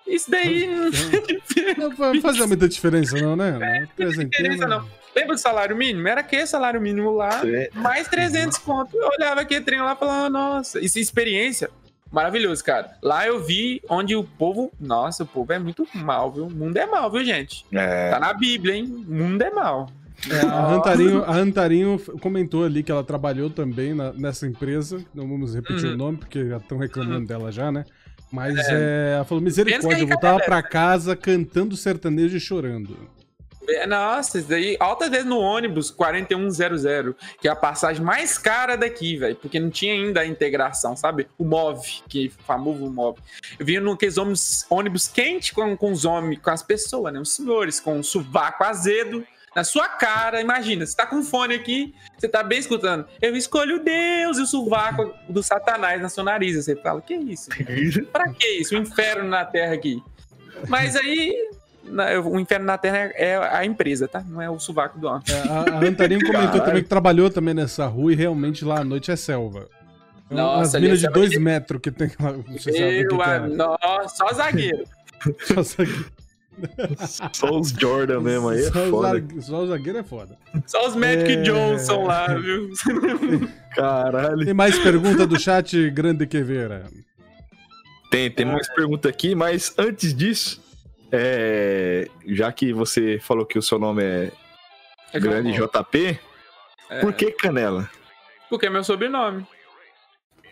Isso 0.04 0.28
daí 0.30 0.66
não 0.66 1.88
Não 1.88 1.96
vai 1.96 2.20
fazer 2.20 2.44
muita 2.46 2.68
diferença, 2.68 3.16
não, 3.16 3.36
né? 3.36 3.52
Não, 3.96 4.10
tem 4.12 4.28
diferença, 4.28 4.66
não. 4.66 4.84
Lembra 5.14 5.34
do 5.36 5.40
salário 5.40 5.76
mínimo? 5.76 6.08
Era 6.08 6.22
que 6.24 6.44
salário 6.44 6.80
mínimo 6.80 7.12
lá, 7.12 7.40
É. 7.46 7.70
mais 7.72 8.08
300 8.08 8.58
conto. 8.58 8.96
Eu 8.96 9.08
olhava 9.16 9.42
aquele 9.42 9.64
trem 9.64 9.80
lá 9.80 9.92
e 9.92 9.96
falava, 9.96 10.28
nossa, 10.28 10.80
isso 10.84 10.98
é 10.98 11.00
experiência. 11.00 11.70
Maravilhoso, 12.14 12.62
cara. 12.64 12.96
Lá 13.02 13.26
eu 13.26 13.42
vi 13.42 13.82
onde 13.90 14.14
o 14.14 14.22
povo. 14.22 14.70
Nossa, 14.80 15.24
o 15.24 15.26
povo 15.26 15.52
é 15.52 15.58
muito 15.58 15.86
mal, 15.94 16.30
viu? 16.30 16.46
O 16.46 16.50
mundo 16.50 16.76
é 16.76 16.86
mal, 16.86 17.10
viu, 17.10 17.24
gente? 17.24 17.66
É. 17.72 18.10
Tá 18.10 18.20
na 18.20 18.32
Bíblia, 18.32 18.76
hein? 18.76 18.84
O 19.08 19.12
mundo 19.14 19.42
é 19.42 19.50
mal. 19.50 19.90
É, 20.30 20.46
a 20.46 20.60
Rantarinho, 20.68 21.24
a 21.24 21.32
Rantarinho 21.32 21.98
comentou 22.20 22.64
ali 22.64 22.82
que 22.84 22.92
ela 22.92 23.02
trabalhou 23.02 23.50
também 23.50 23.92
na- 23.94 24.12
nessa 24.12 24.46
empresa. 24.46 25.04
Não 25.12 25.28
vamos 25.28 25.54
repetir 25.56 25.86
Uhum. 25.88 25.94
o 25.94 25.96
nome, 25.96 26.18
porque 26.18 26.48
já 26.48 26.56
estão 26.58 26.78
reclamando 26.78 27.26
dela 27.26 27.50
já, 27.50 27.72
né? 27.72 27.84
Mas 28.32 28.56
é, 28.68 29.14
ela 29.16 29.24
falou, 29.24 29.42
misericórdia, 29.42 30.02
eu 30.02 30.06
voltava 30.08 30.38
pra 30.40 30.62
casa 30.62 31.14
cantando 31.16 31.76
sertanejo 31.76 32.36
e 32.36 32.40
chorando. 32.40 32.96
É, 33.68 33.86
Nossa, 33.86 34.38
isso 34.38 34.48
daí, 34.48 34.76
altas 34.78 35.10
vezes 35.10 35.26
no 35.26 35.38
ônibus 35.38 35.90
4100, 35.90 37.14
que 37.40 37.48
é 37.48 37.50
a 37.50 37.56
passagem 37.56 38.02
mais 38.02 38.38
cara 38.38 38.76
daqui, 38.76 39.16
velho, 39.16 39.36
porque 39.36 39.58
não 39.60 39.70
tinha 39.70 39.92
ainda 39.94 40.20
a 40.20 40.26
integração, 40.26 40.96
sabe? 40.96 41.28
O 41.38 41.44
MOV, 41.44 42.02
que 42.08 42.26
é 42.26 42.28
o 42.28 42.44
famoso 42.44 42.90
MOV. 42.90 43.18
Eu 43.58 43.66
vinha 43.66 43.80
naqueles 43.80 44.18
ônibus, 44.18 44.66
ônibus 44.68 45.08
quente 45.08 45.52
com, 45.52 45.76
com 45.76 45.92
os 45.92 46.04
homens, 46.04 46.40
com 46.40 46.50
as 46.50 46.62
pessoas, 46.62 47.12
né? 47.12 47.20
Os 47.20 47.34
senhores, 47.34 47.80
com 47.80 47.98
um 47.98 48.02
sovaco 48.02 48.64
azedo 48.64 49.24
na 49.54 49.62
sua 49.62 49.88
cara. 49.88 50.40
Imagina, 50.40 50.84
você 50.84 50.96
tá 50.96 51.06
com 51.06 51.22
fone 51.22 51.54
aqui, 51.54 51.94
você 52.18 52.28
tá 52.28 52.42
bem 52.42 52.58
escutando. 52.58 53.06
Eu 53.22 53.36
escolho 53.36 53.82
Deus 53.82 54.38
e 54.38 54.42
o 54.42 54.46
sovaco 54.46 55.14
do 55.28 55.42
satanás 55.42 56.02
na 56.02 56.08
sua 56.08 56.24
nariz. 56.24 56.56
Você 56.56 56.74
fala, 56.76 57.00
que 57.00 57.14
isso? 57.14 57.50
Pra 58.12 58.28
que 58.28 58.46
isso? 58.46 58.74
O 58.74 58.78
inferno 58.78 59.28
na 59.28 59.44
terra 59.44 59.74
aqui. 59.74 60.02
Mas 60.68 60.96
aí, 60.96 61.34
na- 61.86 62.20
o 62.20 62.38
inferno 62.40 62.66
na 62.66 62.76
terra 62.78 63.12
é 63.14 63.36
a 63.36 63.64
empresa, 63.64 64.06
tá? 64.08 64.22
Não 64.26 64.40
é 64.42 64.48
o 64.50 64.58
sovaco 64.58 64.98
do 64.98 65.06
homem. 65.06 65.22
É, 65.28 65.48
a, 65.48 65.78
a 65.78 65.80
comentou 66.20 66.32
Caralho. 66.32 66.64
também 66.64 66.82
que 66.82 66.88
trabalhou 66.88 67.30
também 67.30 67.54
nessa 67.54 67.86
rua 67.86 68.12
e 68.12 68.16
realmente 68.16 68.64
lá 68.64 68.80
à 68.80 68.84
noite 68.84 69.10
é 69.10 69.16
selva. 69.16 69.68
Nossa, 70.30 70.62
As 70.62 70.74
ali 70.74 70.86
é 70.86 70.88
minas 70.88 71.00
de 71.00 71.08
dois 71.08 71.30
de- 71.30 71.38
metros 71.38 71.80
que 71.80 71.90
tem 71.90 72.10
lá. 72.20 72.30
Eu, 72.30 72.42
que 73.08 73.14
é. 73.22 73.46
nossa, 73.48 74.16
só 74.16 74.32
zagueiro. 74.32 74.84
Só, 75.46 75.62
zague- 75.62 76.04
Só 77.32 77.58
os 77.58 77.70
Jordan 77.70 78.20
mesmo 78.20 78.48
aí 78.50 78.60
é 78.60 78.70
só 78.70 78.86
o 78.86 78.90
foda. 78.90 79.08
zague- 79.08 79.42
só 79.42 79.58
o 79.62 79.66
zagueiro 79.66 79.98
é 79.98 80.02
foda. 80.02 80.38
Só 80.66 80.86
os 80.86 80.94
Magic 80.96 81.32
É. 81.32 81.42
Johnson 81.42 82.04
lá, 82.04 82.26
viu? 82.34 82.70
Caralho. 83.74 84.44
Tem 84.44 84.54
mais 84.54 84.78
pergunta 84.78 85.26
do 85.26 85.38
chat, 85.38 85.90
Grande 85.90 86.26
Queveira. 86.26 86.84
Tem, 88.10 88.30
tem 88.30 88.46
mais 88.46 88.68
pergunta 88.74 89.08
aqui, 89.08 89.34
mas 89.34 89.74
antes 89.76 90.14
disso, 90.14 90.62
é, 91.16 92.08
já 92.26 92.50
que 92.52 92.72
você 92.72 93.18
falou 93.20 93.46
que 93.46 93.58
o 93.58 93.62
seu 93.62 93.78
nome 93.78 94.02
é 94.02 94.32
É 95.12 95.20
Grande 95.20 95.52
JP, 95.52 96.18
É. 96.90 97.00
por 97.00 97.12
que 97.12 97.30
Canela? 97.32 97.88
Porque 98.50 98.66
é 98.66 98.70
meu 98.70 98.82
sobrenome. 98.84 99.46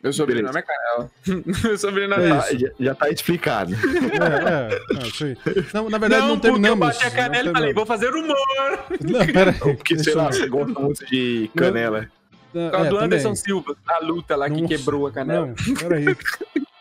Meu 0.03 0.13
sobrenome 0.13 0.59
é 0.59 0.63
Canela. 0.63 1.11
meu 1.65 1.79
sobrenome 1.79 2.25
É 2.25 2.29
é 2.31 2.39
isso. 2.39 2.59
já, 2.59 2.69
já 2.81 2.95
tá 2.95 3.09
explicado. 3.11 3.73
É, 3.75 4.75
é, 4.75 4.75
é, 4.75 5.25
aí. 5.25 5.67
Não, 5.73 5.89
na 5.91 5.99
verdade, 5.99 6.23
não, 6.23 6.29
Não, 6.31 6.35
porque 6.37 6.49
eu 6.49 6.53
terminamos. 6.53 6.79
bati 6.89 7.07
a 7.07 7.11
canela 7.11 7.51
e 7.51 7.53
falei, 7.53 7.53
terminamos. 7.53 7.75
vou 7.75 7.87
fazer 7.87 8.11
humor. 8.15 8.37
Não, 9.01 9.27
pera 9.27 9.51
aí. 9.53 9.59
Porque, 9.77 9.99
sei 9.99 10.15
lá, 10.15 10.27
você 10.33 10.49
gosta 10.49 10.81
muito 10.81 11.05
de 11.07 11.51
canela. 11.57 12.09
Não, 12.53 12.65
Por 12.65 12.71
causa 12.73 12.87
é, 12.87 12.91
do 12.91 12.99
Anderson 12.99 13.23
também. 13.29 13.37
Silva, 13.37 13.77
a 13.89 13.99
luta 14.05 14.37
lá 14.37 14.51
que 14.51 14.61
Nossa, 14.61 14.69
quebrou 14.77 15.07
a 15.07 15.13
canela. 15.13 15.47
Não, 15.47 15.75
peraí. 15.75 16.05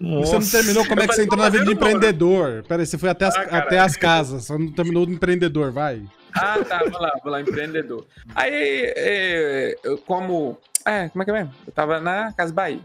Você 0.00 0.32
não 0.38 0.48
terminou 0.48 0.86
como 0.86 1.02
é 1.02 1.08
que 1.08 1.14
você 1.14 1.24
entrou 1.24 1.42
na 1.42 1.48
vida 1.48 1.64
de 1.64 1.72
empreendedor. 1.72 2.62
Pera 2.68 2.82
aí, 2.82 2.86
você 2.86 2.96
foi 2.96 3.08
até 3.08 3.26
as, 3.26 3.36
ah, 3.36 3.58
até 3.58 3.78
as 3.78 3.96
casas, 3.96 4.44
você 4.44 4.56
não 4.56 4.70
terminou 4.70 5.04
do 5.04 5.12
empreendedor, 5.12 5.72
vai. 5.72 6.04
Ah, 6.34 6.58
tá, 6.64 6.84
vou 6.84 7.00
lá, 7.00 7.12
vou 7.22 7.32
lá, 7.32 7.40
empreendedor. 7.40 8.06
Aí, 8.34 8.52
é, 8.96 9.76
eu, 9.82 9.98
como. 9.98 10.58
É, 10.84 11.08
como 11.08 11.22
é 11.22 11.24
que 11.24 11.30
é 11.30 11.34
mesmo? 11.34 11.52
Eu 11.66 11.72
tava 11.72 12.00
na 12.00 12.32
Casa 12.32 12.52
Bahia. 12.52 12.80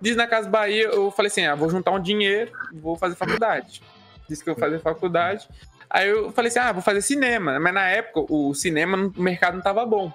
Diz 0.00 0.16
na 0.16 0.26
Casa 0.26 0.48
Bahia, 0.48 0.84
eu 0.84 1.10
falei 1.10 1.30
assim: 1.30 1.44
ah, 1.44 1.54
vou 1.54 1.68
juntar 1.68 1.90
um 1.90 2.00
dinheiro, 2.00 2.50
vou 2.72 2.96
fazer 2.96 3.14
faculdade. 3.14 3.82
Disse 4.28 4.42
que 4.42 4.48
eu 4.48 4.54
vou 4.54 4.60
fazer 4.60 4.78
faculdade. 4.78 5.48
Aí 5.90 6.08
eu 6.08 6.32
falei 6.32 6.48
assim: 6.48 6.60
ah, 6.60 6.72
vou 6.72 6.82
fazer 6.82 7.02
cinema. 7.02 7.60
Mas 7.60 7.74
na 7.74 7.88
época, 7.88 8.32
o 8.32 8.54
cinema 8.54 8.96
no 8.96 9.12
mercado 9.18 9.54
não 9.54 9.62
tava 9.62 9.84
bom. 9.84 10.12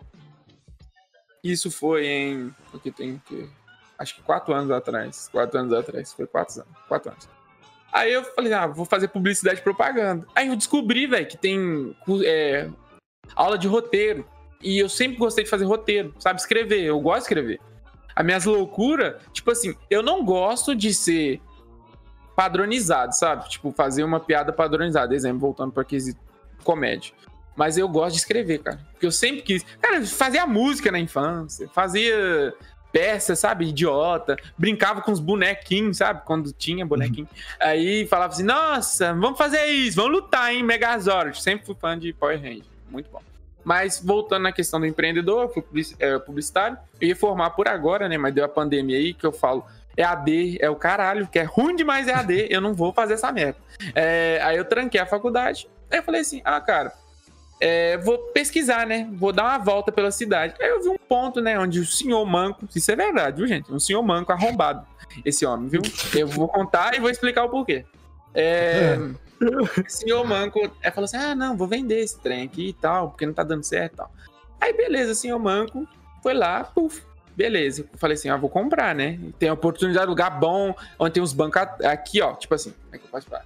Isso 1.44 1.70
foi 1.70 2.08
em. 2.08 2.56
O 2.74 2.80
que 2.80 2.92
tem 2.92 3.22
que 3.28 3.48
acho 4.00 4.16
que 4.16 4.22
quatro 4.22 4.54
anos 4.54 4.72
atrás. 4.72 5.30
Quatro 5.32 5.60
anos 5.60 5.74
atrás. 5.74 6.14
Foi 6.14 6.26
quatro 6.26 6.62
anos. 6.62 6.74
Quatro 6.88 7.12
anos. 7.12 7.30
Aí 7.92 8.14
eu 8.14 8.24
falei, 8.24 8.54
ah, 8.54 8.68
vou 8.68 8.86
fazer 8.86 9.10
publicidade 9.10 9.60
e 9.60 9.64
propaganda. 9.64 10.26
Aí 10.36 10.48
eu 10.48 10.56
descobri, 10.56 11.06
velho, 11.06 11.28
que 11.28 11.38
tem 11.38 11.96
é, 12.24 12.70
aula 13.36 13.58
de 13.58 13.68
roteiro. 13.68 14.26
E 14.62 14.78
eu 14.78 14.90
sempre 14.90 15.18
gostei 15.18 15.44
de 15.44 15.50
fazer 15.50 15.66
roteiro, 15.66 16.14
sabe? 16.20 16.40
Escrever. 16.40 16.84
Eu 16.84 17.00
gosto 17.00 17.18
de 17.18 17.24
escrever. 17.24 17.60
As 18.16 18.26
minhas 18.26 18.46
loucuras, 18.46 19.22
tipo 19.34 19.52
assim, 19.52 19.76
eu 19.90 20.04
não 20.04 20.24
gosto 20.24 20.76
de 20.76 20.94
ser 20.94 21.42
padronizado, 22.36 23.16
sabe? 23.16 23.50
Tipo, 23.50 23.72
fazer 23.72 24.04
uma 24.04 24.20
piada 24.20 24.54
padronizada. 24.54 25.16
Exemplo, 25.16 25.40
voltando 25.40 25.72
para 25.72 25.84
quesito 25.84 26.20
comédia. 26.64 27.14
Mas 27.56 27.78
eu 27.78 27.90
gosto 27.90 28.14
de 28.14 28.20
escrever, 28.20 28.60
cara. 28.60 28.80
Porque 28.92 29.06
eu 29.06 29.12
sempre 29.12 29.42
quis. 29.42 29.66
Cara, 29.82 30.06
fazia 30.06 30.46
música 30.46 30.92
na 30.92 31.00
infância, 31.00 31.68
fazia 31.70 32.54
peça, 32.92 33.36
sabe? 33.36 33.68
Idiota. 33.68 34.38
Brincava 34.58 35.02
com 35.02 35.12
os 35.12 35.20
bonequinhos, 35.20 35.98
sabe? 35.98 36.22
Quando 36.26 36.52
tinha 36.52 36.86
bonequinho. 36.86 37.28
Uhum. 37.32 37.68
Aí 37.68 38.08
falava 38.08 38.34
assim: 38.34 38.44
nossa, 38.44 39.14
vamos 39.14 39.38
fazer 39.38 39.66
isso, 39.66 39.98
vamos 39.98 40.12
lutar, 40.12 40.54
hein? 40.54 40.64
Megazord. 40.64 41.42
Sempre 41.42 41.66
fui 41.66 41.76
fã 41.76 41.98
de 41.98 42.14
Power 42.14 42.40
Ranger. 42.42 42.64
Muito 42.90 43.10
bom. 43.10 43.22
Mas 43.64 44.02
voltando 44.04 44.44
na 44.44 44.52
questão 44.52 44.80
do 44.80 44.86
empreendedor, 44.86 45.54
fui 45.54 45.64
é, 46.00 46.18
publicitário. 46.18 46.78
Eu 47.00 47.10
ia 47.10 47.16
formar 47.16 47.52
por 47.52 47.68
agora, 47.68 48.08
né? 48.08 48.18
Mas 48.18 48.34
deu 48.34 48.46
a 48.46 48.50
pandemia 48.50 48.98
aí 48.98 49.14
que 49.14 49.26
eu 49.26 49.32
falo. 49.32 49.66
É 49.98 50.04
AD, 50.04 50.58
é 50.62 50.70
o 50.70 50.76
caralho, 50.76 51.28
que 51.28 51.38
é 51.38 51.44
ruim 51.44 51.76
demais 51.76 52.08
é 52.08 52.14
AD, 52.14 52.48
eu 52.50 52.62
não 52.62 52.74
vou 52.74 52.94
fazer 52.94 53.16
essa 53.16 53.34
merda. 53.34 53.58
É, 53.94 54.40
aí 54.44 54.56
eu 54.56 54.64
tranquei 54.64 55.00
a 55.00 55.06
faculdade. 55.06 55.68
Aí 55.92 56.00
eu 56.00 56.04
falei 56.04 56.22
assim: 56.22 56.42
ah, 56.46 56.62
cara, 56.62 56.94
é, 57.60 57.98
vou 57.98 58.18
pesquisar, 58.18 58.88
né? 58.88 59.10
Vou 59.14 59.34
dar 59.34 59.44
uma 59.44 59.58
volta 59.58 59.92
pela 59.92 60.12
cidade. 60.12 60.56
Aí 60.62 60.70
eu 60.70 60.82
vi 60.82 60.90
um 60.90 60.98
ponto, 60.98 61.42
né? 61.42 61.60
Onde 61.60 61.80
o 61.80 61.86
senhor 61.86 62.26
manco, 62.26 62.68
isso 62.74 62.92
é 62.92 62.96
verdade, 62.96 63.38
viu, 63.38 63.48
gente? 63.48 63.72
Um 63.72 63.80
senhor 63.80 64.02
manco 64.02 64.32
arrombado, 64.32 64.86
esse 65.26 65.46
homem, 65.46 65.68
viu? 65.68 65.82
Eu 66.16 66.28
vou 66.28 66.48
contar 66.48 66.96
e 66.96 67.00
vou 67.00 67.10
explicar 67.10 67.44
o 67.44 67.50
porquê. 67.50 67.86
É, 68.34 68.98
o 69.42 69.90
senhor 69.90 70.26
manco 70.26 70.60
é, 70.82 70.90
falou 70.90 71.06
assim: 71.06 71.18
ah, 71.18 71.36
não, 71.36 71.58
vou 71.58 71.68
vender 71.68 72.00
esse 72.00 72.18
trem 72.20 72.44
aqui 72.44 72.70
e 72.70 72.74
tal, 72.74 73.10
porque 73.10 73.26
não 73.26 73.34
tá 73.34 73.44
dando 73.44 73.64
certo 73.64 73.94
e 73.94 73.98
tal. 73.98 74.12
Aí, 74.62 74.74
beleza, 74.74 75.12
o 75.12 75.16
senhor 75.16 75.40
manco 75.40 75.86
foi 76.24 76.34
lá, 76.34 76.64
puf, 76.64 77.02
beleza. 77.36 77.82
Eu 77.92 78.00
falei 78.00 78.16
assim: 78.16 78.30
ah, 78.30 78.38
vou 78.38 78.50
comprar, 78.50 78.96
né? 78.96 79.20
Tem 79.38 79.52
oportunidade 79.52 80.06
de 80.06 80.10
lugar 80.10 80.40
bom, 80.40 80.74
onde 80.98 81.14
tem 81.14 81.24
uns 81.24 81.34
bancos 81.34 81.62
aqui, 81.84 82.22
ó, 82.22 82.34
tipo 82.36 82.56
assim, 82.56 82.72
como 82.72 82.96
é 82.96 82.98
que 82.98 83.06
eu 83.06 83.10
posso 83.10 83.28
falar? 83.28 83.46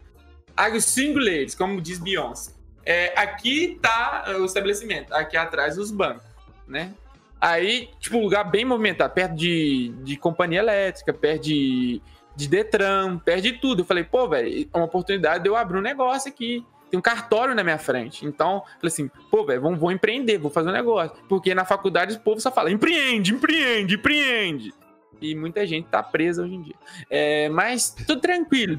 Água 0.56 0.80
singulares, 0.80 1.56
como 1.56 1.82
diz 1.82 1.98
Beyoncé. 1.98 2.52
É, 2.86 3.14
aqui 3.18 3.80
tá 3.82 4.26
o 4.40 4.46
estabelecimento, 4.46 5.14
aqui 5.14 5.38
atrás 5.38 5.78
os 5.78 5.92
bancos, 5.92 6.24
né? 6.68 6.94
Aí, 7.40 7.90
tipo, 8.00 8.20
lugar 8.20 8.44
bem 8.46 8.64
movimentado, 8.64 9.14
perto 9.14 9.36
de, 9.36 9.94
de 10.04 10.16
companhia 10.16 10.60
elétrica, 10.60 11.14
perto 11.14 11.44
de, 11.44 12.02
de 12.36 12.48
Detran, 12.48 13.18
perto 13.18 13.42
de 13.42 13.54
tudo. 13.54 13.82
Eu 13.82 13.86
falei, 13.86 14.04
pô, 14.04 14.30
velho, 14.30 14.70
é 14.74 14.78
uma 14.78 14.86
oportunidade 14.86 15.44
de 15.44 15.50
eu 15.50 15.56
abrir 15.56 15.78
um 15.78 15.82
negócio 15.82 16.32
aqui. 16.32 16.66
Tem 16.90 16.98
um 16.98 17.02
cartório 17.02 17.54
na 17.54 17.64
minha 17.64 17.78
frente. 17.78 18.26
Então, 18.26 18.64
falei 18.78 18.88
assim, 18.88 19.10
pô, 19.30 19.46
velho, 19.46 19.62
vou, 19.62 19.76
vou 19.76 19.92
empreender, 19.92 20.38
vou 20.38 20.50
fazer 20.50 20.70
um 20.70 20.74
negócio. 20.74 21.18
Porque 21.28 21.54
na 21.54 21.66
faculdade 21.66 22.16
o 22.16 22.20
povo 22.22 22.40
só 22.40 22.50
fala, 22.50 22.72
empreende, 22.72 23.34
empreende, 23.34 23.96
empreende 23.96 24.74
e 25.24 25.36
muita 25.36 25.66
gente 25.66 25.88
tá 25.88 26.04
presa 26.04 26.44
hoje 26.44 26.54
em 26.54 26.62
dia. 26.62 26.76
É, 27.10 27.50
mas 27.50 27.90
tudo 27.90 28.20
tranquilo. 28.20 28.78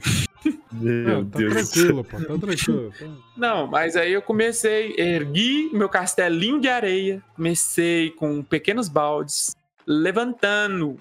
Meu 0.72 1.08
não, 1.08 1.24
tá 1.26 1.38
Deus. 1.38 1.70
tranquilo, 1.70 2.04
pô, 2.04 2.16
tá 2.18 2.38
tranquilo. 2.38 2.92
Não, 3.36 3.66
mas 3.66 3.96
aí 3.96 4.12
eu 4.12 4.22
comecei, 4.22 4.94
ergui 4.98 5.70
meu 5.72 5.88
castelinho 5.88 6.60
de 6.60 6.68
areia, 6.68 7.22
comecei 7.36 8.10
com 8.10 8.42
pequenos 8.42 8.88
baldes, 8.88 9.56
levantando 9.86 10.96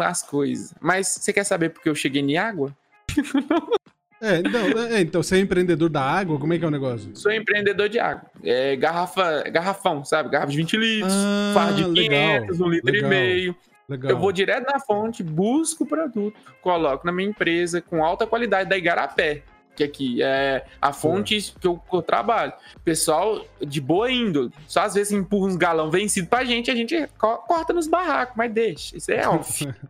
as 0.00 0.22
coisas. 0.22 0.74
Mas 0.80 1.08
você 1.08 1.32
quer 1.32 1.44
saber 1.44 1.70
porque 1.70 1.88
eu 1.88 1.94
cheguei 1.94 2.22
em 2.22 2.36
água? 2.36 2.76
É, 4.24 4.36
então, 4.36 4.60
é, 4.88 5.00
então, 5.00 5.20
você 5.20 5.34
é 5.34 5.40
empreendedor 5.40 5.88
da 5.88 6.00
água? 6.00 6.38
Como 6.38 6.54
é 6.54 6.58
que 6.58 6.64
é 6.64 6.68
o 6.68 6.70
negócio? 6.70 7.10
Sou 7.12 7.32
empreendedor 7.32 7.88
de 7.88 7.98
água. 7.98 8.30
É 8.44 8.76
garrafa, 8.76 9.42
garrafão, 9.50 10.04
sabe? 10.04 10.28
Garrafa 10.28 10.52
de 10.52 10.58
20 10.58 10.76
litros, 10.76 11.12
ah, 11.12 11.50
fardo 11.52 11.92
de 11.92 12.02
500, 12.02 12.06
legal, 12.06 12.68
um 12.68 12.70
litro 12.70 12.92
legal. 12.92 13.06
e 13.06 13.14
meio. 13.14 13.56
Legal. 13.92 14.10
Eu 14.10 14.18
vou 14.18 14.32
direto 14.32 14.64
na 14.64 14.80
fonte, 14.80 15.22
busco 15.22 15.84
o 15.84 15.86
produto, 15.86 16.34
coloco 16.62 17.04
na 17.04 17.12
minha 17.12 17.28
empresa 17.28 17.80
com 17.80 18.02
alta 18.02 18.26
qualidade 18.26 18.68
da 18.68 18.76
Igarapé, 18.76 19.42
que 19.76 19.84
aqui 19.84 20.22
é 20.22 20.64
a 20.80 20.92
fonte 20.94 21.54
que 21.60 21.66
eu, 21.66 21.76
que 21.76 21.94
eu, 21.94 22.00
trabalho. 22.00 22.54
Pessoal 22.82 23.44
de 23.60 23.80
boa 23.80 24.10
índole. 24.10 24.50
Só 24.66 24.80
às 24.80 24.94
vezes 24.94 25.12
empurra 25.12 25.48
uns 25.48 25.56
galão 25.56 25.90
vencido 25.90 26.26
pra 26.28 26.42
gente, 26.42 26.70
a 26.70 26.74
gente 26.74 27.06
corta 27.18 27.74
nos 27.74 27.86
barracos, 27.86 28.34
mas 28.36 28.50
deixa. 28.50 28.96
Isso 28.96 29.12
é 29.12 29.26
óbvio. 29.28 29.74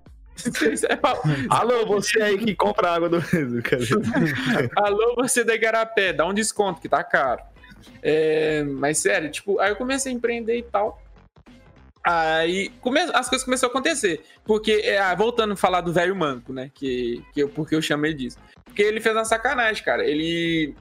É 0.45 0.99
Alô, 1.51 1.87
você 1.87 2.21
aí 2.21 2.39
que 2.39 2.55
compra 2.55 2.95
água 2.95 3.09
do 3.09 3.21
cara. 3.63 3.83
Alô, 4.75 5.15
você 5.15 5.45
da 5.45 5.55
Igarapé, 5.55 6.13
dá 6.13 6.27
um 6.27 6.33
desconto 6.33 6.81
que 6.81 6.89
tá 6.89 7.05
caro. 7.05 7.43
É, 8.03 8.65
mas 8.65 8.99
sério, 8.99 9.31
tipo, 9.31 9.61
aí 9.61 9.71
eu 9.71 9.77
comecei 9.77 10.11
a 10.11 10.15
empreender 10.15 10.57
e 10.57 10.63
tal. 10.63 11.02
Aí 12.05 12.71
come... 12.81 13.01
as 13.01 13.29
coisas 13.29 13.45
começaram 13.45 13.71
a 13.71 13.73
acontecer. 13.73 14.23
Porque, 14.45 14.73
é, 14.85 14.99
ah, 14.99 15.15
voltando 15.15 15.53
a 15.53 15.57
falar 15.57 15.81
do 15.81 15.93
velho 15.93 16.17
manco, 16.17 16.53
né? 16.53 16.71
Que, 16.75 17.23
que 17.33 17.43
eu, 17.43 17.49
porque 17.49 17.75
eu 17.75 17.83
chamei 17.83 18.13
disso. 18.13 18.39
Porque 18.65 18.83
ele 18.83 19.01
fez 19.01 19.15
uma 19.15 19.25
sacanagem, 19.25 19.85
cara. 19.85 20.05
Ele. 20.05 20.75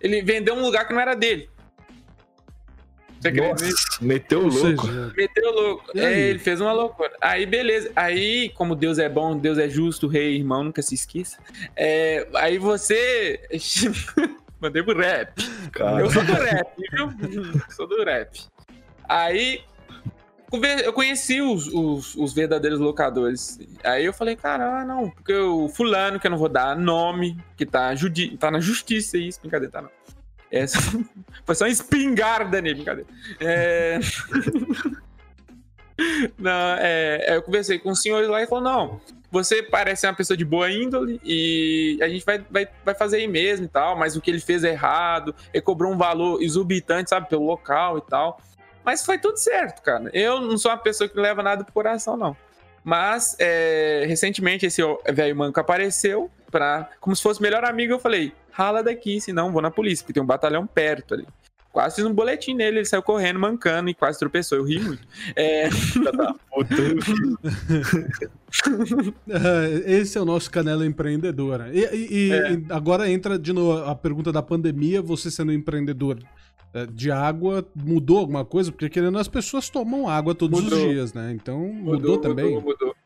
Ele 0.00 0.22
vendeu 0.22 0.54
um 0.54 0.60
lugar 0.60 0.86
que 0.86 0.92
não 0.92 1.00
era 1.00 1.14
dele. 1.14 1.48
Você 3.20 3.30
Nossa, 3.30 4.04
meteu 4.04 4.40
o 4.40 4.48
louco. 4.48 4.86
Meteu 5.16 5.50
o 5.50 5.54
louco. 5.54 5.98
É, 5.98 6.20
ele 6.20 6.38
fez 6.38 6.60
uma 6.60 6.72
loucura. 6.72 7.10
Aí, 7.22 7.46
beleza. 7.46 7.90
Aí, 7.96 8.50
como 8.50 8.76
Deus 8.76 8.98
é 8.98 9.08
bom, 9.08 9.38
Deus 9.38 9.56
é 9.56 9.66
justo, 9.66 10.06
rei, 10.06 10.36
irmão, 10.36 10.62
nunca 10.62 10.82
se 10.82 10.94
esqueça. 10.94 11.38
É, 11.74 12.28
aí 12.34 12.58
você. 12.58 13.40
Mandei 14.60 14.82
pro 14.82 14.98
rap. 14.98 15.32
Cara. 15.72 16.00
Eu 16.00 16.10
sou 16.10 16.22
do 16.22 16.32
rap, 16.32 16.68
viu? 16.92 17.62
sou 17.70 17.86
do 17.86 18.04
rap. 18.04 18.40
Aí 19.08 19.62
eu 20.84 20.92
conheci 20.92 21.40
os, 21.40 21.66
os, 21.68 22.14
os, 22.14 22.32
verdadeiros 22.32 22.78
locadores. 22.78 23.58
Aí 23.82 24.04
eu 24.04 24.12
falei, 24.12 24.36
cara, 24.36 24.80
ah, 24.80 24.84
não, 24.84 25.10
porque 25.10 25.34
o 25.34 25.68
fulano, 25.68 26.20
que 26.20 26.26
eu 26.26 26.30
não 26.30 26.38
vou 26.38 26.48
dar 26.48 26.76
nome, 26.76 27.36
que 27.56 27.66
tá, 27.66 27.94
judi 27.94 28.36
tá 28.36 28.50
na 28.50 28.60
justiça 28.60 29.18
isso, 29.18 29.40
brincadeira, 29.40 29.72
tá 29.72 29.82
não. 29.82 29.90
É, 30.50 30.66
foi 31.44 31.54
só 31.54 31.66
espingarda 31.66 32.60
nele, 32.60 32.76
brincadeira. 32.76 33.08
É... 33.40 33.98
não, 36.38 36.76
é, 36.78 37.24
é, 37.26 37.36
eu 37.36 37.42
conversei 37.42 37.78
com 37.78 37.90
o 37.90 37.96
senhor 37.96 38.28
lá 38.28 38.42
e 38.42 38.46
falou, 38.46 38.64
não, 38.64 39.00
você 39.34 39.62
parece 39.62 40.06
uma 40.06 40.14
pessoa 40.14 40.36
de 40.36 40.44
boa 40.44 40.70
índole 40.70 41.20
e 41.24 41.98
a 42.00 42.08
gente 42.08 42.24
vai, 42.24 42.38
vai, 42.48 42.68
vai 42.84 42.94
fazer 42.94 43.16
aí 43.16 43.26
mesmo 43.26 43.66
e 43.66 43.68
tal, 43.68 43.98
mas 43.98 44.14
o 44.14 44.20
que 44.20 44.30
ele 44.30 44.38
fez 44.38 44.62
é 44.62 44.70
errado, 44.70 45.34
ele 45.52 45.60
cobrou 45.60 45.92
um 45.92 45.96
valor 45.96 46.40
exorbitante, 46.40 47.10
sabe, 47.10 47.28
pelo 47.28 47.44
local 47.44 47.98
e 47.98 48.02
tal. 48.02 48.40
Mas 48.84 49.04
foi 49.04 49.18
tudo 49.18 49.36
certo, 49.36 49.82
cara. 49.82 50.10
Eu 50.12 50.40
não 50.40 50.58
sou 50.58 50.70
uma 50.70 50.76
pessoa 50.76 51.08
que 51.08 51.18
leva 51.18 51.42
nada 51.42 51.64
pro 51.64 51.72
coração, 51.72 52.16
não. 52.16 52.36
Mas, 52.84 53.34
é, 53.38 54.04
recentemente, 54.06 54.66
esse 54.66 54.82
velho 55.12 55.34
manco 55.34 55.58
apareceu 55.58 56.30
pra, 56.50 56.90
como 57.00 57.16
se 57.16 57.22
fosse 57.22 57.40
melhor 57.40 57.64
amigo. 57.64 57.94
Eu 57.94 57.98
falei, 57.98 58.34
rala 58.50 58.82
daqui, 58.82 59.18
senão 59.20 59.50
vou 59.50 59.62
na 59.62 59.70
polícia, 59.70 60.04
porque 60.04 60.12
tem 60.12 60.22
um 60.22 60.26
batalhão 60.26 60.66
perto 60.66 61.14
ali. 61.14 61.26
Quase 61.72 61.96
fiz 61.96 62.04
um 62.04 62.14
boletim 62.14 62.54
nele, 62.54 62.78
ele 62.78 62.84
saiu 62.84 63.02
correndo, 63.02 63.40
mancando 63.40 63.90
e 63.90 63.94
quase 63.94 64.16
tropeçou. 64.16 64.58
Eu 64.58 64.64
ri 64.64 64.78
muito. 64.78 65.02
É... 65.34 65.68
Esse 69.84 70.16
é 70.16 70.20
o 70.20 70.24
nosso 70.24 70.48
Canela 70.52 70.86
Empreendedora. 70.86 71.70
E, 71.72 71.80
e, 71.80 72.32
é. 72.32 72.52
e, 72.52 72.64
agora 72.70 73.10
entra 73.10 73.36
de 73.36 73.52
novo 73.52 73.90
a 73.90 73.94
pergunta 73.96 74.30
da 74.30 74.40
pandemia, 74.40 75.02
você 75.02 75.32
sendo 75.32 75.52
empreendedor 75.52 76.20
é, 76.20 76.43
de 76.92 77.10
água 77.10 77.66
mudou 77.74 78.18
alguma 78.18 78.44
coisa? 78.44 78.72
Porque 78.72 78.88
querendo 78.88 79.18
as 79.18 79.28
pessoas 79.28 79.68
tomam 79.68 80.08
água 80.08 80.34
todos 80.34 80.60
mudou. 80.60 80.78
os 80.78 80.84
dias, 80.90 81.12
né? 81.12 81.32
Então 81.32 81.58
mudou, 81.58 81.94
mudou 81.94 82.18
também. 82.18 82.54
Mudou, 82.54 82.62
mudou. 82.62 82.96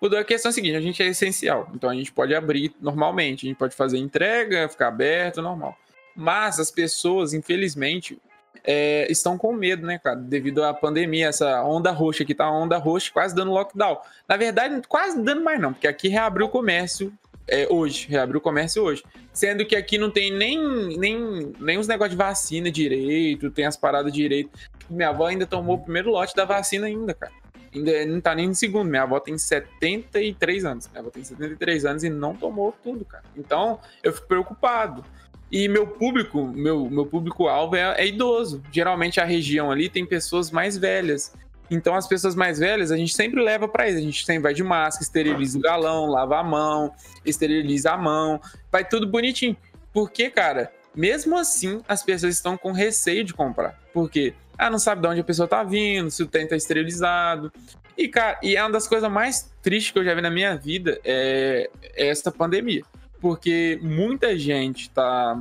Mudou 0.00 0.18
a 0.18 0.24
questão 0.24 0.48
é 0.48 0.50
a 0.50 0.54
seguinte: 0.54 0.76
a 0.76 0.80
gente 0.80 1.02
é 1.02 1.06
essencial. 1.06 1.70
Então 1.74 1.90
a 1.90 1.94
gente 1.94 2.10
pode 2.10 2.34
abrir 2.34 2.72
normalmente, 2.80 3.46
a 3.46 3.48
gente 3.48 3.58
pode 3.58 3.74
fazer 3.74 3.98
entrega, 3.98 4.68
ficar 4.68 4.88
aberto, 4.88 5.42
normal. 5.42 5.76
Mas 6.16 6.58
as 6.58 6.70
pessoas, 6.70 7.34
infelizmente, 7.34 8.18
é, 8.64 9.10
estão 9.10 9.36
com 9.36 9.52
medo, 9.52 9.86
né, 9.86 9.98
cara? 9.98 10.16
Devido 10.16 10.64
à 10.64 10.72
pandemia, 10.72 11.28
essa 11.28 11.62
onda 11.62 11.90
roxa 11.90 12.22
aqui 12.22 12.34
tá 12.34 12.50
uma 12.50 12.60
onda 12.60 12.78
roxa, 12.78 13.10
quase 13.12 13.34
dando 13.34 13.52
lockdown. 13.52 13.98
Na 14.26 14.36
verdade, 14.36 14.80
quase 14.88 15.20
dando 15.22 15.42
mais 15.42 15.60
não, 15.60 15.72
porque 15.72 15.86
aqui 15.86 16.08
reabriu 16.08 16.46
o 16.46 16.50
comércio 16.50 17.12
é, 17.50 17.66
hoje, 17.68 18.06
reabriu 18.08 18.38
o 18.38 18.42
comércio 18.42 18.82
hoje. 18.82 19.02
Sendo 19.32 19.66
que 19.66 19.74
aqui 19.74 19.98
não 19.98 20.10
tem 20.10 20.32
nem, 20.32 20.96
nem, 20.96 21.52
nem 21.58 21.78
os 21.78 21.88
negócios 21.88 22.12
de 22.12 22.16
vacina 22.16 22.70
direito, 22.70 23.50
tem 23.50 23.66
as 23.66 23.76
paradas 23.76 24.12
direito. 24.12 24.50
Minha 24.88 25.10
avó 25.10 25.26
ainda 25.26 25.46
tomou 25.46 25.76
o 25.76 25.80
primeiro 25.80 26.10
lote 26.10 26.34
da 26.34 26.44
vacina 26.44 26.86
ainda, 26.86 27.12
cara. 27.12 27.32
Ainda 27.74 28.06
não 28.06 28.20
tá 28.20 28.34
nem 28.34 28.48
no 28.48 28.54
segundo. 28.54 28.88
Minha 28.88 29.02
avó 29.02 29.20
tem 29.20 29.36
73 29.36 30.64
anos. 30.64 30.88
Minha 30.88 31.00
avó 31.00 31.10
tem 31.10 31.22
73 31.22 31.84
anos 31.84 32.04
e 32.04 32.10
não 32.10 32.34
tomou 32.34 32.74
tudo, 32.82 33.04
cara. 33.04 33.24
Então, 33.36 33.78
eu 34.02 34.12
fico 34.12 34.26
preocupado. 34.26 35.04
E 35.50 35.68
meu 35.68 35.86
público, 35.86 36.46
meu, 36.46 36.88
meu 36.88 37.04
público-alvo 37.04 37.74
é, 37.74 37.94
é, 38.00 38.06
idoso. 38.06 38.62
Geralmente 38.70 39.20
a 39.20 39.24
região 39.24 39.70
ali 39.70 39.88
tem 39.88 40.06
pessoas 40.06 40.50
mais 40.50 40.76
velhas. 40.76 41.34
Então 41.70 41.94
as 41.94 42.06
pessoas 42.06 42.34
mais 42.34 42.58
velhas 42.58 42.90
a 42.90 42.96
gente 42.96 43.14
sempre 43.14 43.42
leva 43.42 43.68
para 43.68 43.88
eles. 43.88 44.00
A 44.00 44.04
gente 44.04 44.24
sempre 44.24 44.42
vai 44.42 44.54
de 44.54 44.62
máscara, 44.62 45.04
esteriliza 45.04 45.58
o 45.58 45.60
galão, 45.60 46.06
lava 46.06 46.38
a 46.38 46.44
mão, 46.44 46.92
esteriliza 47.24 47.92
a 47.92 47.96
mão, 47.96 48.40
vai 48.70 48.84
tudo 48.84 49.06
bonitinho. 49.06 49.56
Porque, 49.92 50.30
cara, 50.30 50.72
mesmo 50.94 51.36
assim 51.36 51.82
as 51.88 52.02
pessoas 52.02 52.34
estão 52.34 52.56
com 52.56 52.72
receio 52.72 53.24
de 53.24 53.32
comprar. 53.32 53.78
Porque 53.92 54.34
ah, 54.58 54.68
não 54.68 54.78
sabe 54.78 55.02
de 55.02 55.08
onde 55.08 55.20
a 55.20 55.24
pessoa 55.24 55.48
tá 55.48 55.62
vindo, 55.62 56.10
se 56.10 56.22
o 56.22 56.26
trem 56.26 56.46
tá 56.46 56.56
esterilizado. 56.56 57.52
E, 57.96 58.08
cara, 58.08 58.38
e 58.42 58.56
é 58.56 58.62
uma 58.62 58.70
das 58.70 58.88
coisas 58.88 59.10
mais 59.10 59.50
tristes 59.62 59.92
que 59.92 59.98
eu 59.98 60.04
já 60.04 60.14
vi 60.14 60.20
na 60.20 60.30
minha 60.30 60.56
vida 60.56 61.00
é, 61.04 61.70
é 61.94 62.08
essa 62.08 62.32
pandemia 62.32 62.82
porque 63.20 63.78
muita 63.82 64.36
gente 64.36 64.90
tá 64.90 65.40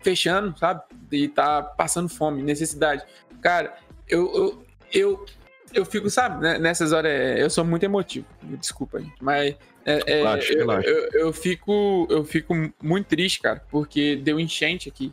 fechando, 0.00 0.56
sabe? 0.58 0.82
E 1.12 1.28
tá 1.28 1.62
passando 1.62 2.08
fome, 2.08 2.42
necessidade. 2.42 3.04
Cara, 3.40 3.76
eu, 4.08 4.34
eu, 4.34 4.65
eu, 4.92 5.24
eu 5.72 5.84
fico, 5.84 6.08
sabe, 6.10 6.42
né, 6.42 6.58
nessas 6.58 6.92
horas, 6.92 7.10
é, 7.10 7.42
eu 7.42 7.50
sou 7.50 7.64
muito 7.64 7.84
emotivo, 7.84 8.26
desculpa, 8.42 9.00
gente, 9.00 9.14
mas 9.20 9.54
é, 9.84 10.00
é, 10.06 10.16
relaxa, 10.18 10.52
eu, 10.52 10.58
relaxa. 10.58 10.88
Eu, 10.88 11.20
eu, 11.20 11.32
fico, 11.32 12.06
eu 12.10 12.24
fico 12.24 12.54
muito 12.82 13.06
triste, 13.06 13.40
cara, 13.40 13.62
porque 13.70 14.16
deu 14.16 14.40
enchente 14.40 14.88
aqui, 14.88 15.12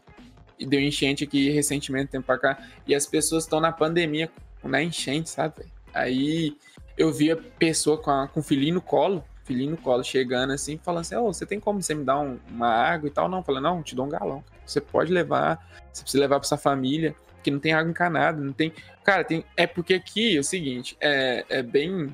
e 0.59 0.65
deu 0.65 0.79
enchente 0.79 1.23
aqui 1.23 1.49
recentemente, 1.49 2.11
tempo 2.11 2.25
pra 2.25 2.37
cá, 2.37 2.67
e 2.87 2.95
as 2.95 3.05
pessoas 3.05 3.43
estão 3.43 3.59
na 3.59 3.71
pandemia, 3.71 4.31
na 4.63 4.81
enchente, 4.81 5.29
sabe? 5.29 5.65
Aí 5.93 6.57
eu 6.97 7.11
via 7.11 7.35
pessoa 7.35 7.97
com, 7.97 8.11
a, 8.11 8.27
com 8.27 8.41
filhinho 8.41 8.75
no 8.75 8.81
colo, 8.81 9.23
filhinho 9.43 9.71
no 9.71 9.77
colo, 9.77 10.03
chegando 10.03 10.53
assim, 10.53 10.79
falando 10.81 11.01
assim: 11.01 11.15
oh, 11.15 11.31
você 11.31 11.45
tem 11.45 11.59
como 11.59 11.81
você 11.81 11.93
me 11.93 12.03
dar 12.03 12.19
um, 12.19 12.39
uma 12.49 12.69
água 12.69 13.07
e 13.07 13.11
tal? 13.11 13.29
Não, 13.29 13.43
falando, 13.43 13.63
não, 13.63 13.83
te 13.83 13.95
dou 13.95 14.05
um 14.05 14.09
galão. 14.09 14.43
Você 14.65 14.79
pode 14.81 15.11
levar, 15.11 15.67
você 15.91 16.01
precisa 16.01 16.21
levar 16.21 16.39
pra 16.39 16.47
sua 16.47 16.57
família, 16.57 17.15
que 17.43 17.51
não 17.51 17.59
tem 17.59 17.73
água 17.73 17.89
encanada, 17.89 18.41
não 18.41 18.53
tem. 18.53 18.73
Cara, 19.03 19.23
tem. 19.23 19.45
É 19.55 19.67
porque 19.67 19.93
aqui 19.93 20.37
é 20.37 20.39
o 20.39 20.43
seguinte, 20.43 20.97
é, 20.99 21.45
é 21.49 21.61
bem. 21.61 22.13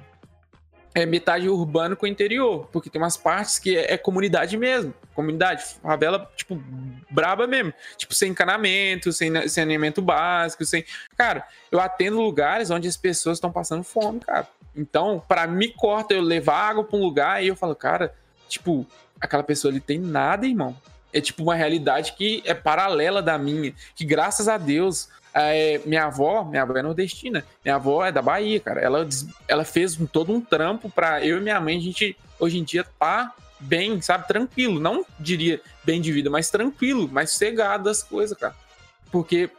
É 0.95 1.05
metade 1.05 1.47
urbano 1.47 1.95
com 1.95 2.07
interior, 2.07 2.67
porque 2.71 2.89
tem 2.89 2.99
umas 2.99 3.15
partes 3.15 3.59
que 3.59 3.77
é, 3.77 3.93
é 3.93 3.97
comunidade 3.97 4.57
mesmo. 4.57 4.91
Comunidade, 5.13 5.63
favela, 5.83 6.29
tipo, 6.35 6.61
braba 7.11 7.45
mesmo. 7.45 7.71
Tipo, 7.95 8.15
sem 8.15 8.31
encanamento, 8.31 9.13
sem 9.13 9.47
saneamento 9.47 10.01
básico, 10.01 10.65
sem. 10.65 10.83
Cara, 11.15 11.47
eu 11.71 11.79
atendo 11.79 12.19
lugares 12.19 12.71
onde 12.71 12.87
as 12.87 12.97
pessoas 12.97 13.37
estão 13.37 13.51
passando 13.51 13.83
fome, 13.83 14.19
cara 14.19 14.47
então, 14.75 15.23
para 15.27 15.47
mim, 15.47 15.73
corta 15.75 16.13
eu 16.13 16.21
levar 16.21 16.69
água 16.69 16.83
pra 16.83 16.97
um 16.97 17.01
lugar 17.01 17.43
e 17.43 17.47
eu 17.47 17.55
falo, 17.55 17.75
cara, 17.75 18.13
tipo, 18.47 18.85
aquela 19.19 19.43
pessoa 19.43 19.71
ali 19.71 19.79
tem 19.79 19.99
nada, 19.99 20.47
irmão. 20.47 20.75
É 21.11 21.19
tipo 21.19 21.41
uma 21.41 21.55
realidade 21.55 22.13
que 22.13 22.43
é 22.45 22.53
paralela 22.53 23.21
da 23.21 23.37
minha. 23.37 23.73
Que 23.95 24.05
graças 24.05 24.47
a 24.47 24.57
Deus, 24.57 25.09
é, 25.33 25.79
minha 25.85 26.05
avó, 26.05 26.43
minha 26.43 26.63
avó 26.63 26.75
é 26.75 26.81
nordestina, 26.81 27.45
minha 27.63 27.75
avó 27.75 28.05
é 28.05 28.11
da 28.11 28.21
Bahia, 28.21 28.59
cara. 28.59 28.81
Ela, 28.81 29.07
ela 29.47 29.63
fez 29.63 29.97
todo 30.11 30.33
um 30.33 30.41
trampo 30.41 30.89
pra 30.89 31.25
eu 31.25 31.37
e 31.37 31.41
minha 31.41 31.59
mãe, 31.59 31.77
a 31.77 31.81
gente 31.81 32.17
hoje 32.39 32.57
em 32.57 32.63
dia 32.63 32.85
tá 32.97 33.33
bem, 33.59 34.01
sabe, 34.01 34.27
tranquilo. 34.27 34.79
Não 34.79 35.05
diria 35.19 35.61
bem 35.83 36.01
de 36.01 36.11
vida, 36.11 36.29
mas 36.29 36.49
tranquilo, 36.49 37.07
mais 37.07 37.31
sossegado 37.31 37.83
das 37.83 38.01
coisas, 38.01 38.37
cara. 38.37 38.55
Porque 39.11 39.49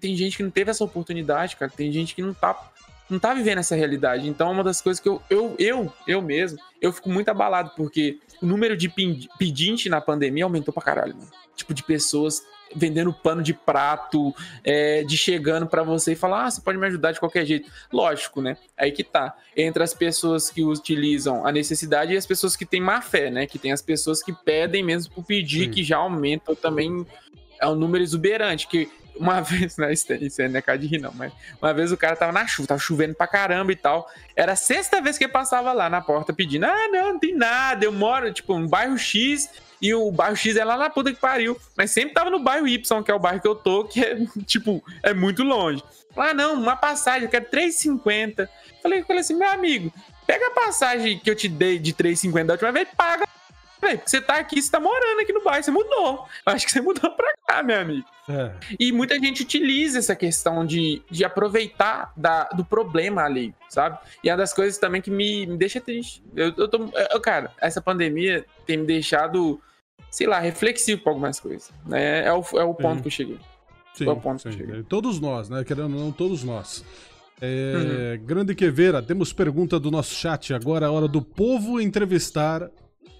tem 0.00 0.16
gente 0.16 0.36
que 0.36 0.42
não 0.42 0.50
teve 0.50 0.70
essa 0.70 0.84
oportunidade, 0.84 1.56
cara. 1.56 1.70
Tem 1.74 1.90
gente 1.92 2.14
que 2.14 2.22
não 2.22 2.34
tá 2.34 2.70
não 3.10 3.18
tá 3.18 3.34
vivendo 3.34 3.58
essa 3.58 3.76
realidade. 3.76 4.26
Então, 4.26 4.50
uma 4.50 4.64
das 4.64 4.80
coisas 4.80 4.98
que 4.98 5.08
eu, 5.08 5.20
eu, 5.28 5.54
eu, 5.58 5.92
eu 6.06 6.22
mesmo, 6.22 6.58
eu 6.80 6.92
fico 6.92 7.10
muito 7.10 7.28
abalado, 7.28 7.72
porque 7.76 8.18
o 8.40 8.46
número 8.46 8.74
de 8.74 8.88
pedinte 9.38 9.90
na 9.90 10.00
pandemia 10.00 10.44
aumentou 10.44 10.72
pra 10.72 10.82
caralho, 10.82 11.14
mano. 11.14 11.30
Tipo, 11.54 11.74
de 11.74 11.82
pessoas 11.82 12.42
vendendo 12.74 13.12
pano 13.12 13.42
de 13.42 13.54
prato, 13.54 14.34
é, 14.64 15.02
de 15.02 15.16
chegando 15.16 15.66
para 15.66 15.82
você 15.82 16.12
e 16.12 16.16
falar, 16.16 16.46
ah, 16.46 16.50
você 16.50 16.60
pode 16.60 16.78
me 16.78 16.86
ajudar 16.86 17.12
de 17.12 17.20
qualquer 17.20 17.44
jeito. 17.44 17.70
Lógico, 17.92 18.40
né? 18.40 18.56
Aí 18.76 18.92
que 18.92 19.04
tá. 19.04 19.36
Entre 19.56 19.82
as 19.82 19.94
pessoas 19.94 20.50
que 20.50 20.62
utilizam 20.62 21.46
a 21.46 21.52
necessidade 21.52 22.12
e 22.12 22.16
as 22.16 22.26
pessoas 22.26 22.56
que 22.56 22.64
têm 22.64 22.80
má 22.80 23.00
fé, 23.00 23.30
né? 23.30 23.46
Que 23.46 23.58
tem 23.58 23.72
as 23.72 23.82
pessoas 23.82 24.22
que 24.22 24.32
pedem 24.32 24.82
mesmo 24.82 25.12
por 25.14 25.24
pedir, 25.24 25.64
Sim. 25.64 25.70
que 25.70 25.84
já 25.84 25.98
aumentam 25.98 26.54
também 26.54 27.06
é 27.60 27.68
um 27.68 27.76
número 27.76 28.02
exuberante, 28.02 28.66
que 28.66 28.90
uma 29.16 29.40
vez, 29.42 29.76
né? 29.76 29.92
Isso, 29.92 30.12
isso 30.14 30.42
não 30.48 30.58
é 30.58 30.62
cara 30.62 30.78
de 30.78 30.86
rir, 30.86 30.98
não, 30.98 31.12
mas 31.14 31.32
uma 31.60 31.72
vez 31.72 31.92
o 31.92 31.96
cara 31.96 32.16
tava 32.16 32.32
na 32.32 32.46
chuva, 32.46 32.68
tava 32.68 32.80
chovendo 32.80 33.14
pra 33.14 33.26
caramba 33.26 33.72
e 33.72 33.76
tal. 33.76 34.10
Era 34.34 34.52
a 34.52 34.56
sexta 34.56 35.00
vez 35.00 35.16
que 35.16 35.24
ele 35.24 35.32
passava 35.32 35.72
lá 35.72 35.88
na 35.88 36.00
porta 36.00 36.32
pedindo: 36.32 36.64
ah, 36.64 36.88
não, 36.90 37.12
não 37.12 37.18
tem 37.18 37.34
nada, 37.34 37.84
eu 37.84 37.92
moro, 37.92 38.32
tipo, 38.32 38.58
no 38.58 38.68
bairro 38.68 38.98
X. 38.98 39.48
E 39.82 39.92
o 39.92 40.10
bairro 40.12 40.36
X 40.36 40.56
é 40.56 40.64
lá 40.64 40.76
na 40.76 40.88
puta 40.88 41.12
que 41.12 41.20
pariu. 41.20 41.58
Mas 41.76 41.90
sempre 41.90 42.14
tava 42.14 42.30
no 42.30 42.38
bairro 42.38 42.68
Y, 42.68 43.02
que 43.02 43.10
é 43.10 43.14
o 43.14 43.18
bairro 43.18 43.40
que 43.40 43.48
eu 43.48 43.56
tô, 43.56 43.84
que 43.84 44.00
é, 44.00 44.16
tipo, 44.46 44.82
é 45.02 45.12
muito 45.12 45.42
longe. 45.42 45.82
Ah, 46.16 46.32
não, 46.32 46.54
uma 46.54 46.76
passagem, 46.76 47.24
eu 47.24 47.28
quero 47.28 47.46
3,50. 47.46 48.48
Falei, 48.80 49.02
falei 49.02 49.20
assim, 49.20 49.34
meu 49.34 49.50
amigo, 49.50 49.92
pega 50.26 50.46
a 50.46 50.50
passagem 50.50 51.18
que 51.18 51.28
eu 51.28 51.34
te 51.34 51.48
dei 51.48 51.78
de 51.78 51.92
3,50 51.92 52.44
da 52.44 52.54
última 52.54 52.70
vez 52.70 52.88
e 52.90 52.96
paga 52.96 53.24
porque 53.82 54.00
você 54.06 54.20
tá 54.20 54.36
aqui, 54.36 54.62
você 54.62 54.70
tá 54.70 54.78
morando 54.78 55.20
aqui 55.20 55.32
no 55.32 55.42
bairro, 55.42 55.64
você 55.64 55.72
mudou. 55.72 56.28
Eu 56.46 56.52
acho 56.52 56.64
que 56.64 56.70
você 56.70 56.80
mudou 56.80 57.10
pra 57.10 57.34
cá, 57.44 57.64
meu 57.64 57.80
amigo. 57.80 58.06
É. 58.28 58.52
E 58.78 58.92
muita 58.92 59.18
gente 59.18 59.42
utiliza 59.42 59.98
essa 59.98 60.14
questão 60.14 60.64
de, 60.64 61.02
de 61.10 61.24
aproveitar 61.24 62.12
da, 62.16 62.44
do 62.44 62.64
problema 62.64 63.24
ali, 63.24 63.52
sabe? 63.68 63.98
E 64.22 64.30
é 64.30 64.32
uma 64.32 64.38
das 64.38 64.54
coisas 64.54 64.78
também 64.78 65.02
que 65.02 65.10
me, 65.10 65.46
me 65.48 65.56
deixa 65.56 65.80
triste. 65.80 66.22
Eu, 66.36 66.54
eu 66.56 66.68
tô. 66.68 66.88
Eu, 67.10 67.20
cara, 67.20 67.50
essa 67.60 67.82
pandemia 67.82 68.46
tem 68.64 68.76
me 68.76 68.86
deixado, 68.86 69.60
sei 70.10 70.26
lá, 70.26 70.38
reflexivo 70.38 71.02
com 71.02 71.10
algumas 71.10 71.40
coisas. 71.40 71.70
Né? 71.86 72.26
É, 72.26 72.32
o, 72.32 72.44
é 72.58 72.64
o 72.64 72.74
ponto 72.74 72.96
sim. 72.96 73.00
que 73.02 73.08
eu 73.08 73.12
cheguei. 73.12 73.38
Sim, 73.94 74.06
é 74.06 74.10
o 74.10 74.16
ponto 74.16 74.42
sim. 74.42 74.48
que 74.48 74.54
eu 74.54 74.66
cheguei. 74.66 74.82
Todos 74.84 75.18
nós, 75.20 75.48
né? 75.48 75.64
Querendo 75.64 75.96
ou 75.96 76.04
não, 76.04 76.12
todos 76.12 76.44
nós. 76.44 76.84
É, 77.40 78.16
uhum. 78.18 78.26
Grande 78.26 78.54
Queveira, 78.54 79.02
temos 79.02 79.32
pergunta 79.32 79.80
do 79.80 79.90
nosso 79.90 80.14
chat. 80.14 80.54
Agora 80.54 80.86
é 80.86 80.88
a 80.88 80.92
hora 80.92 81.08
do 81.08 81.20
povo 81.20 81.80
entrevistar 81.80 82.70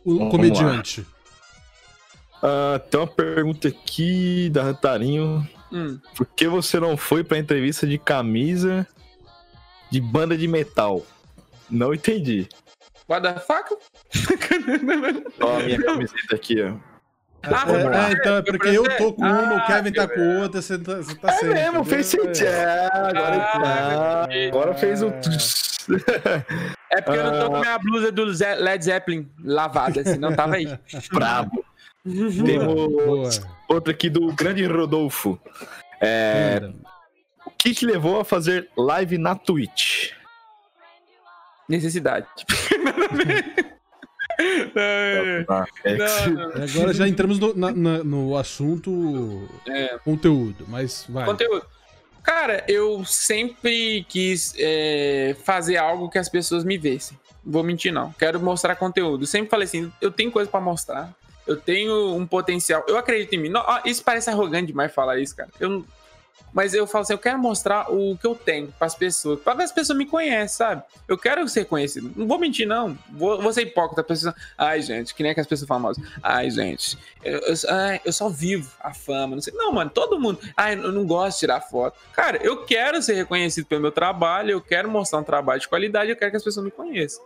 o 0.04 0.18
Vamos 0.18 0.30
comediante? 0.30 1.00
Uh, 2.42 2.78
tem 2.90 3.00
uma 3.00 3.06
pergunta 3.06 3.68
aqui 3.68 4.50
da 4.50 4.64
Rantarinho. 4.64 5.46
Hum. 5.72 5.98
Por 6.14 6.26
que 6.26 6.46
você 6.46 6.78
não 6.78 6.96
foi 6.96 7.24
pra 7.24 7.38
entrevista 7.38 7.86
de 7.86 7.98
camisa 7.98 8.86
de 9.90 10.00
banda 10.00 10.36
de 10.36 10.46
metal? 10.46 11.04
Não 11.70 11.94
entendi. 11.94 12.48
What 13.12 13.22
the 13.24 13.38
fuck? 13.40 13.76
Ó, 15.42 15.56
a 15.58 15.62
minha 15.62 15.82
camiseta 15.82 16.34
aqui, 16.34 16.62
ó. 16.62 16.76
Ah, 17.42 17.64
é, 17.68 18.10
é, 18.10 18.12
então 18.12 18.36
é 18.36 18.42
porque 18.42 18.68
eu 18.68 18.84
tô 18.96 19.12
com 19.12 19.22
uma, 19.22 19.50
ah, 19.50 19.56
o 19.56 19.66
Kevin 19.66 19.92
tá 19.92 20.08
com 20.08 20.40
outra, 20.40 20.62
você 20.62 20.78
tá, 20.78 20.96
você 20.96 21.14
tá 21.16 21.28
é 21.30 21.40
É 21.40 21.44
mesmo, 21.44 21.84
fez 21.84 22.06
sentido. 22.06 22.46
É, 22.46 22.88
agora, 22.90 23.36
ah, 23.36 23.60
tá. 23.60 24.28
agora 24.48 24.74
fez 24.74 25.02
o. 25.02 25.08
É 26.90 27.02
porque 27.02 27.18
eu 27.18 27.24
não 27.24 27.40
tô 27.40 27.50
com 27.50 27.60
minha 27.60 27.78
blusa 27.78 28.12
do 28.12 28.24
Led 28.24 28.84
Zeppelin 28.84 29.30
lavada, 29.44 30.02
senão 30.04 30.34
tava 30.34 30.54
aí. 30.54 30.78
Brabo. 31.12 31.62
Temos 32.04 33.42
outra 33.68 33.92
aqui 33.92 34.08
do 34.08 34.32
grande 34.32 34.64
Rodolfo. 34.64 35.38
É, 36.00 36.62
o 37.44 37.50
que 37.50 37.74
te 37.74 37.84
levou 37.84 38.20
a 38.20 38.24
fazer 38.24 38.70
live 38.74 39.18
na 39.18 39.34
Twitch? 39.34 40.12
Necessidade. 41.72 42.26
não, 44.76 46.04
não. 46.34 46.64
Agora 46.64 46.92
já 46.92 47.08
entramos 47.08 47.38
no, 47.38 47.54
na, 47.54 47.72
no 48.04 48.36
assunto 48.36 49.48
é. 49.66 49.96
conteúdo, 50.04 50.66
mas 50.68 51.06
vai. 51.08 51.24
Conteúdo. 51.24 51.64
Cara, 52.22 52.62
eu 52.68 53.02
sempre 53.06 54.04
quis 54.06 54.54
é, 54.58 55.34
fazer 55.44 55.78
algo 55.78 56.10
que 56.10 56.18
as 56.18 56.28
pessoas 56.28 56.62
me 56.62 56.76
vissem. 56.76 57.18
Vou 57.42 57.64
mentir, 57.64 57.90
não. 57.90 58.12
Quero 58.12 58.38
mostrar 58.38 58.76
conteúdo. 58.76 59.26
Sempre 59.26 59.48
falei 59.48 59.64
assim: 59.64 59.90
eu 59.98 60.10
tenho 60.10 60.30
coisa 60.30 60.50
para 60.50 60.60
mostrar. 60.60 61.14
Eu 61.46 61.56
tenho 61.56 62.14
um 62.14 62.26
potencial. 62.26 62.84
Eu 62.86 62.98
acredito 62.98 63.32
em 63.32 63.38
mim. 63.38 63.48
Não, 63.48 63.64
isso 63.86 64.04
parece 64.04 64.28
arrogante 64.28 64.66
demais 64.66 64.92
falar 64.92 65.18
isso, 65.18 65.34
cara. 65.34 65.48
Eu, 65.58 65.86
Mas 66.52 66.74
eu 66.74 66.86
falo 66.86 67.02
assim, 67.02 67.14
eu 67.14 67.18
quero 67.18 67.38
mostrar 67.38 67.90
o 67.90 68.16
que 68.16 68.26
eu 68.26 68.34
tenho 68.34 68.68
para 68.78 68.86
as 68.86 68.94
pessoas, 68.94 69.40
para 69.40 69.56
que 69.56 69.62
as 69.62 69.72
pessoas 69.72 69.96
me 69.96 70.04
conheçam, 70.04 70.68
sabe? 70.68 70.82
Eu 71.08 71.16
quero 71.16 71.48
ser 71.48 71.64
conhecido. 71.64 72.12
Não 72.14 72.26
vou 72.26 72.38
mentir, 72.38 72.66
não. 72.66 72.96
Vou, 73.10 73.40
vou 73.40 73.52
ser 73.52 73.62
hipócrita. 73.62 74.04
Pessoa, 74.04 74.34
ai, 74.56 74.82
gente, 74.82 75.14
que 75.14 75.22
nem 75.22 75.32
as 75.36 75.46
pessoas 75.46 75.66
famosas. 75.66 76.04
Ai, 76.22 76.50
gente, 76.50 76.98
eu, 77.24 77.38
eu, 77.38 77.54
ai, 77.68 78.00
eu 78.04 78.12
só 78.12 78.28
vivo 78.28 78.70
a 78.80 78.92
fama. 78.92 79.34
Não 79.34 79.42
sei. 79.42 79.54
Não, 79.54 79.72
mano, 79.72 79.90
todo 79.90 80.20
mundo. 80.20 80.38
Ai, 80.56 80.74
eu 80.74 80.92
não 80.92 81.06
gosto 81.06 81.36
de 81.36 81.40
tirar 81.40 81.60
foto. 81.60 81.98
Cara, 82.12 82.38
eu 82.42 82.64
quero 82.64 83.02
ser 83.02 83.14
reconhecido 83.14 83.66
pelo 83.66 83.80
meu 83.80 83.92
trabalho, 83.92 84.50
eu 84.50 84.60
quero 84.60 84.90
mostrar 84.90 85.18
um 85.18 85.24
trabalho 85.24 85.60
de 85.60 85.68
qualidade, 85.68 86.10
eu 86.10 86.16
quero 86.16 86.30
que 86.30 86.36
as 86.36 86.44
pessoas 86.44 86.64
me 86.64 86.70
conheçam. 86.70 87.24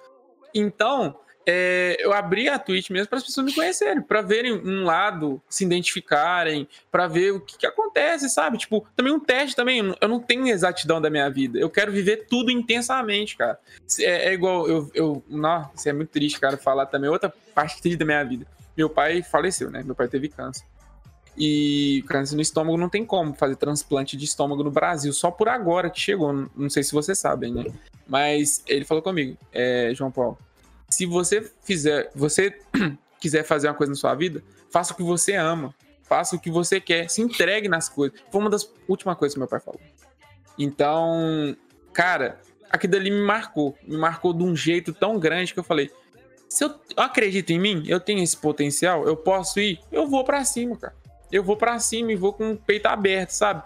Então, 0.54 1.18
é, 1.48 1.96
eu 2.00 2.12
abri 2.12 2.48
a 2.48 2.58
Twitch 2.58 2.90
mesmo 2.90 3.08
para 3.08 3.18
as 3.18 3.24
pessoas 3.24 3.46
me 3.46 3.54
conhecerem, 3.54 4.02
para 4.02 4.20
verem 4.20 4.52
um 4.52 4.82
lado, 4.82 5.40
se 5.48 5.64
identificarem, 5.64 6.68
para 6.90 7.06
ver 7.06 7.30
o 7.30 7.40
que, 7.40 7.56
que, 7.56 7.66
acontece, 7.66 8.28
sabe? 8.28 8.58
Tipo, 8.58 8.84
também 8.96 9.12
um 9.12 9.20
teste 9.20 9.54
também. 9.54 9.94
Eu 10.00 10.08
não 10.08 10.18
tenho 10.18 10.48
exatidão 10.48 11.00
da 11.00 11.08
minha 11.08 11.30
vida. 11.30 11.56
Eu 11.56 11.70
quero 11.70 11.92
viver 11.92 12.26
tudo 12.28 12.50
intensamente, 12.50 13.36
cara. 13.36 13.60
É, 14.00 14.30
é 14.30 14.32
igual 14.32 14.66
eu, 14.68 14.90
eu, 14.92 15.24
não, 15.28 15.70
isso 15.72 15.88
é 15.88 15.92
muito 15.92 16.08
triste, 16.08 16.40
cara, 16.40 16.56
falar 16.56 16.86
também 16.86 17.08
outra 17.08 17.32
parte 17.54 17.80
triste 17.80 17.96
da 17.96 18.04
minha 18.04 18.24
vida. 18.24 18.44
Meu 18.76 18.90
pai 18.90 19.22
faleceu, 19.22 19.70
né? 19.70 19.84
Meu 19.84 19.94
pai 19.94 20.08
teve 20.08 20.28
câncer. 20.28 20.64
E 21.38 22.02
câncer 22.08 22.34
no 22.34 22.42
estômago 22.42 22.76
não 22.76 22.88
tem 22.88 23.04
como 23.04 23.34
fazer 23.34 23.54
transplante 23.56 24.16
de 24.16 24.24
estômago 24.24 24.64
no 24.64 24.70
Brasil, 24.70 25.12
só 25.12 25.30
por 25.30 25.48
agora 25.48 25.90
que 25.90 26.00
chegou. 26.00 26.48
Não 26.56 26.68
sei 26.68 26.82
se 26.82 26.92
vocês 26.92 27.18
sabem, 27.18 27.52
né? 27.52 27.64
Mas 28.08 28.64
ele 28.66 28.84
falou 28.84 29.02
comigo, 29.02 29.36
é, 29.52 29.92
João 29.94 30.10
Paulo 30.10 30.38
se 30.88 31.06
você 31.06 31.50
fizer, 31.64 32.10
você 32.14 32.58
quiser 33.20 33.44
fazer 33.44 33.68
uma 33.68 33.74
coisa 33.74 33.90
na 33.90 33.96
sua 33.96 34.14
vida, 34.14 34.42
faça 34.70 34.92
o 34.92 34.96
que 34.96 35.02
você 35.02 35.34
ama, 35.34 35.74
faça 36.02 36.36
o 36.36 36.40
que 36.40 36.50
você 36.50 36.80
quer, 36.80 37.08
se 37.10 37.20
entregue 37.20 37.68
nas 37.68 37.88
coisas. 37.88 38.18
Foi 38.30 38.40
uma 38.40 38.50
das 38.50 38.72
últimas 38.88 39.16
coisas 39.16 39.34
que 39.34 39.38
meu 39.38 39.48
pai 39.48 39.60
falou. 39.60 39.80
Então, 40.58 41.56
cara, 41.92 42.40
aquilo 42.70 42.92
dali 42.92 43.10
me 43.10 43.22
marcou, 43.22 43.76
me 43.86 43.96
marcou 43.96 44.32
de 44.32 44.42
um 44.42 44.54
jeito 44.54 44.92
tão 44.92 45.18
grande 45.18 45.52
que 45.52 45.58
eu 45.58 45.64
falei: 45.64 45.90
se 46.48 46.64
eu, 46.64 46.74
acredito 46.96 47.50
em 47.50 47.58
mim, 47.58 47.82
eu 47.86 48.00
tenho 48.00 48.22
esse 48.22 48.36
potencial, 48.36 49.06
eu 49.06 49.16
posso 49.16 49.60
ir, 49.60 49.80
eu 49.90 50.06
vou 50.06 50.24
para 50.24 50.44
cima, 50.44 50.76
cara. 50.76 50.94
Eu 51.30 51.42
vou 51.42 51.56
para 51.56 51.78
cima 51.80 52.12
e 52.12 52.16
vou 52.16 52.32
com 52.32 52.52
o 52.52 52.56
peito 52.56 52.86
aberto, 52.86 53.30
sabe? 53.30 53.62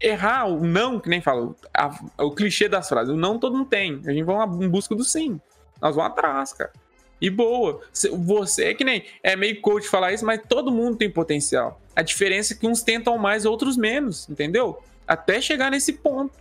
Errar 0.00 0.46
o 0.46 0.64
não, 0.64 0.98
que 0.98 1.08
nem 1.08 1.20
falo, 1.20 1.54
o 2.18 2.30
clichê 2.32 2.68
das 2.68 2.88
frases, 2.88 3.12
o 3.12 3.16
não 3.16 3.38
todo 3.38 3.56
mundo 3.56 3.68
tem. 3.68 4.00
A 4.06 4.10
gente 4.10 4.24
vai 4.24 4.44
em 4.46 4.68
busca 4.68 4.94
do 4.94 5.04
sim. 5.04 5.38
Nós 5.82 5.96
vamos 5.96 6.12
atrás, 6.12 6.52
cara. 6.52 6.72
E 7.20 7.28
boa. 7.28 7.80
Você 7.92 8.66
é 8.66 8.74
que 8.74 8.84
nem. 8.84 9.04
É 9.22 9.34
meio 9.34 9.60
coach 9.60 9.88
falar 9.88 10.12
isso, 10.12 10.24
mas 10.24 10.40
todo 10.48 10.72
mundo 10.72 10.96
tem 10.96 11.10
potencial. 11.10 11.80
A 11.94 12.02
diferença 12.02 12.54
é 12.54 12.56
que 12.56 12.66
uns 12.66 12.82
tentam 12.82 13.18
mais, 13.18 13.44
outros 13.44 13.76
menos, 13.76 14.28
entendeu? 14.28 14.82
Até 15.06 15.40
chegar 15.40 15.70
nesse 15.70 15.92
ponto. 15.92 16.32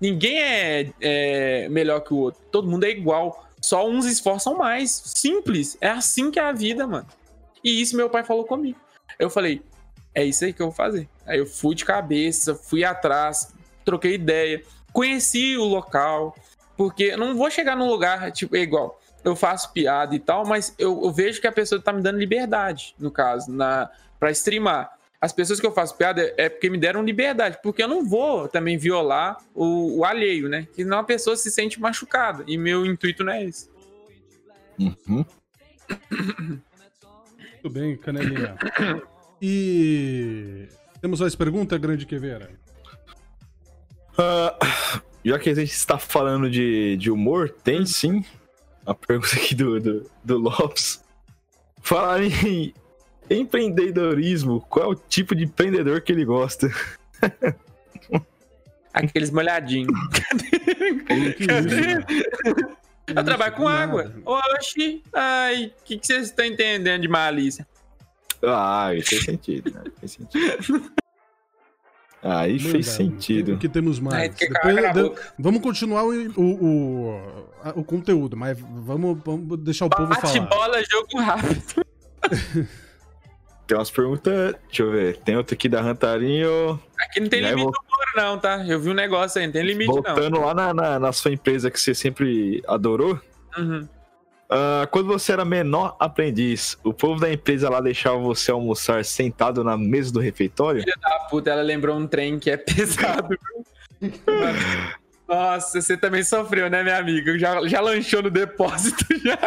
Ninguém 0.00 0.40
é, 0.40 0.90
é 1.00 1.68
melhor 1.68 2.00
que 2.00 2.14
o 2.14 2.16
outro. 2.16 2.40
Todo 2.50 2.68
mundo 2.68 2.84
é 2.84 2.90
igual. 2.90 3.46
Só 3.60 3.88
uns 3.88 4.06
esforçam 4.06 4.56
mais. 4.56 5.02
Simples. 5.16 5.76
É 5.80 5.88
assim 5.88 6.30
que 6.30 6.38
é 6.38 6.42
a 6.42 6.52
vida, 6.52 6.86
mano. 6.86 7.06
E 7.62 7.80
isso 7.80 7.96
meu 7.96 8.08
pai 8.08 8.24
falou 8.24 8.44
comigo. 8.44 8.78
Eu 9.18 9.28
falei, 9.28 9.62
é 10.14 10.24
isso 10.24 10.44
aí 10.44 10.52
que 10.52 10.62
eu 10.62 10.66
vou 10.66 10.74
fazer. 10.74 11.08
Aí 11.26 11.38
eu 11.38 11.46
fui 11.46 11.74
de 11.74 11.84
cabeça, 11.84 12.54
fui 12.54 12.84
atrás, 12.84 13.52
troquei 13.84 14.14
ideia, 14.14 14.62
conheci 14.92 15.56
o 15.56 15.64
local, 15.64 16.34
porque 16.78 17.04
eu 17.04 17.18
não 17.18 17.36
vou 17.36 17.50
chegar 17.50 17.76
num 17.76 17.88
lugar, 17.88 18.30
tipo, 18.30 18.54
é 18.54 18.60
igual. 18.60 19.02
Eu 19.24 19.34
faço 19.34 19.72
piada 19.72 20.14
e 20.14 20.20
tal, 20.20 20.46
mas 20.46 20.72
eu, 20.78 21.02
eu 21.02 21.10
vejo 21.10 21.40
que 21.40 21.48
a 21.48 21.52
pessoa 21.52 21.82
tá 21.82 21.92
me 21.92 22.00
dando 22.00 22.20
liberdade, 22.20 22.94
no 22.96 23.10
caso, 23.10 23.50
na 23.50 23.90
para 24.18 24.30
streamar. 24.30 24.96
As 25.20 25.32
pessoas 25.32 25.58
que 25.58 25.66
eu 25.66 25.72
faço 25.72 25.96
piada 25.96 26.32
é 26.36 26.48
porque 26.48 26.70
me 26.70 26.78
deram 26.78 27.02
liberdade, 27.02 27.58
porque 27.64 27.82
eu 27.82 27.88
não 27.88 28.04
vou 28.04 28.46
também 28.46 28.78
violar 28.78 29.38
o, 29.52 29.98
o 29.98 30.04
alheio, 30.04 30.48
né? 30.48 30.68
Que 30.72 30.84
não 30.84 31.00
a 31.00 31.04
pessoa 31.04 31.36
se 31.36 31.50
sente 31.50 31.80
machucada. 31.80 32.44
E 32.46 32.56
meu 32.56 32.86
intuito 32.86 33.24
não 33.24 33.32
é 33.32 33.44
esse. 33.44 33.68
Uhum. 34.78 35.24
Muito 37.54 37.70
bem, 37.70 37.96
Canelinha. 37.96 38.56
E 39.42 40.68
temos 41.00 41.20
mais 41.20 41.34
pergunta, 41.34 41.76
Grande 41.76 42.06
Queveira? 42.06 42.50
Uh, 44.12 45.00
já 45.24 45.38
que 45.38 45.50
a 45.50 45.54
gente 45.54 45.72
está 45.72 45.98
falando 45.98 46.50
de, 46.50 46.96
de 46.96 47.10
humor, 47.10 47.50
tem 47.50 47.84
sim 47.84 48.24
a 48.86 48.94
pergunta 48.94 49.36
aqui 49.36 49.54
do, 49.54 49.78
do, 49.80 50.10
do 50.24 50.38
Lopes. 50.38 51.04
Falar 51.82 52.22
em 52.22 52.74
empreendedorismo, 53.30 54.60
qual 54.62 54.86
é 54.86 54.88
o 54.88 54.94
tipo 54.94 55.34
de 55.34 55.44
empreendedor 55.44 56.00
que 56.00 56.12
ele 56.12 56.24
gosta? 56.24 56.70
Aqueles 58.92 59.30
molhadinhos. 59.30 59.92
Eu 63.06 63.24
trabalho 63.24 63.54
com 63.54 63.68
água. 63.68 64.12
Oxi, 64.24 65.02
ai, 65.14 65.72
o 65.78 65.84
que, 65.84 65.98
que 65.98 66.06
vocês 66.06 66.26
estão 66.26 66.44
entendendo 66.44 67.02
de 67.02 67.08
malícia? 67.08 67.66
Ah, 68.42 68.94
isso 68.94 69.10
faz 69.10 69.24
sentido, 69.24 69.70
né? 69.70 69.82
Faz 69.98 70.12
sentido. 70.12 70.92
Aí 72.22 72.52
Verdade. 72.52 72.70
fez 72.72 72.86
sentido. 72.88 73.54
O 73.54 73.58
que 73.58 73.68
temos 73.68 74.00
mais? 74.00 74.34
Depois, 74.34 75.12
vamos 75.38 75.62
continuar 75.62 76.04
o, 76.04 76.12
o, 76.36 76.42
o, 76.42 77.80
o, 77.80 77.84
conteúdo, 77.84 78.36
mas 78.36 78.58
vamos, 78.58 79.18
vamos 79.24 79.58
deixar 79.60 79.86
o 79.86 79.90
povo 79.90 80.12
falar. 80.14 80.40
bola, 80.40 80.82
jogo 80.84 81.18
rápido. 81.18 81.86
Tem 83.68 83.76
umas 83.76 83.90
perguntas. 83.90 84.54
Deixa 84.66 84.82
eu 84.82 84.90
ver. 84.90 85.18
Tem 85.18 85.36
outra 85.36 85.54
aqui 85.54 85.68
da 85.68 85.82
Rantarinho. 85.82 86.80
Aqui 86.98 87.20
não 87.20 87.28
tem 87.28 87.42
limite 87.42 87.64
vou... 87.64 87.72
não, 88.16 88.38
tá? 88.38 88.66
Eu 88.66 88.80
vi 88.80 88.88
um 88.88 88.94
negócio 88.94 89.38
aí, 89.38 89.46
não 89.46 89.52
tem 89.52 89.62
limite 89.62 89.88
Voltando 89.88 90.30
não. 90.30 90.40
Voltando 90.40 90.40
lá 90.40 90.54
na, 90.54 90.74
na, 90.74 90.98
na, 90.98 91.12
sua 91.12 91.32
empresa 91.32 91.70
que 91.70 91.78
você 91.78 91.94
sempre 91.94 92.62
adorou. 92.66 93.20
Uhum. 93.58 93.86
Uh, 94.50 94.88
quando 94.90 95.08
você 95.08 95.32
era 95.32 95.44
menor 95.44 95.94
aprendiz, 96.00 96.78
o 96.82 96.92
povo 96.92 97.20
da 97.20 97.30
empresa 97.30 97.68
lá 97.68 97.82
deixava 97.82 98.16
você 98.18 98.50
almoçar 98.50 99.04
sentado 99.04 99.62
na 99.62 99.76
mesa 99.76 100.10
do 100.10 100.20
refeitório? 100.20 100.80
Filha 100.80 100.96
da 101.02 101.18
puta, 101.28 101.50
ela 101.50 101.60
lembrou 101.60 101.96
um 101.98 102.06
trem 102.06 102.38
que 102.38 102.50
é 102.50 102.56
pesado. 102.58 103.38
Nossa, 105.28 105.82
você 105.82 105.98
também 105.98 106.24
sofreu, 106.24 106.70
né, 106.70 106.82
minha 106.82 106.96
amiga? 106.96 107.38
Já, 107.38 107.66
já 107.68 107.80
lanchou 107.80 108.22
no 108.22 108.30
depósito 108.30 109.04
já. 109.22 109.38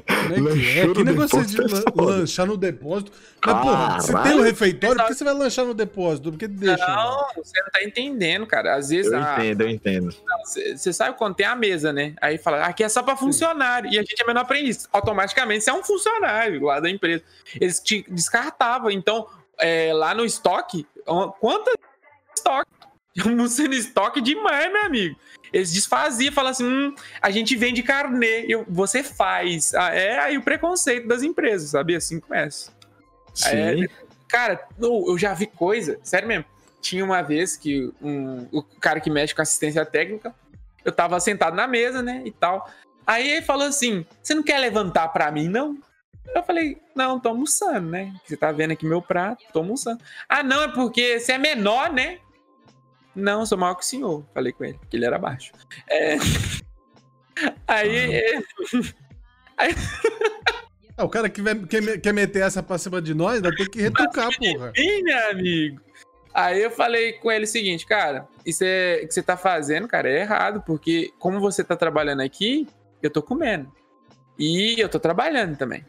Como 0.00 0.48
é 0.48 0.52
que 0.54 0.78
é? 0.78 0.94
Que 0.94 1.04
negócio 1.04 1.40
é 1.40 1.44
de 1.44 1.56
lanchar 1.94 2.46
no 2.46 2.56
depósito? 2.56 3.12
Mas, 3.44 3.60
porra, 3.60 4.00
você 4.00 4.22
tem 4.22 4.34
um 4.34 4.42
refeitório, 4.42 4.96
por 4.96 5.06
que 5.08 5.14
você 5.14 5.24
vai 5.24 5.34
lanchar 5.34 5.66
no 5.66 5.74
depósito? 5.74 6.30
Porque 6.30 6.48
deixa. 6.48 6.86
Não, 6.86 7.26
você 7.36 7.60
não 7.62 7.70
tá 7.70 7.84
entendendo, 7.84 8.46
cara. 8.46 8.76
Às 8.76 8.88
vezes. 8.88 9.12
Eu 9.12 9.22
a... 9.22 9.34
entendo, 9.34 9.60
eu 9.62 9.68
entendo. 9.68 10.16
Você 10.44 10.92
sabe 10.92 11.18
quando 11.18 11.34
tem 11.34 11.44
a 11.44 11.54
mesa, 11.54 11.92
né? 11.92 12.14
Aí 12.22 12.38
fala, 12.38 12.64
aqui 12.64 12.82
é 12.82 12.88
só 12.88 13.02
pra 13.02 13.16
funcionário. 13.16 13.90
Sim. 13.90 13.96
E 13.96 13.98
a 13.98 14.02
gente 14.02 14.22
é 14.22 14.26
menor 14.26 14.40
aprendiz. 14.40 14.88
Automaticamente 14.90 15.64
você 15.64 15.70
é 15.70 15.74
um 15.74 15.84
funcionário 15.84 16.62
lá 16.64 16.80
da 16.80 16.88
empresa. 16.88 17.22
Eles 17.60 17.78
te 17.78 18.06
descartavam. 18.08 18.90
Então, 18.90 19.26
é, 19.58 19.92
lá 19.92 20.14
no 20.14 20.24
estoque, 20.24 20.86
quantas 21.38 21.74
estoque? 22.34 22.71
Almocei 23.24 23.68
no 23.68 23.74
estoque 23.74 24.20
demais, 24.20 24.72
meu 24.72 24.84
amigo. 24.84 25.16
Eles 25.52 25.72
desfaziam, 25.72 26.32
falavam 26.32 26.52
assim: 26.52 26.64
hum, 26.64 26.94
a 27.20 27.30
gente 27.30 27.54
vende 27.56 27.82
carnê, 27.82 28.46
eu, 28.48 28.64
você 28.68 29.02
faz. 29.02 29.74
Ah, 29.74 29.94
é 29.94 30.18
aí 30.18 30.38
o 30.38 30.42
preconceito 30.42 31.06
das 31.06 31.22
empresas, 31.22 31.70
sabe? 31.70 31.94
Assim 31.94 32.18
começa. 32.18 32.72
Sim. 33.34 33.84
É, 33.84 33.88
cara, 34.28 34.66
eu 34.78 35.16
já 35.18 35.34
vi 35.34 35.46
coisa, 35.46 35.98
sério 36.02 36.28
mesmo. 36.28 36.44
Tinha 36.80 37.04
uma 37.04 37.22
vez 37.22 37.56
que 37.56 37.92
um, 38.00 38.48
o 38.50 38.62
cara 38.62 39.00
que 39.00 39.10
mexe 39.10 39.34
com 39.34 39.42
assistência 39.42 39.84
técnica, 39.84 40.34
eu 40.84 40.90
tava 40.90 41.20
sentado 41.20 41.54
na 41.54 41.66
mesa, 41.66 42.02
né, 42.02 42.22
e 42.24 42.32
tal. 42.32 42.68
Aí 43.06 43.30
ele 43.30 43.42
falou 43.42 43.66
assim: 43.66 44.06
Você 44.22 44.34
não 44.34 44.42
quer 44.42 44.58
levantar 44.58 45.08
pra 45.08 45.30
mim, 45.30 45.48
não? 45.48 45.78
Eu 46.34 46.42
falei, 46.42 46.80
não, 46.94 47.18
tô 47.18 47.30
almoçando, 47.30 47.90
né? 47.90 48.14
Você 48.24 48.36
tá 48.36 48.52
vendo 48.52 48.70
aqui 48.70 48.86
meu 48.86 49.02
prato, 49.02 49.44
tô 49.52 49.58
almoçando. 49.58 50.00
Ah, 50.28 50.42
não, 50.42 50.62
é 50.62 50.68
porque 50.68 51.18
você 51.18 51.32
é 51.32 51.38
menor, 51.38 51.92
né? 51.92 52.18
Não, 53.14 53.44
sou 53.44 53.58
maior 53.58 53.74
que 53.74 53.82
o 53.82 53.86
senhor. 53.86 54.24
Falei 54.32 54.52
com 54.52 54.64
ele, 54.64 54.78
porque 54.78 54.96
ele 54.96 55.04
era 55.04 55.18
baixo. 55.18 55.52
É... 55.88 56.16
Aí. 57.66 58.44
Aí... 59.58 59.74
Ah, 60.96 61.04
o 61.04 61.08
cara 61.08 61.28
que 61.28 61.42
vai, 61.42 61.54
quer, 61.54 62.00
quer 62.00 62.12
meter 62.12 62.42
essa 62.42 62.62
pra 62.62 62.78
cima 62.78 63.00
de 63.00 63.14
nós, 63.14 63.36
ainda 63.36 63.54
tem 63.54 63.68
que 63.68 63.80
retrucar, 63.80 64.28
porra. 64.36 64.72
Sim, 64.76 65.02
meu 65.02 65.30
amigo. 65.30 65.80
Aí 66.34 66.62
eu 66.62 66.70
falei 66.70 67.14
com 67.14 67.30
ele 67.30 67.44
o 67.44 67.48
seguinte, 67.48 67.84
cara, 67.86 68.26
isso 68.44 68.64
é 68.64 69.04
que 69.06 69.12
você 69.12 69.22
tá 69.22 69.36
fazendo, 69.36 69.86
cara, 69.86 70.08
é 70.08 70.20
errado, 70.20 70.62
porque 70.66 71.12
como 71.18 71.38
você 71.38 71.62
tá 71.62 71.76
trabalhando 71.76 72.22
aqui, 72.22 72.66
eu 73.02 73.10
tô 73.10 73.22
comendo. 73.22 73.70
E 74.38 74.80
eu 74.80 74.88
tô 74.88 74.98
trabalhando 74.98 75.56
também. 75.56 75.84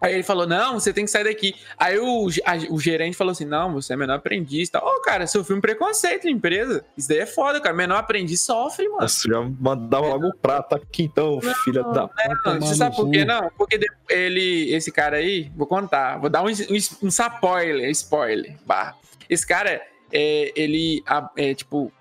Aí 0.00 0.14
ele 0.14 0.22
falou: 0.22 0.46
Não, 0.46 0.74
você 0.74 0.92
tem 0.92 1.04
que 1.04 1.10
sair 1.10 1.24
daqui. 1.24 1.54
Aí 1.78 1.98
o, 1.98 2.28
a, 2.44 2.56
o 2.70 2.78
gerente 2.78 3.16
falou 3.16 3.32
assim: 3.32 3.44
Não, 3.44 3.72
você 3.72 3.94
é 3.94 3.96
menor 3.96 4.14
aprendiz. 4.16 4.70
Ô, 4.74 4.78
oh, 4.82 5.00
cara, 5.02 5.26
sofreu 5.26 5.56
um 5.56 5.60
preconceito 5.60 6.24
na 6.24 6.30
empresa. 6.30 6.84
Isso 6.96 7.08
daí 7.08 7.18
é 7.18 7.26
foda, 7.26 7.60
cara. 7.60 7.74
Menor 7.74 7.96
aprendiz 7.96 8.42
sofre, 8.42 8.88
mano. 8.88 9.08
Você 9.08 9.28
já 9.28 9.40
mandava 9.40 10.06
logo 10.06 10.28
o 10.28 10.36
prato 10.36 10.74
aqui, 10.74 11.04
então, 11.04 11.40
não, 11.42 11.54
filha 11.56 11.82
da. 11.82 12.10
Não, 12.44 12.60
você 12.60 12.74
sabe 12.74 12.94
por 12.94 13.10
quê? 13.10 13.24
Não, 13.24 13.50
porque 13.56 13.80
ele, 14.08 14.74
esse 14.74 14.92
cara 14.92 15.16
aí, 15.16 15.50
vou 15.56 15.66
contar, 15.66 16.18
vou 16.18 16.28
dar 16.28 16.42
um, 16.42 16.48
um, 16.48 16.76
um 17.02 17.08
spoiler, 17.08 17.90
spoiler. 17.90 18.56
Bah. 18.66 18.94
Esse 19.28 19.46
cara, 19.46 19.82
é, 20.12 20.52
ele, 20.54 21.02
é, 21.36 21.54
tipo, 21.54 21.92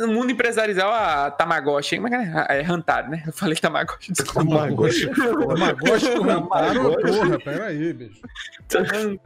no 0.00 0.08
mundo 0.08 0.30
empresarial, 0.30 0.92
a 0.92 1.30
Tamagotchi, 1.30 1.96
como 1.96 2.08
é 2.14 2.46
é? 2.48 2.60
É 2.60 2.64
Hantaro, 2.64 3.10
né? 3.10 3.22
Eu 3.26 3.32
falei 3.32 3.56
Tamagotchi, 3.56 4.12
desculpa. 4.16 4.50
Tamagotchi. 4.50 5.08
Tamagotchi 5.08 6.10
com 6.16 6.30
Hantaro, 6.30 6.96
porra, 7.00 7.38
peraí, 7.38 7.92
bicho. 7.92 8.20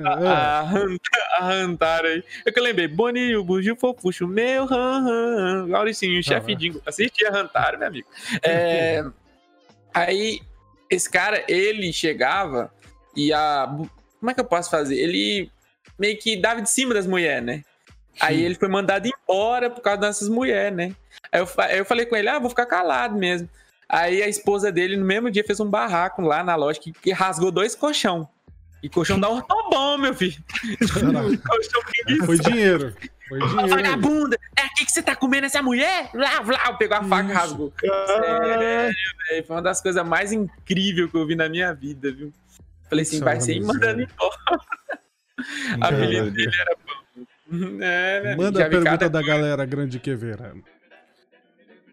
A, 0.04 0.60
a 1.38 1.52
Hantaro 1.52 2.06
aí. 2.06 2.24
É 2.44 2.50
que 2.50 2.58
eu 2.58 2.62
lembrei, 2.62 2.88
Boninho, 2.88 3.44
Bugio 3.44 3.76
Fofuxo, 3.76 4.26
meu 4.26 4.64
han, 4.64 5.06
han, 5.06 5.66
Mauricinho, 5.68 6.18
ah, 6.18 6.22
chefe 6.22 6.54
Dingo. 6.54 6.82
Assistia 6.86 7.34
Hantaro, 7.34 7.78
meu 7.78 7.88
amigo. 7.88 8.08
É, 8.42 9.04
aí, 9.94 10.40
esse 10.90 11.10
cara, 11.10 11.44
ele 11.48 11.92
chegava 11.92 12.72
e 13.16 13.32
a... 13.32 13.66
Como 14.18 14.30
é 14.30 14.34
que 14.34 14.40
eu 14.40 14.44
posso 14.44 14.70
fazer? 14.70 14.96
Ele 14.96 15.50
meio 15.98 16.16
que 16.18 16.36
dava 16.36 16.62
de 16.62 16.70
cima 16.70 16.94
das 16.94 17.06
mulheres, 17.06 17.44
né? 17.44 17.62
Aí 18.20 18.42
ele 18.42 18.54
foi 18.54 18.68
mandado 18.68 19.08
embora 19.08 19.70
por 19.70 19.80
causa 19.80 20.00
dessas 20.00 20.28
mulheres, 20.28 20.76
né? 20.76 20.94
Aí 21.30 21.40
eu, 21.40 21.48
aí 21.58 21.78
eu 21.78 21.84
falei 21.84 22.06
com 22.06 22.16
ele, 22.16 22.28
ah, 22.28 22.38
vou 22.38 22.50
ficar 22.50 22.66
calado 22.66 23.16
mesmo. 23.16 23.48
Aí 23.88 24.22
a 24.22 24.28
esposa 24.28 24.72
dele, 24.72 24.96
no 24.96 25.04
mesmo 25.04 25.30
dia, 25.30 25.44
fez 25.44 25.60
um 25.60 25.68
barraco 25.68 26.22
lá 26.22 26.42
na 26.42 26.54
loja 26.54 26.80
que, 26.80 26.92
que 26.92 27.12
rasgou 27.12 27.50
dois 27.50 27.74
colchão. 27.74 28.28
E 28.82 28.88
colchão 28.88 29.20
da 29.20 29.28
bom, 29.28 29.98
meu 29.98 30.14
filho. 30.14 30.42
colchão 31.46 32.26
Foi 32.26 32.38
dinheiro. 32.38 32.94
Foi 33.28 33.38
dinheiro. 33.38 33.68
Vagabunda, 33.68 34.36
é 34.56 34.62
aqui 34.62 34.84
que 34.84 34.90
você 34.92 35.02
tá 35.02 35.14
comendo 35.14 35.46
essa 35.46 35.62
mulher? 35.62 36.10
Lá, 36.14 36.40
lá, 36.40 36.72
pegou 36.72 36.96
a 36.96 37.04
faca 37.04 37.30
e 37.30 37.32
rasgou. 37.32 37.72
Sério, 37.80 39.46
Foi 39.46 39.56
uma 39.56 39.62
das 39.62 39.80
coisas 39.80 40.04
mais 40.06 40.32
incríveis 40.32 41.10
que 41.10 41.16
eu 41.16 41.26
vi 41.26 41.34
na 41.34 41.48
minha 41.48 41.72
vida, 41.72 42.10
viu? 42.12 42.32
Falei 42.88 43.02
assim, 43.02 43.20
vai 43.20 43.40
ser 43.40 43.60
mandando 43.60 44.02
embora. 44.02 44.36
A 45.80 45.88
apelido 45.88 46.30
dele 46.30 46.52
era 46.60 46.76
é, 47.80 48.20
né? 48.22 48.36
Manda 48.36 48.64
a 48.64 48.68
pergunta 48.68 49.08
da 49.08 49.22
galera 49.22 49.64
grande 49.64 49.98
Queveira. 49.98 50.54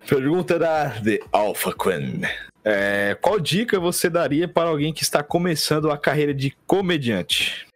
Pergunta 0.07 0.57
da 0.57 0.89
The 1.01 1.20
Alpha 1.32 1.74
Queen. 1.74 2.22
É, 2.64 3.18
qual 3.22 3.39
dica 3.39 3.80
você 3.80 4.10
daria 4.10 4.47
para 4.47 4.70
alguém 4.70 4.93
que 4.93 5.03
está 5.03 5.22
começando 5.22 5.91
a 5.91 5.97
carreira 5.97 6.34
de 6.34 6.55
comediante? 6.66 7.68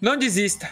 Não 0.00 0.16
desista. 0.16 0.70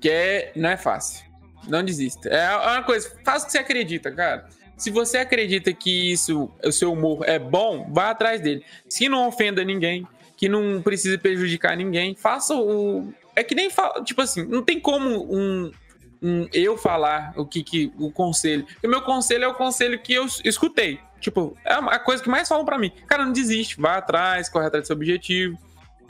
Que 0.00 0.08
é, 0.08 0.52
não 0.54 0.70
é 0.70 0.76
fácil. 0.76 1.26
Não 1.66 1.84
desista. 1.84 2.28
É 2.28 2.54
uma 2.56 2.82
coisa, 2.82 3.12
faça 3.24 3.44
o 3.44 3.46
que 3.46 3.52
você 3.52 3.58
acredita, 3.58 4.10
cara. 4.10 4.48
Se 4.76 4.90
você 4.90 5.18
acredita 5.18 5.72
que 5.72 6.12
isso, 6.12 6.50
o 6.64 6.70
seu 6.70 6.92
humor 6.92 7.24
é 7.26 7.38
bom, 7.38 7.90
vá 7.92 8.10
atrás 8.10 8.40
dele. 8.40 8.64
Se 8.88 9.08
não 9.08 9.26
ofenda 9.26 9.64
ninguém, 9.64 10.06
que 10.36 10.48
não 10.48 10.80
precisa 10.80 11.18
prejudicar 11.18 11.76
ninguém, 11.76 12.14
faça 12.14 12.54
o, 12.54 13.12
é 13.38 13.44
que 13.44 13.54
nem 13.54 13.70
fala, 13.70 14.02
tipo 14.02 14.20
assim, 14.20 14.44
não 14.44 14.62
tem 14.62 14.80
como 14.80 15.32
um, 15.32 15.70
um 16.20 16.48
eu 16.52 16.76
falar 16.76 17.32
o 17.36 17.46
que, 17.46 17.62
que 17.62 17.92
o 17.96 18.10
conselho. 18.10 18.66
O 18.82 18.88
meu 18.88 19.00
conselho 19.02 19.44
é 19.44 19.48
o 19.48 19.54
conselho 19.54 19.96
que 20.00 20.12
eu 20.12 20.26
escutei. 20.44 20.98
Tipo, 21.20 21.56
é 21.64 21.74
a 21.74 21.98
coisa 22.00 22.20
que 22.20 22.28
mais 22.28 22.48
falam 22.48 22.64
para 22.64 22.76
mim. 22.76 22.90
Cara, 23.06 23.24
não 23.24 23.32
desiste, 23.32 23.80
vá 23.80 23.96
atrás, 23.96 24.48
corre 24.48 24.66
atrás 24.66 24.84
do 24.84 24.86
seu 24.88 24.96
objetivo. 24.96 25.56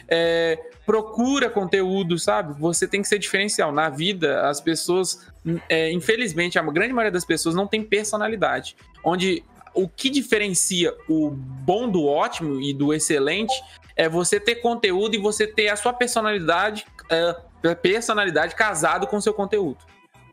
É, 0.08 0.58
procura 0.86 1.50
conteúdo, 1.50 2.18
sabe? 2.18 2.58
Você 2.58 2.88
tem 2.88 3.02
que 3.02 3.08
ser 3.08 3.18
diferencial. 3.18 3.70
Na 3.70 3.90
vida, 3.90 4.48
as 4.48 4.58
pessoas, 4.58 5.30
é, 5.68 5.92
infelizmente, 5.92 6.58
a 6.58 6.62
grande 6.62 6.94
maioria 6.94 7.12
das 7.12 7.26
pessoas 7.26 7.54
não 7.54 7.66
tem 7.66 7.82
personalidade. 7.82 8.74
Onde 9.04 9.44
o 9.74 9.86
que 9.86 10.08
diferencia 10.08 10.94
o 11.06 11.28
bom 11.30 11.90
do 11.90 12.06
ótimo 12.06 12.58
e 12.58 12.72
do 12.72 12.94
excelente 12.94 13.52
é 13.98 14.08
você 14.08 14.38
ter 14.38 14.56
conteúdo 14.56 15.14
e 15.14 15.18
você 15.18 15.46
ter 15.46 15.68
a 15.68 15.76
sua 15.76 15.92
personalidade, 15.92 16.86
é, 17.10 17.74
personalidade 17.74 18.54
casado 18.54 19.06
com 19.06 19.20
seu 19.20 19.34
conteúdo. 19.34 19.78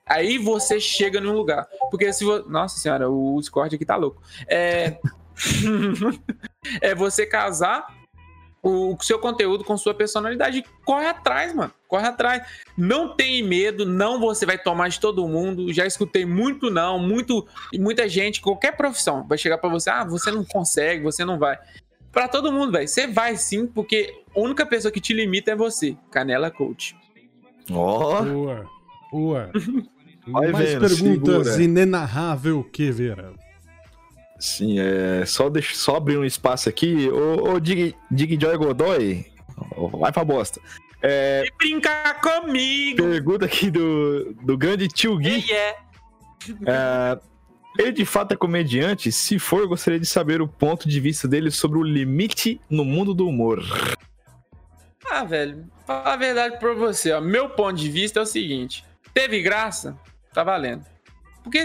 Aí 0.06 0.38
você 0.38 0.80
chega 0.80 1.20
num 1.20 1.34
lugar. 1.34 1.68
Porque 1.90 2.12
se 2.14 2.24
você. 2.24 2.48
Nossa 2.48 2.78
senhora, 2.78 3.10
o 3.10 3.40
Discord 3.40 3.76
aqui 3.76 3.86
tá 3.86 3.96
louco. 3.96 4.22
É. 4.48 5.00
é 6.82 6.94
você 6.94 7.26
casar 7.26 7.88
o 8.62 8.98
seu 9.02 9.20
conteúdo 9.20 9.64
com 9.64 9.78
sua 9.78 9.94
personalidade. 9.94 10.64
Corre 10.84 11.08
atrás, 11.08 11.54
mano. 11.54 11.72
Corre 11.88 12.08
atrás. 12.08 12.48
Não 12.78 13.16
tem 13.16 13.44
medo, 13.44 13.86
não 13.86 14.20
você 14.20 14.46
vai 14.46 14.58
tomar 14.58 14.90
de 14.90 15.00
todo 15.00 15.28
mundo. 15.28 15.72
Já 15.74 15.86
escutei 15.86 16.26
muito 16.26 16.70
não, 16.70 16.98
muito 17.00 17.48
muita 17.76 18.10
gente, 18.10 18.42
qualquer 18.42 18.76
profissão 18.76 19.26
vai 19.28 19.38
chegar 19.38 19.60
para 19.60 19.70
você, 19.70 19.90
ah, 19.90 20.04
você 20.04 20.32
não 20.32 20.44
consegue, 20.44 21.04
você 21.04 21.24
não 21.24 21.38
vai 21.38 21.60
para 22.16 22.30
todo 22.30 22.50
mundo, 22.50 22.72
velho. 22.72 22.88
Você 22.88 23.08
vai 23.08 23.36
sim, 23.36 23.68
porque 23.68 24.22
a 24.34 24.40
única 24.40 24.66
pessoa 24.66 24.90
que 24.90 25.02
te 25.02 25.14
limita 25.14 25.52
é 25.52 25.56
você. 25.56 25.98
Canela 26.10 26.50
Coach. 26.50 26.96
Ó. 27.70 28.22
Oh. 28.22 28.24
Boa. 28.24 28.66
Boa. 29.12 29.52
Mais 30.26 30.58
vendo, 30.58 30.88
perguntas 30.88 31.48
segura. 31.48 31.64
inenarrável 31.64 32.64
que 32.64 32.90
Vera. 32.90 33.34
Sim, 34.40 34.80
é. 34.80 35.26
Só, 35.26 35.50
deixa, 35.50 35.76
só 35.76 35.98
abrir 35.98 36.18
um 36.18 36.24
espaço 36.24 36.70
aqui. 36.70 37.10
Ô, 37.10 37.54
ô 37.54 37.60
Dig, 37.60 37.94
Dig 38.10 38.38
Joy 38.42 38.58
Godoy, 38.58 39.26
vai 40.00 40.12
pra 40.12 40.24
bosta. 40.24 40.60
É, 41.04 41.44
e 41.46 41.52
brincar 41.58 42.20
comigo! 42.22 43.04
Pergunta 43.04 43.46
aqui 43.46 43.70
do, 43.70 44.34
do 44.42 44.58
grande 44.58 44.88
Tio 44.88 45.18
Gui. 45.18 45.46
Yeah. 45.48 45.78
É, 46.66 47.20
ele 47.78 47.92
de 47.92 48.06
fato 48.06 48.34
é 48.34 48.38
comediante? 48.38 49.12
Se 49.12 49.38
for, 49.40 49.68
gostaria 49.68 50.00
de 50.00 50.06
saber 50.06 50.42
o 50.42 50.48
ponto 50.48 50.88
de 50.88 51.00
vista 51.00 51.28
dele 51.28 51.52
sobre 51.52 51.78
o 51.78 51.84
limite 51.84 52.60
no 52.70 52.86
mundo 52.86 53.14
do 53.14 53.28
humor. 53.28 53.64
Ah, 55.10 55.24
velho, 55.24 55.66
falar 55.86 56.14
a 56.14 56.18
verdade 56.18 56.58
pra 56.58 56.74
você, 56.74 57.12
ó. 57.12 57.22
Meu 57.22 57.50
ponto 57.50 57.76
de 57.76 57.90
vista 57.90 58.20
é 58.20 58.24
o 58.24 58.26
seguinte: 58.26 58.84
teve 59.14 59.42
graça, 59.42 59.98
tá 60.34 60.44
valendo. 60.44 60.86
Porque, 61.44 61.64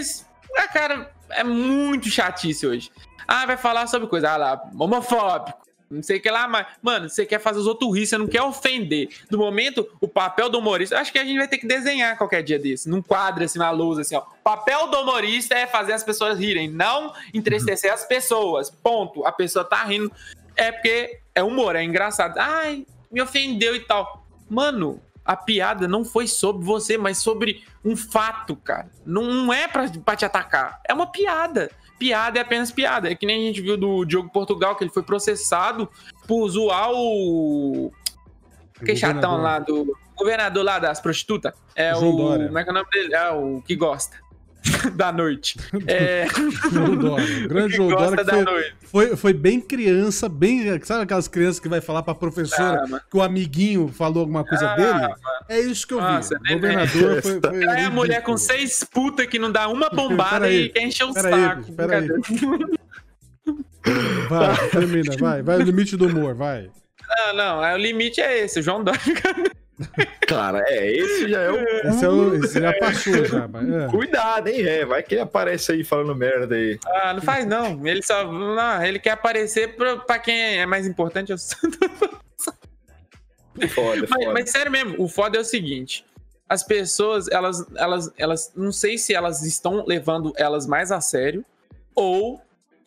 a 0.57 0.67
cara, 0.67 1.11
é 1.29 1.43
muito 1.43 2.09
chatice 2.09 2.67
hoje. 2.67 2.91
Ah, 3.27 3.45
vai 3.45 3.57
falar 3.57 3.87
sobre 3.87 4.07
coisa, 4.07 4.31
ah 4.31 4.37
lá, 4.37 4.69
homofóbico 4.77 5.60
não 5.91 6.01
sei 6.01 6.17
o 6.17 6.21
que 6.21 6.31
lá, 6.31 6.47
mas, 6.47 6.65
mano, 6.81 7.09
você 7.09 7.25
quer 7.25 7.39
fazer 7.39 7.59
os 7.59 7.67
outros 7.67 7.93
rir, 7.95 8.07
você 8.07 8.17
não 8.17 8.27
quer 8.27 8.41
ofender. 8.41 9.09
No 9.29 9.37
momento, 9.37 9.87
o 9.99 10.07
papel 10.07 10.49
do 10.49 10.59
humorista, 10.59 10.97
acho 10.97 11.11
que 11.11 11.19
a 11.19 11.25
gente 11.25 11.37
vai 11.37 11.47
ter 11.47 11.57
que 11.57 11.67
desenhar 11.67 12.17
qualquer 12.17 12.41
dia 12.41 12.57
desse, 12.57 12.89
num 12.89 13.01
quadro 13.01 13.43
assim 13.43 13.59
na 13.59 13.69
luz, 13.71 13.99
assim, 13.99 14.15
ó. 14.15 14.21
O 14.21 14.43
papel 14.43 14.87
do 14.87 15.01
humorista 15.01 15.53
é 15.53 15.67
fazer 15.67 15.93
as 15.93 16.03
pessoas 16.03 16.39
rirem, 16.39 16.69
não 16.69 17.13
entristecer 17.33 17.91
as 17.91 18.05
pessoas. 18.05 18.69
Ponto. 18.69 19.25
A 19.25 19.31
pessoa 19.31 19.65
tá 19.65 19.83
rindo. 19.83 20.11
É 20.55 20.71
porque 20.71 21.19
é 21.35 21.43
humor, 21.43 21.75
é 21.75 21.83
engraçado. 21.83 22.37
Ai, 22.37 22.85
me 23.11 23.21
ofendeu 23.21 23.75
e 23.75 23.81
tal. 23.81 24.25
Mano, 24.49 25.01
a 25.23 25.35
piada 25.35 25.87
não 25.87 26.03
foi 26.03 26.27
sobre 26.27 26.65
você, 26.65 26.97
mas 26.97 27.17
sobre 27.19 27.63
um 27.85 27.95
fato, 27.95 28.55
cara. 28.55 28.89
Não 29.05 29.51
é 29.53 29.67
pra, 29.67 29.87
pra 30.03 30.15
te 30.15 30.25
atacar. 30.25 30.79
É 30.87 30.93
uma 30.93 31.07
piada 31.07 31.69
piada 32.01 32.39
é 32.39 32.41
apenas 32.41 32.71
piada. 32.71 33.11
É 33.11 33.15
que 33.15 33.27
nem 33.27 33.43
a 33.43 33.45
gente 33.45 33.61
viu 33.61 33.77
do 33.77 34.03
Diogo 34.03 34.27
Portugal, 34.31 34.75
que 34.75 34.83
ele 34.83 34.91
foi 34.91 35.03
processado 35.03 35.87
por 36.27 36.49
zoar 36.49 36.89
o. 36.91 37.93
Que 38.83 38.95
chatão 38.95 39.39
lá 39.39 39.59
do. 39.59 39.95
Governador 40.17 40.65
lá 40.65 40.79
das 40.79 40.99
prostitutas. 40.99 41.53
É 41.75 41.93
João 41.93 42.15
o. 42.15 42.17
Dória. 42.17 42.47
Como 42.47 42.57
é 42.57 42.63
que 42.63 42.69
é 42.69 42.71
o 42.71 42.75
nome 42.75 42.89
dele? 42.91 43.13
É 43.13 43.29
o 43.29 43.61
que 43.61 43.75
gosta. 43.75 44.17
da 44.95 45.11
noite. 45.11 45.57
É... 45.87 46.27
Dória. 46.99 47.47
grande 47.47 47.75
João 47.75 47.89
Dória 47.89 48.23
que 48.23 48.31
foi, 48.31 49.07
foi, 49.07 49.15
foi, 49.15 49.33
bem 49.33 49.59
criança, 49.59 50.29
bem. 50.29 50.79
Sabe 50.83 51.03
aquelas 51.03 51.27
crianças 51.27 51.59
que 51.59 51.67
vai 51.67 51.81
falar 51.81 52.03
pra 52.03 52.13
professora 52.13 52.83
ah, 52.93 53.01
que 53.09 53.17
o 53.17 53.21
amiguinho 53.21 53.87
falou 53.87 54.21
alguma 54.21 54.43
coisa 54.43 54.71
ah, 54.71 54.75
dele? 54.75 54.93
Mano. 54.93 55.15
É 55.49 55.59
isso 55.59 55.87
que 55.87 55.93
eu 55.93 56.01
Nossa, 56.01 56.39
vi. 56.43 56.53
O 56.53 56.55
governador 56.55 57.21
foi. 57.23 57.39
foi 57.39 57.63
é 57.63 57.85
a 57.85 57.89
mulher 57.89 58.21
com 58.23 58.37
seis 58.37 58.83
putas 58.83 59.25
que 59.27 59.39
não 59.39 59.51
dá 59.51 59.67
uma 59.67 59.89
bombada 59.89 60.49
e 60.49 60.69
quer 60.69 60.83
encher 60.83 61.05
o 61.05 61.13
saco. 61.13 61.65
Aí. 61.77 62.81
Vai, 64.29 64.69
termina, 64.69 65.15
vai. 65.17 65.41
Vai 65.41 65.57
o 65.57 65.61
limite 65.63 65.97
do 65.97 66.07
humor, 66.07 66.35
vai. 66.35 66.69
Não, 67.07 67.33
não, 67.33 67.65
é, 67.65 67.73
o 67.73 67.77
limite 67.77 68.21
é 68.21 68.45
esse, 68.45 68.59
o 68.59 68.63
João 68.63 68.83
Dória. 68.83 69.01
Cara, 70.27 70.63
é, 70.67 70.91
esse 70.91 71.29
já 71.29 71.41
é 71.41 71.51
o. 71.51 71.57
Esse, 71.89 72.05
é 72.05 72.09
o, 72.09 72.35
esse 72.35 72.59
já 72.59 72.73
passou, 72.79 73.25
já. 73.25 73.47
Mas, 73.47 73.69
é. 73.69 73.87
Cuidado, 73.87 74.47
hein, 74.47 74.61
é. 74.61 74.85
Vai 74.85 75.03
que 75.03 75.15
ele 75.15 75.21
aparece 75.21 75.71
aí 75.71 75.83
falando 75.83 76.15
merda 76.15 76.55
aí. 76.55 76.79
Ah, 76.85 77.13
não 77.13 77.21
faz 77.21 77.45
não. 77.45 77.85
Ele 77.85 78.01
só. 78.01 78.31
Não, 78.31 78.83
ele 78.83 78.99
quer 78.99 79.11
aparecer 79.11 79.75
pra, 79.75 79.97
pra 79.97 80.19
quem 80.19 80.59
é 80.59 80.65
mais 80.65 80.87
importante. 80.87 81.31
Eu... 81.31 81.37
foda, 81.37 81.67
mas, 84.09 84.09
foda. 84.09 84.33
mas 84.33 84.49
sério 84.49 84.71
mesmo, 84.71 84.95
o 84.97 85.07
foda 85.07 85.37
é 85.37 85.41
o 85.41 85.45
seguinte. 85.45 86.05
As 86.47 86.63
pessoas, 86.63 87.27
elas, 87.29 87.65
elas, 87.75 88.11
elas. 88.17 88.51
Não 88.55 88.71
sei 88.71 88.97
se 88.97 89.13
elas 89.13 89.41
estão 89.43 89.85
levando 89.85 90.33
elas 90.37 90.67
mais 90.67 90.91
a 90.91 90.99
sério 90.99 91.45
ou 91.95 92.41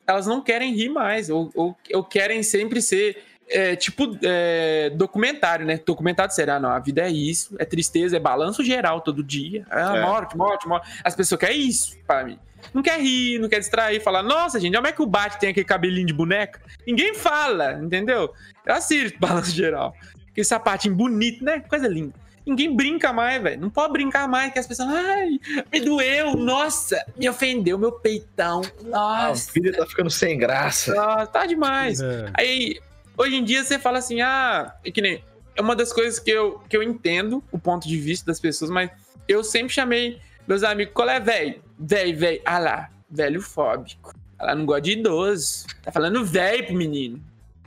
elas 0.06 0.26
não 0.26 0.40
querem 0.40 0.74
rir 0.74 0.88
mais, 0.88 1.30
ou, 1.30 1.50
ou, 1.54 1.76
ou 1.92 2.04
querem 2.04 2.42
sempre 2.42 2.82
ser 2.82 3.22
é, 3.54 3.76
tipo 3.76 4.18
é, 4.24 4.90
documentário, 4.90 5.64
né? 5.64 5.80
Documentário 5.86 6.34
sério. 6.34 6.54
Ah, 6.54 6.60
não, 6.60 6.70
a 6.70 6.80
vida 6.80 7.02
é 7.02 7.10
isso, 7.10 7.54
é 7.58 7.64
tristeza, 7.64 8.16
é 8.16 8.20
balanço 8.20 8.64
geral 8.64 9.00
todo 9.00 9.22
dia. 9.22 9.64
Ah, 9.70 9.96
é. 9.96 10.02
morte, 10.02 10.36
morte, 10.36 10.66
morte. 10.66 11.00
As 11.04 11.14
pessoas 11.14 11.38
querem 11.38 11.60
isso 11.60 11.96
para 12.04 12.24
mim. 12.24 12.38
Não 12.72 12.82
quer 12.82 12.98
rir, 13.00 13.38
não 13.38 13.48
quer 13.48 13.60
distrair, 13.60 14.00
falar, 14.00 14.22
nossa, 14.22 14.58
gente, 14.58 14.74
como 14.74 14.86
é 14.86 14.92
que 14.92 15.02
o 15.02 15.06
Bate 15.06 15.38
tem 15.38 15.50
aquele 15.50 15.66
cabelinho 15.66 16.06
de 16.06 16.12
boneca? 16.12 16.60
Ninguém 16.86 17.14
fala, 17.14 17.74
entendeu? 17.74 18.32
Eu 18.66 18.74
assisto 18.74 19.18
balanço 19.20 19.52
geral. 19.52 19.94
Aquele 20.30 20.44
sapatinho 20.44 20.94
bonito, 20.94 21.44
né? 21.44 21.60
Coisa 21.60 21.86
linda. 21.86 22.14
Ninguém 22.44 22.74
brinca 22.74 23.12
mais, 23.12 23.42
velho. 23.42 23.60
Não 23.60 23.70
pode 23.70 23.92
brincar 23.92 24.26
mais, 24.26 24.52
que 24.52 24.58
as 24.58 24.66
pessoas. 24.66 24.88
Ai, 24.90 25.38
me 25.72 25.80
doeu, 25.80 26.34
nossa, 26.34 27.02
me 27.16 27.28
ofendeu 27.28 27.78
meu 27.78 27.92
peitão. 27.92 28.62
Nossa. 28.82 29.50
A 29.50 29.52
vida 29.52 29.72
tá 29.72 29.86
ficando 29.86 30.10
sem 30.10 30.36
graça. 30.36 30.94
Nossa, 30.94 31.26
tá 31.26 31.46
demais. 31.46 32.00
É. 32.00 32.30
Aí, 32.34 32.80
hoje 33.16 33.36
em 33.36 33.44
dia, 33.44 33.64
você 33.64 33.78
fala 33.78 33.98
assim, 33.98 34.20
ah, 34.20 34.74
é 34.84 34.90
que 34.90 35.00
nem. 35.00 35.24
É 35.56 35.60
uma 35.60 35.76
das 35.76 35.92
coisas 35.92 36.18
que 36.18 36.30
eu, 36.30 36.58
que 36.68 36.76
eu 36.76 36.82
entendo 36.82 37.42
o 37.52 37.58
ponto 37.58 37.86
de 37.86 37.96
vista 37.96 38.26
das 38.26 38.40
pessoas, 38.40 38.70
mas 38.70 38.90
eu 39.28 39.44
sempre 39.44 39.72
chamei 39.72 40.20
meus 40.46 40.62
amigos, 40.62 40.92
qual 40.92 41.08
é, 41.08 41.18
velho? 41.18 41.62
Velho, 41.78 42.18
velho. 42.18 42.42
Ah 42.44 42.58
lá, 42.58 42.90
velho 43.10 43.40
fóbico. 43.40 44.12
Ela 44.38 44.54
não 44.54 44.66
gosta 44.66 44.82
de 44.82 44.92
idoso. 44.92 45.66
Tá 45.82 45.90
falando 45.90 46.24
velho 46.24 46.66
pro 46.66 46.74
menino. 46.74 47.22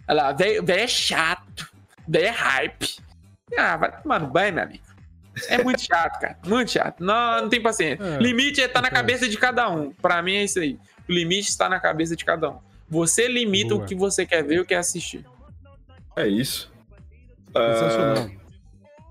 Olha 0.07 0.23
lá, 0.23 0.31
velho 0.33 0.69
é 0.69 0.87
chato. 0.87 1.69
Velho 2.07 2.25
é 2.25 2.29
hype. 2.29 2.97
Ah, 3.57 3.77
vai 3.77 4.01
tomar 4.01 4.19
no 4.19 4.27
banho, 4.27 4.53
meu 4.53 4.63
amigo. 4.63 4.83
É 5.47 5.63
muito 5.63 5.81
chato, 5.81 6.19
cara. 6.19 6.37
Muito 6.45 6.71
chato. 6.71 7.03
Não, 7.03 7.41
não 7.41 7.49
tem 7.49 7.61
paciência. 7.61 8.03
É, 8.03 8.17
limite 8.17 8.61
é 8.61 8.67
tá 8.67 8.81
na 8.81 8.89
cabeça 8.89 9.27
de 9.27 9.37
cada 9.37 9.69
um. 9.69 9.91
Pra 9.91 10.21
mim 10.21 10.35
é 10.35 10.43
isso 10.43 10.59
aí. 10.59 10.79
O 11.07 11.11
limite 11.11 11.49
está 11.49 11.69
na 11.69 11.79
cabeça 11.79 12.15
de 12.15 12.25
cada 12.25 12.49
um. 12.49 12.59
Você 12.89 13.27
limita 13.27 13.69
Boa. 13.69 13.83
o 13.83 13.85
que 13.85 13.95
você 13.95 14.25
quer 14.25 14.43
ver 14.43 14.59
ou 14.59 14.65
quer 14.65 14.77
assistir. 14.77 15.25
É 16.17 16.27
isso. 16.27 16.69
Sensacional. 17.53 18.25
Uh... 18.25 18.37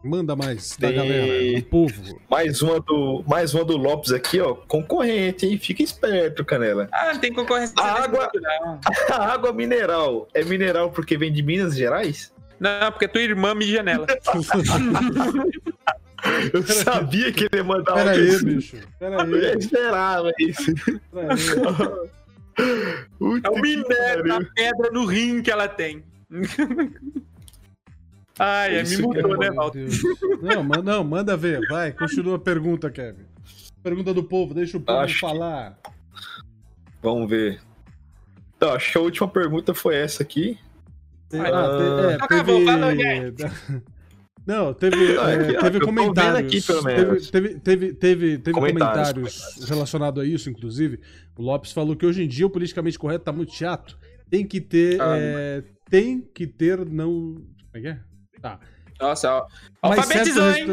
Manda 0.04 0.36
mais 0.36 0.76
Tem... 0.76 0.90
da 0.90 1.02
galera, 1.02 1.60
do 1.60 1.66
povo. 1.66 2.20
Mais 2.30 2.62
uma 2.62 2.80
do, 2.80 3.24
mais 3.26 3.54
uma 3.54 3.64
do 3.64 3.76
Lopes 3.76 4.12
aqui, 4.12 4.40
ó. 4.40 4.54
Concorrente, 4.54 5.46
hein? 5.46 5.58
Fica 5.58 5.82
esperto, 5.82 6.44
Canela. 6.44 6.88
Ah, 6.92 7.14
não 7.14 7.20
tem 7.20 7.32
concorrência. 7.32 7.74
A 7.78 8.04
água, 8.04 8.30
a 9.10 9.32
água 9.32 9.52
mineral 9.52 10.28
é 10.32 10.44
mineral 10.44 10.90
porque 10.90 11.18
vem 11.18 11.32
de 11.32 11.42
Minas 11.42 11.76
Gerais? 11.76 12.32
Não, 12.60 12.92
porque 12.92 13.08
tua 13.08 13.20
irmã 13.20 13.52
me 13.54 13.66
janela. 13.66 14.06
Eu 16.52 16.62
sabia 16.62 17.32
que 17.32 17.44
ele 17.44 17.56
ia 17.56 17.64
mandar 17.64 17.94
Pera 17.94 18.10
aí, 18.12 18.44
bicho. 18.44 18.76
Pera 18.98 19.22
aí. 19.22 19.30
Eu 19.30 19.58
esperava 19.58 20.32
isso. 20.38 20.72
é 23.44 23.50
o 23.50 23.60
minério 23.60 24.24
da 24.24 24.40
pedra 24.54 24.90
no 24.92 25.04
rim 25.04 25.42
que 25.42 25.50
ela 25.50 25.68
tem. 25.68 26.02
Ai, 28.38 28.82
Isso 28.82 29.00
me 29.00 29.06
mudou, 29.06 29.34
é 29.36 29.38
né, 29.38 29.50
Valdo? 29.50 29.78
Não, 30.42 30.62
não, 30.82 31.04
manda 31.04 31.36
ver. 31.36 31.58
Vai, 31.68 31.92
continua 31.92 32.36
a 32.36 32.38
pergunta, 32.38 32.90
Kevin. 32.90 33.24
Pergunta 33.82 34.12
do 34.12 34.22
povo, 34.22 34.52
deixa 34.52 34.76
o 34.76 34.80
povo 34.80 34.98
acho 34.98 35.18
falar. 35.20 35.78
Que... 35.82 35.90
Vamos 37.02 37.30
ver. 37.30 37.60
Então, 38.56 38.72
acho 38.72 38.92
que 38.92 38.98
a 38.98 39.00
última 39.00 39.28
pergunta 39.28 39.72
foi 39.72 39.96
essa 39.96 40.22
aqui. 40.22 40.58
Ah, 41.32 41.38
te, 41.38 42.12
é, 42.12 42.14
Acabou, 42.14 42.58
teve... 42.64 43.34
Não, 44.46 44.72
teve, 44.72 44.96
ah, 45.18 45.30
é, 45.30 45.58
teve 45.58 45.80
comentários. 45.80 46.38
Aqui, 46.38 46.82
teve, 46.84 47.20
teve, 47.20 47.60
teve, 47.60 47.94
teve, 47.94 48.38
teve 48.38 48.52
comentários, 48.52 49.12
comentários 49.12 49.68
relacionados 49.68 50.22
a 50.22 50.26
isso, 50.26 50.48
inclusive. 50.48 51.00
O 51.36 51.42
Lopes 51.42 51.72
falou 51.72 51.96
que 51.96 52.06
hoje 52.06 52.22
em 52.22 52.28
dia 52.28 52.46
o 52.46 52.50
politicamente 52.50 52.98
correto 52.98 53.24
tá 53.24 53.32
muito 53.32 53.52
chato. 53.52 53.98
Tem 54.30 54.46
que 54.46 54.60
ter. 54.60 55.00
Ah, 55.00 55.16
é, 55.16 55.62
tem 55.88 56.20
que 56.20 56.46
ter 56.46 56.84
não. 56.84 57.34
Como 57.34 57.46
é 57.74 57.80
que 57.80 57.88
é? 57.88 58.00
Tá. 58.40 58.60
Nossa, 59.00 59.30
ó. 59.30 59.46
Alfabetizou, 59.82 60.50
hein? 60.50 60.66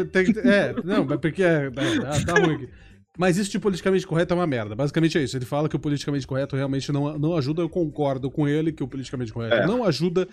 É, 0.44 0.74
não, 0.82 1.04
mas 1.04 1.20
porque 1.20 1.42
é, 1.42 1.66
é, 1.66 1.70
tá, 1.70 2.24
tá 2.34 2.40
ruim 2.40 2.54
aqui. 2.54 2.68
Mas 3.16 3.36
isso 3.36 3.50
de 3.50 3.60
politicamente 3.60 4.06
correto 4.06 4.34
é 4.34 4.36
uma 4.36 4.46
merda. 4.46 4.74
Basicamente 4.74 5.16
é 5.18 5.22
isso. 5.22 5.36
Ele 5.36 5.44
fala 5.44 5.68
que 5.68 5.76
o 5.76 5.78
politicamente 5.78 6.26
correto 6.26 6.56
realmente 6.56 6.90
não, 6.90 7.16
não 7.16 7.36
ajuda. 7.36 7.62
Eu 7.62 7.68
concordo 7.68 8.30
com 8.30 8.48
ele 8.48 8.72
que 8.72 8.82
o 8.82 8.88
politicamente 8.88 9.32
correto 9.32 9.54
é. 9.54 9.66
não 9.66 9.84
ajuda. 9.84 10.26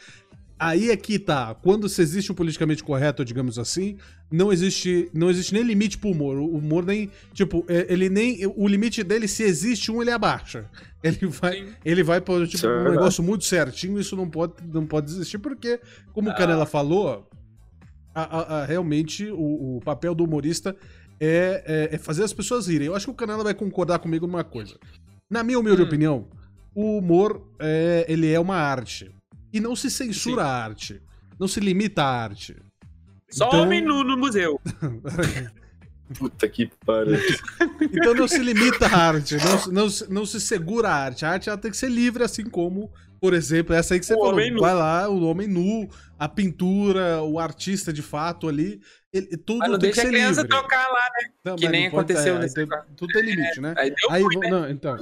Aí 0.61 0.91
é 0.91 0.95
que 0.95 1.17
tá. 1.17 1.55
Quando 1.55 1.89
se 1.89 2.03
existe 2.03 2.31
o 2.31 2.35
politicamente 2.35 2.83
correto, 2.83 3.25
digamos 3.25 3.57
assim, 3.57 3.97
não 4.31 4.53
existe, 4.53 5.09
não 5.11 5.27
existe 5.27 5.55
nem 5.55 5.63
limite 5.63 5.97
pro 5.97 6.11
humor. 6.11 6.37
O 6.37 6.55
humor 6.57 6.85
nem, 6.85 7.09
tipo, 7.33 7.65
é, 7.67 7.91
ele 7.91 8.09
nem 8.09 8.45
o 8.45 8.67
limite 8.67 9.03
dele 9.03 9.27
se 9.27 9.41
existe 9.41 9.91
um, 9.91 10.03
ele 10.03 10.11
abaixa. 10.11 10.69
Ele 11.03 11.25
vai, 11.25 11.67
ele 11.83 12.03
vai 12.03 12.21
para 12.21 12.45
tipo, 12.45 12.63
é 12.63 12.89
um 12.89 12.91
negócio 12.91 13.23
muito 13.23 13.43
certinho, 13.43 13.99
isso 13.99 14.15
não 14.15 14.29
pode 14.29 14.53
não 14.71 14.85
pode 14.85 15.09
existir 15.09 15.39
porque, 15.39 15.79
como 16.13 16.29
ah. 16.29 16.31
o 16.31 16.37
Canela 16.37 16.63
falou, 16.63 17.27
a, 18.13 18.21
a, 18.21 18.57
a, 18.57 18.65
realmente 18.65 19.25
o, 19.31 19.77
o, 19.77 19.81
papel 19.83 20.13
do 20.13 20.23
humorista 20.23 20.75
é, 21.19 21.89
é, 21.89 21.95
é, 21.95 21.97
fazer 21.97 22.23
as 22.23 22.33
pessoas 22.33 22.67
rirem. 22.67 22.85
Eu 22.85 22.95
acho 22.95 23.07
que 23.07 23.11
o 23.11 23.15
Canela 23.15 23.43
vai 23.43 23.55
concordar 23.55 23.97
comigo 23.97 24.27
numa 24.27 24.43
coisa. 24.43 24.77
Na 25.27 25.43
minha 25.43 25.57
humilde 25.57 25.81
hum. 25.81 25.85
opinião, 25.85 26.27
o 26.75 26.99
humor 26.99 27.47
é, 27.57 28.05
ele 28.07 28.31
é 28.31 28.39
uma 28.39 28.57
arte. 28.57 29.11
E 29.53 29.59
não 29.59 29.75
se 29.75 29.89
censura 29.89 30.43
Sim. 30.43 30.49
a 30.49 30.51
arte. 30.51 31.01
Não 31.39 31.47
se 31.47 31.59
limita 31.59 32.03
à 32.03 32.23
arte. 32.23 32.55
Só 33.29 33.47
então... 33.47 33.61
homem 33.61 33.81
nu 33.81 34.03
no 34.03 34.17
museu. 34.17 34.59
Puta 36.17 36.47
que 36.47 36.69
pariu. 36.85 37.17
Então 37.81 38.13
não 38.13 38.27
se 38.27 38.39
limita 38.39 38.87
à 38.87 38.97
arte, 38.97 39.37
não, 39.37 39.85
não, 39.85 39.87
não 40.09 40.25
se 40.25 40.39
segura 40.39 40.89
a 40.89 40.95
arte. 40.95 41.25
A 41.25 41.31
arte 41.31 41.49
ela 41.49 41.57
tem 41.57 41.71
que 41.71 41.77
ser 41.77 41.89
livre, 41.89 42.23
assim 42.23 42.43
como, 42.43 42.91
por 43.19 43.33
exemplo, 43.33 43.75
essa 43.75 43.93
aí 43.93 43.99
que 43.99 44.05
você 44.05 44.13
o 44.13 44.19
falou. 44.19 44.35
Vai 44.59 44.73
lá, 44.73 45.09
o 45.09 45.23
homem 45.23 45.47
nu, 45.47 45.89
a 46.17 46.27
pintura, 46.27 47.21
o 47.21 47.39
artista 47.39 47.91
de 47.93 48.01
fato 48.01 48.47
ali. 48.47 48.81
Ele, 49.13 49.27
tudo 49.37 49.59
Mas 49.59 49.71
não 49.71 49.79
tem 49.79 49.91
deixa 49.91 50.01
que 50.01 50.07
ser 50.07 50.07
a 50.07 50.19
criança 50.19 50.41
livre. 50.41 50.57
tocar 50.57 50.87
lá, 50.87 51.03
né? 51.03 51.29
Não, 51.45 51.55
que 51.55 51.69
nem 51.69 51.87
aconteceu 51.87 52.39
nesse 52.39 52.55
tem, 52.55 52.67
Tudo 52.95 53.13
tem 53.13 53.23
limite, 53.23 53.59
né? 53.59 53.73
É, 53.77 53.81
aí, 53.81 53.93
aí 54.09 54.23
ruim, 54.23 54.39
né? 54.39 54.49
não, 54.49 54.69
então. 54.69 54.97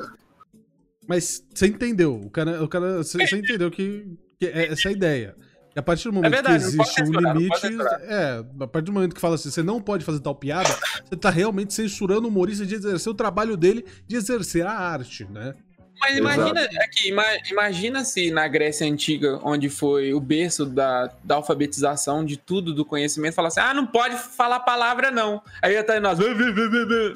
Mas 1.07 1.43
você 1.53 1.67
entendeu, 1.67 2.15
o 2.15 2.29
cara, 2.29 2.63
o 2.63 2.67
cara 2.67 2.97
você, 2.97 3.17
você 3.25 3.37
entendeu 3.37 3.71
que, 3.71 4.05
essa 4.45 4.87
é 4.87 4.89
a 4.89 4.91
ideia. 4.91 5.35
E 5.75 5.79
a 5.79 5.83
partir 5.83 6.05
do 6.05 6.09
é 6.09 6.13
momento 6.13 6.33
é 6.33 6.35
verdade, 6.35 6.63
que 6.63 6.69
existe 6.69 7.03
um 7.03 7.11
limite, 7.11 7.67
é, 8.03 8.43
a 8.61 8.67
partir 8.67 8.85
do 8.85 8.93
momento 8.93 9.13
que 9.13 9.21
fala 9.21 9.35
assim, 9.35 9.51
você 9.51 9.61
não 9.61 9.81
pode 9.81 10.03
fazer 10.03 10.19
tal 10.19 10.35
piada, 10.35 10.69
você 11.07 11.15
tá 11.15 11.29
realmente 11.29 11.73
censurando 11.73 12.27
o 12.27 12.29
humorista 12.29 12.65
de 12.65 12.75
exercer 12.75 13.11
o 13.11 13.15
trabalho 13.15 13.55
dele, 13.55 13.85
de 14.07 14.15
exercer 14.15 14.65
a 14.65 14.71
arte, 14.71 15.25
né? 15.25 15.53
Mas 16.01 16.17
imagina 16.17 16.61
aqui, 16.61 17.13
imagina 17.51 18.05
se 18.05 18.31
na 18.31 18.47
Grécia 18.47 18.87
Antiga, 18.87 19.37
onde 19.43 19.69
foi 19.69 20.13
o 20.13 20.19
berço 20.19 20.65
da, 20.65 21.11
da 21.23 21.35
alfabetização 21.35 22.23
de 22.23 22.37
tudo, 22.37 22.73
do 22.73 22.85
conhecimento, 22.85 23.33
falasse, 23.33 23.59
ah, 23.59 23.73
não 23.73 23.85
pode 23.85 24.15
falar 24.15 24.61
palavra 24.61 25.11
não. 25.11 25.41
Aí 25.61 25.77
até 25.77 25.99
nós, 25.99 26.17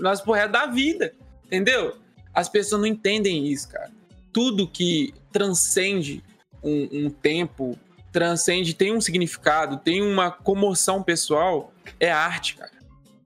nós 0.02 0.20
pro 0.20 0.34
resto 0.34 0.52
da 0.52 0.66
vida, 0.66 1.14
entendeu? 1.46 1.96
As 2.34 2.50
pessoas 2.50 2.82
não 2.82 2.88
entendem 2.88 3.48
isso, 3.48 3.70
cara. 3.70 3.90
Tudo 4.34 4.68
que 4.68 5.14
transcende 5.32 6.22
um, 6.64 7.06
um 7.06 7.10
tempo, 7.10 7.78
transcende, 8.12 8.74
tem 8.74 8.96
um 8.96 9.02
significado, 9.02 9.78
tem 9.78 10.02
uma 10.02 10.32
comoção 10.32 11.02
pessoal, 11.02 11.74
é 12.00 12.12
arte, 12.12 12.56
cara. 12.56 12.72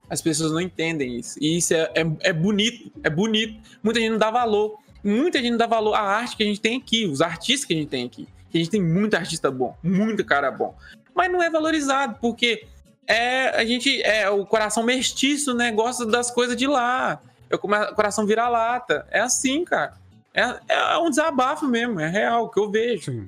As 0.09 0.21
pessoas 0.21 0.51
não 0.51 0.61
entendem 0.61 1.17
isso. 1.17 1.38
E 1.41 1.57
isso 1.57 1.73
é, 1.73 1.91
é, 1.93 2.29
é, 2.29 2.33
bonito, 2.33 2.91
é 3.03 3.09
bonito. 3.09 3.61
Muita 3.83 3.99
gente 3.99 4.11
não 4.11 4.17
dá 4.17 4.31
valor. 4.31 4.77
Muita 5.03 5.39
gente 5.39 5.51
não 5.51 5.57
dá 5.57 5.67
valor 5.67 5.93
à 5.93 6.01
arte 6.01 6.38
que 6.38 6.43
a 6.43 6.45
gente 6.45 6.61
tem 6.61 6.77
aqui, 6.77 7.05
os 7.05 7.21
artistas 7.21 7.65
que 7.65 7.73
a 7.73 7.77
gente 7.77 7.89
tem 7.89 8.05
aqui. 8.05 8.27
Que 8.49 8.57
a 8.57 8.61
gente 8.61 8.71
tem 8.71 8.81
muito 8.81 9.15
artista 9.15 9.51
bom, 9.51 9.75
muito 9.83 10.23
cara 10.23 10.49
bom. 10.49 10.75
Mas 11.13 11.29
não 11.29 11.43
é 11.43 11.49
valorizado, 11.49 12.17
porque 12.21 12.65
é, 13.05 13.49
a 13.49 13.65
gente 13.65 14.01
é 14.01 14.29
o 14.29 14.45
coração 14.45 14.83
mestiço, 14.83 15.53
né? 15.53 15.71
Gosta 15.71 16.05
das 16.05 16.31
coisas 16.31 16.55
de 16.55 16.67
lá. 16.67 17.21
É 17.49 17.55
o 17.55 17.59
coração 17.59 18.25
vira-lata. 18.25 19.05
É 19.11 19.19
assim, 19.19 19.65
cara. 19.65 19.93
É, 20.38 20.73
é 20.73 20.97
um 20.99 21.09
desabafo 21.09 21.67
mesmo, 21.67 21.99
é 21.99 22.07
real, 22.07 22.45
o 22.45 22.49
que 22.49 22.59
eu 22.59 22.69
vejo. 22.69 23.11
Sim. 23.11 23.27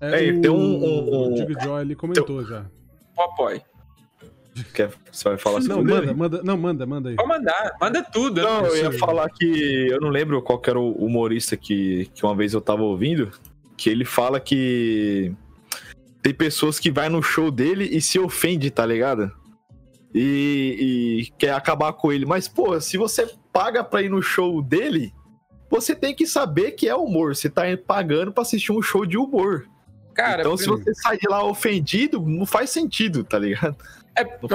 É, 0.00 0.28
é 0.28 0.32
o, 0.32 0.40
tem 0.40 0.50
um, 0.50 0.56
um, 0.56 1.32
o 1.32 1.34
Dig 1.34 1.62
Joy 1.62 1.82
ele 1.82 1.94
comentou 1.94 2.38
tem... 2.38 2.46
já. 2.46 2.64
Popói. 3.14 3.60
Quer, 4.74 4.90
você 5.12 5.28
vai 5.28 5.38
falar 5.38 5.60
Não, 5.60 5.84
manda, 5.84 6.14
manda, 6.14 6.42
não, 6.42 6.56
manda, 6.56 6.86
manda 6.86 7.10
aí. 7.10 7.16
Pode 7.16 7.28
mandar, 7.28 7.76
manda 7.80 8.02
tudo. 8.02 8.40
Não, 8.40 8.66
eu 8.66 8.76
ia 8.76 8.98
falar 8.98 9.28
que 9.28 9.88
eu 9.88 10.00
não 10.00 10.08
lembro 10.08 10.40
qual 10.42 10.60
era 10.66 10.78
o 10.78 10.92
humorista 10.92 11.56
que, 11.56 12.10
que 12.14 12.24
uma 12.24 12.34
vez 12.34 12.54
eu 12.54 12.60
tava 12.60 12.82
ouvindo, 12.82 13.30
que 13.76 13.90
ele 13.90 14.04
fala 14.04 14.40
que 14.40 15.34
tem 16.22 16.34
pessoas 16.34 16.78
que 16.78 16.90
vai 16.90 17.08
no 17.08 17.22
show 17.22 17.50
dele 17.50 17.84
e 17.84 18.00
se 18.00 18.18
ofende, 18.18 18.70
tá 18.70 18.84
ligado? 18.84 19.30
E, 20.14 21.26
e 21.28 21.32
quer 21.38 21.52
acabar 21.52 21.92
com 21.92 22.10
ele. 22.10 22.26
Mas, 22.26 22.48
pô, 22.48 22.80
se 22.80 22.96
você 22.96 23.30
paga 23.52 23.84
pra 23.84 24.02
ir 24.02 24.10
no 24.10 24.20
show 24.20 24.60
dele, 24.60 25.12
você 25.70 25.94
tem 25.94 26.14
que 26.14 26.26
saber 26.26 26.72
que 26.72 26.88
é 26.88 26.94
humor. 26.94 27.34
Você 27.34 27.48
tá 27.48 27.62
pagando 27.86 28.32
pra 28.32 28.42
assistir 28.42 28.72
um 28.72 28.82
show 28.82 29.06
de 29.06 29.16
humor. 29.16 29.66
Cara, 30.12 30.40
então, 30.42 30.56
se 30.56 30.66
você 30.66 30.92
sair 30.94 31.20
lá 31.28 31.44
ofendido, 31.44 32.20
não 32.20 32.44
faz 32.44 32.70
sentido, 32.70 33.24
tá 33.24 33.38
ligado? 33.38 33.76
É 34.16 34.24
porque 34.24 34.54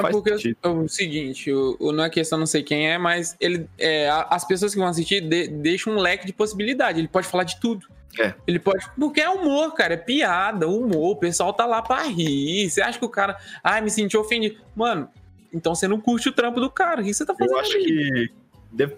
o 0.64 0.88
seguinte, 0.88 1.52
o, 1.52 1.78
o, 1.80 1.92
não 1.92 2.04
é 2.04 2.10
questão 2.10 2.38
não 2.38 2.46
sei 2.46 2.62
quem 2.62 2.92
é, 2.92 2.98
mas 2.98 3.36
ele, 3.40 3.68
é, 3.80 4.10
as 4.30 4.46
pessoas 4.46 4.74
que 4.74 4.80
vão 4.80 4.88
assistir 4.88 5.22
de, 5.22 5.48
deixam 5.48 5.94
um 5.94 6.00
leque 6.00 6.26
de 6.26 6.34
possibilidade. 6.34 7.00
Ele 7.00 7.08
pode 7.08 7.28
falar 7.28 7.46
de 7.46 7.60
tudo. 7.60 7.88
É. 8.20 8.34
Ele 8.46 8.60
pode. 8.60 8.86
Porque 8.98 9.22
é 9.22 9.30
humor, 9.30 9.74
cara, 9.74 9.94
é 9.94 9.98
piada, 9.98 10.68
humor. 10.68 11.12
O 11.12 11.16
pessoal 11.16 11.54
tá 11.54 11.66
lá 11.66 11.82
pra 11.82 12.04
rir. 12.04 12.70
Você 12.70 12.82
acha 12.82 13.00
que 13.00 13.06
o 13.06 13.10
cara. 13.10 13.38
Ai, 13.64 13.82
me 13.82 13.90
senti 13.90 14.16
ofendido. 14.18 14.58
Mano, 14.76 15.10
então 15.54 15.74
você 15.74 15.88
não 15.88 16.00
curte 16.00 16.30
o 16.30 16.34
trampo 16.34 16.60
do 16.60 16.70
cara. 16.70 17.02
O 17.02 17.04
que 17.04 17.14
você 17.14 17.26
tá 17.26 17.34
fazendo? 17.34 17.56
Eu 17.56 17.60
acho 17.60 17.78
que 17.78 18.10
deve- 18.12 18.34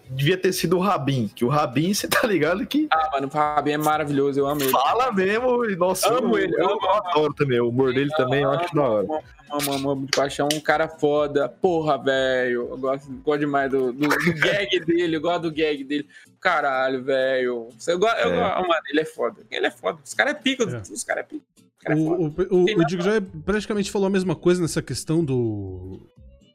devia 0.09 0.38
ter 0.38 0.51
sido 0.53 0.78
o 0.78 0.80
Rabin, 0.80 1.28
que 1.28 1.45
o 1.45 1.47
Rabin, 1.47 1.93
você 1.95 2.07
tá 2.07 2.25
ligado 2.28 2.65
que 2.65 2.88
Ah, 2.91 3.09
mano, 3.13 3.28
o 3.28 3.30
Fabinho 3.30 3.75
é 3.75 3.78
maravilhoso, 3.78 4.39
eu 4.39 4.47
amo 4.47 4.61
ele. 4.63 4.71
fala 4.71 5.11
mesmo, 5.11 5.65
e 5.65 5.75
nossa, 5.75 6.07
Amo 6.13 6.38
eu, 6.38 6.43
ele, 6.43 6.55
eu, 6.55 6.69
amo, 6.71 6.89
adoro 6.89 7.34
também, 7.34 7.59
o 7.59 7.69
humor 7.69 7.93
dele 7.93 8.09
também 8.17 8.41
eu 8.43 8.51
acho 8.51 8.73
da 8.75 8.82
hora. 8.82 9.05
Amo, 9.05 9.21
amo, 9.51 9.73
amo, 9.73 9.89
amo 9.91 10.05
de 10.05 10.11
paixão, 10.17 10.49
um 10.53 10.59
cara 10.59 10.88
foda. 10.89 11.47
Porra, 11.47 11.97
velho. 11.97 12.67
Eu 12.69 12.78
gosto, 12.78 13.09
gosto 13.23 13.39
demais 13.39 13.71
do, 13.71 13.93
do, 13.93 14.07
do 14.09 14.34
gag 14.41 14.80
dele, 14.82 15.15
eu 15.15 15.21
gosto 15.21 15.43
do 15.43 15.51
gag 15.53 15.84
dele. 15.86 16.05
Caralho, 16.39 17.01
velho. 17.03 17.69
Eu 17.88 17.99
gosto, 17.99 18.17
eu 18.19 18.34
É. 18.34 18.36
gosto, 18.38 18.67
mano, 18.67 18.82
ele 18.89 18.99
é 18.99 19.05
foda. 19.05 19.41
Ele 19.49 19.67
é 19.67 19.71
foda. 19.71 19.99
Os 20.03 20.13
caras 20.13 20.34
é 20.34 20.38
pica, 20.38 20.63
É. 20.63 20.82
os 20.93 21.03
caras 21.03 21.23
é 21.23 21.28
pica. 21.28 21.45
É. 21.86 21.95
O, 21.95 22.25
o, 22.25 22.25
o, 22.49 22.63
o 22.63 22.86
Diego 22.86 23.01
já 23.03 23.11
praticamente 23.45 23.89
falou 23.89 24.07
a 24.07 24.09
mesma 24.09 24.36
coisa 24.36 24.61
nessa 24.61 24.82
questão 24.82 25.23
do, 25.23 26.01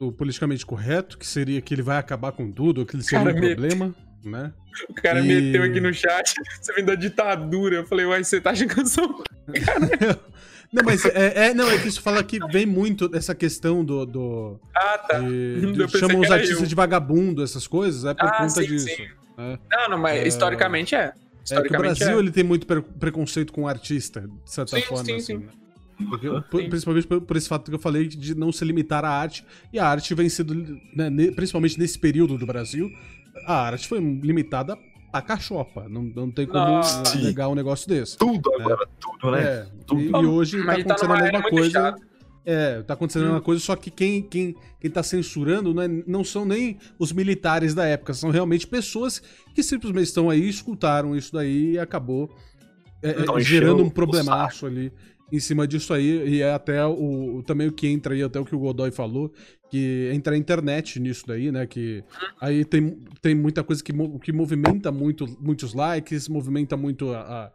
do 0.05 0.11
politicamente 0.11 0.65
correto, 0.65 1.17
que 1.17 1.25
seria 1.25 1.61
que 1.61 1.73
ele 1.73 1.81
vai 1.81 1.97
acabar 1.97 2.31
com 2.31 2.51
tudo, 2.51 2.79
ou 2.81 2.85
que 2.85 2.95
ele 2.95 3.03
seria 3.03 3.31
um 3.31 3.39
problema, 3.39 3.95
né? 4.23 4.51
O 4.89 4.93
cara 4.93 5.19
E- 5.19 5.23
meteu 5.27 5.63
aqui 5.63 5.79
no 5.79 5.93
chat, 5.93 6.33
você 6.61 6.73
vem 6.73 6.83
da 6.83 6.95
ditadura. 6.95 7.77
Eu 7.77 7.85
falei, 7.85 8.05
uai, 8.05 8.23
você 8.23 8.41
tá 8.41 8.51
eu 8.53 8.85
sou. 8.85 9.23
Não, 10.73 10.83
mas 10.83 11.05
é, 11.05 11.49
é- 11.49 11.53
não, 11.53 11.69
é 11.69 11.77
que 11.77 11.87
isso 11.87 12.01
fala 12.01 12.23
que 12.23 12.39
vem 12.47 12.65
muito 12.65 13.07
dessa 13.07 13.35
questão 13.35 13.85
do. 13.85 14.07
do 14.07 14.59
Ah, 14.75 14.97
tá. 14.97 15.19
de- 15.19 15.61
de- 15.71 15.97
chamam 15.99 16.19
os 16.19 16.31
artistas 16.31 16.61
eu. 16.61 16.65
de 16.65 16.73
vagabundo, 16.73 17.43
essas 17.43 17.67
coisas, 17.67 18.05
é 18.05 18.13
por 18.15 18.25
Ah, 18.27 18.37
conta 18.39 18.49
sim, 18.61 18.65
disso. 18.65 18.87
sim. 18.87 19.05
né? 19.37 19.59
Não, 19.71 19.89
não, 19.91 19.97
mas 19.99 20.19
É. 20.21 20.27
historicamente 20.27 20.95
é. 20.95 20.99
É 20.99 21.11
que 21.11 21.13
o 21.13 21.43
Historicamente 21.43 21.99
Brasil 21.99 22.17
é. 22.17 22.19
ele 22.19 22.31
tem 22.31 22.43
muito 22.43 22.65
pre- 22.65 22.81
preconceito 22.81 23.53
com 23.53 23.63
o 23.63 23.67
artista, 23.67 24.21
de 24.21 24.51
certa 24.51 24.75
Sim, 24.77 24.81
forma. 24.83 25.05
sim, 25.05 25.13
assim, 25.15 25.21
sim. 25.25 25.37
né? 25.37 25.47
Porque- 26.09 26.29
por- 26.49 26.63
principalmente 26.69 27.07
por, 27.07 27.21
por 27.21 27.37
esse 27.37 27.47
fato 27.47 27.69
que 27.69 27.75
eu 27.75 27.79
falei 27.79 28.07
de 28.07 28.35
não 28.35 28.51
se 28.51 28.63
limitar 28.65 29.03
à 29.05 29.09
arte. 29.09 29.45
E 29.71 29.79
a 29.79 29.87
arte 29.87 30.13
vem 30.15 30.29
sendo, 30.29 30.53
né, 30.95 31.09
ne- 31.09 31.31
principalmente 31.31 31.77
nesse 31.79 31.97
período 31.99 32.37
do 32.37 32.45
Brasil, 32.45 32.89
a 33.45 33.61
arte 33.67 33.87
foi 33.87 33.99
limitada 33.99 34.77
a 35.11 35.21
cachopa. 35.21 35.87
Não, 35.87 36.03
não 36.03 36.31
tem 36.31 36.47
como 36.47 36.57
Nossa. 36.63 37.17
negar 37.19 37.47
um 37.49 37.55
negócio 37.55 37.87
desse. 37.87 38.17
Tudo 38.17 38.51
agora, 38.59 38.87
tudo, 38.99 39.31
né? 39.31 39.41
É, 39.43 39.67
Tudo. 39.85 40.01
e, 40.01 40.07
e 40.09 40.25
hoje 40.25 40.57
tá 40.59 40.65
Mas 40.65 40.75
ele 40.79 40.83
tá 40.85 40.93
acontecendo 40.95 41.09
numa 41.09 41.19
a 41.19 41.31
mesma 41.31 41.49
coisa. 41.49 41.95
É, 42.45 42.81
tá 42.81 42.93
acontecendo 42.93 43.21
a 43.21 43.25
mesma 43.27 43.41
coisa, 43.41 43.61
só 43.63 43.73
que 43.75 43.89
quem, 43.89 44.21
quem, 44.21 44.53
quem 44.81 44.91
tá 44.91 45.01
censurando 45.01 45.73
não, 45.73 45.81
é- 45.83 46.03
não 46.05 46.23
são 46.25 46.43
nem 46.43 46.77
os 46.99 47.13
militares 47.13 47.73
da 47.73 47.85
época, 47.85 48.13
são 48.13 48.31
realmente 48.31 48.67
pessoas 48.67 49.21
que 49.55 49.63
simplesmente 49.63 50.07
estão 50.07 50.29
aí, 50.29 50.49
escutaram 50.49 51.15
isso 51.15 51.31
daí 51.31 51.73
e 51.73 51.79
acabou 51.79 52.29
é, 53.01 53.11
é, 53.11 53.21
Então, 53.21 53.39
gerando 53.39 53.83
um 53.83 53.89
problemaço 53.89 54.65
ali 54.65 54.91
em 55.35 55.39
cima 55.39 55.67
disso 55.67 55.93
aí, 55.93 56.35
e 56.35 56.41
é 56.41 56.53
até 56.53 56.85
o, 56.85 57.41
também 57.45 57.67
o 57.67 57.71
que 57.71 57.87
entra 57.87 58.13
aí, 58.13 58.21
até 58.21 58.39
o 58.39 58.45
que 58.45 58.55
o 58.55 58.59
Godoy 58.59 58.91
falou, 58.91 59.33
que 59.69 60.11
entra 60.13 60.35
a 60.35 60.37
internet 60.37 60.99
nisso 60.99 61.25
daí, 61.27 61.51
né, 61.51 61.65
que 61.65 62.03
aí 62.39 62.63
tem, 62.63 62.97
tem 63.21 63.33
muita 63.33 63.63
coisa 63.63 63.83
que, 63.83 63.91
que 64.21 64.31
movimenta 64.31 64.91
muito, 64.91 65.25
muitos 65.41 65.73
likes, 65.73 66.27
movimenta 66.27 66.77
muito 66.77 67.11
a- 67.11 67.19
a- 67.21 67.51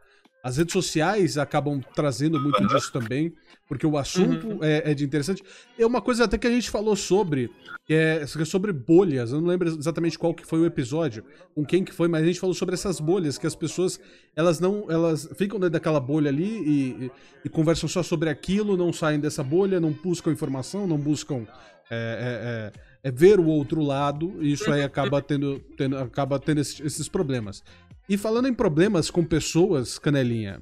as 0.49 0.57
redes 0.57 0.73
sociais 0.73 1.39
acabam 1.39 1.81
trazendo 1.95 2.41
muito 2.41 2.67
disso 2.67 2.93
também, 2.93 3.33
porque 3.69 3.87
o 3.87 3.97
assunto 3.99 4.63
é, 4.65 4.91
é 4.91 4.95
de 4.95 5.05
interessante. 5.05 5.43
É 5.79 5.85
uma 5.87 6.01
coisa 6.01 6.25
até 6.25 6.39
que 6.39 6.47
a 6.47 6.51
gente 6.51 6.71
falou 6.71 6.97
sobre, 6.97 7.51
que 7.85 7.93
é 7.95 8.27
sobre 8.27 8.73
bolhas. 8.73 9.31
Eu 9.31 9.41
não 9.41 9.49
lembro 9.49 9.69
exatamente 9.69 10.19
qual 10.19 10.33
que 10.35 10.45
foi 10.47 10.59
o 10.61 10.67
episódio, 10.67 11.23
com 11.55 11.65
quem 11.65 11.85
que 11.85 11.93
foi, 11.93 12.09
mas 12.09 12.23
a 12.23 12.27
gente 12.27 12.41
falou 12.41 12.55
sobre 12.55 12.75
essas 12.75 12.99
bolhas, 12.99 13.37
que 13.39 13.47
as 13.47 13.55
pessoas, 13.55 14.01
elas 14.35 14.59
não, 14.59 14.87
elas 14.91 15.29
ficam 15.37 15.59
dentro 15.61 15.75
daquela 15.75 16.01
bolha 16.01 16.29
ali 16.31 16.45
e, 16.45 17.05
e- 17.05 17.11
e 17.45 17.49
conversam 17.49 17.89
só 17.89 18.03
sobre 18.03 18.29
aquilo, 18.31 18.77
não 18.77 18.93
saem 18.93 19.21
dessa 19.21 19.45
bolha, 19.45 19.79
não 19.79 19.93
buscam 19.93 20.31
informação, 20.33 20.87
não 20.87 20.99
buscam 20.99 21.47
é, 21.91 22.73
é, 23.03 23.11
ver 23.11 23.39
o 23.39 23.47
outro 23.47 23.81
lado, 23.83 24.37
e 24.41 24.53
isso 24.53 24.71
aí 24.71 24.83
acaba 24.83 25.21
tendo, 25.23 25.61
tendo- 25.77 25.99
acaba 25.99 26.39
tendo 26.39 26.61
esses, 26.61 26.81
esses 26.81 27.09
problemas. 27.09 27.63
E 28.09 28.17
falando 28.17 28.49
em 28.49 28.55
problemas 28.55 29.11
com 29.11 29.23
pessoas, 29.23 29.99
Canelinha, 29.99 30.61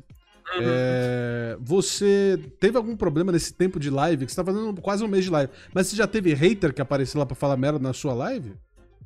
é, 0.61 1.57
você 1.61 2.39
teve 2.61 2.77
algum 2.77 2.97
problema 2.97 3.33
nesse 3.33 3.53
tempo 3.53 3.79
de 3.79 3.91
live? 3.91 4.27
Que 4.27 4.33
você 4.33 4.37
tá 4.37 4.45
fazendo 4.45 4.81
quase 4.81 5.05
um 5.05 5.09
mês 5.09 5.25
de 5.25 5.31
live. 5.31 5.53
Mas 5.75 5.87
você 5.89 5.97
já 5.97 6.07
teve 6.07 6.33
hater 6.35 6.73
que 6.73 6.81
apareceu 6.81 7.19
lá 7.19 7.27
pra 7.27 7.35
falar 7.37 7.57
merda 7.57 7.79
na 7.79 7.93
sua 7.93 8.15
live? 8.15 8.53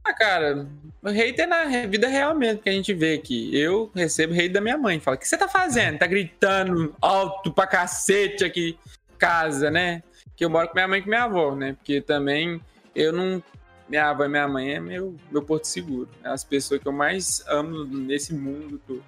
Ah, 0.02 0.14
cara, 0.14 0.66
o 1.02 1.08
hate 1.08 1.40
é 1.42 1.46
na 1.46 1.64
vida 1.86 2.08
real 2.08 2.34
mesmo 2.34 2.62
que 2.62 2.68
a 2.70 2.72
gente 2.72 2.92
vê 2.94 3.14
aqui. 3.14 3.54
Eu 3.54 3.90
recebo 3.94 4.32
hate 4.32 4.48
da 4.48 4.60
minha 4.60 4.78
mãe. 4.78 4.98
Fala, 4.98 5.16
o 5.16 5.20
que 5.20 5.28
você 5.28 5.36
tá 5.36 5.46
fazendo? 5.48 5.98
Tá 5.98 6.06
gritando 6.06 6.94
alto 7.00 7.52
pra 7.52 7.66
cacete 7.66 8.42
aqui 8.44 8.78
em 9.14 9.18
casa, 9.18 9.70
né? 9.70 10.02
Que 10.34 10.44
eu 10.44 10.50
moro 10.50 10.68
com 10.68 10.74
minha 10.74 10.88
mãe 10.88 11.00
e 11.00 11.02
com 11.02 11.08
minha 11.10 11.24
avó, 11.24 11.54
né? 11.54 11.74
Porque 11.74 12.00
também 12.00 12.60
eu 12.94 13.12
não... 13.12 13.42
Minha 13.88 14.10
avó 14.10 14.24
e 14.24 14.28
minha 14.28 14.46
mãe 14.46 14.74
é 14.74 14.80
meu, 14.80 15.16
meu 15.32 15.42
porto 15.42 15.64
seguro. 15.64 16.08
É 16.22 16.28
as 16.28 16.44
pessoas 16.44 16.80
que 16.80 16.86
eu 16.86 16.92
mais 16.92 17.42
amo 17.48 17.84
nesse 17.84 18.32
mundo 18.32 18.80
todo. 18.86 19.02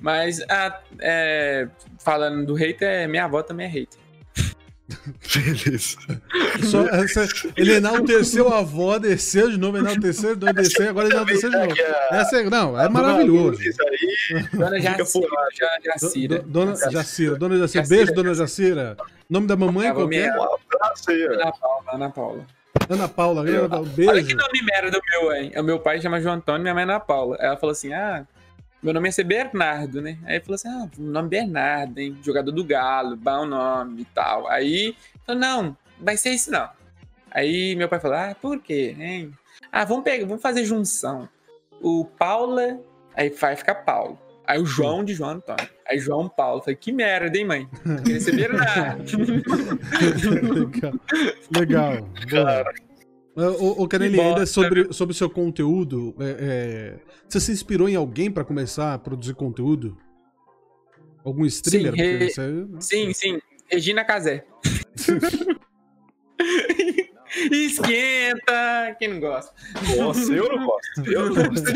Mas, 0.00 0.40
ah, 0.50 0.80
é, 1.00 1.68
falando 2.00 2.44
do 2.44 2.54
hater, 2.54 2.88
é, 2.88 3.06
minha 3.06 3.24
avó 3.24 3.40
também 3.42 3.66
é 3.66 3.70
hater. 3.70 4.00
Beleza. 5.34 5.96
Só, 6.70 6.86
essa, 6.88 7.26
ele 7.56 7.74
enalteceu 7.74 8.52
a 8.52 8.58
avó, 8.58 8.98
desceu 8.98 9.50
de 9.50 9.56
novo, 9.58 9.78
enalteceu, 9.78 10.34
desceu, 10.36 10.88
agora 10.90 11.08
enalteceu 11.08 11.50
de 11.50 11.56
novo. 11.56 11.74
Essa 12.10 12.40
é, 12.40 12.50
não, 12.50 12.78
é 12.80 12.88
maravilhoso. 12.88 13.60
Dona 14.52 14.80
Jacira. 14.80 15.28
Dona 15.28 15.50
Jacira. 15.84 16.38
Do- 16.40 16.48
Dona 16.48 16.76
Jacira, 16.90 17.36
Dona 17.36 17.58
Jacira, 17.58 17.82
Jacira, 17.84 17.96
beijo, 17.96 18.12
Dona 18.14 18.34
Jacira. 18.34 18.96
Nome 19.30 19.46
da 19.46 19.56
mamãe 19.56 19.88
A 19.88 19.94
qual 19.94 20.08
que 20.08 20.16
é? 20.16 20.20
minha- 20.30 20.34
abraço 20.34 21.10
aí, 21.10 21.28
ó. 21.28 21.32
Ana 21.32 21.52
Paula, 21.52 21.84
Ana 21.94 22.10
Paula. 22.10 22.46
Ana 22.88 23.08
Paula, 23.08 23.42
Ana 23.42 23.68
Paula, 23.68 23.86
Olha 23.86 24.22
que 24.22 24.34
beijo. 24.34 24.36
nome 24.36 24.62
merda 24.62 24.90
do 24.90 25.00
meu, 25.10 25.32
hein? 25.34 25.52
O 25.56 25.62
meu 25.62 25.80
pai 25.80 26.00
chama 26.00 26.20
João 26.20 26.34
Antônio, 26.36 26.62
minha 26.62 26.74
mãe 26.74 26.82
é 26.82 26.84
Ana 26.84 27.00
Paula. 27.00 27.36
Ela 27.40 27.56
falou 27.56 27.72
assim: 27.72 27.92
ah, 27.92 28.26
meu 28.82 28.94
nome 28.94 29.08
ia 29.08 29.12
ser 29.12 29.24
Bernardo, 29.24 30.00
né? 30.00 30.18
Aí 30.24 30.40
falou 30.40 30.54
assim: 30.54 30.68
ah, 30.68 30.88
nome 30.98 31.28
Bernardo, 31.28 31.98
hein? 31.98 32.16
Jogador 32.22 32.52
do 32.52 32.64
Galo, 32.64 33.16
bom 33.16 33.44
nome 33.46 34.02
e 34.02 34.04
tal. 34.06 34.46
Aí, 34.48 34.96
falou, 35.26 35.40
não, 35.40 35.76
vai 36.00 36.16
ser 36.16 36.30
isso 36.30 36.50
não. 36.50 36.68
Aí 37.30 37.74
meu 37.76 37.88
pai 37.88 38.00
falou: 38.00 38.16
ah, 38.16 38.36
por 38.40 38.60
quê, 38.60 38.96
hein? 38.98 39.32
Ah, 39.72 39.84
vamos 39.84 40.04
pegar, 40.04 40.26
vamos 40.26 40.42
fazer 40.42 40.64
junção. 40.64 41.28
O 41.80 42.04
Paula, 42.04 42.78
aí 43.14 43.28
vai 43.30 43.56
ficar 43.56 43.74
Paulo. 43.76 44.18
Aí 44.46 44.60
o 44.60 44.66
João 44.66 45.02
de 45.04 45.12
João 45.14 45.30
Antônio. 45.30 45.68
Aí 45.88 45.98
João 45.98 46.28
Paulo. 46.28 46.60
Falei, 46.60 46.76
que 46.76 46.92
merda, 46.92 47.36
hein, 47.36 47.44
mãe? 47.44 47.68
Queria 48.04 48.20
ser 48.20 48.36
Bernardo. 48.36 49.04
Legal. 51.56 52.08
Legal. 52.20 52.64
Ô, 53.36 53.82
ô 53.82 53.88
Canelinha, 53.88 54.22
Que 54.22 54.28
ainda 54.30 54.46
sobre, 54.46 54.92
sobre 54.92 55.12
o 55.12 55.14
seu 55.16 55.28
conteúdo, 55.28 56.14
é, 56.18 56.36
é, 56.40 56.98
você 57.28 57.38
se 57.38 57.52
inspirou 57.52 57.86
em 57.88 57.94
alguém 57.94 58.30
pra 58.30 58.44
começar 58.44 58.94
a 58.94 58.98
produzir 58.98 59.34
conteúdo? 59.34 59.96
Algum 61.24 61.44
streamer? 61.44 61.92
Sim, 61.92 61.98
re- 61.98 62.30
você- 62.30 62.66
Sim, 62.80 63.12
sim. 63.12 63.38
Regina 63.70 64.04
Casé. 64.04 64.46
Esquenta! 67.50 68.96
Quem 68.98 69.08
não 69.08 69.20
gosta? 69.20 69.52
Nossa, 69.98 70.32
eu 70.32 70.56
não 70.56 70.66
gosto. 70.66 71.12
Eu 71.12 71.30
não 71.30 71.34
gosto. 71.48 71.66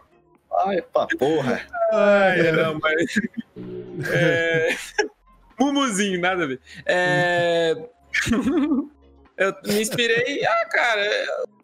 Ai, 0.52 0.82
pá, 0.82 1.06
porra. 1.18 1.66
Ai, 1.92 2.40
É, 2.40 2.52
não, 2.52 2.78
mas. 2.78 3.14
É... 4.10 4.68
Mumuzinho, 5.58 6.20
nada 6.20 6.44
a 6.44 6.46
ver. 6.46 6.60
É... 6.84 7.76
eu 9.36 9.54
me 9.64 9.80
inspirei. 9.80 10.44
Ah, 10.44 10.68
cara, 10.70 11.04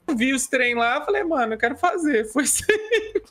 eu 0.07 0.16
vi 0.16 0.33
os 0.33 0.47
trem 0.47 0.74
lá, 0.74 1.05
falei, 1.05 1.24
mano, 1.24 1.55
eu 1.55 1.59
quero 1.59 1.76
fazer. 1.76 2.24
Foi 2.33 2.45
aí. 2.45 3.22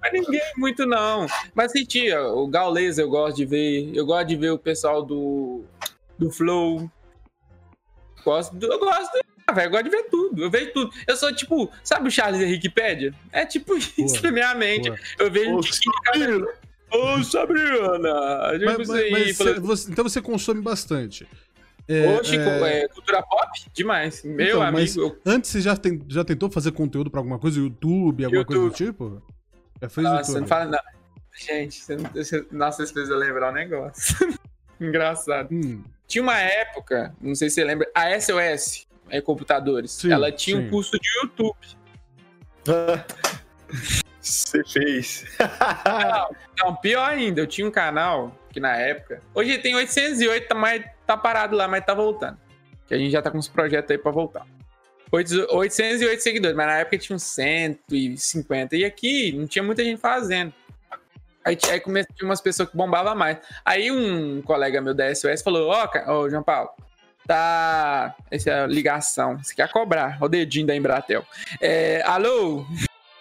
Mas 0.00 0.12
ninguém 0.12 0.42
muito, 0.56 0.86
não. 0.86 1.26
Mas 1.54 1.72
senti, 1.72 2.12
o 2.12 2.46
Gaules 2.48 2.98
eu 2.98 3.08
gosto 3.08 3.36
de 3.36 3.44
ver. 3.44 3.94
Eu 3.94 4.04
gosto 4.06 4.28
de 4.28 4.36
ver 4.36 4.50
o 4.50 4.58
pessoal 4.58 5.02
do, 5.04 5.64
do 6.18 6.30
Flow. 6.30 6.90
Gosto 8.24 8.54
do, 8.56 8.66
eu 8.66 8.78
gosto. 8.78 9.18
Ah, 9.50 9.52
velho, 9.52 9.66
eu 9.66 9.70
gosto 9.70 9.84
de 9.84 9.90
ver 9.90 10.02
tudo. 10.04 10.42
Eu 10.44 10.50
vejo 10.50 10.72
tudo. 10.72 10.90
Eu 11.06 11.16
sou 11.16 11.34
tipo, 11.34 11.70
sabe 11.82 12.08
o 12.08 12.10
Charles 12.10 12.40
Henriquepédia? 12.40 13.12
É 13.32 13.44
tipo 13.44 13.76
isso 13.76 14.22
na 14.22 14.30
minha 14.30 14.54
mente. 14.54 14.92
Eu 15.18 15.30
vejo 15.30 15.56
Ô, 15.56 15.60
cada. 16.04 16.58
Ô, 16.92 17.22
Sabrina! 17.24 17.78
Tipo 18.58 18.64
Mas- 18.64 18.88
mas- 18.88 19.10
mas 19.38 19.58
você- 19.60 19.90
então 19.90 20.04
você 20.04 20.20
consome 20.22 20.60
bastante. 20.60 21.26
É, 21.88 22.22
Chico, 22.22 22.42
é, 22.42 22.82
é, 22.84 22.88
cultura 22.88 23.20
pop? 23.22 23.48
Demais. 23.72 24.22
Meu 24.22 24.46
Então, 24.46 24.62
amigo. 24.62 24.78
mas 24.78 24.96
eu- 24.96 25.18
Antes 25.26 25.50
você 25.50 25.60
já, 25.60 25.76
tem- 25.76 26.00
já 26.08 26.22
tentou 26.24 26.48
fazer 26.48 26.70
conteúdo 26.70 27.10
pra 27.10 27.18
alguma 27.18 27.38
coisa? 27.38 27.58
YouTube, 27.58 28.24
alguma 28.24 28.44
coisa 28.44 28.62
do 28.62 28.70
tipo? 28.70 29.20
Já 29.82 29.88
fez 29.88 30.04
Nossa, 30.06 30.18
YouTube? 30.30 30.40
não 30.42 30.46
fala 30.46 30.64
não. 30.66 30.78
Gente, 31.36 31.80
você 31.80 31.96
não, 31.96 32.10
você, 32.10 32.46
nossa, 32.52 32.86
você 32.86 32.92
fez 32.94 33.08
eu 33.08 33.16
lembrar 33.16 33.50
um 33.50 33.54
negócio. 33.54 34.14
Engraçado. 34.80 35.48
Hum, 35.52 35.82
Tinha 36.06 36.22
uma 36.22 36.38
época, 36.38 37.14
não 37.20 37.34
sei 37.34 37.48
se 37.48 37.56
você 37.56 37.64
lembra, 37.64 37.88
a 37.94 38.10
SOS, 38.20 38.86
é, 39.10 39.20
Computadores. 39.20 39.92
Sim, 39.92 40.12
ela 40.12 40.30
tinha 40.32 40.56
sim. 40.56 40.66
um 40.66 40.70
curso 40.70 40.98
de 40.98 41.08
YouTube. 41.22 41.56
Você 44.20 44.62
fez. 44.64 45.24
Não, 45.84 46.36
não, 46.58 46.76
pior 46.76 47.08
ainda, 47.08 47.40
eu 47.40 47.46
tinha 47.46 47.66
um 47.66 47.70
canal 47.70 48.36
que 48.50 48.60
na 48.60 48.76
época. 48.76 49.22
Hoje 49.34 49.58
tem 49.58 49.74
808, 49.74 50.48
tá, 50.48 50.54
mas 50.54 50.84
tá 51.06 51.16
parado 51.16 51.56
lá, 51.56 51.66
mas 51.66 51.84
tá 51.84 51.94
voltando. 51.94 52.38
Que 52.86 52.94
a 52.94 52.98
gente 52.98 53.10
já 53.10 53.22
tá 53.22 53.30
com 53.30 53.38
uns 53.38 53.48
projetos 53.48 53.90
aí 53.90 53.98
pra 53.98 54.10
voltar. 54.10 54.46
808 55.12 56.20
seguidores, 56.20 56.56
mas 56.56 56.66
na 56.66 56.78
época 56.78 56.98
tinha 56.98 57.16
uns 57.16 57.22
150. 57.24 58.76
E 58.76 58.84
aqui 58.84 59.32
não 59.32 59.46
tinha 59.46 59.62
muita 59.62 59.82
gente 59.82 60.00
fazendo. 60.00 60.52
Aí, 61.44 61.56
aí 61.70 61.82
umas 62.22 62.40
pessoas 62.40 62.68
que 62.68 62.76
bombavam 62.76 63.16
mais. 63.16 63.38
Aí 63.64 63.90
um 63.90 64.42
colega 64.42 64.80
meu 64.80 64.94
da 64.94 65.12
SOS 65.14 65.42
falou: 65.42 65.68
Ó, 65.70 65.84
oh, 65.84 66.12
oh, 66.12 66.30
João 66.30 66.42
Paulo, 66.42 66.70
tá. 67.30 68.16
Essa 68.28 68.50
é 68.50 68.64
a 68.64 68.66
ligação. 68.66 69.38
Você 69.38 69.54
quer 69.54 69.70
cobrar? 69.70 70.18
O 70.20 70.28
dedinho 70.28 70.66
da 70.66 70.74
Embratel. 70.74 71.24
É, 71.60 72.02
alô? 72.04 72.66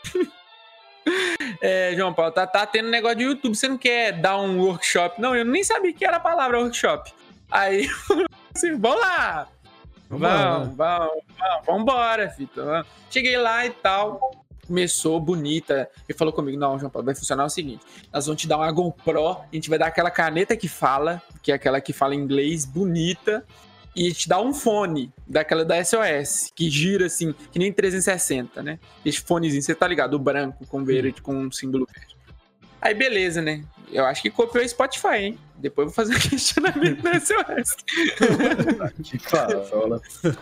é, 1.61 1.93
João 1.95 2.11
Paulo, 2.11 2.31
tá, 2.31 2.47
tá 2.47 2.65
tendo 2.65 2.89
negócio 2.89 3.17
de 3.17 3.25
YouTube. 3.25 3.55
Você 3.55 3.67
não 3.67 3.77
quer 3.77 4.13
dar 4.13 4.39
um 4.39 4.59
workshop? 4.61 5.21
Não, 5.21 5.35
eu 5.35 5.45
nem 5.45 5.63
sabia 5.63 5.93
que 5.93 6.03
era 6.03 6.17
a 6.17 6.19
palavra 6.19 6.59
workshop. 6.59 7.13
Aí, 7.51 7.87
assim, 8.55 8.75
vamos 8.79 8.99
lá. 8.99 9.47
Vamos, 10.09 10.27
vamos, 10.27 10.75
vamos, 10.75 11.23
vamos, 11.67 11.81
embora, 11.83 12.29
Fita. 12.31 12.83
Cheguei 13.11 13.37
lá 13.37 13.63
e 13.67 13.69
tal. 13.69 14.43
Começou 14.65 15.19
bonita. 15.19 15.87
Ele 16.07 16.17
falou 16.17 16.33
comigo: 16.33 16.57
Não, 16.57 16.79
João 16.79 16.89
Paulo, 16.89 17.05
vai 17.05 17.13
funcionar 17.13 17.45
o 17.45 17.49
seguinte: 17.49 17.85
nós 18.11 18.25
vamos 18.25 18.41
te 18.41 18.47
dar 18.47 18.57
uma 18.57 18.71
GoPro, 18.71 19.29
a 19.29 19.47
gente 19.53 19.69
vai 19.69 19.77
dar 19.77 19.85
aquela 19.85 20.09
caneta 20.09 20.57
que 20.57 20.67
fala, 20.67 21.21
que 21.43 21.51
é 21.51 21.55
aquela 21.55 21.79
que 21.79 21.93
fala 21.93 22.15
inglês, 22.15 22.65
bonita, 22.65 23.45
e 23.95 24.13
te 24.13 24.29
dá 24.29 24.39
um 24.41 24.53
fone 24.53 25.11
daquela 25.27 25.65
da 25.65 25.83
SOS, 25.83 26.51
que 26.55 26.69
gira 26.69 27.07
assim, 27.07 27.33
que 27.51 27.59
nem 27.59 27.71
360, 27.71 28.61
né? 28.61 28.79
Esse 29.05 29.21
fonezinho, 29.21 29.61
você 29.61 29.75
tá 29.75 29.87
ligado? 29.87 30.13
O 30.13 30.19
branco 30.19 30.65
com 30.67 30.83
verde, 30.83 31.21
com 31.21 31.35
um 31.35 31.51
símbolo 31.51 31.87
verde. 31.93 32.17
Aí 32.81 32.93
beleza, 32.93 33.41
né? 33.41 33.63
Eu 33.91 34.05
acho 34.05 34.21
que 34.21 34.29
copiou 34.29 34.63
o 34.63 34.69
Spotify, 34.69 35.15
hein? 35.15 35.39
Depois 35.55 35.87
eu 35.87 35.93
vou 35.93 35.95
fazer 35.95 36.15
um 36.15 36.19
questionamento 36.29 37.03
no 37.03 37.13
SOS. 37.19 37.75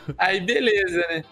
Aí 0.18 0.42
beleza, 0.42 0.98
né? 1.10 1.24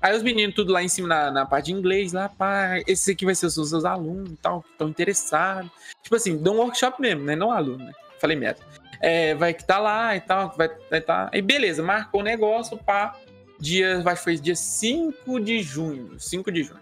Aí 0.00 0.16
os 0.16 0.22
meninos 0.22 0.54
tudo 0.54 0.72
lá 0.72 0.82
em 0.82 0.88
cima 0.88 1.06
na, 1.06 1.30
na 1.30 1.46
parte 1.46 1.66
de 1.66 1.72
inglês, 1.74 2.12
lá, 2.12 2.28
pá, 2.28 2.80
esse 2.86 3.12
aqui 3.12 3.24
vai 3.24 3.34
ser 3.34 3.46
os 3.46 3.54
seus 3.54 3.84
alunos 3.84 4.32
e 4.32 4.36
tal, 4.36 4.62
que 4.62 4.70
estão 4.70 4.88
interessados. 4.88 5.70
Tipo 6.02 6.16
assim, 6.16 6.36
dá 6.36 6.50
um 6.50 6.56
workshop 6.56 7.00
mesmo, 7.00 7.22
né? 7.22 7.36
Não 7.36 7.52
aluno, 7.52 7.84
né? 7.84 7.92
Falei 8.18 8.36
merda. 8.36 8.60
É, 9.02 9.34
vai 9.34 9.52
que 9.52 9.64
tá 9.64 9.80
lá 9.80 10.14
e 10.14 10.20
tal, 10.20 10.54
vai 10.56 10.68
estar. 10.68 11.00
Tá... 11.00 11.30
Aí 11.32 11.42
beleza, 11.42 11.82
marcou 11.82 12.20
o 12.20 12.24
negócio, 12.24 12.78
pá. 12.78 13.16
Dia, 13.58 14.02
que 14.02 14.16
foi 14.16 14.36
dia 14.36 14.56
5 14.56 15.40
de 15.40 15.60
junho. 15.62 16.18
5 16.18 16.50
de 16.50 16.62
junho. 16.62 16.80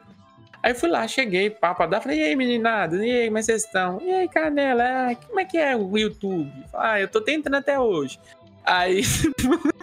Aí 0.63 0.75
fui 0.75 0.91
lá, 0.91 1.09
cheguei, 1.09 1.49
papo 1.49 1.87
dar, 1.87 2.03
falei, 2.03 2.21
e 2.21 2.25
aí, 2.25 2.37
meninada, 2.37 3.05
e 3.05 3.11
aí, 3.11 3.27
como 3.27 3.39
é 3.39 3.41
que 3.41 3.47
vocês 3.47 3.65
estão? 3.65 3.99
E 4.03 4.13
aí, 4.13 4.29
Canela, 4.29 5.11
ah, 5.11 5.15
como 5.15 5.41
é 5.41 5.45
que 5.47 5.57
é 5.57 5.75
o 5.75 5.97
YouTube? 5.97 6.53
Ah, 6.75 7.01
eu 7.01 7.09
tô 7.09 7.23
tentando 7.23 7.57
até 7.57 7.81
hoje. 7.81 8.21
Aí, 8.63 9.03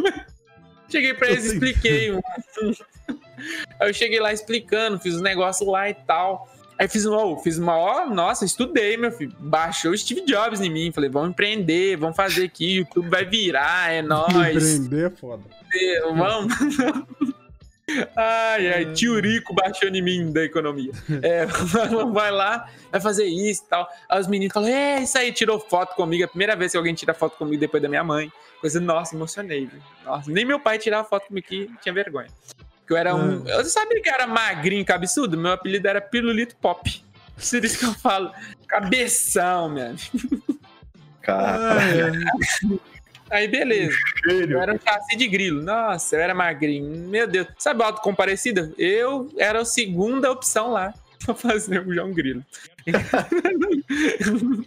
cheguei 0.88 1.16
pra 1.16 1.30
eles, 1.30 1.46
expliquei. 1.46 2.12
aí 3.80 3.90
eu 3.90 3.94
cheguei 3.94 4.20
lá 4.20 4.32
explicando, 4.32 5.00
fiz 5.00 5.16
os 5.16 5.22
negócios 5.22 5.68
lá 5.68 5.90
e 5.90 5.96
tal. 5.96 6.48
Aí 6.80 6.88
fiz 6.88 7.06
uma, 7.06 7.24
oh, 7.24 7.38
fiz 7.38 7.58
uma, 7.58 7.76
ó, 7.76 8.06
nossa, 8.06 8.46
estudei, 8.46 8.98
meu 8.98 9.12
filho. 9.12 9.36
Baixou 9.40 9.92
o 9.92 9.98
Steve 9.98 10.22
Jobs 10.26 10.62
em 10.62 10.70
mim. 10.70 10.92
Falei, 10.92 11.10
vamos 11.10 11.30
empreender, 11.30 11.98
vamos 11.98 12.16
fazer 12.16 12.46
aqui, 12.46 12.78
YouTube 12.78 13.10
vai 13.10 13.26
virar, 13.26 13.92
é 13.92 14.02
nóis. 14.02 14.56
Empreender 14.56 15.08
é 15.08 15.10
foda. 15.10 15.44
Vamos. 16.16 16.54
Ai, 18.18 18.68
ai, 18.74 18.94
tio 18.94 19.18
Rico 19.18 19.54
baixou 19.54 19.88
em 19.88 20.02
mim 20.02 20.32
da 20.34 20.44
economia. 20.44 20.92
É, 21.22 21.46
vai 22.12 22.32
lá, 22.32 22.70
vai 22.92 23.00
fazer 23.00 23.24
isso 23.24 23.64
e 23.64 23.70
tal. 23.70 23.88
Aí 24.10 24.20
os 24.20 24.28
meninos 24.28 24.54
falam, 24.54 24.68
é, 24.68 25.00
isso 25.02 25.18
aí, 25.18 25.32
tirou 25.32 25.58
foto 25.58 25.96
comigo. 25.96 26.22
É 26.22 26.26
a 26.26 26.28
primeira 26.28 26.54
vez 26.54 26.74
que 26.74 26.78
alguém 26.78 26.94
tira 26.94 27.14
foto 27.14 27.38
comigo 27.38 27.62
depois 27.62 27.82
da 27.82 27.88
minha 27.88 28.04
mãe. 28.04 28.30
Coisa, 28.60 28.82
nossa, 28.82 29.16
emocionei, 29.16 29.68
viu? 29.68 29.80
Nossa, 30.04 30.30
nem 30.30 30.44
meu 30.44 30.60
pai 30.60 30.78
tirava 30.78 31.08
foto 31.08 31.28
comigo 31.28 31.48
que 31.48 31.72
tinha 31.82 31.94
vergonha. 31.94 32.28
Que 32.88 32.94
eu 32.94 32.98
era 32.98 33.14
um. 33.14 33.44
Ah. 33.46 33.52
Eu 33.52 33.66
sabia 33.66 34.02
que 34.02 34.10
eu 34.10 34.14
era 34.14 34.26
magrinho, 34.26 34.86
cabeçudo? 34.86 35.38
Meu 35.38 35.52
apelido 35.52 35.88
era 35.88 36.00
Pirulito 36.00 36.56
Pop. 36.56 37.04
Por 37.36 37.66
isso 37.66 37.78
que 37.78 37.86
eu 37.86 37.94
falo, 37.94 38.32
cabeção, 38.68 39.70
meu. 39.70 39.96
Cara. 41.22 42.12
Aí, 43.30 43.48
beleza. 43.48 43.96
Eu 44.26 44.62
era 44.62 44.74
um 44.74 44.80
chassi 44.80 45.18
de 45.18 45.28
grilo. 45.28 45.62
Nossa, 45.62 46.16
eu 46.16 46.22
era 46.22 46.34
magrinho. 46.34 47.10
Meu 47.10 47.28
Deus. 47.28 47.48
Sabe 47.58 47.82
o 47.82 47.84
auto 47.84 48.02
comparecida? 48.02 48.74
Eu 48.78 49.30
era 49.38 49.62
a 49.62 49.66
segunda 49.66 50.32
opção 50.32 50.72
lá 50.72 50.94
pra 51.26 51.36
fazer 51.36 51.86
o 51.86 51.94
João 51.94 52.14
Grilo. 52.14 52.44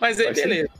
Mas 0.00 0.20
aí, 0.20 0.32
beleza. 0.32 0.70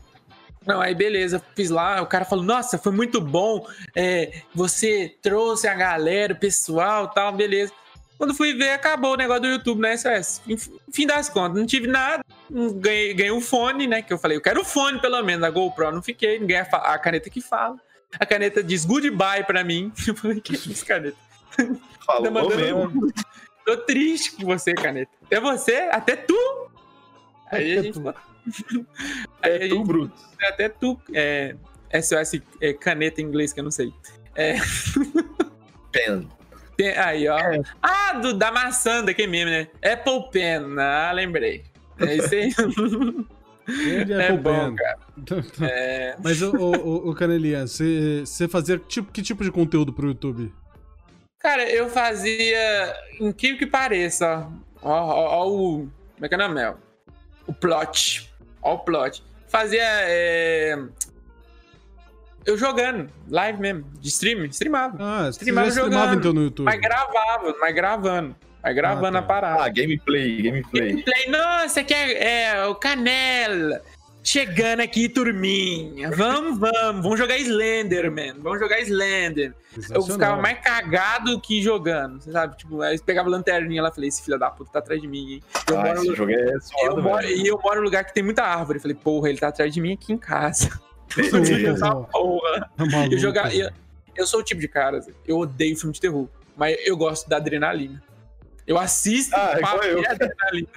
Não, 0.66 0.81
aí 0.81 0.95
beleza, 0.95 1.43
fiz 1.55 1.70
lá, 1.70 2.01
o 2.01 2.07
cara 2.07 2.24
falou, 2.24 2.45
nossa, 2.45 2.78
foi 2.78 2.93
muito 2.93 3.20
bom, 3.20 3.66
é, 3.95 4.41
você 4.55 5.15
trouxe 5.20 5.69
a 5.69 5.74
galera, 5.74 6.32
o 6.32 6.39
pessoal 6.39 7.09
tal, 7.09 7.32
beleza. 7.32 7.73
Quando 8.16 8.35
fui 8.35 8.55
ver, 8.55 8.70
acabou 8.70 9.12
o 9.12 9.16
negócio 9.16 9.43
do 9.43 9.49
YouTube 9.49 9.81
na 9.81 9.97
SOS. 9.97 10.41
Fim 10.93 11.07
das 11.07 11.28
contas, 11.28 11.59
não 11.59 11.66
tive 11.66 11.86
nada. 11.86 12.24
Ganhei, 12.77 13.12
ganhei 13.12 13.32
um 13.32 13.41
fone, 13.41 13.86
né? 13.86 14.03
Que 14.03 14.12
eu 14.12 14.19
falei, 14.19 14.36
eu 14.36 14.41
quero 14.41 14.61
o 14.61 14.65
fone 14.65 15.01
pelo 15.01 15.20
menos. 15.23 15.45
A 15.45 15.51
GoPro 15.51 15.91
não 15.91 16.03
fiquei, 16.03 16.39
ninguém 16.39 16.59
a, 16.59 16.99
caneta 16.99 17.28
que 17.28 17.41
fala. 17.41 17.77
A 18.19 18.24
caneta 18.24 18.62
diz 18.62 18.85
goodbye 18.85 19.43
pra 19.45 19.65
mim. 19.65 19.93
Eu 20.07 20.15
falei, 20.15 20.41
que 20.41 20.55
é 20.55 20.57
isso, 20.57 20.86
caneta? 20.86 21.16
Falou 22.07 22.31
mandando... 22.31 22.57
mesmo. 22.57 23.12
Tô 23.66 23.77
triste 23.78 24.32
com 24.36 24.45
você, 24.45 24.73
caneta. 24.73 25.11
Até 25.24 25.41
você, 25.41 25.74
até 25.91 26.15
tu. 26.15 26.70
Aí 27.51 27.78
a 27.78 27.82
gente. 27.82 27.99
Até 29.41 29.69
tu. 29.69 29.85
Bruto. 29.85 30.15
Até 30.43 30.69
tu. 30.69 31.01
É... 31.12 31.57
SOS 32.03 32.41
é 32.61 32.73
caneta 32.73 33.21
em 33.21 33.25
inglês 33.25 33.53
que 33.53 33.61
eu 33.61 33.65
não 33.65 33.71
sei. 33.71 33.93
É. 34.35 34.57
Pen. 35.93 36.29
Tem, 36.77 36.91
aí, 36.97 37.29
ó. 37.29 37.39
É. 37.39 37.62
Ah, 37.83 38.15
do, 38.15 38.35
da 38.35 38.51
maçã 38.51 39.05
daquele 39.05 39.29
meme, 39.29 39.51
né? 39.51 39.69
Apple 39.93 40.31
Pen. 40.33 40.79
Ah, 40.79 41.12
lembrei. 41.12 41.65
É 41.99 42.16
isso 42.16 42.35
aí. 42.35 42.53
é, 44.11 44.27
é 44.27 44.33
bom, 44.33 44.75
cara. 44.75 44.99
É... 45.62 46.16
Mas, 46.23 46.43
o, 46.43 46.51
o, 46.57 47.11
o 47.11 47.15
Canelinha, 47.15 47.66
você 47.66 48.49
fazia 48.49 48.79
tipo, 48.79 49.12
que 49.12 49.23
tipo 49.23 49.45
de 49.45 49.53
conteúdo 49.53 49.93
pro 49.93 50.09
YouTube? 50.09 50.53
Cara, 51.39 51.71
eu 51.71 51.89
fazia, 51.89 52.97
incrível 53.21 53.59
que 53.59 53.66
pareça, 53.66 54.49
ó, 54.83 54.91
ó, 54.91 55.43
ó 55.43 55.49
o, 55.49 55.89
como 56.15 56.25
é 56.25 56.29
que 56.29 56.35
é 56.35 56.39
o 56.39 56.41
nome? 56.41 56.77
O 57.47 57.53
plot, 57.53 58.34
ó 58.65 58.74
o 58.74 58.78
plot. 58.78 59.23
Fazia 59.47 59.85
é, 59.85 60.77
eu 62.45 62.59
jogando, 62.59 63.11
live 63.31 63.59
mesmo, 63.59 63.85
de 63.99 64.09
stream, 64.09 64.45
streamava. 64.47 64.97
Ah, 65.01 65.28
streamava, 65.31 65.70
jogando, 65.70 65.93
streamava 65.93 66.15
então 66.16 66.32
no 66.32 66.43
YouTube. 66.43 66.66
Mas 66.66 66.81
gravava, 66.81 67.55
mas 67.59 67.74
gravando. 67.74 68.36
Mas 68.62 68.74
gravando 68.74 69.07
ah, 69.07 69.12
tá. 69.12 69.19
a 69.19 69.23
parada. 69.23 69.65
Ah, 69.65 69.69
gameplay, 69.69 70.43
gameplay. 70.43 70.89
Gameplay, 70.91 71.28
nossa, 71.28 71.82
que 71.82 71.95
é, 71.95 72.53
é 72.53 72.66
o 72.66 72.74
Canela. 72.74 73.81
Chegando 74.25 74.81
aqui, 74.81 75.07
turminha. 75.07 76.11
Vamos, 76.11 76.59
vamos. 76.59 77.03
Vamos 77.03 77.19
jogar 77.19 77.37
Slender, 77.39 78.11
man. 78.11 78.41
Vamos 78.41 78.59
jogar 78.59 78.81
Slender. 78.81 79.55
Eu 79.91 80.03
ficava 80.03 80.41
mais 80.41 80.59
cagado 80.61 81.39
que 81.43 81.63
jogando. 81.63 82.23
Você 82.23 82.33
sabe? 82.33 82.57
Tipo, 82.57 82.81
aí 82.81 82.99
pegava 82.99 83.29
a 83.29 83.31
lanterninha 83.33 83.83
lá 83.83 83.91
e 83.91 83.95
falei, 83.95 84.09
esse 84.09 84.23
filho 84.23 84.39
da 84.39 84.51
puta 84.51 84.73
tá 84.73 84.79
atrás 84.79 84.99
de 84.99 85.07
mim, 85.07 85.35
hein? 85.35 85.43
Eu 85.71 85.79
ah, 85.79 85.83
moro 85.83 85.99
esse 85.99 86.09
no... 86.09 86.17
jogo 86.17 86.33
é 86.33 86.59
suado, 86.59 86.99
eu 86.99 87.03
moro... 87.03 87.27
E 87.27 87.47
eu 87.47 87.61
moro 87.63 87.77
num 87.81 87.85
lugar 87.85 88.05
que 88.05 88.15
tem 88.15 88.23
muita 88.23 88.43
árvore. 88.43 88.81
falei, 88.81 88.97
porra, 88.97 89.29
ele 89.29 89.39
tá 89.39 89.49
atrás 89.49 89.75
de 89.75 89.81
mim 89.81 89.93
aqui 89.93 90.15
em 90.15 90.19
casa. 90.19 90.71
porra. 92.11 92.71
É 92.79 93.15
eu, 93.15 93.19
jogar, 93.19 93.55
eu, 93.55 93.71
eu 94.17 94.27
sou 94.27 94.41
o 94.41 94.43
tipo 94.43 94.59
de 94.59 94.69
cara, 94.69 95.01
eu 95.29 95.37
odeio 95.39 95.77
filme 95.77 95.93
de 95.93 96.01
terror, 96.01 96.29
mas 96.57 96.79
eu 96.87 96.97
gosto 96.97 97.29
da 97.29 97.37
adrenalina. 97.37 98.03
Eu 98.67 98.79
assisto 98.79 99.37
ah, 99.37 99.55
ver 99.83 100.09
adrenalina. 100.09 100.69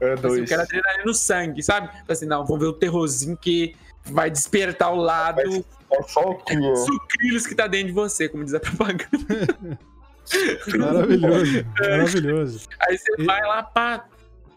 É 0.00 0.12
assim, 0.12 0.40
eu 0.40 0.44
quero 0.44 0.62
adrenalina 0.62 1.04
no 1.04 1.14
sangue, 1.14 1.62
sabe? 1.62 1.88
Assim, 2.08 2.26
não, 2.26 2.44
vamos 2.44 2.60
ver 2.60 2.66
o 2.66 2.72
terrorzinho 2.72 3.36
que 3.36 3.74
vai 4.04 4.30
despertar 4.30 4.92
o 4.92 4.96
lado. 4.96 5.64
Sucrilhos 6.06 7.46
que 7.46 7.54
tá 7.54 7.66
dentro 7.66 7.88
de 7.88 7.92
você, 7.92 8.28
como 8.28 8.44
diz 8.44 8.54
a 8.54 8.60
propaganda. 8.60 9.08
maravilhoso, 10.78 11.66
maravilhoso. 11.78 12.68
Aí 12.80 12.98
você 12.98 13.12
e... 13.18 13.24
vai 13.24 13.40
lá, 13.42 13.62
pá, 13.62 14.06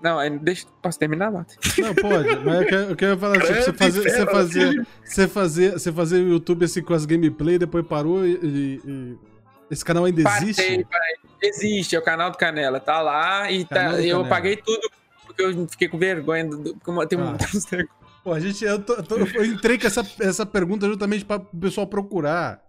não, 0.01 0.37
deixa, 0.37 0.65
posso 0.81 0.97
terminar, 0.97 1.29
lá. 1.29 1.45
Não, 1.77 1.93
pode, 1.93 2.35
mas 2.43 2.61
eu 2.61 2.67
quero, 2.67 2.89
eu 2.89 2.95
quero 2.95 3.17
falar 3.17 3.37
assim, 3.37 3.53
você 3.53 3.73
fazer, 3.73 4.09
você 4.09 4.25
fazer, 4.25 4.87
você 5.03 5.27
fazer, 5.27 5.71
você 5.73 5.91
fazer 5.91 6.15
o 6.17 6.29
YouTube 6.29 6.65
assim 6.65 6.81
com 6.81 6.93
as 6.93 7.05
gameplay, 7.05 7.57
depois 7.57 7.85
parou 7.85 8.25
e, 8.25 8.31
e, 8.41 8.81
e... 8.85 9.17
esse 9.69 9.85
canal 9.85 10.05
ainda 10.05 10.21
existe? 10.21 10.85
Parei, 10.85 11.15
existe, 11.43 11.95
é 11.95 11.99
o 11.99 12.01
canal 12.01 12.31
do 12.31 12.37
Canela, 12.37 12.79
tá 12.79 13.01
lá 13.01 13.51
e 13.51 13.65
tá, 13.65 14.01
eu 14.01 14.25
paguei 14.25 14.57
tudo 14.57 14.89
porque 15.29 15.43
eu 15.43 15.67
fiquei 15.67 15.87
com 15.87 15.97
vergonha 15.99 16.45
do, 16.45 16.75
como 16.83 17.05
tem 17.05 17.19
ah. 17.19 17.37
um 17.37 17.87
Pô, 18.23 18.33
a 18.33 18.39
gente, 18.39 18.65
eu, 18.65 18.83
tô, 18.83 18.95
eu 19.15 19.45
entrei 19.45 19.77
com 19.77 19.87
essa, 19.87 20.05
essa 20.19 20.45
pergunta 20.45 20.87
justamente 20.87 21.23
para 21.23 21.41
o 21.41 21.59
pessoal 21.59 21.87
procurar. 21.87 22.61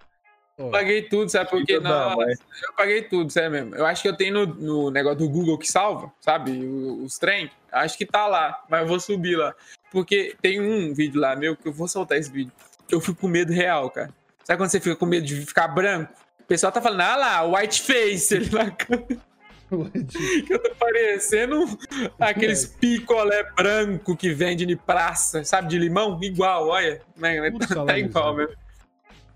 Eu 0.56 0.70
paguei 0.70 1.02
tudo, 1.02 1.28
sabe? 1.28 1.50
Porque 1.50 1.80
não, 1.80 2.16
mas... 2.16 2.38
eu 2.38 2.72
paguei 2.76 3.02
tudo, 3.02 3.32
sério 3.32 3.50
mesmo. 3.50 3.74
Eu 3.74 3.86
acho 3.86 4.02
que 4.02 4.08
eu 4.08 4.16
tenho 4.16 4.46
no, 4.46 4.54
no 4.54 4.90
negócio 4.90 5.18
do 5.18 5.28
Google 5.28 5.58
que 5.58 5.66
salva, 5.66 6.12
sabe? 6.20 6.52
Os, 6.52 7.04
os 7.04 7.18
trem. 7.18 7.50
Acho 7.72 7.96
que 7.96 8.06
tá 8.06 8.26
lá, 8.26 8.62
mas 8.68 8.82
eu 8.82 8.86
vou 8.86 9.00
subir 9.00 9.36
lá. 9.36 9.54
Porque 9.90 10.36
tem 10.40 10.60
um 10.60 10.94
vídeo 10.94 11.20
lá 11.20 11.34
meu 11.34 11.56
que 11.56 11.66
eu 11.66 11.72
vou 11.72 11.88
soltar 11.88 12.18
esse 12.18 12.30
vídeo. 12.30 12.52
Eu 12.90 13.00
fico 13.00 13.22
com 13.22 13.28
medo 13.28 13.52
real, 13.52 13.90
cara. 13.90 14.10
Sabe 14.44 14.58
quando 14.58 14.70
você 14.70 14.80
fica 14.80 14.94
com 14.94 15.06
medo 15.06 15.26
de 15.26 15.46
ficar 15.46 15.66
branco? 15.68 16.12
pessoal 16.50 16.72
tá 16.72 16.82
falando, 16.82 17.02
ah 17.02 17.16
lá, 17.16 17.44
white 17.44 17.80
face 17.80 18.34
ele 18.34 18.50
na 18.50 18.72
câmera. 18.72 19.29
que 20.46 20.52
eu 20.52 20.62
tô 20.62 20.74
parecendo 20.74 21.78
aqueles 22.18 22.66
picolé 22.66 23.44
branco 23.54 24.16
que 24.16 24.32
vende 24.34 24.66
de 24.66 24.76
praça, 24.76 25.44
sabe, 25.44 25.68
de 25.68 25.78
limão? 25.78 26.18
Igual, 26.22 26.68
olha. 26.68 27.00
Né? 27.16 27.50
Tá, 27.68 27.84
tá 27.84 27.98
igual 27.98 28.34
mesmo. 28.34 28.54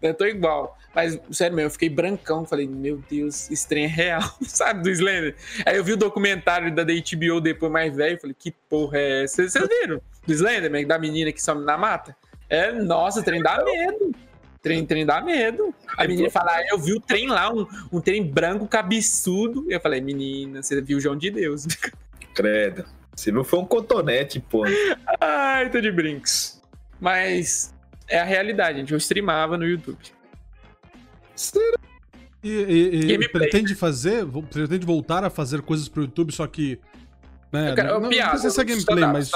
Eu 0.03 0.13
tô 0.13 0.27
igual. 0.27 0.77
Mas, 0.95 1.19
sério 1.33 1.57
mesmo, 1.57 1.69
eu 1.69 1.71
fiquei 1.71 1.89
brancão. 1.89 2.45
Falei, 2.45 2.69
meu 2.69 3.03
Deus, 3.09 3.51
esse 3.51 3.67
trem 3.67 3.85
é 3.85 3.89
real, 3.89 4.23
sabe, 4.43 4.83
do 4.83 4.91
Slender. 4.91 5.35
Aí 5.65 5.77
eu 5.77 5.85
vi 5.85 5.93
o 5.93 5.97
documentário 5.97 6.75
da 6.75 6.85
HBO 6.85 7.41
depois 7.41 7.73
mais 7.73 7.97
velho. 7.97 8.21
Falei, 8.21 8.37
que 8.39 8.51
porra 8.51 8.99
é 8.99 9.25
essa? 9.25 9.49
Vocês 9.49 9.67
viram? 9.69 10.01
Do 10.27 10.33
Slender, 10.33 10.87
da 10.87 10.99
menina 10.99 11.33
que 11.33 11.43
some 11.43 11.65
na 11.65 11.79
mata? 11.79 12.15
É, 12.49 12.71
nossa, 12.73 13.21
o 13.21 13.23
trem 13.23 13.43
dá 13.43 13.65
medo. 13.65 14.15
Trem, 14.65 14.87
trem 14.87 15.05
dá 15.05 15.21
medo. 15.21 15.75
A 15.95 16.09
menina 16.09 16.31
fala, 16.31 16.53
ah, 16.53 16.65
eu 16.71 16.79
vi 16.79 16.95
o 16.95 16.99
trem 16.99 17.29
lá, 17.29 17.53
um, 17.53 17.67
um 17.93 18.01
trem 18.01 18.25
branco 18.25 18.67
cabeçudo. 18.67 19.71
Eu 19.71 19.79
falei, 19.79 20.01
menina, 20.01 20.63
você 20.63 20.81
viu 20.81 20.97
o 20.97 21.01
João 21.01 21.19
de 21.19 21.31
Deus. 21.31 21.67
Credo. 22.35 22.87
Você 23.15 23.31
não 23.31 23.45
foi 23.45 23.59
um 23.59 23.67
cotonete, 23.67 24.41
pô. 24.41 24.65
Ai, 25.21 25.69
tô 25.69 25.83
de 25.83 25.93
brinks. 25.93 26.63
Mas 26.99 27.75
é 28.09 28.19
a 28.19 28.25
realidade, 28.25 28.79
gente. 28.79 28.93
Eu 28.93 28.97
streamava 28.97 29.59
no 29.59 29.67
YouTube. 29.67 29.99
Será? 31.37 31.77
E, 32.43 32.49
e, 32.49 33.13
e 33.13 33.29
pretende 33.29 33.75
fazer, 33.75 34.27
pretende 34.51 34.87
voltar 34.87 35.25
a 35.25 35.31
fazer 35.31 35.61
coisas 35.61 35.91
pro 35.91 36.03
YouTube, 36.03 36.33
só 36.33 36.47
que. 36.47 36.81
Né, 37.53 37.75
quero, 37.75 38.01
não, 38.01 38.09
piada, 38.09 38.25
não 38.25 38.41
precisa 38.41 38.55
ser 38.55 38.65
gameplay, 38.65 39.05
stand 39.05 39.13
mas. 39.13 39.27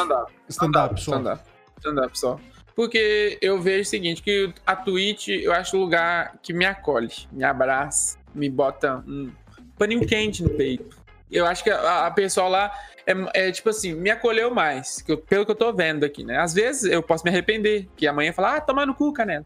Stand-up 0.49 1.01
stand 1.01 1.21
stand 1.21 1.25
só. 1.25 1.43
Stand-up 1.79 2.17
stand 2.17 2.39
só. 2.39 2.41
Porque 2.79 3.37
eu 3.43 3.61
vejo 3.61 3.83
o 3.83 3.87
seguinte, 3.87 4.23
que 4.23 4.55
a 4.65 4.77
Twitch, 4.77 5.31
eu 5.31 5.53
acho 5.53 5.77
o 5.77 5.81
lugar 5.81 6.39
que 6.41 6.53
me 6.53 6.65
acolhe, 6.65 7.11
me 7.33 7.43
abraça, 7.43 8.17
me 8.33 8.49
bota 8.49 9.03
um 9.05 9.33
paninho 9.77 10.07
quente 10.07 10.45
no 10.45 10.51
peito. 10.51 10.97
Eu 11.29 11.45
acho 11.45 11.65
que 11.65 11.71
a, 11.71 12.07
a 12.07 12.11
pessoa 12.13 12.47
lá 12.47 12.73
é, 13.05 13.49
é, 13.49 13.51
tipo 13.51 13.69
assim, 13.69 13.95
me 13.95 14.11
acolheu 14.11 14.55
mais, 14.55 15.03
que 15.03 15.11
eu, 15.11 15.19
pelo 15.19 15.45
que 15.45 15.51
eu 15.51 15.57
tô 15.57 15.73
vendo 15.73 16.05
aqui, 16.05 16.23
né? 16.23 16.39
Às 16.39 16.55
vezes 16.55 16.85
eu 16.85 17.03
posso 17.03 17.25
me 17.25 17.31
arrepender, 17.31 17.89
que 17.97 18.07
amanhã 18.07 18.33
falar, 18.33 18.59
ah, 18.59 18.61
toma 18.61 18.87
no 18.87 18.95
cu, 18.95 19.13
canela. 19.13 19.45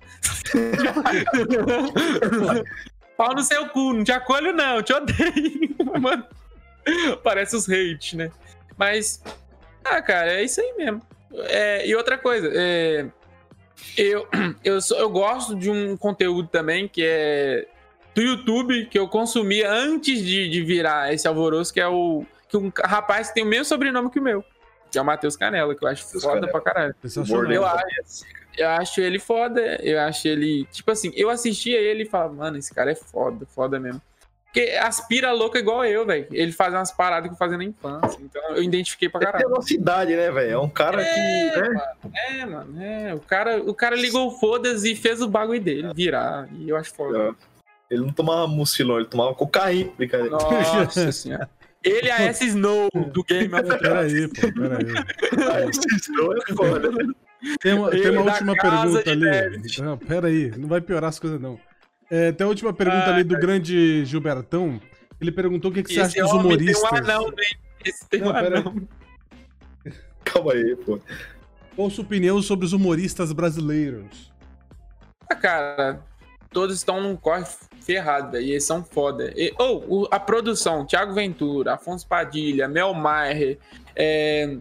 Pau 3.17 3.35
no 3.35 3.41
seu 3.41 3.67
cu, 3.71 3.95
não 3.95 4.05
te 4.05 4.13
acolho 4.13 4.53
não, 4.53 4.83
te 4.83 4.93
odeio. 4.93 5.75
Mano, 5.99 6.27
parece 7.25 7.57
os 7.57 7.67
hate, 7.67 8.15
né? 8.15 8.31
Mas, 8.77 9.23
ah, 9.83 10.03
cara, 10.03 10.35
é 10.35 10.45
isso 10.45 10.61
aí 10.61 10.75
mesmo. 10.77 11.01
É, 11.45 11.87
e 11.87 11.97
outra 11.97 12.19
coisa, 12.19 12.53
é, 12.55 13.07
eu, 13.97 14.29
eu, 14.65 14.81
sou, 14.81 14.99
eu 14.99 15.11
gosto 15.11 15.55
de 15.55 15.71
um 15.71 15.97
conteúdo 15.97 16.49
também 16.49 16.89
que 16.89 17.03
é 17.05 17.67
do 18.15 18.21
YouTube, 18.21 18.87
que 18.87 18.99
eu 18.99 19.09
consumia 19.09 19.71
antes 19.71 20.23
de, 20.23 20.49
de 20.49 20.63
virar 20.63 21.13
esse 21.13 21.27
alvoroço, 21.27 21.73
que 21.73 21.81
é 21.81 21.89
o. 21.89 22.25
Que 22.49 22.57
um 22.57 22.71
rapaz 22.85 23.29
que 23.29 23.35
tem 23.35 23.45
o 23.45 23.47
mesmo 23.47 23.65
sobrenome 23.65 24.11
que 24.11 24.19
o 24.19 24.23
meu. 24.23 24.45
Que 24.91 24.99
é 24.99 25.03
o 25.03 25.05
Matheus 25.05 25.37
Canela, 25.37 25.75
que 25.75 25.83
eu 25.83 25.89
acho 25.89 26.05
foda 26.05 26.35
Canela. 26.35 26.49
pra 26.49 26.61
caralho. 26.61 26.95
Eu 27.55 27.65
acho, 27.65 28.25
eu 28.59 28.69
acho 28.69 29.01
ele 29.01 29.19
foda. 29.19 29.79
Eu 29.83 30.01
acho 30.01 30.29
ele. 30.29 30.67
Tipo 30.71 30.91
assim, 30.91 31.11
eu 31.17 31.31
assistia 31.31 31.79
ele 31.81 32.03
e 32.03 32.07
falava, 32.07 32.35
mano, 32.35 32.59
esse 32.59 32.75
cara 32.75 32.93
é 32.93 32.95
foda, 32.95 33.47
foda 33.47 33.81
mesmo. 33.81 34.03
Porque 34.53 34.73
aspira 34.73 35.33
louco 35.33 35.57
igual 35.57 35.83
eu, 35.87 36.05
velho. 36.05 36.27
Ele 36.31 36.53
faz 36.53 36.74
umas 36.74 36.93
paradas 36.93 37.27
que 37.27 37.35
eu 37.35 37.39
fazia 37.39 37.57
na 37.57 37.65
infância. 37.65 38.20
Então 38.20 38.55
eu 38.55 38.62
identifiquei 38.62 39.09
pra 39.09 39.19
caralho. 39.19 39.47
É 39.47 39.49
velocidade, 39.49 40.15
né, 40.15 40.31
velho? 40.31 40.51
É 40.51 40.59
um 40.59 40.69
cara 40.69 41.01
é, 41.01 41.15
que. 41.15 41.61
Né? 41.61 41.69
Mano, 41.70 42.15
é, 42.15 42.47
mano. 42.47 42.83
É. 42.83 43.15
O 43.15 43.20
cara, 43.20 43.62
o 43.62 43.73
cara 43.73 43.97
ligou 43.97 44.29
o 44.29 44.31
foda-se 44.33 44.93
e 44.93 44.95
fez 44.95 45.23
o 45.23 45.29
bagulho 45.29 45.59
dele 45.61 45.95
virar. 45.95 46.47
E 46.53 46.69
eu 46.69 46.77
acho 46.77 46.93
foda. 46.93 47.19
É. 47.19 47.33
Ele 47.95 48.03
não 48.03 48.12
tomava 48.12 48.47
mucilão, 48.47 48.99
ele 48.99 49.09
tomava 49.09 49.35
cocaína, 49.35 49.91
brincadeira. 49.97 50.33
Nossa 50.33 51.11
senhora. 51.12 51.49
Ele 51.83 52.11
é 52.11 52.29
esse 52.29 52.45
Snow 52.49 52.91
do 53.11 53.24
Game 53.24 53.53
of 53.55 53.65
Thrones. 53.65 53.81
Peraí, 53.81 54.29
pô, 54.29 54.53
peraí. 54.53 55.69
esse 55.69 55.97
Snow 55.97 56.37
é 56.37 56.55
foda. 56.55 56.91
Tem 57.61 57.73
uma, 57.73 57.91
tem 57.91 58.11
uma 58.11 58.31
última 58.31 58.55
pergunta 58.55 59.11
ali. 59.11 59.62
Não, 59.79 59.97
peraí, 59.97 60.53
não 60.59 60.69
vai 60.69 60.83
piorar 60.83 61.09
as 61.09 61.19
coisas, 61.19 61.41
não. 61.41 61.59
É, 62.12 62.30
tem 62.30 62.44
a 62.44 62.48
última 62.48 62.74
pergunta 62.74 63.06
ah, 63.06 63.14
ali 63.14 63.24
do 63.24 63.39
grande 63.39 64.05
Gilbertão. 64.05 64.78
Ele 65.18 65.32
perguntou 65.32 65.70
o 65.70 65.74
que, 65.74 65.82
que 65.82 65.94
você 65.94 66.02
acha 66.02 66.22
dos 66.22 66.30
humoristas. 66.30 66.90
Tem 66.90 67.01
um 67.01 67.05
anão, 67.05 67.28
né? 67.30 67.44
Esse 67.82 68.06
tem 68.06 68.20
Não, 68.20 68.28
um 68.28 68.36
anão. 68.36 68.89
Calma 70.22 70.52
aí, 70.52 70.76
pô. 70.76 71.01
Qual 71.74 71.89
a 71.89 71.90
sua 71.90 72.05
opinião 72.05 72.43
sobre 72.43 72.66
os 72.66 72.74
humoristas 72.74 73.32
brasileiros? 73.32 74.30
Ah, 75.26 75.34
cara, 75.34 76.02
todos 76.51 76.76
estão 76.76 77.01
num 77.01 77.16
corre 77.16 77.47
ferrado, 77.80 78.39
e 78.39 78.51
eles 78.51 78.64
são 78.64 78.84
foda. 78.84 79.32
Ou 79.59 80.02
oh, 80.02 80.09
a 80.10 80.20
produção, 80.20 80.84
Thiago 80.84 81.14
Ventura, 81.14 81.76
Afonso 81.76 82.06
Padilha, 82.06 82.68
Mel 82.68 82.93
Maher, 82.93 83.59
é, 83.97 84.59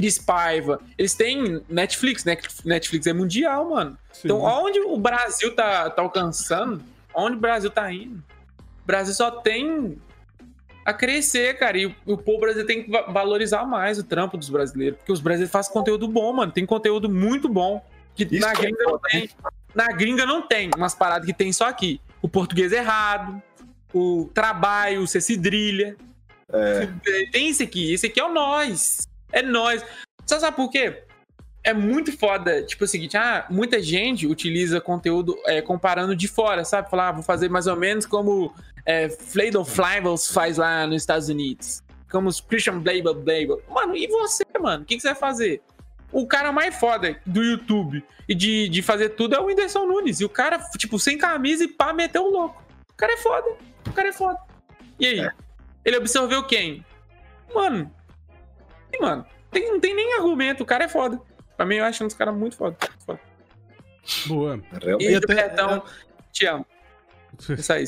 Cris 0.00 0.18
Paiva, 0.18 0.80
eles 0.96 1.12
têm 1.12 1.60
Netflix, 1.68 2.24
né? 2.24 2.34
Netflix 2.64 3.06
é 3.06 3.12
mundial, 3.12 3.68
mano. 3.68 3.98
Sim. 4.10 4.22
Então, 4.24 4.40
onde 4.40 4.80
o 4.80 4.96
Brasil 4.96 5.54
tá, 5.54 5.90
tá 5.90 6.00
alcançando, 6.00 6.82
onde 7.14 7.36
o 7.36 7.38
Brasil 7.38 7.70
tá 7.70 7.92
indo, 7.92 8.16
o 8.82 8.86
Brasil 8.86 9.12
só 9.12 9.30
tem 9.30 9.98
a 10.86 10.94
crescer, 10.94 11.58
cara. 11.58 11.76
E 11.76 11.94
o 12.06 12.16
povo 12.16 12.40
brasileiro 12.40 12.66
tem 12.66 12.82
que 12.82 12.90
valorizar 13.12 13.66
mais 13.66 13.98
o 13.98 14.02
trampo 14.02 14.38
dos 14.38 14.48
brasileiros, 14.48 14.96
porque 14.96 15.12
os 15.12 15.20
brasileiros 15.20 15.52
fazem 15.52 15.70
conteúdo 15.70 16.08
bom, 16.08 16.32
mano. 16.32 16.50
Tem 16.50 16.64
conteúdo 16.64 17.06
muito 17.06 17.46
bom. 17.46 17.84
Que 18.14 18.24
Isso 18.24 18.40
na 18.40 18.54
gringa 18.54 18.82
é 18.82 18.86
não 18.86 18.98
tem. 18.98 19.30
Na 19.74 19.88
gringa 19.88 20.24
não 20.24 20.48
tem 20.48 20.70
umas 20.74 20.94
paradas 20.94 21.26
que 21.26 21.34
tem 21.34 21.52
só 21.52 21.66
aqui. 21.66 22.00
O 22.22 22.28
português 22.28 22.72
errado, 22.72 23.40
o 23.92 24.30
trabalho, 24.32 25.06
você 25.06 25.20
se 25.20 25.36
drilha. 25.36 25.94
É. 26.50 26.88
Tem 27.30 27.48
esse 27.50 27.62
aqui. 27.62 27.92
Esse 27.92 28.06
aqui 28.06 28.18
é 28.18 28.24
o 28.24 28.32
nós. 28.32 29.09
É 29.32 29.42
nós. 29.42 29.84
Você 30.24 30.40
sabe 30.40 30.56
por 30.56 30.70
quê? 30.70 31.04
é 31.62 31.74
muito 31.74 32.16
foda, 32.16 32.62
tipo 32.62 32.84
o 32.84 32.86
seguinte, 32.86 33.16
ah, 33.16 33.46
muita 33.50 33.82
gente 33.82 34.26
utiliza 34.26 34.80
conteúdo 34.80 35.36
é, 35.46 35.60
comparando 35.60 36.16
de 36.16 36.26
fora, 36.26 36.64
sabe? 36.64 36.88
Falar, 36.88 37.08
ah, 37.08 37.12
vou 37.12 37.22
fazer 37.22 37.50
mais 37.50 37.66
ou 37.66 37.76
menos 37.76 38.06
como 38.06 38.54
é, 38.86 39.08
Fladle 39.10 39.64
Flivels 39.64 40.32
faz 40.32 40.56
lá 40.56 40.86
nos 40.86 41.02
Estados 41.02 41.28
Unidos. 41.28 41.82
Como 42.10 42.28
os 42.28 42.40
Christian 42.40 42.80
Blable 42.80 43.14
Blable. 43.14 43.62
Mano, 43.68 43.94
e 43.94 44.06
você, 44.08 44.42
mano? 44.60 44.82
O 44.82 44.86
que, 44.86 44.96
que, 44.96 45.02
você 45.02 45.08
vai 45.08 45.16
fazer? 45.16 45.62
O 46.10 46.26
cara 46.26 46.50
mais 46.50 46.74
foda 46.74 47.20
do 47.24 47.42
YouTube 47.42 48.02
e 48.28 48.34
de, 48.34 48.68
de 48.68 48.82
fazer 48.82 49.10
tudo 49.10 49.36
é 49.36 49.40
o 49.40 49.44
Whindersson 49.44 49.86
Nunes. 49.86 50.20
E 50.20 50.24
o 50.24 50.28
cara, 50.28 50.58
tipo, 50.76 50.98
sem 50.98 51.16
camisa 51.16 51.62
e 51.62 51.68
pá, 51.68 51.92
meteu 51.92 52.24
o 52.24 52.30
louco. 52.30 52.60
O 52.90 52.96
cara 52.96 53.12
é 53.12 53.16
foda. 53.16 53.48
O 53.86 53.92
cara 53.92 54.08
é 54.08 54.12
foda. 54.12 54.38
E 54.98 55.06
aí? 55.06 55.20
É. 55.20 55.30
Ele 55.84 55.96
absorveu 55.96 56.42
quem? 56.44 56.84
Mano. 57.54 57.92
Mano, 59.00 59.24
tem, 59.50 59.70
não 59.70 59.80
tem 59.80 59.94
nem 59.94 60.14
argumento. 60.14 60.62
O 60.62 60.66
cara 60.66 60.84
é 60.84 60.88
foda. 60.88 61.20
Pra 61.56 61.66
mim, 61.66 61.76
eu 61.76 61.84
acho 61.84 62.04
um 62.04 62.06
dos 62.06 62.16
caras 62.16 62.34
muito 62.34 62.56
foda. 62.56 62.76
foda. 63.04 63.20
Boa. 64.26 64.60
E, 64.98 65.10
e 65.10 65.14
até, 65.14 65.34
Betão, 65.48 65.82
te 66.32 66.46
amo. 66.46 66.66
Isso 67.58 67.72
aí, 67.72 67.84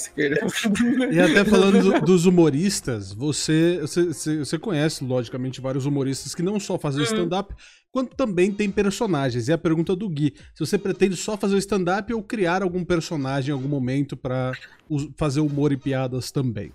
E 1.10 1.20
até 1.20 1.44
falando 1.44 1.82
do, 1.82 2.00
dos 2.00 2.26
humoristas, 2.26 3.12
você, 3.12 3.78
você, 3.80 4.38
você 4.38 4.58
conhece, 4.58 5.04
logicamente, 5.04 5.60
vários 5.60 5.84
humoristas 5.84 6.34
que 6.34 6.42
não 6.42 6.58
só 6.58 6.78
fazem 6.78 7.00
uhum. 7.00 7.06
stand-up, 7.06 7.54
quanto 7.90 8.16
também 8.16 8.50
tem 8.50 8.70
personagens. 8.70 9.48
E 9.48 9.52
a 9.52 9.58
pergunta 9.58 9.94
do 9.94 10.08
Gui: 10.08 10.34
se 10.54 10.60
você 10.60 10.78
pretende 10.78 11.16
só 11.16 11.36
fazer 11.36 11.56
o 11.56 11.58
stand-up 11.58 12.12
ou 12.14 12.22
criar 12.22 12.62
algum 12.62 12.84
personagem 12.84 13.50
em 13.50 13.52
algum 13.52 13.68
momento 13.68 14.16
para 14.16 14.52
fazer 15.16 15.40
humor 15.40 15.72
e 15.72 15.76
piadas 15.76 16.30
também? 16.30 16.72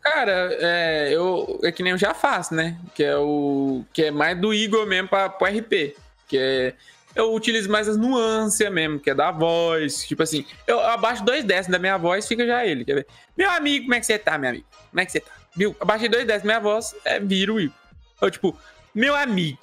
Cara, 0.00 0.50
é, 0.60 1.08
eu, 1.12 1.60
é 1.62 1.70
que 1.70 1.82
nem 1.82 1.92
eu 1.92 1.98
já 1.98 2.12
faço, 2.12 2.54
né? 2.54 2.78
Que 2.94 3.04
é 3.04 3.16
o 3.16 3.84
que 3.92 4.04
é 4.04 4.10
mais 4.10 4.40
do 4.40 4.52
Igor 4.52 4.86
mesmo 4.86 5.08
para 5.08 5.28
pro 5.28 5.46
RP 5.46 5.94
que 6.32 6.38
é. 6.38 6.74
Eu 7.14 7.34
utilizo 7.34 7.70
mais 7.70 7.86
as 7.86 7.98
nuances 7.98 8.70
mesmo, 8.70 8.98
que 8.98 9.10
é 9.10 9.14
da 9.14 9.30
voz. 9.30 10.06
Tipo 10.06 10.22
assim, 10.22 10.46
eu 10.66 10.80
abaixo 10.80 11.22
dois 11.22 11.44
décimos 11.44 11.72
da 11.72 11.78
minha 11.78 11.98
voz, 11.98 12.26
fica 12.26 12.46
já 12.46 12.64
ele. 12.64 12.86
Quer 12.86 12.94
ver? 12.94 13.06
Meu 13.36 13.50
amigo, 13.50 13.84
como 13.84 13.94
é 13.94 14.00
que 14.00 14.06
você 14.06 14.18
tá, 14.18 14.38
meu 14.38 14.48
amigo? 14.48 14.66
Como 14.88 14.98
é 14.98 15.04
que 15.04 15.12
você 15.12 15.20
tá? 15.20 15.30
Viu? 15.54 15.76
Abaixo 15.78 16.08
dois 16.08 16.26
décimos 16.26 16.44
da 16.44 16.58
minha 16.58 16.60
voz, 16.60 16.94
é, 17.04 17.20
vira 17.20 17.52
o 17.52 17.60
Igor. 17.60 17.76
Eu, 18.22 18.30
tipo, 18.30 18.58
meu 18.94 19.14
amigo. 19.14 19.58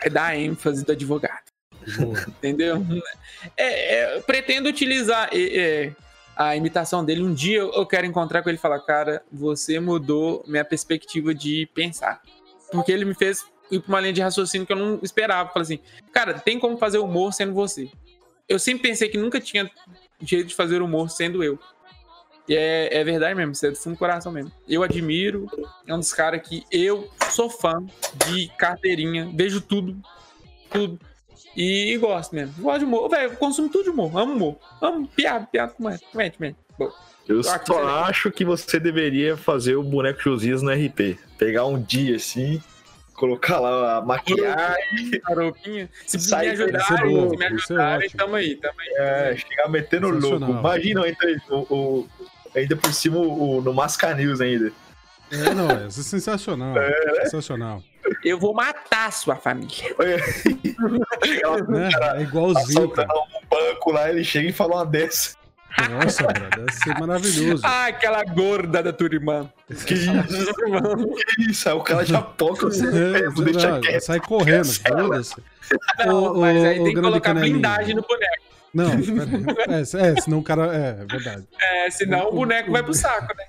É 0.00 0.10
da 0.10 0.36
ênfase 0.36 0.84
do 0.84 0.90
advogado. 0.90 1.44
Entendeu? 2.26 2.84
É, 3.56 4.16
é, 4.16 4.20
pretendo 4.22 4.68
utilizar 4.68 5.30
é, 5.32 5.92
a 6.36 6.54
imitação 6.54 7.04
dele. 7.04 7.22
Um 7.22 7.32
dia 7.32 7.58
eu 7.60 7.86
quero 7.86 8.06
encontrar 8.06 8.42
com 8.42 8.50
ele 8.50 8.58
e 8.58 8.60
falar, 8.60 8.80
cara, 8.80 9.22
você 9.32 9.80
mudou 9.80 10.44
minha 10.46 10.64
perspectiva 10.64 11.34
de 11.34 11.66
pensar. 11.74 12.20
Porque 12.70 12.92
ele 12.92 13.04
me 13.04 13.14
fez 13.14 13.44
ir 13.70 13.80
pra 13.80 13.88
uma 13.88 14.00
linha 14.00 14.12
de 14.12 14.20
raciocínio 14.20 14.66
que 14.66 14.72
eu 14.72 14.76
não 14.76 15.00
esperava. 15.02 15.50
Falei 15.50 15.62
assim, 15.62 15.80
cara, 16.12 16.34
tem 16.34 16.58
como 16.58 16.76
fazer 16.76 16.98
humor 16.98 17.32
sendo 17.32 17.54
você. 17.54 17.90
Eu 18.48 18.58
sempre 18.58 18.88
pensei 18.88 19.08
que 19.08 19.18
nunca 19.18 19.40
tinha 19.40 19.68
jeito 20.20 20.48
de 20.48 20.54
fazer 20.54 20.82
humor 20.82 21.10
sendo 21.10 21.42
eu. 21.42 21.58
E 22.48 22.54
é, 22.54 23.00
é 23.00 23.02
verdade 23.02 23.34
mesmo, 23.34 23.52
isso 23.52 23.66
é 23.66 23.70
do 23.70 23.76
fundo 23.76 23.94
do 23.94 23.98
coração 23.98 24.30
mesmo. 24.30 24.52
Eu 24.68 24.82
admiro, 24.84 25.48
é 25.84 25.92
um 25.92 25.98
dos 25.98 26.12
caras 26.12 26.46
que 26.46 26.64
eu 26.70 27.10
sou 27.30 27.50
fã 27.50 27.84
de 28.28 28.48
carteirinha, 28.56 29.28
vejo 29.34 29.60
tudo, 29.60 30.00
tudo. 30.70 31.00
E, 31.56 31.92
e 31.94 31.98
gosto 31.98 32.34
mesmo. 32.34 32.54
Gosto 32.62 32.78
de 32.80 32.84
humor. 32.84 33.08
Velho, 33.08 33.30
eu 33.32 33.36
consumo 33.36 33.68
tudo 33.68 33.84
de 33.84 33.90
humor. 33.90 34.16
Amo 34.16 34.32
humor. 34.34 34.56
Amo 34.80 35.06
piada, 35.08 35.46
piada 35.46 35.72
com 35.72 35.84
comédia, 35.84 36.06
comédia. 36.36 36.56
Eu 37.28 37.40
Ah, 37.48 37.58
que 37.58 37.66
só 37.66 37.74
beleza. 37.80 38.00
acho 38.02 38.30
que 38.30 38.44
você 38.44 38.78
deveria 38.78 39.36
fazer 39.36 39.74
o 39.76 39.82
boneco 39.82 40.20
Josias 40.22 40.62
no 40.62 40.70
RP. 40.70 41.18
Pegar 41.38 41.66
um 41.66 41.80
dia 41.80 42.16
assim, 42.16 42.62
colocar 43.14 43.58
lá 43.58 43.96
a 43.96 44.00
maquiagem, 44.00 45.20
A 45.24 45.34
roupinha. 45.34 45.90
Se 46.06 46.18
Sai, 46.20 46.46
me 46.56 46.62
é 46.62 46.66
bom, 46.66 47.30
se 47.30 47.36
me 47.36 47.56
isso 47.56 47.72
é 47.72 48.08
tamo 48.16 48.36
aí, 48.36 48.54
tamo 48.56 48.80
aí. 48.80 48.88
é, 48.96 49.36
chegar 49.36 49.68
metendo 49.68 50.08
louco. 50.08 50.44
Imagina 50.44 51.02
ainda, 51.04 51.42
o, 51.50 51.56
o- 51.74 52.08
ainda 52.54 52.76
por 52.76 52.92
cima 52.92 53.18
o, 53.18 53.60
no 53.60 53.74
Masca 53.74 54.14
News 54.14 54.40
ainda. 54.40 54.70
É, 55.32 55.52
não, 55.52 55.68
é 55.68 55.90
sensacional. 55.90 56.74
Sensacional. 57.24 57.82
Eu 58.24 58.38
vou 58.38 58.54
matar 58.54 59.06
a 59.08 59.10
sua 59.10 59.36
família. 59.36 59.94
Né? 61.68 61.88
É 62.16 62.22
igualzinho, 62.22 62.84
assaltando 62.84 63.06
cara. 63.08 63.18
um 63.18 63.48
banco 63.48 63.92
lá, 63.92 64.10
ele 64.10 64.24
chega 64.24 64.48
e 64.48 64.52
fala 64.52 64.76
uma 64.76 64.86
dessa. 64.86 65.34
Nossa, 65.90 66.22
brother, 66.22 66.48
deve 66.56 66.72
ser 66.72 66.98
maravilhoso. 66.98 67.62
Ah, 67.64 67.86
aquela 67.86 68.24
gorda 68.24 68.82
da 68.82 68.92
tua 68.94 69.08
irmã. 69.12 69.50
Que 69.86 69.92
isso? 69.94 70.10
Que 71.36 71.50
isso? 71.50 71.68
Aí 71.68 71.74
o 71.74 71.80
cara 71.82 72.04
já 72.04 72.22
toca 72.22 72.66
você. 72.66 72.86
É, 73.94 74.00
sai 74.00 74.18
correndo, 74.20 74.64
foda-se. 74.72 75.34
Não, 75.98 76.32
Ô, 76.32 76.40
mas 76.40 76.64
aí 76.64 76.76
tem 76.82 76.94
que 76.94 77.00
colocar 77.00 77.20
canelinha. 77.34 77.52
blindagem 77.52 77.94
no 77.94 78.02
boneco. 78.02 78.46
Não, 78.72 78.90
pera- 79.54 79.76
é, 79.76 79.80
é, 79.80 80.20
senão 80.20 80.38
o 80.38 80.42
cara. 80.42 80.74
É, 80.74 81.02
é 81.02 81.04
verdade. 81.04 81.44
É, 81.60 81.90
senão 81.90 82.28
o 82.28 82.32
boneco 82.32 82.70
vai 82.70 82.82
pro 82.82 82.94
saco, 82.94 83.34
né? 83.36 83.44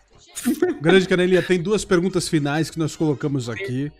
Grande 0.81 1.07
Canelinha, 1.07 1.41
tem 1.41 1.61
duas 1.61 1.83
perguntas 1.83 2.27
finais 2.29 2.69
que 2.69 2.77
nós 2.79 2.95
colocamos 2.95 3.49
aqui. 3.49 3.91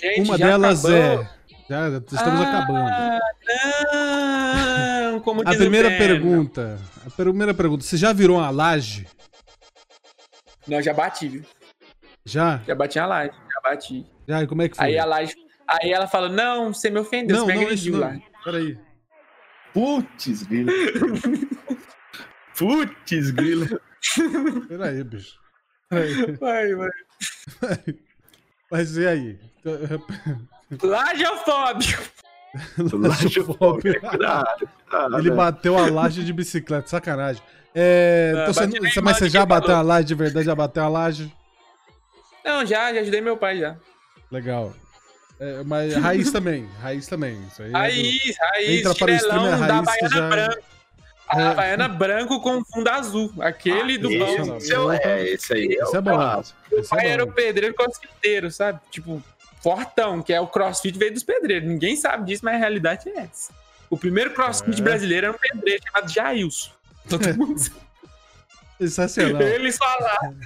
Gente, 0.00 0.28
Uma 0.28 0.38
já 0.38 0.46
delas 0.46 0.84
acabou. 0.84 1.22
é. 1.22 1.38
Já 1.68 1.88
estamos 1.98 2.40
Ah, 2.40 2.48
acabando. 2.48 2.90
Não, 5.12 5.20
como 5.20 5.42
A 5.42 5.54
primeira 5.54 5.88
pergunta. 5.90 6.78
A 7.06 7.10
primeira 7.10 7.52
pergunta. 7.52 7.84
Você 7.84 7.96
já 7.96 8.12
virou 8.12 8.38
uma 8.38 8.48
laje? 8.50 9.06
Não, 10.66 10.80
já 10.80 10.94
bati, 10.94 11.28
viu? 11.28 11.44
Já? 12.24 12.62
Já 12.66 12.74
bati 12.74 12.98
a 12.98 13.06
laje, 13.06 13.32
já 13.32 13.60
bati. 13.70 14.06
Já? 14.26 14.42
E 14.42 14.46
como 14.46 14.62
é 14.62 14.68
que 14.68 14.76
foi? 14.76 14.86
Aí 14.86 14.98
a 14.98 15.04
laje. 15.04 15.34
Aí 15.66 15.92
ela 15.92 16.06
fala: 16.06 16.28
Não, 16.28 16.72
você 16.72 16.88
me 16.90 16.98
ofendeu, 17.00 17.36
não, 17.36 17.46
você 17.46 17.52
me 17.52 17.64
não, 17.64 17.70
isso 17.72 17.88
agrediu 17.88 17.92
não. 17.92 18.00
lá. 18.00 18.18
Peraí. 18.44 18.78
Putz, 19.74 20.42
grila. 20.44 20.72
Putz, 22.56 23.30
grila. 23.30 23.66
Peraí, 24.68 25.04
bicho. 25.04 25.38
Peraí. 25.88 26.32
Vai, 26.36 26.74
vai. 26.74 26.90
Mas 28.70 28.96
e 28.96 29.06
aí? 29.06 29.38
Lajofóbico. 30.82 32.02
Lajofóbico. 32.92 34.06
Ele 35.18 35.30
bateu 35.30 35.76
a 35.78 35.88
laje 35.90 36.24
de 36.24 36.32
bicicleta, 36.32 36.88
sacanagem. 36.88 37.42
É, 37.74 38.32
Ah, 38.34 38.40
então 38.42 38.54
você 38.54 38.66
você- 38.90 39.00
mas 39.00 39.18
você 39.18 39.28
já 39.28 39.44
bateu 39.44 39.68
falou. 39.68 39.80
a 39.80 39.82
laje 39.82 40.06
de 40.06 40.14
verdade? 40.14 40.46
Já 40.46 40.54
bateu 40.54 40.82
a 40.82 40.88
laje? 40.88 41.32
Não, 42.44 42.64
já, 42.64 42.92
já 42.94 43.00
ajudei 43.00 43.20
meu 43.20 43.36
pai 43.36 43.58
já. 43.58 43.76
Legal. 44.30 44.72
É, 45.38 45.62
mas 45.64 45.94
raiz 45.94 46.32
também, 46.32 46.66
raiz 46.80 47.06
também. 47.06 47.38
Isso 47.46 47.62
aí 47.62 47.68
é 47.68 47.72
do- 47.72 47.78
Raiz, 47.78 48.36
raiz, 48.40 48.80
Entra 48.80 48.94
para 48.94 49.12
o 49.12 49.14
streamer 49.14 49.50
da 49.50 49.56
raiz 49.56 49.70
Havaiana 49.72 50.08
já- 50.16 50.28
branco. 50.28 50.62
A 51.28 51.40
É. 51.40 51.44
Havaiana 51.48 51.88
branco 51.88 52.40
com 52.40 52.64
fundo 52.64 52.88
azul. 52.88 53.30
Aquele 53.40 53.98
do 53.98 54.08
pão. 54.08 54.46
não. 54.46 54.56
Esse 54.56 54.72
é, 54.74 55.00
é, 55.04 55.28
esse 55.34 55.52
aí. 55.52 55.66
Isso 55.80 55.94
é 55.94 55.98
o 55.98 56.02
bom. 56.02 56.40
Esse 56.40 56.54
é 56.94 56.96
pai 56.96 57.06
era 57.10 57.24
bom. 57.26 57.30
o 57.30 57.34
pedreiro 57.34 57.74
crossfiteiro, 57.74 58.50
sabe? 58.50 58.80
Tipo, 58.90 59.22
fortão, 59.62 60.22
que 60.22 60.32
é 60.32 60.40
o 60.40 60.46
crossfit 60.46 60.98
veio 60.98 61.12
dos 61.12 61.22
pedreiros. 61.22 61.68
Ninguém 61.68 61.96
sabe 61.96 62.26
disso, 62.26 62.44
mas 62.44 62.54
a 62.54 62.58
realidade 62.58 63.08
é 63.08 63.18
essa. 63.20 63.52
O 63.90 63.96
primeiro 63.96 64.32
crossfit 64.34 64.80
É. 64.80 64.84
brasileiro 64.84 65.26
era 65.28 65.34
um 65.36 65.38
pedreiro 65.38 65.82
chamado 65.84 66.10
Jailson. 66.12 66.70
Todo 67.08 67.22
mundo 67.38 67.58
sabe. 67.58 67.76
Sensacional. 68.80 69.42
Eles 69.42 69.76
falaram. 69.78 70.36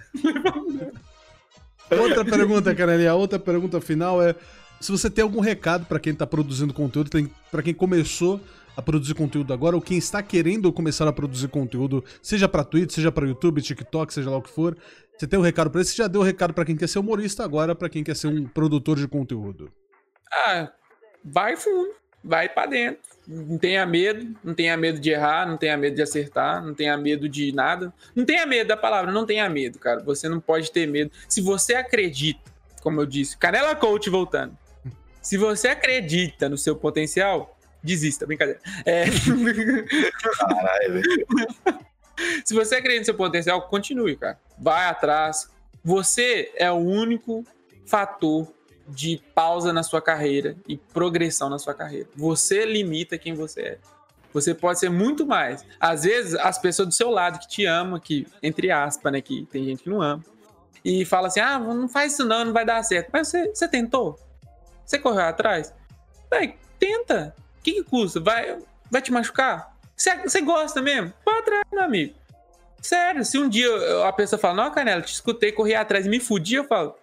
Outra 1.90 2.24
pergunta, 2.24 2.74
Canelinha. 2.74 3.14
Outra 3.14 3.38
pergunta 3.38 3.80
final 3.80 4.22
é 4.22 4.34
se 4.80 4.90
você 4.90 5.10
tem 5.10 5.22
algum 5.22 5.40
recado 5.40 5.84
pra 5.86 6.00
quem 6.00 6.14
tá 6.14 6.26
produzindo 6.26 6.72
conteúdo, 6.72 7.10
para 7.50 7.62
quem 7.62 7.74
começou 7.74 8.40
a 8.76 8.80
produzir 8.80 9.14
conteúdo 9.14 9.52
agora 9.52 9.76
ou 9.76 9.82
quem 9.82 9.98
está 9.98 10.22
querendo 10.22 10.72
começar 10.72 11.06
a 11.06 11.12
produzir 11.12 11.46
conteúdo, 11.48 12.02
seja 12.22 12.48
pra 12.48 12.64
Twitch, 12.64 12.92
seja 12.92 13.12
pra 13.12 13.26
YouTube, 13.26 13.60
TikTok, 13.60 14.12
seja 14.12 14.30
lá 14.30 14.38
o 14.38 14.42
que 14.42 14.48
for. 14.50 14.76
Você 15.16 15.26
tem 15.26 15.38
um 15.38 15.42
recado 15.42 15.70
pra 15.70 15.80
isso? 15.80 15.92
Você 15.92 15.96
já 15.98 16.08
deu 16.08 16.20
o 16.20 16.24
recado 16.24 16.52
pra 16.52 16.64
quem 16.64 16.76
quer 16.76 16.88
ser 16.88 16.98
humorista 16.98 17.44
agora, 17.44 17.74
pra 17.74 17.88
quem 17.88 18.02
quer 18.02 18.16
ser 18.16 18.26
um 18.26 18.46
produtor 18.46 18.98
de 18.98 19.06
conteúdo. 19.06 19.72
Ah, 20.32 20.72
vai 21.24 21.56
fundo, 21.56 21.90
vai 22.24 22.48
pra 22.48 22.66
dentro. 22.66 23.00
Não 23.26 23.56
tenha 23.56 23.86
medo, 23.86 24.36
não 24.42 24.52
tenha 24.52 24.76
medo 24.76 24.98
de 24.98 25.10
errar, 25.10 25.46
não 25.46 25.56
tenha 25.56 25.76
medo 25.76 25.94
de 25.94 26.02
acertar, 26.02 26.64
não 26.64 26.74
tenha 26.74 26.96
medo 26.96 27.28
de 27.28 27.52
nada. 27.52 27.92
Não 28.16 28.24
tenha 28.24 28.44
medo 28.44 28.68
da 28.68 28.76
palavra, 28.76 29.12
não 29.12 29.24
tenha 29.24 29.48
medo, 29.48 29.78
cara. 29.78 30.02
Você 30.02 30.28
não 30.28 30.40
pode 30.40 30.72
ter 30.72 30.88
medo. 30.88 31.12
Se 31.28 31.40
você 31.40 31.74
acredita, 31.74 32.40
como 32.82 33.00
eu 33.00 33.06
disse, 33.06 33.36
Canela 33.36 33.76
Coach 33.76 34.10
voltando. 34.10 34.58
Se 35.20 35.38
você 35.38 35.68
acredita 35.68 36.48
no 36.48 36.58
seu 36.58 36.74
potencial, 36.74 37.56
desista, 37.80 38.26
brincadeira. 38.26 38.60
É... 38.84 39.04
Caralho, 40.48 40.94
velho. 40.94 41.86
Se 42.44 42.54
você 42.54 42.76
acredita 42.76 43.00
no 43.00 43.04
seu 43.06 43.14
potencial, 43.14 43.62
continue, 43.68 44.16
cara. 44.16 44.38
Vai 44.58 44.86
atrás. 44.86 45.50
Você 45.84 46.52
é 46.56 46.70
o 46.70 46.76
único 46.76 47.44
fator 47.86 48.46
de 48.88 49.20
pausa 49.34 49.72
na 49.72 49.82
sua 49.82 50.00
carreira 50.00 50.56
e 50.68 50.76
progressão 50.76 51.48
na 51.48 51.58
sua 51.58 51.74
carreira. 51.74 52.08
Você 52.14 52.64
limita 52.64 53.18
quem 53.18 53.34
você 53.34 53.60
é. 53.60 53.78
Você 54.32 54.54
pode 54.54 54.78
ser 54.78 54.88
muito 54.88 55.26
mais. 55.26 55.64
Às 55.78 56.04
vezes, 56.04 56.34
as 56.34 56.58
pessoas 56.58 56.88
do 56.88 56.94
seu 56.94 57.10
lado 57.10 57.38
que 57.38 57.48
te 57.48 57.66
amam, 57.66 58.00
que, 58.00 58.26
entre 58.42 58.70
aspas, 58.70 59.12
né, 59.12 59.20
que 59.20 59.46
tem 59.50 59.64
gente 59.64 59.82
que 59.82 59.90
não 59.90 60.00
ama, 60.00 60.24
e 60.84 61.04
fala 61.04 61.28
assim: 61.28 61.40
ah, 61.40 61.58
não 61.58 61.88
faz 61.88 62.14
isso 62.14 62.24
não, 62.24 62.46
não 62.46 62.52
vai 62.52 62.64
dar 62.64 62.82
certo. 62.82 63.10
Mas 63.12 63.28
você, 63.28 63.48
você 63.48 63.68
tentou? 63.68 64.18
Você 64.84 64.98
correu 64.98 65.22
atrás? 65.22 65.72
Véi, 66.30 66.56
tenta. 66.78 67.34
O 67.58 67.62
que, 67.62 67.74
que 67.74 67.84
custa? 67.84 68.20
Vai, 68.20 68.58
vai 68.90 69.02
te 69.02 69.12
machucar? 69.12 69.71
Você, 69.96 70.40
gosta 70.40 70.82
mesmo? 70.82 71.12
Vai 71.24 71.38
atrás, 71.38 71.64
meu 71.72 71.82
amigo. 71.82 72.14
Sério, 72.80 73.24
se 73.24 73.38
um 73.38 73.48
dia 73.48 73.68
a 74.06 74.12
pessoa 74.12 74.38
fala, 74.38 74.64
não, 74.64 74.70
Canela, 74.72 75.02
te 75.02 75.12
escutei, 75.12 75.52
corri 75.52 75.74
atrás 75.74 76.06
e 76.06 76.08
me 76.08 76.18
fudi, 76.18 76.56
eu 76.56 76.64
falo, 76.64 76.96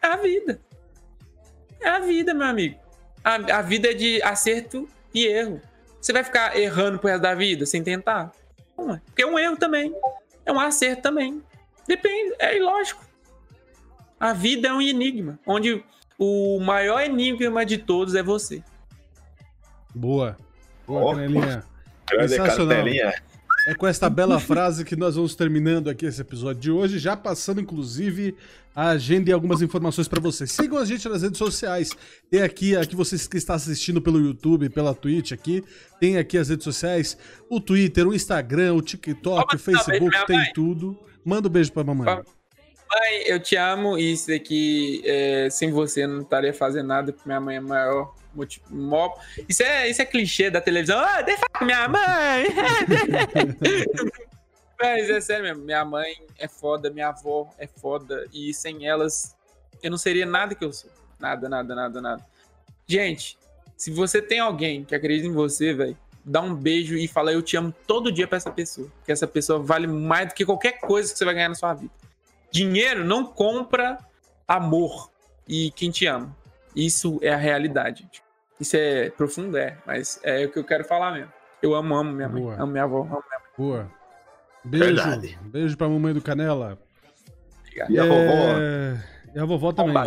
é 0.00 0.06
a 0.06 0.16
vida. 0.16 0.60
É 1.80 1.88
a 1.88 1.98
vida, 1.98 2.32
meu 2.32 2.46
amigo. 2.46 2.78
A, 3.24 3.34
a 3.58 3.62
vida 3.62 3.90
é 3.90 3.94
de 3.94 4.22
acerto 4.22 4.88
e 5.12 5.26
erro. 5.26 5.60
Você 6.00 6.12
vai 6.12 6.22
ficar 6.22 6.56
errando 6.56 6.98
pro 6.98 7.08
resto 7.08 7.22
da 7.22 7.34
vida 7.34 7.66
sem 7.66 7.82
tentar? 7.82 8.32
Não, 8.76 8.94
é. 8.94 9.00
Porque 9.06 9.22
é 9.22 9.26
um 9.26 9.38
erro 9.38 9.56
também. 9.56 9.94
É 10.46 10.52
um 10.52 10.60
acerto 10.60 11.02
também. 11.02 11.42
Depende, 11.86 12.34
é 12.38 12.56
ilógico. 12.56 13.04
A 14.20 14.32
vida 14.32 14.68
é 14.68 14.72
um 14.72 14.80
enigma, 14.80 15.38
onde 15.46 15.84
o 16.18 16.60
maior 16.60 17.00
enigma 17.00 17.64
de 17.64 17.78
todos 17.78 18.14
é 18.14 18.22
você. 18.22 18.62
Boa. 19.94 20.36
Boa, 20.86 21.02
Ó, 21.02 21.14
Canelinha. 21.14 21.64
Grande 22.10 22.30
Sensacional. 22.30 22.76
cartelinha. 22.76 23.14
É 23.66 23.74
com 23.74 23.86
esta 23.86 24.10
bela 24.10 24.38
frase 24.38 24.84
que 24.84 24.94
nós 24.94 25.16
vamos 25.16 25.34
terminando 25.34 25.88
aqui 25.88 26.04
esse 26.04 26.20
episódio 26.20 26.60
de 26.60 26.70
hoje, 26.70 26.98
já 26.98 27.16
passando 27.16 27.62
inclusive 27.62 28.36
a 28.74 28.88
agenda 28.88 29.30
e 29.30 29.32
algumas 29.32 29.62
informações 29.62 30.06
para 30.06 30.20
vocês. 30.20 30.52
Sigam 30.52 30.76
a 30.76 30.84
gente 30.84 31.08
nas 31.08 31.22
redes 31.22 31.38
sociais. 31.38 31.90
Tem 32.30 32.42
aqui, 32.42 32.76
aqui 32.76 32.94
vocês 32.94 33.26
que 33.26 33.38
estão 33.38 33.56
assistindo 33.56 34.02
pelo 34.02 34.20
YouTube, 34.20 34.68
pela 34.68 34.94
Twitch 34.94 35.32
aqui, 35.32 35.64
tem 35.98 36.18
aqui 36.18 36.36
as 36.36 36.50
redes 36.50 36.64
sociais, 36.64 37.16
o 37.48 37.58
Twitter, 37.58 38.06
o 38.06 38.14
Instagram, 38.14 38.74
o 38.74 38.82
TikTok, 38.82 39.56
o 39.56 39.58
Facebook, 39.58 40.26
tem 40.26 40.52
tudo. 40.52 40.98
Manda 41.24 41.48
um 41.48 41.50
beijo 41.50 41.72
pra 41.72 41.84
mamãe. 41.84 42.04
Mãe, 42.06 43.22
eu 43.26 43.40
te 43.40 43.56
amo 43.56 43.96
e 43.96 44.12
isso 44.12 44.28
daqui, 44.28 45.02
é, 45.06 45.48
sem 45.50 45.70
você, 45.70 46.04
eu 46.04 46.08
não 46.08 46.20
estaria 46.20 46.52
fazendo 46.52 46.88
nada, 46.88 47.12
porque 47.12 47.26
minha 47.26 47.40
mãe 47.40 47.56
é 47.56 47.60
maior. 47.60 48.14
Mó- 48.70 49.16
Isso, 49.48 49.62
é, 49.62 49.88
isso 49.88 50.02
é 50.02 50.04
clichê 50.04 50.50
da 50.50 50.60
televisão. 50.60 50.98
Ah, 50.98 51.22
deixa 51.22 51.42
eu 51.42 51.46
falar 51.48 51.58
com 51.58 51.64
minha 51.64 51.88
mãe! 51.88 52.46
Mas 54.80 55.08
é 55.08 55.20
sério 55.20 55.44
mesmo, 55.44 55.64
minha 55.64 55.84
mãe 55.84 56.16
é 56.38 56.48
foda, 56.48 56.90
minha 56.90 57.08
avó 57.08 57.48
é 57.58 57.66
foda, 57.66 58.26
e 58.32 58.52
sem 58.52 58.86
elas 58.86 59.36
eu 59.82 59.90
não 59.90 59.98
seria 59.98 60.26
nada 60.26 60.54
que 60.54 60.64
eu 60.64 60.72
sou. 60.72 60.90
Nada, 61.18 61.48
nada, 61.48 61.74
nada, 61.74 62.00
nada. 62.00 62.24
Gente, 62.86 63.38
se 63.76 63.90
você 63.90 64.20
tem 64.20 64.40
alguém 64.40 64.84
que 64.84 64.94
acredita 64.94 65.26
em 65.28 65.32
você, 65.32 65.72
velho, 65.72 65.96
dá 66.24 66.40
um 66.40 66.54
beijo 66.54 66.96
e 66.96 67.06
fala 67.06 67.32
eu 67.32 67.42
te 67.42 67.56
amo 67.56 67.72
todo 67.86 68.10
dia 68.10 68.26
pra 68.26 68.36
essa 68.36 68.50
pessoa. 68.50 68.90
Que 69.04 69.12
essa 69.12 69.26
pessoa 69.26 69.58
vale 69.58 69.86
mais 69.86 70.28
do 70.28 70.34
que 70.34 70.44
qualquer 70.44 70.80
coisa 70.80 71.12
que 71.12 71.18
você 71.18 71.24
vai 71.24 71.34
ganhar 71.34 71.48
na 71.48 71.54
sua 71.54 71.72
vida. 71.74 71.92
Dinheiro 72.50 73.04
não 73.04 73.24
compra 73.24 73.98
amor 74.46 75.10
e 75.46 75.70
quem 75.72 75.90
te 75.90 76.06
ama. 76.06 76.34
Isso 76.74 77.18
é 77.22 77.30
a 77.30 77.36
realidade. 77.36 78.08
Isso 78.60 78.76
é 78.76 79.10
profundo, 79.10 79.56
é, 79.56 79.76
mas 79.86 80.20
é 80.22 80.44
o 80.46 80.50
que 80.50 80.58
eu 80.58 80.64
quero 80.64 80.84
falar 80.84 81.12
mesmo. 81.12 81.32
Eu 81.62 81.74
amo, 81.74 81.94
amo 81.96 82.12
minha 82.12 82.28
mãe, 82.28 82.42
Boa. 82.42 82.54
amo 82.54 82.72
minha 82.72 82.84
avó, 82.84 83.00
amo 83.00 83.08
minha 83.10 83.20
mãe. 83.20 83.48
Boa. 83.56 83.90
Beijo. 84.64 84.84
Verdade. 84.86 85.38
Beijo 85.42 85.76
pra 85.76 85.88
mamãe 85.88 86.14
do 86.14 86.22
Canela. 86.22 86.78
E 87.88 87.98
a 87.98 88.04
vovó? 88.04 88.58
É, 88.60 88.98
E 89.34 89.38
a 89.38 89.44
vovó 89.44 89.72
também. 89.72 89.94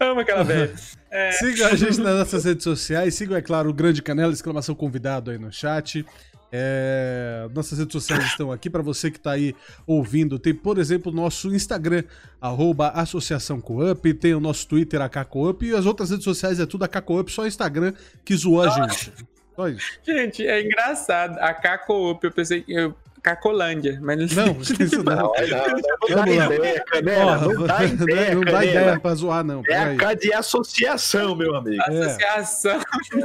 Amo 0.00 0.20
aquela 0.20 0.42
velha. 0.42 0.72
Siga 1.32 1.68
a 1.68 1.74
gente 1.74 2.00
nas 2.00 2.18
nossas 2.18 2.44
redes 2.44 2.64
sociais. 2.64 3.14
Sigam, 3.14 3.36
é 3.36 3.42
claro, 3.42 3.68
o 3.68 3.74
Grande 3.74 4.00
Canela, 4.02 4.32
exclamação 4.32 4.74
convidado 4.74 5.30
aí 5.30 5.38
no 5.38 5.52
chat. 5.52 6.04
É, 6.52 7.48
nossas 7.54 7.78
redes 7.78 7.92
sociais 7.92 8.24
estão 8.24 8.50
aqui 8.50 8.68
para 8.68 8.82
você 8.82 9.10
que 9.10 9.18
está 9.18 9.32
aí 9.32 9.54
ouvindo. 9.86 10.38
Tem, 10.38 10.54
por 10.54 10.78
exemplo, 10.78 11.12
o 11.12 11.14
nosso 11.14 11.54
Instagram, 11.54 12.04
arroba 12.40 12.88
Associação 12.88 13.60
Coop, 13.60 14.14
tem 14.14 14.34
o 14.34 14.40
nosso 14.40 14.66
Twitter, 14.66 15.00
AKCoop, 15.00 15.66
e 15.66 15.74
as 15.74 15.86
outras 15.86 16.10
redes 16.10 16.24
sociais 16.24 16.58
é 16.58 16.66
tudo 16.66 16.84
AKCoop, 16.84 17.30
só 17.30 17.42
o 17.42 17.46
Instagram 17.46 17.92
que 18.24 18.34
zoou 18.36 18.62
a 18.62 18.70
gente. 18.70 19.12
Só 19.60 19.68
isso. 19.68 19.98
Gente, 20.02 20.46
é 20.46 20.62
engraçado. 20.62 21.38
A 21.38 21.52
Cacoop, 21.52 22.24
eu 22.24 22.32
pensei 22.32 22.62
que. 22.62 22.72
Eu... 22.72 22.94
Cacolândia, 23.22 23.98
mas 24.02 24.34
Não, 24.34 24.56
isso 24.60 25.02
não. 25.04 25.14
Não, 25.16 25.32
olha, 25.32 25.56
não, 25.56 25.66
não 25.66 25.76
dá 25.80 26.22
Vamos 26.24 26.36
lá. 26.36 26.46
ideia, 26.54 26.84
Canela, 26.84 27.36
não 27.54 27.66
dá 27.66 27.84
ideia, 27.84 28.34
não 28.34 28.42
dá 28.42 28.64
ideia 28.64 29.00
pra 29.00 29.14
zoar, 29.14 29.44
não. 29.44 29.62
É 29.68 29.76
a 29.76 29.96
K 29.96 30.14
de 30.14 30.32
associação, 30.32 31.34
meu 31.36 31.54
amigo. 31.54 31.82
associação. 31.82 32.80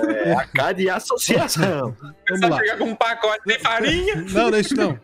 É 0.10 0.34
a 0.34 0.46
K 0.48 0.72
de 0.74 0.90
associação. 0.90 1.96
Vamos 2.30 2.42
Só 2.42 2.48
lá. 2.48 2.58
chegar 2.60 2.78
com 2.78 2.86
um 2.86 2.96
pacote 2.96 3.42
de 3.46 3.60
farinha. 3.60 4.16
Não, 4.16 4.50
não 4.52 4.58
é 4.58 4.62
isso 4.62 4.76
não. 4.76 5.00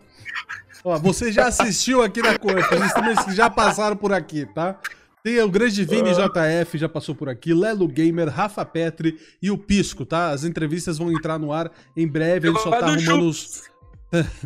Ó, 0.83 0.97
você 0.97 1.31
já 1.31 1.47
assistiu 1.47 2.01
aqui 2.01 2.21
na 2.21 2.39
Coop, 2.39 2.53
vocês 2.55 2.93
também 2.93 3.15
já 3.35 3.49
passaram 3.49 3.95
por 3.95 4.11
aqui, 4.11 4.47
tá? 4.47 4.79
Tem 5.23 5.39
o 5.39 5.47
Grande 5.47 5.85
Vini 5.85 6.09
JF, 6.11 6.75
já 6.79 6.89
passou 6.89 7.13
por 7.13 7.29
aqui, 7.29 7.53
Lelo 7.53 7.87
Gamer, 7.87 8.27
Rafa 8.27 8.65
Petri 8.65 9.19
e 9.39 9.51
o 9.51 9.57
Pisco, 9.59 10.03
tá? 10.03 10.29
As 10.31 10.43
entrevistas 10.43 10.97
vão 10.97 11.11
entrar 11.11 11.37
no 11.37 11.53
ar 11.53 11.71
em 11.95 12.07
breve, 12.07 12.47
a 12.47 12.51
gente 12.51 12.63
só 12.63 12.71
tá 12.71 12.87
arrumando 12.87 13.27
os... 13.27 13.69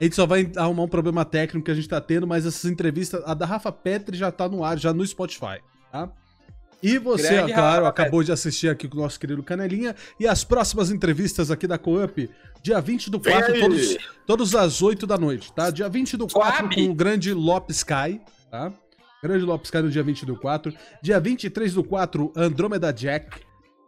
A 0.00 0.04
gente 0.04 0.14
só 0.14 0.26
vai 0.26 0.50
arrumar 0.56 0.82
um 0.82 0.88
problema 0.88 1.24
técnico 1.24 1.64
que 1.64 1.70
a 1.70 1.74
gente 1.74 1.88
tá 1.88 2.00
tendo, 2.00 2.26
mas 2.26 2.44
essas 2.44 2.70
entrevistas, 2.70 3.22
a 3.24 3.32
da 3.32 3.46
Rafa 3.46 3.72
Petri 3.72 4.16
já 4.16 4.30
tá 4.30 4.48
no 4.48 4.62
ar, 4.62 4.78
já 4.78 4.92
no 4.92 5.06
Spotify, 5.06 5.60
tá? 5.90 6.10
E 6.82 6.98
você, 6.98 7.28
Grande 7.28 7.52
ó, 7.52 7.54
claro, 7.54 7.84
Rafa 7.84 7.88
acabou 7.88 8.22
de 8.22 8.30
assistir 8.30 8.68
aqui 8.68 8.86
com 8.86 8.98
o 8.98 9.00
nosso 9.00 9.18
querido 9.18 9.42
Canelinha. 9.42 9.96
E 10.20 10.26
as 10.26 10.44
próximas 10.44 10.90
entrevistas 10.90 11.50
aqui 11.50 11.66
da 11.66 11.78
Coop, 11.78 12.28
dia 12.62 12.80
20 12.80 13.10
do 13.10 13.18
4, 13.18 13.52
Vem 13.52 13.54
aí. 13.54 13.60
todos, 13.60 13.96
todos 14.26 14.54
às 14.54 14.82
8 14.82 15.06
da 15.06 15.16
noite, 15.16 15.50
tá? 15.52 15.70
Dia 15.70 15.88
20 15.88 16.16
do 16.18 16.28
4 16.28 16.58
Suave. 16.58 16.74
com 16.74 16.90
o 16.90 16.94
grande 16.94 17.32
Lopes 17.32 17.78
Sky, 17.78 18.20
tá? 18.50 18.70
Grande 19.22 19.44
Lopes 19.46 19.68
Sky 19.68 19.78
no 19.78 19.90
dia 19.90 20.02
20 20.02 20.26
do 20.26 20.36
4. 20.36 20.72
Dia 21.02 21.18
23 21.18 21.72
do 21.72 21.82
4, 21.82 22.32
Andrômeda 22.36 22.92
Jack. 22.92 23.40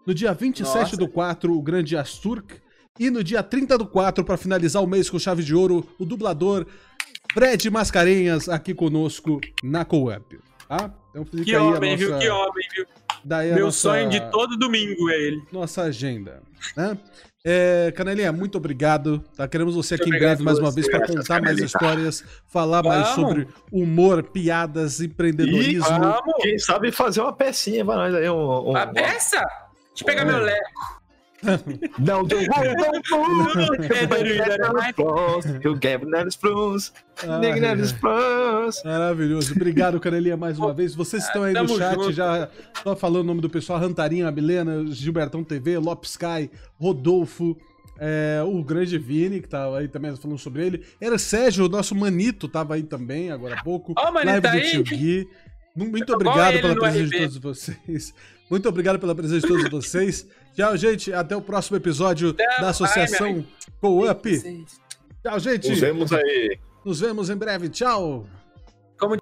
No 0.06 0.14
dia 0.14 0.32
27 0.32 0.74
Nossa. 0.74 0.96
do 0.96 1.06
4, 1.06 1.54
o 1.54 1.62
grande 1.62 1.94
Asturk. 1.96 2.54
E 2.98 3.10
no 3.10 3.22
dia 3.22 3.42
30 3.42 3.78
do 3.78 3.86
4, 3.86 4.24
pra 4.24 4.36
finalizar 4.36 4.82
o 4.82 4.86
mês 4.86 5.08
com 5.08 5.18
chave 5.18 5.42
de 5.42 5.54
ouro, 5.54 5.86
o 5.98 6.04
dublador 6.04 6.66
Fred 7.32 7.70
Mascarenhas 7.70 8.48
aqui 8.48 8.74
conosco 8.74 9.40
na 9.62 9.84
Coop, 9.84 10.38
tá? 10.68 10.90
Então 11.10 11.24
fica 11.24 11.44
Que 11.44 11.54
aí 11.54 11.60
homem, 11.62 11.94
a 11.94 11.96
viu? 11.96 12.10
nossa, 12.10 12.20
Que 12.22 12.28
homem, 12.30 12.68
viu? 12.74 12.86
daí 13.24 13.52
Meu 13.54 13.66
nossa- 13.66 13.78
sonho 13.78 14.08
de 14.08 14.20
todo 14.30 14.56
domingo 14.56 15.08
é 15.10 15.14
ele. 15.20 15.42
nossa 15.52 15.82
agenda, 15.82 16.42
né? 16.76 16.98
É, 17.44 17.92
Canelinha, 17.96 18.32
muito 18.32 18.58
obrigado. 18.58 19.24
Tá? 19.36 19.46
Queremos 19.48 19.74
você 19.74 19.94
aqui 19.94 20.08
em 20.10 20.18
breve 20.18 20.42
mais 20.42 20.58
uma 20.58 20.70
vez 20.70 20.90
para 20.90 21.06
contar 21.06 21.40
mais 21.40 21.58
histórias, 21.58 22.22
falar 22.46 22.82
mais 22.82 23.08
Vamos. 23.14 23.14
sobre 23.30 23.48
humor, 23.72 24.22
piadas, 24.24 25.00
empreendedorismo. 25.00 25.88
Vamos! 25.88 26.34
Quem 26.42 26.58
sabe 26.58 26.90
fazer 26.92 27.20
uma 27.22 27.32
pecinha 27.32 27.84
pra 27.84 27.94
nós 27.94 28.14
aí. 28.14 28.28
Um, 28.28 28.70
um, 28.72 28.76
A 28.76 28.86
peça? 28.88 29.36
Deixa 29.40 30.02
eu 30.02 30.04
pegar 30.06 30.24
meu 30.26 30.38
leco. 30.38 30.97
Não, 31.98 32.24
do 32.26 32.36
Eu 35.62 35.78
quero 35.78 36.08
Neves 36.08 36.36
Plus. 36.36 36.92
Ah. 37.22 37.38
Maravilhoso. 38.84 39.52
Obrigado, 39.54 40.00
Canelinha, 40.00 40.36
mais 40.36 40.58
uma 40.58 40.72
vez. 40.72 40.94
Vocês 40.94 41.24
estão 41.24 41.44
aí 41.44 41.52
no 41.52 41.66
Tamo 41.66 41.78
chat, 41.78 41.94
junto. 41.94 42.12
já 42.12 42.48
só 42.82 42.96
falando 42.96 43.22
o 43.22 43.28
nome 43.28 43.40
do 43.40 43.48
pessoal: 43.48 43.78
Rantarinha, 43.78 44.30
Milena, 44.30 44.84
Gilbertão 44.86 45.44
TV, 45.44 45.78
Lopes 45.78 46.10
Sky, 46.12 46.50
Rodolfo. 46.78 47.56
é, 48.00 48.42
o 48.44 48.62
grande 48.62 48.98
Vini, 48.98 49.40
que 49.40 49.48
tava 49.48 49.78
aí 49.78 49.88
também 49.88 50.14
falando 50.16 50.38
sobre 50.38 50.66
ele. 50.66 50.84
Era 51.00 51.18
Sérgio, 51.18 51.66
o 51.66 51.68
nosso 51.68 51.94
manito, 51.94 52.48
tava 52.48 52.74
aí 52.74 52.82
também 52.82 53.30
agora 53.30 53.56
há 53.56 53.62
pouco. 53.62 53.94
Ó, 53.96 54.10
o 54.10 54.12
Manito 54.12 54.26
Live 54.26 54.42
tá 54.42 54.50
do 54.50 54.56
aí. 54.56 54.70
Tio 54.70 54.84
Gui. 54.84 55.28
Muito 55.74 56.12
obrigado 56.12 56.60
pela 56.60 56.74
no 56.74 56.80
presença 56.80 57.10
de 57.10 57.18
todos 57.18 57.36
vocês. 57.38 58.14
Muito 58.50 58.68
obrigado 58.68 58.98
pela 58.98 59.14
presença 59.14 59.46
de 59.46 59.48
todos 59.52 59.70
vocês. 59.70 60.26
Tchau, 60.58 60.76
gente. 60.76 61.12
Até 61.12 61.36
o 61.36 61.40
próximo 61.40 61.76
episódio 61.76 62.30
Até 62.30 62.60
da 62.60 62.70
Associação 62.70 63.46
Co-Up. 63.80 64.66
Tchau, 65.22 65.38
gente. 65.38 65.70
Nos 65.70 65.78
vemos 65.78 66.12
aí. 66.12 66.58
Nos 66.84 66.98
vemos 66.98 67.30
em 67.30 67.36
breve. 67.36 67.68
Tchau. 67.68 68.26
Como 68.98 69.16